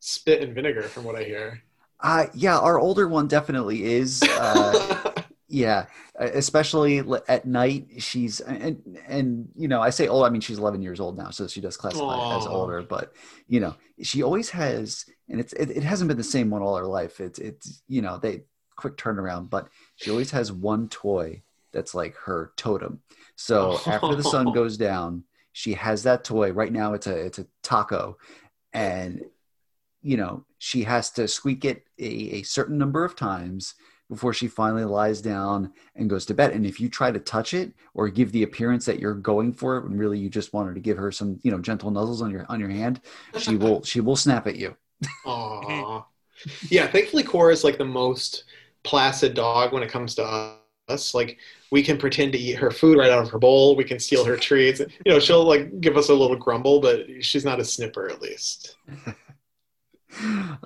spit 0.00 0.42
and 0.42 0.54
vinegar, 0.54 0.82
from 0.82 1.04
what 1.04 1.16
I 1.16 1.24
hear. 1.24 1.62
Uh, 2.00 2.26
yeah, 2.34 2.58
our 2.58 2.78
older 2.78 3.08
one 3.08 3.28
definitely 3.28 3.84
is. 3.84 4.22
Uh, 4.22 5.12
Yeah, 5.50 5.86
especially 6.18 7.02
at 7.26 7.46
night. 7.46 7.86
She's 7.98 8.40
and 8.40 8.98
and 9.06 9.48
you 9.56 9.66
know 9.66 9.80
I 9.80 9.88
say 9.88 10.06
old. 10.06 10.26
I 10.26 10.28
mean 10.28 10.42
she's 10.42 10.58
11 10.58 10.82
years 10.82 11.00
old 11.00 11.16
now, 11.16 11.30
so 11.30 11.48
she 11.48 11.62
does 11.62 11.76
classify 11.76 12.36
as 12.36 12.46
older. 12.46 12.82
But 12.82 13.14
you 13.48 13.60
know 13.60 13.74
she 14.02 14.22
always 14.22 14.50
has, 14.50 15.06
and 15.30 15.40
it's 15.40 15.54
it, 15.54 15.70
it 15.70 15.82
hasn't 15.82 16.08
been 16.08 16.18
the 16.18 16.22
same 16.24 16.50
one 16.50 16.60
all 16.60 16.76
her 16.76 16.84
life. 16.84 17.18
It's 17.18 17.38
it's 17.38 17.82
you 17.88 18.02
know 18.02 18.18
they 18.18 18.42
quick 18.76 18.98
turnaround, 18.98 19.48
but 19.48 19.68
she 19.96 20.10
always 20.10 20.30
has 20.32 20.52
one 20.52 20.90
toy 20.90 21.42
that's 21.72 21.94
like 21.94 22.14
her 22.16 22.52
totem. 22.56 23.00
So 23.34 23.78
after 23.86 24.14
the 24.14 24.24
sun 24.24 24.52
goes 24.52 24.76
down, 24.76 25.24
she 25.52 25.72
has 25.74 26.02
that 26.02 26.24
toy. 26.24 26.52
Right 26.52 26.72
now 26.72 26.92
it's 26.92 27.06
a 27.06 27.16
it's 27.16 27.38
a 27.38 27.46
taco, 27.62 28.18
and 28.74 29.24
you 30.02 30.16
know 30.16 30.44
she 30.58 30.84
has 30.84 31.10
to 31.10 31.28
squeak 31.28 31.64
it 31.64 31.84
a, 31.98 32.38
a 32.38 32.42
certain 32.42 32.78
number 32.78 33.04
of 33.04 33.16
times 33.16 33.74
before 34.08 34.32
she 34.32 34.48
finally 34.48 34.84
lies 34.84 35.20
down 35.20 35.72
and 35.94 36.08
goes 36.08 36.24
to 36.26 36.34
bed. 36.34 36.52
And 36.52 36.64
if 36.64 36.80
you 36.80 36.88
try 36.88 37.10
to 37.10 37.18
touch 37.18 37.52
it 37.52 37.72
or 37.94 38.08
give 38.08 38.32
the 38.32 38.42
appearance 38.42 38.86
that 38.86 38.98
you're 38.98 39.14
going 39.14 39.52
for 39.52 39.76
it, 39.76 39.84
when 39.84 39.98
really 39.98 40.18
you 40.18 40.30
just 40.30 40.54
wanted 40.54 40.74
to 40.74 40.80
give 40.80 40.96
her 40.96 41.12
some, 41.12 41.38
you 41.42 41.50
know, 41.50 41.58
gentle 41.58 41.90
nuzzles 41.90 42.22
on 42.22 42.30
your 42.30 42.46
on 42.48 42.58
your 42.58 42.70
hand, 42.70 43.00
she 43.36 43.56
will 43.56 43.82
she 43.84 44.00
will 44.00 44.16
snap 44.16 44.46
at 44.46 44.56
you. 44.56 44.76
Aww. 45.26 46.04
yeah, 46.70 46.86
thankfully 46.86 47.22
Cora 47.22 47.52
is 47.52 47.64
like 47.64 47.78
the 47.78 47.84
most 47.84 48.44
placid 48.82 49.34
dog 49.34 49.72
when 49.72 49.82
it 49.82 49.90
comes 49.90 50.14
to 50.14 50.56
us. 50.88 51.14
Like 51.14 51.38
we 51.70 51.82
can 51.82 51.98
pretend 51.98 52.32
to 52.32 52.38
eat 52.38 52.54
her 52.54 52.70
food 52.70 52.96
right 52.96 53.10
out 53.10 53.22
of 53.22 53.30
her 53.30 53.38
bowl. 53.38 53.76
We 53.76 53.84
can 53.84 53.98
steal 53.98 54.24
her 54.24 54.36
treats. 54.36 54.80
You 54.80 55.12
know, 55.12 55.20
she'll 55.20 55.44
like 55.44 55.80
give 55.82 55.98
us 55.98 56.08
a 56.08 56.14
little 56.14 56.36
grumble, 56.36 56.80
but 56.80 57.06
she's 57.22 57.44
not 57.44 57.60
a 57.60 57.64
snipper 57.64 58.08
at 58.08 58.22
least. 58.22 58.76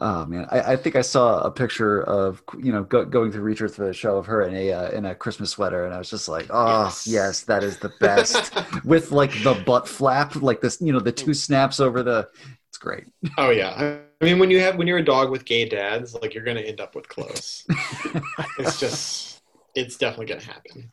oh 0.00 0.24
man, 0.28 0.46
I, 0.50 0.72
I, 0.72 0.76
think 0.76 0.94
I 0.94 1.00
saw 1.00 1.40
a 1.40 1.50
picture 1.50 2.02
of 2.04 2.42
you 2.58 2.72
know 2.72 2.84
go, 2.84 3.04
going 3.04 3.32
through 3.32 3.52
Reacher 3.52 3.72
for 3.72 3.84
the 3.84 3.92
show 3.92 4.16
of 4.16 4.26
her 4.26 4.42
in 4.42 4.54
a 4.54 4.72
uh, 4.72 4.90
in 4.90 5.04
a 5.04 5.14
Christmas 5.14 5.50
sweater, 5.50 5.84
and 5.84 5.92
I 5.92 5.98
was 5.98 6.10
just 6.10 6.28
like, 6.28 6.46
oh 6.50 6.84
yes, 6.84 7.06
yes 7.06 7.40
that 7.42 7.64
is 7.64 7.78
the 7.78 7.92
best 8.00 8.54
with 8.84 9.10
like 9.10 9.32
the 9.42 9.54
butt 9.66 9.88
flap, 9.88 10.36
like 10.36 10.60
this, 10.60 10.80
you 10.80 10.92
know, 10.92 11.00
the 11.00 11.12
two 11.12 11.34
snaps 11.34 11.80
over 11.80 12.02
the. 12.02 12.28
It's 12.68 12.78
great. 12.78 13.04
Oh 13.36 13.50
yeah, 13.50 13.98
I 14.20 14.24
mean 14.24 14.38
when 14.38 14.50
you 14.50 14.60
have 14.60 14.76
when 14.76 14.86
you're 14.86 14.98
a 14.98 15.04
dog 15.04 15.30
with 15.30 15.44
gay 15.44 15.68
dads, 15.68 16.14
like 16.14 16.34
you're 16.34 16.44
gonna 16.44 16.60
end 16.60 16.80
up 16.80 16.94
with 16.94 17.08
clothes. 17.08 17.66
it's 18.58 18.78
just, 18.78 19.42
it's 19.74 19.96
definitely 19.96 20.26
gonna 20.26 20.40
happen. 20.42 20.90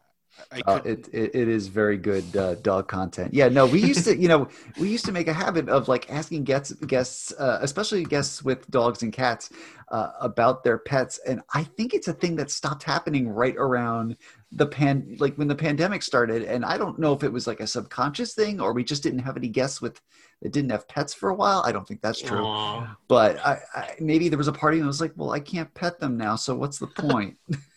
Uh, 0.65 0.81
it, 0.85 1.07
it, 1.13 1.35
it 1.35 1.47
is 1.47 1.67
very 1.67 1.97
good 1.97 2.35
uh, 2.35 2.55
dog 2.55 2.87
content. 2.87 3.33
Yeah, 3.33 3.49
no, 3.49 3.65
we 3.65 3.81
used 3.81 4.05
to, 4.05 4.17
you 4.17 4.27
know, 4.27 4.47
we 4.79 4.89
used 4.89 5.05
to 5.05 5.11
make 5.11 5.27
a 5.27 5.33
habit 5.33 5.69
of 5.69 5.87
like 5.87 6.09
asking 6.09 6.43
guests, 6.43 6.73
guests, 6.73 7.31
uh, 7.39 7.59
especially 7.61 8.03
guests 8.03 8.43
with 8.43 8.69
dogs 8.69 9.03
and 9.03 9.13
cats, 9.13 9.49
uh, 9.89 10.11
about 10.21 10.63
their 10.63 10.77
pets, 10.77 11.19
and 11.27 11.41
I 11.53 11.63
think 11.63 11.93
it's 11.93 12.07
a 12.07 12.13
thing 12.13 12.35
that 12.35 12.51
stopped 12.51 12.83
happening 12.83 13.27
right 13.27 13.55
around 13.57 14.17
the 14.51 14.65
pan, 14.65 15.17
like 15.19 15.35
when 15.35 15.47
the 15.47 15.55
pandemic 15.55 16.03
started. 16.03 16.43
And 16.43 16.65
I 16.65 16.77
don't 16.77 16.99
know 16.99 17.13
if 17.13 17.23
it 17.23 17.31
was 17.31 17.47
like 17.47 17.59
a 17.59 17.67
subconscious 17.67 18.33
thing 18.33 18.59
or 18.59 18.73
we 18.73 18.83
just 18.83 19.03
didn't 19.03 19.19
have 19.19 19.37
any 19.37 19.47
guests 19.47 19.81
with 19.81 20.01
that 20.41 20.53
didn't 20.53 20.71
have 20.71 20.87
pets 20.87 21.13
for 21.13 21.29
a 21.29 21.35
while. 21.35 21.61
I 21.65 21.71
don't 21.71 21.87
think 21.87 22.01
that's 22.01 22.21
true, 22.21 22.39
Aww. 22.39 22.95
but 23.07 23.37
I, 23.45 23.59
I, 23.73 23.95
maybe 23.99 24.29
there 24.29 24.37
was 24.37 24.47
a 24.47 24.53
party 24.53 24.77
and 24.77 24.85
I 24.85 24.87
was 24.87 25.01
like, 25.01 25.13
well, 25.15 25.31
I 25.31 25.39
can't 25.39 25.73
pet 25.73 25.99
them 25.99 26.17
now, 26.17 26.35
so 26.35 26.55
what's 26.55 26.79
the 26.79 26.87
point? 26.87 27.37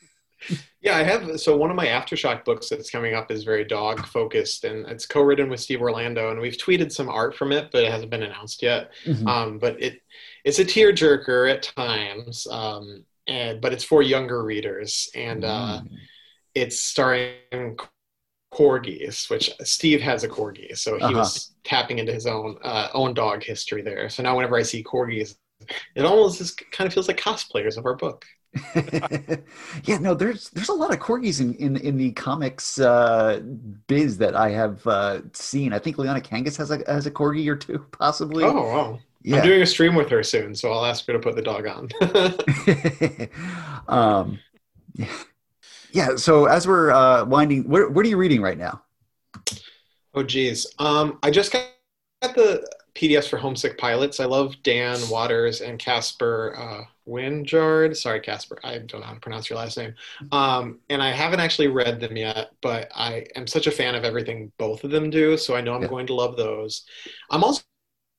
yeah, 0.81 0.97
I 0.97 1.03
have. 1.03 1.41
So 1.41 1.57
one 1.57 1.71
of 1.71 1.77
my 1.77 1.87
aftershock 1.87 2.45
books 2.45 2.69
that's 2.69 2.91
coming 2.91 3.15
up 3.15 3.31
is 3.31 3.45
very 3.45 3.65
dog 3.65 4.07
focused, 4.07 4.65
and 4.65 4.87
it's 4.87 5.07
co-written 5.07 5.49
with 5.49 5.61
Steve 5.61 5.81
Orlando, 5.81 6.31
and 6.31 6.41
we've 6.41 6.57
tweeted 6.57 6.93
some 6.93 7.09
art 7.09 7.37
from 7.37 7.53
it, 7.53 7.71
but 7.73 7.85
it 7.85 7.91
hasn't 7.91 8.11
been 8.11 8.23
announced 8.23 8.63
yet. 8.63 8.91
Mm-hmm. 9.05 9.27
Um, 9.29 9.59
but 9.59 9.81
it 9.83 10.01
it's 10.45 10.59
a 10.59 10.65
tearjerker 10.65 11.53
at 11.53 11.63
times, 11.63 12.47
um, 12.51 13.05
and 13.27 13.61
but 13.61 13.73
it's 13.73 13.85
for 13.85 14.03
younger 14.03 14.43
readers, 14.45 15.09
and 15.15 15.45
uh, 15.45 15.81
mm. 15.83 15.89
it's 16.55 16.81
starring 16.81 17.77
corgis, 18.53 19.31
which 19.31 19.51
Steve 19.63 20.01
has 20.01 20.25
a 20.25 20.29
corgi, 20.29 20.77
so 20.77 20.97
he 20.97 21.03
uh-huh. 21.03 21.19
was 21.19 21.55
tapping 21.65 21.99
into 21.99 22.13
his 22.13 22.27
own 22.27 22.59
uh, 22.63 22.89
own 22.93 23.15
dog 23.15 23.43
history 23.43 23.83
there. 23.83 24.09
So 24.09 24.23
now 24.23 24.37
whenever 24.37 24.57
I 24.57 24.63
see 24.63 24.83
corgis, 24.83 25.37
it 25.95 26.05
almost 26.05 26.39
just 26.39 26.71
kind 26.71 26.87
of 26.87 26.95
feels 26.95 27.09
like 27.09 27.21
cosplayers 27.21 27.77
of 27.77 27.87
our 27.87 27.95
book. 27.95 28.25
yeah, 29.85 29.97
no, 29.99 30.13
there's 30.15 30.51
there's 30.51 30.69
a 30.69 30.75
lot 30.75 30.93
of 30.93 30.99
corgis 30.99 31.41
in 31.41 31.55
in, 31.55 31.77
in 31.79 31.97
the 31.97 32.13
comics 32.13 32.79
uh, 32.79 33.41
biz 33.87 34.19
that 34.19 34.37
I 34.37 34.51
have 34.51 34.87
uh, 34.87 35.21
seen. 35.33 35.73
I 35.73 35.79
think 35.79 35.97
Liana 35.97 36.21
Kangas 36.21 36.57
has 36.59 36.71
a 36.71 36.83
has 36.87 37.07
a 37.07 37.11
corgi 37.11 37.49
or 37.49 37.57
two, 37.57 37.79
possibly. 37.93 38.45
Oh 38.45 38.53
wow! 38.53 38.99
Yeah. 39.23 39.39
I'm 39.39 39.43
doing 39.43 39.63
a 39.63 39.67
stream 39.67 39.95
with 39.95 40.11
her 40.11 40.23
soon, 40.23 40.55
so 40.55 40.71
I'll 40.71 40.85
ask 40.85 41.07
her 41.07 41.15
to 41.15 41.19
put 41.19 41.35
the 41.35 41.43
dog 41.43 41.67
on. 41.67 41.89
um, 43.89 44.39
yeah, 44.95 45.07
yeah. 45.93 46.17
So 46.17 46.45
as 46.45 46.69
we're 46.69 46.91
uh, 46.91 47.25
winding, 47.25 47.67
what 47.69 47.93
what 47.93 48.05
are 48.05 48.09
you 48.09 48.19
reading 48.19 48.43
right 48.43 48.59
now? 48.59 48.83
Oh 50.15 50.23
geez, 50.23 50.67
um, 50.79 51.19
I 51.23 51.31
just 51.31 51.53
got 51.53 51.65
the 52.21 52.69
PDFs 52.95 53.29
for 53.29 53.39
Homesick 53.39 53.79
Pilots. 53.79 54.21
I 54.21 54.27
love 54.27 54.55
Dan 54.63 54.99
Watters 55.09 55.61
and 55.61 55.79
Caspar 55.79 56.55
uh, 56.59 57.11
Wijngaard. 57.11 57.97
Sorry, 57.97 58.21
Caspar. 58.21 58.59
I 58.63 58.79
don't 58.79 59.01
know 59.01 59.07
how 59.07 59.15
to 59.15 59.21
pronounce 59.21 59.49
your 59.49 59.59
last 59.59 59.79
name. 59.79 59.95
Um, 60.31 60.81
and 60.91 61.03
I 61.03 61.11
haven't 61.11 61.41
actually 61.41 61.69
read 61.69 62.01
them 62.01 62.17
yet, 62.17 62.51
but 62.61 62.91
I 62.95 63.27
am 63.35 63.47
such 63.47 63.67
a 63.67 63.71
fan 63.71 63.95
of 63.95 64.05
everything 64.05 64.53
both 64.59 64.85
of 64.85 64.91
them 64.91 65.11
do. 65.11 65.37
So 65.37 65.57
I 65.57 65.63
know 65.63 65.75
I'm 65.75 65.83
yeah. 65.83 65.89
going 65.89 66.07
to 66.09 66.15
love 66.15 66.37
those. 66.37 66.85
I'm 67.31 67.43
also 67.43 67.65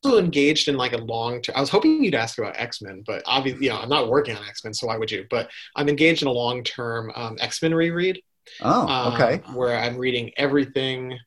engaged 0.05 0.67
in 0.67 0.75
like 0.75 0.93
a 0.93 0.97
long 0.97 1.41
term. 1.41 1.55
I 1.55 1.61
was 1.61 1.69
hoping 1.69 2.03
you'd 2.03 2.15
ask 2.15 2.39
about 2.39 2.57
X 2.57 2.81
Men, 2.81 3.03
but 3.05 3.21
obviously, 3.25 3.65
you 3.65 3.71
know, 3.71 3.77
I'm 3.77 3.89
not 3.89 4.09
working 4.09 4.35
on 4.35 4.45
X 4.47 4.63
Men, 4.63 4.73
so 4.73 4.87
why 4.87 4.97
would 4.97 5.11
you? 5.11 5.25
But 5.29 5.49
I'm 5.75 5.87
engaged 5.87 6.23
in 6.23 6.27
a 6.27 6.31
long 6.31 6.63
term 6.63 7.11
um, 7.15 7.37
X 7.39 7.61
Men 7.61 7.73
reread. 7.73 8.21
Oh, 8.61 9.13
okay. 9.13 9.41
Um, 9.45 9.55
where 9.55 9.77
I'm 9.77 9.97
reading 9.97 10.31
everything 10.35 11.17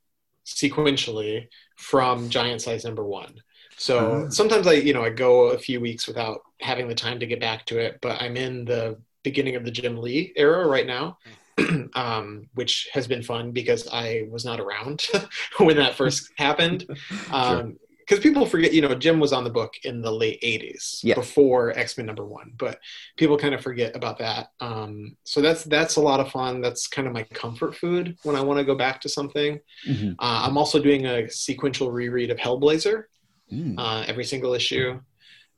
sequentially 0.45 1.49
from 1.77 2.29
Giant 2.29 2.63
Size 2.63 2.85
Number 2.85 3.05
One. 3.05 3.35
So 3.77 4.27
uh, 4.27 4.31
sometimes 4.31 4.67
I, 4.67 4.75
you 4.75 4.95
know, 4.95 5.05
I 5.05 5.11
go 5.11 5.51
a 5.51 5.59
few 5.59 5.81
weeks 5.81 6.07
without 6.07 6.41
having 6.61 6.89
the 6.89 6.95
time 6.95 7.21
to 7.21 7.27
get 7.27 7.41
back 7.41 7.67
to 7.67 7.79
it, 7.79 7.99
but 8.01 8.21
I'm 8.21 8.37
in 8.37 8.65
the 8.65 8.99
beginning 9.23 9.57
of 9.57 9.65
the 9.65 9.71
Jim 9.71 9.99
Lee 9.99 10.33
era 10.37 10.67
right 10.67 10.87
now, 10.87 11.19
um, 11.95 12.49
which 12.55 12.89
has 12.93 13.07
been 13.07 13.23
fun 13.23 13.53
because 13.53 13.87
I 13.93 14.23
was 14.31 14.45
not 14.45 14.61
around 14.61 15.07
when 15.59 15.77
that 15.77 15.95
first 15.95 16.31
happened. 16.37 16.87
Um, 17.33 17.77
because 18.07 18.23
people 18.23 18.47
forget, 18.47 18.73
you 18.73 18.83
know, 18.83 18.95
Jim 18.95 19.19
was 19.19 19.33
on 19.33 19.43
the 19.43 19.51
book 19.51 19.75
in 19.83 20.01
the 20.01 20.11
late 20.11 20.41
'80s, 20.43 21.03
yeah. 21.03 21.15
before 21.15 21.77
X 21.77 21.97
Men 21.97 22.07
number 22.07 22.25
one, 22.25 22.53
but 22.57 22.79
people 23.17 23.37
kind 23.37 23.55
of 23.55 23.61
forget 23.61 23.97
about 23.97 24.19
that. 24.19 24.53
Um, 24.61 25.17
so 25.25 25.41
that's 25.41 25.65
that's 25.65 25.97
a 25.97 26.01
lot 26.01 26.21
of 26.21 26.31
fun. 26.31 26.61
That's 26.61 26.87
kind 26.87 27.09
of 27.09 27.15
my 27.15 27.25
comfort 27.25 27.75
food 27.75 28.17
when 28.23 28.37
I 28.37 28.43
want 28.43 28.59
to 28.59 28.65
go 28.65 28.77
back 28.77 29.01
to 29.03 29.09
something. 29.09 29.59
Mm-hmm. 29.87 30.13
Uh, 30.19 30.43
I'm 30.47 30.57
also 30.57 30.81
doing 30.81 31.07
a 31.07 31.29
sequential 31.29 31.91
reread 31.91 32.31
of 32.31 32.39
Hellblazer, 32.39 33.05
mm. 33.53 33.75
uh, 33.77 34.05
every 34.07 34.25
single 34.25 34.55
issue. 34.55 35.01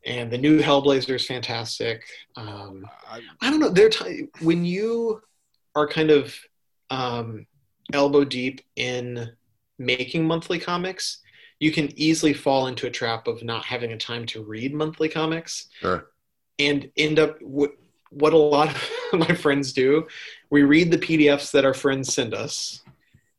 And 0.07 0.31
the 0.31 0.39
new 0.39 0.61
Hellblazer 0.61 1.17
is 1.17 1.27
fantastic. 1.27 2.05
Um, 2.37 2.87
I 3.41 3.51
don't 3.51 3.61
know. 3.61 3.69
There, 3.69 3.91
t- 3.91 4.29
when 4.41 4.65
you 4.65 5.21
are 5.75 5.87
kind 5.87 6.11
of 6.11 6.35
um, 6.89 7.47
elbow 7.93 8.25
deep 8.25 8.63
in 8.77 9.33
making 9.79 10.27
monthly 10.27 10.59
comics, 10.59 11.21
you 11.61 11.73
can 11.73 11.93
easily 11.99 12.33
fall 12.33 12.67
into 12.67 12.87
a 12.87 12.91
trap 12.91 13.27
of 13.27 13.43
not 13.43 13.65
having 13.65 13.93
a 13.93 13.97
time 13.97 14.27
to 14.27 14.43
read 14.43 14.75
monthly 14.75 15.09
comics, 15.09 15.69
sure. 15.81 16.09
and 16.59 16.91
end 16.97 17.19
up 17.19 17.41
what 17.43 17.73
what 18.11 18.33
a 18.33 18.39
lot 18.39 18.75
of 18.75 18.91
my 19.13 19.35
friends 19.35 19.73
do. 19.73 20.07
We 20.51 20.63
read 20.63 20.91
the 20.91 20.99
PDFs 20.99 21.51
that 21.53 21.65
our 21.65 21.75
friends 21.75 22.13
send 22.13 22.35
us, 22.35 22.83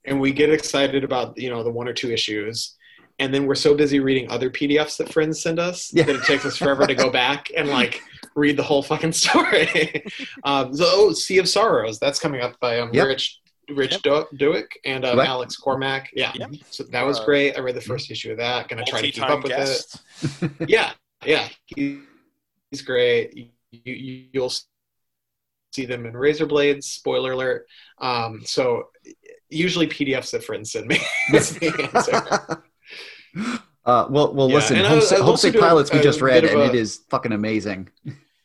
and 0.06 0.20
we 0.20 0.32
get 0.32 0.52
excited 0.52 1.04
about 1.04 1.38
you 1.38 1.50
know 1.50 1.64
the 1.64 1.72
one 1.72 1.88
or 1.88 1.94
two 1.94 2.12
issues, 2.12 2.76
and 3.20 3.34
then 3.34 3.46
we're 3.46 3.56
so 3.56 3.76
busy 3.76 4.00
reading 4.00 4.30
other 4.30 4.50
PDFs 4.50 4.98
that 4.98 5.12
friends 5.12 5.42
send 5.42 5.60
us 5.60 5.94
yeah. 5.94 6.04
that 6.04 6.16
it 6.16 6.24
takes 6.24 6.46
us 6.46 6.58
forever 6.58 6.88
to 6.88 6.96
go 6.96 7.10
back 7.12 7.52
and 7.56 7.70
like 7.70 8.02
read 8.36 8.58
the 8.58 8.64
whole 8.64 8.84
fucking 8.84 9.12
story. 9.12 10.04
um, 10.44 10.74
so, 10.74 10.86
oh, 10.88 11.14
Sea 11.14 11.38
of 11.40 11.50
Sorrows, 11.50 12.00
that's 12.00 12.20
coming 12.20 12.42
up 12.42 12.60
by 12.60 12.80
um, 12.80 12.90
yep. 12.94 13.08
Rich 13.08 13.40
Rich 13.74 14.00
yep. 14.04 14.28
Douek 14.36 14.68
and 14.86 15.06
um, 15.06 15.20
Alex 15.20 15.56
Cormack. 15.56 16.10
Yeah, 16.14 16.32
yep. 16.36 16.52
so 16.70 16.84
that 16.84 17.04
was 17.04 17.20
great. 17.22 17.58
I 17.58 17.60
read 17.60 17.76
the 17.76 17.82
first 17.82 18.10
issue 18.12 18.32
of 18.32 18.38
that. 18.38 18.68
Going 18.68 18.84
to 18.84 18.90
try 18.90 19.02
to 19.02 19.12
keep 19.12 19.24
up 19.24 19.44
with 19.44 19.52
guest. 19.52 20.02
it. 20.42 20.52
yeah, 20.70 20.92
yeah, 21.26 21.48
he, 21.66 22.00
he's 22.72 22.82
great. 22.82 23.36
You, 23.72 23.94
you, 23.94 24.42
will 24.42 24.54
see 25.72 25.86
them 25.86 26.06
in 26.06 26.16
Razor 26.16 26.46
Blades. 26.46 26.88
Spoiler 26.88 27.34
alert. 27.34 27.66
Um, 28.00 28.41
so 28.46 28.90
usually 29.50 29.88
PDFs 29.88 30.32
that 30.32 30.44
friends 30.44 30.72
send 30.72 30.88
me. 30.88 31.00
the 31.32 31.90
answer. 31.94 32.64
Uh, 33.86 34.06
well, 34.10 34.34
well, 34.36 34.50
yeah, 34.50 34.56
listen, 34.56 34.76
Homesick, 34.78 35.18
Homesick 35.18 35.60
Pilots 35.60 35.91
we 35.91 36.00
just 36.02 36.22
read, 36.22 36.44
and 36.44 36.60
a, 36.60 36.66
it 36.66 36.76
is 36.76 37.00
fucking 37.10 37.32
amazing. 37.32 37.90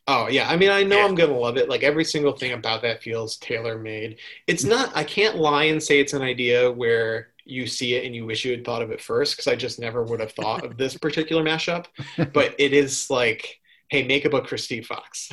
Oh 0.07 0.29
yeah, 0.29 0.49
I 0.51 0.57
mean, 0.57 0.71
I 0.71 0.83
know 0.83 0.99
yeah. 0.99 1.05
I'm 1.05 1.15
gonna 1.15 1.39
love 1.39 1.57
it. 1.57 1.69
Like 1.69 1.83
every 1.83 2.05
single 2.05 2.33
thing 2.33 2.53
about 2.53 2.83
that 2.83 3.03
feels 3.03 3.37
tailor 3.39 3.79
made. 3.79 4.19
It's 4.47 4.65
not. 4.65 4.95
I 4.95 5.05
can't 5.05 5.37
lie 5.37 5.65
and 5.65 5.83
say 5.83 5.99
it's 5.99 6.13
an 6.13 6.23
idea 6.23 6.71
where 6.71 7.29
you 7.45 7.67
see 7.67 7.95
it 7.95 8.05
and 8.05 8.15
you 8.15 8.27
wish 8.27 8.45
you 8.45 8.53
had 8.53 8.65
thought 8.65 8.83
of 8.83 8.91
it 8.91 9.01
first, 9.01 9.35
because 9.35 9.47
I 9.47 9.55
just 9.55 9.79
never 9.79 10.03
would 10.03 10.21
have 10.21 10.33
thought 10.33 10.65
of 10.65 10.77
this 10.77 10.97
particular 10.97 11.43
mashup. 11.43 11.87
But 12.33 12.55
it 12.59 12.73
is 12.73 13.11
like, 13.11 13.61
hey, 13.89 14.07
make 14.07 14.25
a 14.25 14.31
book 14.31 14.49
for 14.49 14.59
Steve 14.59 14.87
Foxe. 14.87 15.31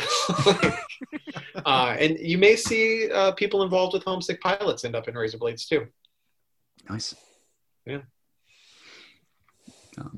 uh, 1.65 1.95
and 1.99 2.17
you 2.19 2.37
may 2.37 2.55
see 2.55 3.11
uh, 3.11 3.31
people 3.33 3.63
involved 3.63 3.93
with 3.93 4.03
Homesick 4.03 4.41
Pilots 4.41 4.85
end 4.85 4.95
up 4.95 5.07
in 5.07 5.15
Razor 5.15 5.37
Blades 5.37 5.65
too. 5.65 5.87
Nice. 6.89 7.15
Yeah. 7.85 8.01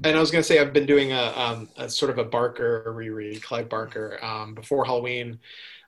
And 0.04 0.18
I 0.18 0.20
was 0.20 0.32
going 0.32 0.42
to 0.42 0.48
say 0.48 0.60
I've 0.60 0.74
been 0.74 0.86
doing 0.86 1.12
a, 1.12 1.34
um, 1.36 1.70
a, 1.78 1.90
sort 1.90 2.12
of 2.12 2.20
a 2.20 2.24
Barker 2.24 2.94
reread, 2.96 3.42
Clive 3.42 3.70
Barker, 3.70 4.20
um, 4.24 4.54
before 4.54 4.86
Halloween. 4.86 5.40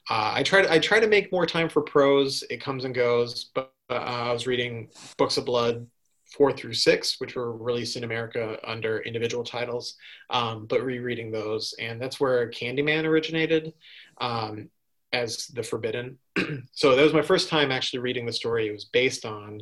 Uh, 0.10 0.34
I 0.36 0.44
try 0.44 0.62
to 0.62 0.72
I 0.72 0.80
try 0.80 0.99
to 0.99 1.07
make 1.07 1.32
more 1.32 1.45
time 1.45 1.70
for 1.70 1.82
prose. 1.82 2.44
It 2.49 2.62
comes 2.62 2.86
and 2.86 2.94
goes, 2.94 3.52
but 3.56 3.74
uh, 3.90 3.95
I 3.95 4.32
was 4.32 4.48
reading 4.48 4.90
Books 5.18 5.38
of 5.38 5.45
Blood 5.45 5.88
four 6.36 6.52
through 6.52 6.74
six, 6.74 7.20
which 7.20 7.36
were 7.36 7.56
released 7.56 7.95
in 7.95 8.03
America 8.03 8.57
under 8.64 8.99
individual 8.99 9.44
titles, 9.44 9.95
um, 10.30 10.66
but 10.66 10.84
rereading 10.84 11.32
those, 11.32 11.74
and 11.80 11.99
that's 12.02 12.20
where 12.20 12.49
Candyman 12.49 13.06
originated. 13.06 13.74
Um, 14.20 14.70
as 15.16 15.48
the 15.48 15.64
Forbidden. 15.64 16.18
so 16.74 16.96
that 16.96 17.04
was 17.04 17.14
my 17.14 17.22
first 17.22 17.50
time 17.50 17.72
actually 17.72 18.00
reading 18.00 18.26
the 18.26 18.34
story 18.34 18.68
it 18.68 18.72
was 18.74 18.86
based 18.86 19.26
on. 19.26 19.62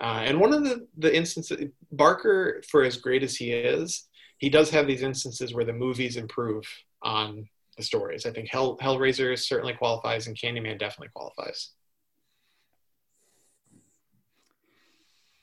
Uh, 0.00 0.22
and 0.24 0.40
one 0.40 0.52
of 0.52 0.64
the, 0.64 0.86
the 0.98 1.14
instances, 1.14 1.68
Barker, 1.90 2.62
for 2.70 2.84
as 2.84 2.96
great 2.96 3.22
as 3.22 3.36
he 3.36 3.52
is, 3.52 4.08
he 4.38 4.48
does 4.48 4.70
have 4.70 4.86
these 4.86 5.02
instances 5.02 5.54
where 5.54 5.64
the 5.64 5.72
movies 5.72 6.16
improve 6.16 6.64
on 7.02 7.48
the 7.76 7.82
stories. 7.82 8.26
I 8.26 8.30
think 8.30 8.48
Hell, 8.48 8.76
Hellraiser 8.78 9.38
certainly 9.38 9.74
qualifies, 9.74 10.26
and 10.26 10.36
Candyman 10.36 10.78
definitely 10.78 11.10
qualifies. 11.14 11.70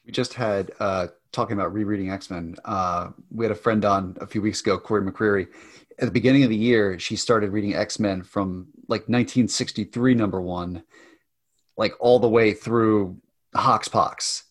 We 0.10 0.14
just 0.14 0.34
had 0.34 0.72
uh, 0.80 1.10
talking 1.32 1.54
about 1.54 1.72
rereading 1.72 2.10
X 2.10 2.32
Men. 2.32 2.56
Uh, 2.66 3.12
we 3.30 3.46
had 3.46 3.52
a 3.52 3.56
friend 3.56 3.86
on 3.86 4.18
a 4.20 4.26
few 4.26 4.42
weeks 4.42 4.60
ago, 4.60 4.80
Corey 4.80 5.04
McCreary. 5.04 5.50
At 6.00 6.06
the 6.06 6.12
beginning 6.12 6.42
of 6.42 6.50
the 6.50 6.56
year, 6.56 6.98
she 6.98 7.16
started 7.16 7.52
reading 7.52 7.76
X 7.76 8.00
Men 8.00 8.24
from 8.24 8.70
like 8.88 9.02
1963, 9.02 10.16
number 10.16 10.42
one, 10.42 10.82
like 11.78 11.94
all 12.00 12.18
the 12.18 12.28
way 12.28 12.56
through 12.56 13.22
Hoxpox. 13.56 14.46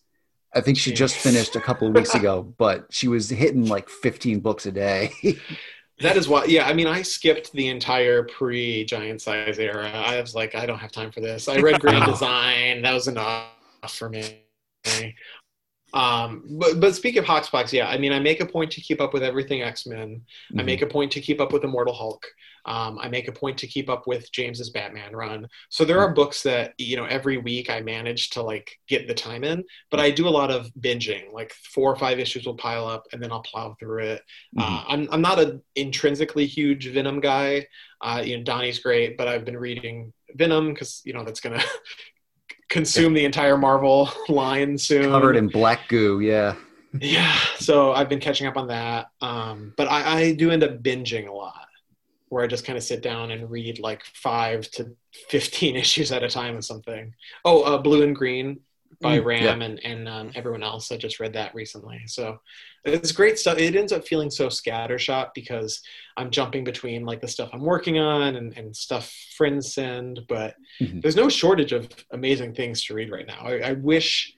I 0.55 0.61
think 0.61 0.77
she 0.77 0.93
just 0.93 1.17
finished 1.17 1.57
a 1.57 1.59
couple 1.59 1.89
of 1.89 1.93
weeks 1.93 2.15
ago, 2.15 2.41
but 2.57 2.85
she 2.89 3.09
was 3.09 3.29
hitting 3.29 3.65
like 3.65 3.89
15 3.89 4.39
books 4.39 4.65
a 4.65 4.71
day. 4.71 5.11
that 5.99 6.15
is 6.15 6.29
why, 6.29 6.45
yeah. 6.45 6.69
I 6.69 6.73
mean, 6.73 6.87
I 6.87 7.01
skipped 7.01 7.51
the 7.51 7.67
entire 7.67 8.23
pre 8.23 8.85
Giant 8.85 9.21
Size 9.21 9.59
era. 9.59 9.89
I 9.89 10.21
was 10.21 10.33
like, 10.33 10.55
I 10.55 10.65
don't 10.65 10.79
have 10.79 10.93
time 10.93 11.11
for 11.11 11.19
this. 11.19 11.49
I 11.49 11.57
read 11.57 11.79
Grand 11.81 12.05
Design. 12.05 12.81
That 12.81 12.93
was 12.93 13.09
enough 13.09 13.49
for 13.89 14.07
me. 14.07 14.45
Um, 15.93 16.43
but 16.49 16.79
but 16.79 16.95
speak 16.95 17.15
of 17.15 17.25
Hoxpox, 17.25 17.71
yeah, 17.71 17.87
I 17.87 17.97
mean, 17.97 18.13
I 18.13 18.19
make 18.19 18.41
a 18.41 18.45
point 18.45 18.71
to 18.71 18.81
keep 18.81 19.01
up 19.01 19.13
with 19.13 19.23
everything 19.23 19.61
X 19.61 19.85
Men. 19.85 20.21
Mm-hmm. 20.51 20.59
I 20.59 20.63
make 20.63 20.81
a 20.81 20.87
point 20.87 21.11
to 21.13 21.21
keep 21.21 21.41
up 21.41 21.51
with 21.51 21.63
Immortal 21.63 21.93
Hulk. 21.93 22.25
Um, 22.65 22.99
I 22.99 23.07
make 23.07 23.27
a 23.27 23.31
point 23.31 23.57
to 23.59 23.67
keep 23.67 23.89
up 23.89 24.05
with 24.05 24.31
James's 24.31 24.69
Batman 24.69 25.15
run. 25.15 25.47
So 25.69 25.85
there 25.85 25.99
are 25.99 26.13
books 26.13 26.43
that 26.43 26.73
you 26.77 26.97
know 26.97 27.05
every 27.05 27.37
week 27.37 27.69
I 27.69 27.81
manage 27.81 28.29
to 28.31 28.41
like 28.41 28.77
get 28.87 29.07
the 29.07 29.13
time 29.13 29.43
in, 29.43 29.63
but 29.89 29.99
I 29.99 30.11
do 30.11 30.27
a 30.27 30.29
lot 30.29 30.51
of 30.51 30.69
binging. 30.79 31.33
Like 31.33 31.53
four 31.53 31.91
or 31.91 31.95
five 31.95 32.19
issues 32.19 32.45
will 32.45 32.57
pile 32.57 32.85
up, 32.85 33.05
and 33.11 33.21
then 33.21 33.31
I'll 33.31 33.41
plow 33.41 33.75
through 33.79 34.03
it. 34.03 34.21
Uh, 34.57 34.61
mm-hmm. 34.61 34.75
Uh, 34.75 34.83
I'm 34.87 35.07
I'm 35.11 35.21
not 35.21 35.39
an 35.39 35.61
intrinsically 35.75 36.45
huge 36.45 36.87
Venom 36.87 37.19
guy. 37.19 37.67
Uh, 38.01 38.21
you 38.23 38.37
know, 38.37 38.43
Donny's 38.43 38.79
great, 38.79 39.17
but 39.17 39.27
I've 39.27 39.45
been 39.45 39.57
reading 39.57 40.13
Venom 40.35 40.73
because 40.73 41.01
you 41.05 41.13
know 41.13 41.23
that's 41.23 41.39
gonna 41.39 41.63
consume 42.69 43.13
the 43.13 43.25
entire 43.25 43.57
Marvel 43.57 44.09
line 44.29 44.77
soon. 44.77 45.09
Covered 45.09 45.35
in 45.35 45.47
black 45.47 45.87
goo, 45.89 46.19
yeah. 46.19 46.55
Yeah, 46.99 47.37
so 47.57 47.91
I've 47.93 48.09
been 48.09 48.19
catching 48.19 48.47
up 48.47 48.57
on 48.57 48.67
that. 48.67 49.07
Um, 49.21 49.73
but 49.77 49.87
I, 49.87 50.21
I 50.21 50.33
do 50.33 50.49
end 50.49 50.63
up 50.63 50.81
binging 50.81 51.27
a 51.27 51.31
lot, 51.31 51.67
where 52.29 52.43
I 52.43 52.47
just 52.47 52.65
kind 52.65 52.77
of 52.77 52.83
sit 52.83 53.01
down 53.01 53.29
and 53.31 53.49
read 53.49 53.79
like 53.79 54.03
five 54.03 54.69
to 54.71 54.95
fifteen 55.29 55.75
issues 55.83 56.11
at 56.11 56.23
a 56.23 56.29
time 56.29 56.55
or 56.55 56.61
something. 56.61 57.13
Oh, 57.45 57.61
uh, 57.61 57.77
Blue 57.77 58.03
and 58.03 58.15
Green 58.15 58.61
by 59.01 59.19
mm, 59.19 59.25
Ram 59.25 59.61
yeah. 59.61 59.65
and 59.65 59.79
and 59.85 60.07
um, 60.07 60.31
everyone 60.35 60.63
else. 60.63 60.91
I 60.91 60.97
just 60.97 61.19
read 61.19 61.33
that 61.33 61.55
recently, 61.55 62.01
so 62.05 62.39
it's 62.85 63.11
great 63.11 63.39
stuff. 63.39 63.57
It 63.57 63.75
ends 63.75 63.91
up 63.91 64.07
feeling 64.07 64.29
so 64.29 64.47
scattershot 64.47 65.29
because 65.33 65.81
I'm 66.17 66.31
jumping 66.31 66.63
between 66.63 67.05
like 67.05 67.21
the 67.21 67.27
stuff 67.27 67.49
I'm 67.53 67.61
working 67.61 67.99
on 67.99 68.35
and, 68.35 68.57
and 68.57 68.75
stuff 68.75 69.13
friends 69.35 69.73
send, 69.73 70.21
but 70.27 70.55
mm-hmm. 70.81 70.99
there's 70.99 71.15
no 71.15 71.29
shortage 71.29 71.71
of 71.71 71.89
amazing 72.11 72.53
things 72.53 72.83
to 72.85 72.93
read 72.93 73.11
right 73.11 73.27
now. 73.27 73.41
I, 73.41 73.59
I 73.59 73.73
wish 73.73 74.35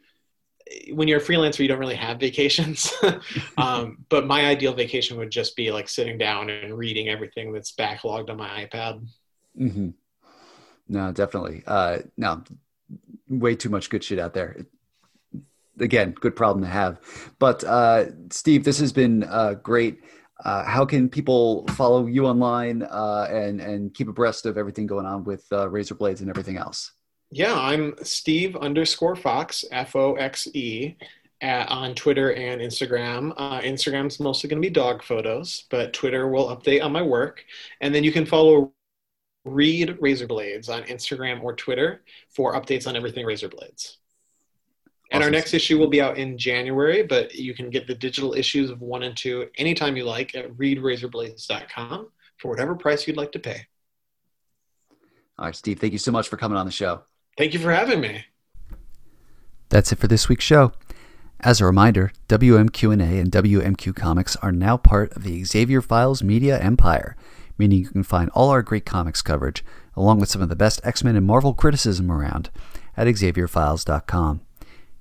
when 0.93 1.07
you're 1.07 1.19
a 1.19 1.23
freelancer, 1.23 1.59
you 1.59 1.67
don't 1.67 1.79
really 1.79 1.95
have 1.95 2.19
vacations. 2.19 2.91
um, 3.57 4.05
but 4.09 4.27
my 4.27 4.45
ideal 4.45 4.73
vacation 4.73 5.17
would 5.17 5.31
just 5.31 5.55
be 5.55 5.71
like 5.71 5.89
sitting 5.89 6.17
down 6.17 6.49
and 6.49 6.77
reading 6.77 7.09
everything 7.09 7.51
that's 7.51 7.73
backlogged 7.73 8.29
on 8.29 8.37
my 8.37 8.65
iPad. 8.65 9.05
Mm-hmm. 9.59 9.89
No, 10.87 11.11
definitely. 11.11 11.63
Uh, 11.65 11.99
no, 12.17 12.43
way 13.39 13.55
too 13.55 13.69
much 13.69 13.89
good 13.89 14.03
shit 14.03 14.19
out 14.19 14.33
there 14.33 14.65
again, 15.81 16.11
good 16.11 16.35
problem 16.35 16.63
to 16.63 16.69
have. 16.69 16.99
But 17.39 17.63
uh, 17.63 18.05
Steve, 18.29 18.63
this 18.63 18.79
has 18.79 18.93
been 18.93 19.23
uh, 19.23 19.55
great. 19.55 19.99
Uh, 20.43 20.63
how 20.63 20.85
can 20.85 21.07
people 21.09 21.67
follow 21.69 22.07
you 22.07 22.25
online 22.25 22.83
uh, 22.83 23.27
and 23.29 23.61
and 23.61 23.93
keep 23.93 24.07
abreast 24.07 24.45
of 24.45 24.57
everything 24.57 24.87
going 24.87 25.05
on 25.05 25.23
with 25.23 25.45
uh, 25.51 25.69
Razor 25.69 25.95
Blades 25.95 26.21
and 26.21 26.29
everything 26.29 26.57
else? 26.57 26.93
Yeah, 27.29 27.53
I'm 27.57 27.93
Steve 28.01 28.55
underscore 28.55 29.15
Foxe 29.15 29.63
F 29.71 29.95
O 29.95 30.15
X 30.15 30.47
E 30.53 30.95
on 31.43 31.93
Twitter 31.95 32.33
and 32.33 32.59
Instagram. 32.59 33.33
Uh, 33.37 33.61
Instagram's 33.61 34.19
mostly 34.19 34.49
going 34.49 34.61
to 34.61 34.67
be 34.67 34.73
dog 34.73 35.03
photos, 35.03 35.65
but 35.69 35.93
Twitter 35.93 36.27
will 36.27 36.55
update 36.55 36.83
on 36.83 36.91
my 36.91 37.01
work, 37.01 37.45
and 37.79 37.93
then 37.93 38.03
you 38.03 38.11
can 38.11 38.25
follow 38.25 38.73
Read 39.43 39.97
Razor 39.99 40.27
Blades 40.27 40.69
on 40.69 40.83
Instagram 40.83 41.41
or 41.43 41.55
Twitter 41.55 42.01
for 42.29 42.53
updates 42.53 42.87
on 42.87 42.95
everything 42.95 43.25
Razor 43.25 43.49
Blades. 43.49 43.97
And 45.11 45.23
our 45.23 45.29
next 45.29 45.53
issue 45.53 45.77
will 45.77 45.89
be 45.89 46.01
out 46.01 46.17
in 46.17 46.37
January, 46.37 47.03
but 47.03 47.35
you 47.35 47.53
can 47.53 47.69
get 47.69 47.85
the 47.85 47.93
digital 47.93 48.33
issues 48.33 48.69
of 48.69 48.81
one 48.81 49.03
and 49.03 49.15
two 49.15 49.49
anytime 49.57 49.97
you 49.97 50.05
like 50.05 50.35
at 50.35 50.49
readrazorblades.com 50.53 52.07
for 52.37 52.47
whatever 52.47 52.75
price 52.75 53.05
you'd 53.05 53.17
like 53.17 53.33
to 53.33 53.39
pay. 53.39 53.67
All 55.37 55.45
right, 55.45 55.55
Steve, 55.55 55.79
thank 55.79 55.91
you 55.91 55.99
so 55.99 56.11
much 56.11 56.29
for 56.29 56.37
coming 56.37 56.57
on 56.57 56.65
the 56.65 56.71
show. 56.71 57.01
Thank 57.37 57.53
you 57.53 57.59
for 57.59 57.73
having 57.73 57.99
me. 57.99 58.25
That's 59.67 59.91
it 59.91 59.99
for 59.99 60.07
this 60.07 60.29
week's 60.29 60.45
show. 60.45 60.71
As 61.41 61.59
a 61.59 61.65
reminder, 61.65 62.11
WMQ&A 62.29 63.19
and 63.19 63.31
WMQ 63.31 63.95
Comics 63.95 64.35
are 64.37 64.51
now 64.51 64.77
part 64.77 65.11
of 65.13 65.23
the 65.23 65.43
Xavier 65.43 65.81
Files 65.81 66.21
media 66.21 66.59
empire, 66.59 67.17
meaning 67.61 67.77
you 67.77 67.89
can 67.89 68.01
find 68.01 68.27
all 68.31 68.49
our 68.49 68.63
great 68.63 68.87
comics 68.87 69.21
coverage, 69.21 69.63
along 69.95 70.19
with 70.19 70.29
some 70.29 70.41
of 70.41 70.49
the 70.49 70.55
best 70.55 70.81
X-Men 70.83 71.15
and 71.15 71.27
Marvel 71.27 71.53
criticism 71.53 72.11
around, 72.11 72.49
at 72.97 73.05
xavierfiles.com. 73.05 74.41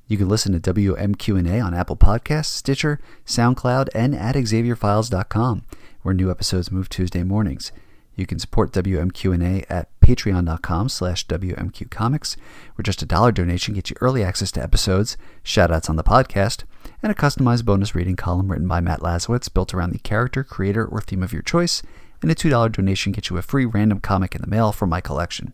You 0.07 0.19
can 0.19 0.29
listen 0.29 0.53
to 0.53 0.75
WMQ&A 0.75 1.59
on 1.59 1.73
Apple 1.73 1.97
Podcasts, 1.97 2.47
Stitcher, 2.47 3.01
SoundCloud, 3.25 3.89
and 3.95 4.15
at 4.15 4.35
xavierfiles.com, 4.35 5.63
where 6.03 6.15
new 6.15 6.31
episodes 6.31 6.71
move 6.71 6.91
Tuesday 6.91 7.23
mornings. 7.23 7.73
You 8.15 8.27
can 8.27 8.39
support 8.39 8.73
WMQ&A 8.73 9.65
at 9.73 9.89
patreon.com 10.01 10.91
slash 10.91 11.27
WMQcomics, 11.29 12.37
where 12.75 12.83
just 12.83 13.01
a 13.01 13.07
dollar 13.07 13.33
donation 13.33 13.73
gets 13.73 13.89
you 13.89 13.97
early 14.03 14.23
access 14.23 14.53
to 14.53 14.63
episodes, 14.63 15.17
shoutouts 15.43 15.89
on 15.89 15.97
the 15.97 16.05
podcast, 16.05 16.65
and 17.03 17.11
a 17.11 17.15
customized 17.15 17.65
bonus 17.65 17.95
reading 17.95 18.17
column 18.17 18.51
written 18.51 18.69
by 18.69 18.83
Matt 18.83 19.01
Lazorwitz 19.01 19.51
built 19.51 19.73
around 19.73 19.93
the 19.93 19.99
character, 19.99 20.45
creator, 20.45 20.85
or 20.85 21.01
theme 21.01 21.23
of 21.23 21.33
your 21.33 21.41
choice, 21.41 21.83
and 22.23 22.31
a 22.31 22.35
$2 22.35 22.73
donation 22.73 23.13
gets 23.13 23.31
you 23.31 23.39
a 23.39 23.43
free 23.43 23.65
random 23.65 24.01
comic 24.01 24.35
in 24.35 24.41
the 24.41 24.47
mail 24.47 24.73
from 24.73 24.91
my 24.91 25.01
collection. 25.01 25.53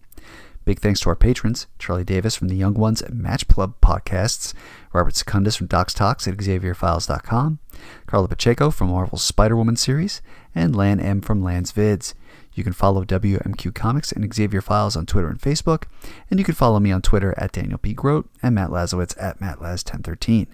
Big 0.67 0.81
thanks 0.81 0.99
to 0.99 1.09
our 1.09 1.15
patrons 1.15 1.69
Charlie 1.79 2.03
Davis 2.03 2.35
from 2.35 2.49
the 2.49 2.57
Young 2.57 2.75
Ones 2.75 3.01
and 3.01 3.23
Match 3.23 3.47
Club 3.47 3.75
podcasts, 3.81 4.53
Robert 4.93 5.15
Secundus 5.15 5.55
from 5.55 5.69
Docs 5.69 5.95
Talks 5.95 6.27
at 6.27 6.37
XavierFiles.com, 6.37 7.61
Carla 8.07 8.27
Pacheco 8.27 8.73
from 8.73 8.89
Marvel's 8.89 9.23
Spider 9.23 9.55
Woman 9.55 9.77
series, 9.77 10.21
and 10.57 10.75
Lan 10.75 10.99
M 10.99 11.21
from 11.21 11.41
Lan's 11.41 11.73
Vids. 11.73 12.15
You 12.53 12.65
can 12.65 12.73
follow 12.73 13.05
WMQ 13.05 13.75
Comics 13.77 14.11
and 14.11 14.35
Xavier 14.35 14.61
Files 14.61 14.97
on 14.97 15.07
Twitter 15.07 15.29
and 15.29 15.41
Facebook, 15.41 15.85
and 16.31 16.41
you 16.41 16.45
can 16.45 16.55
follow 16.55 16.81
me 16.81 16.91
on 16.91 17.01
Twitter 17.01 17.33
at 17.37 17.53
Daniel 17.53 17.79
P. 17.79 17.93
Grote 17.93 18.29
and 18.43 18.57
Matt 18.57 18.71
Lazorwitz 18.71 19.15
at 19.23 19.39
MattLaz1013. 19.39 20.49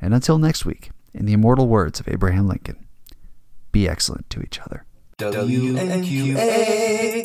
And 0.00 0.12
until 0.12 0.38
next 0.38 0.64
week, 0.64 0.90
in 1.14 1.26
the 1.26 1.34
immortal 1.34 1.68
words 1.68 2.00
of 2.00 2.08
Abraham 2.08 2.48
Lincoln, 2.48 2.84
be 3.70 3.88
excellent 3.88 4.28
to 4.30 4.40
each 4.40 4.58
other. 4.58 4.86
WMQA. 5.30 7.22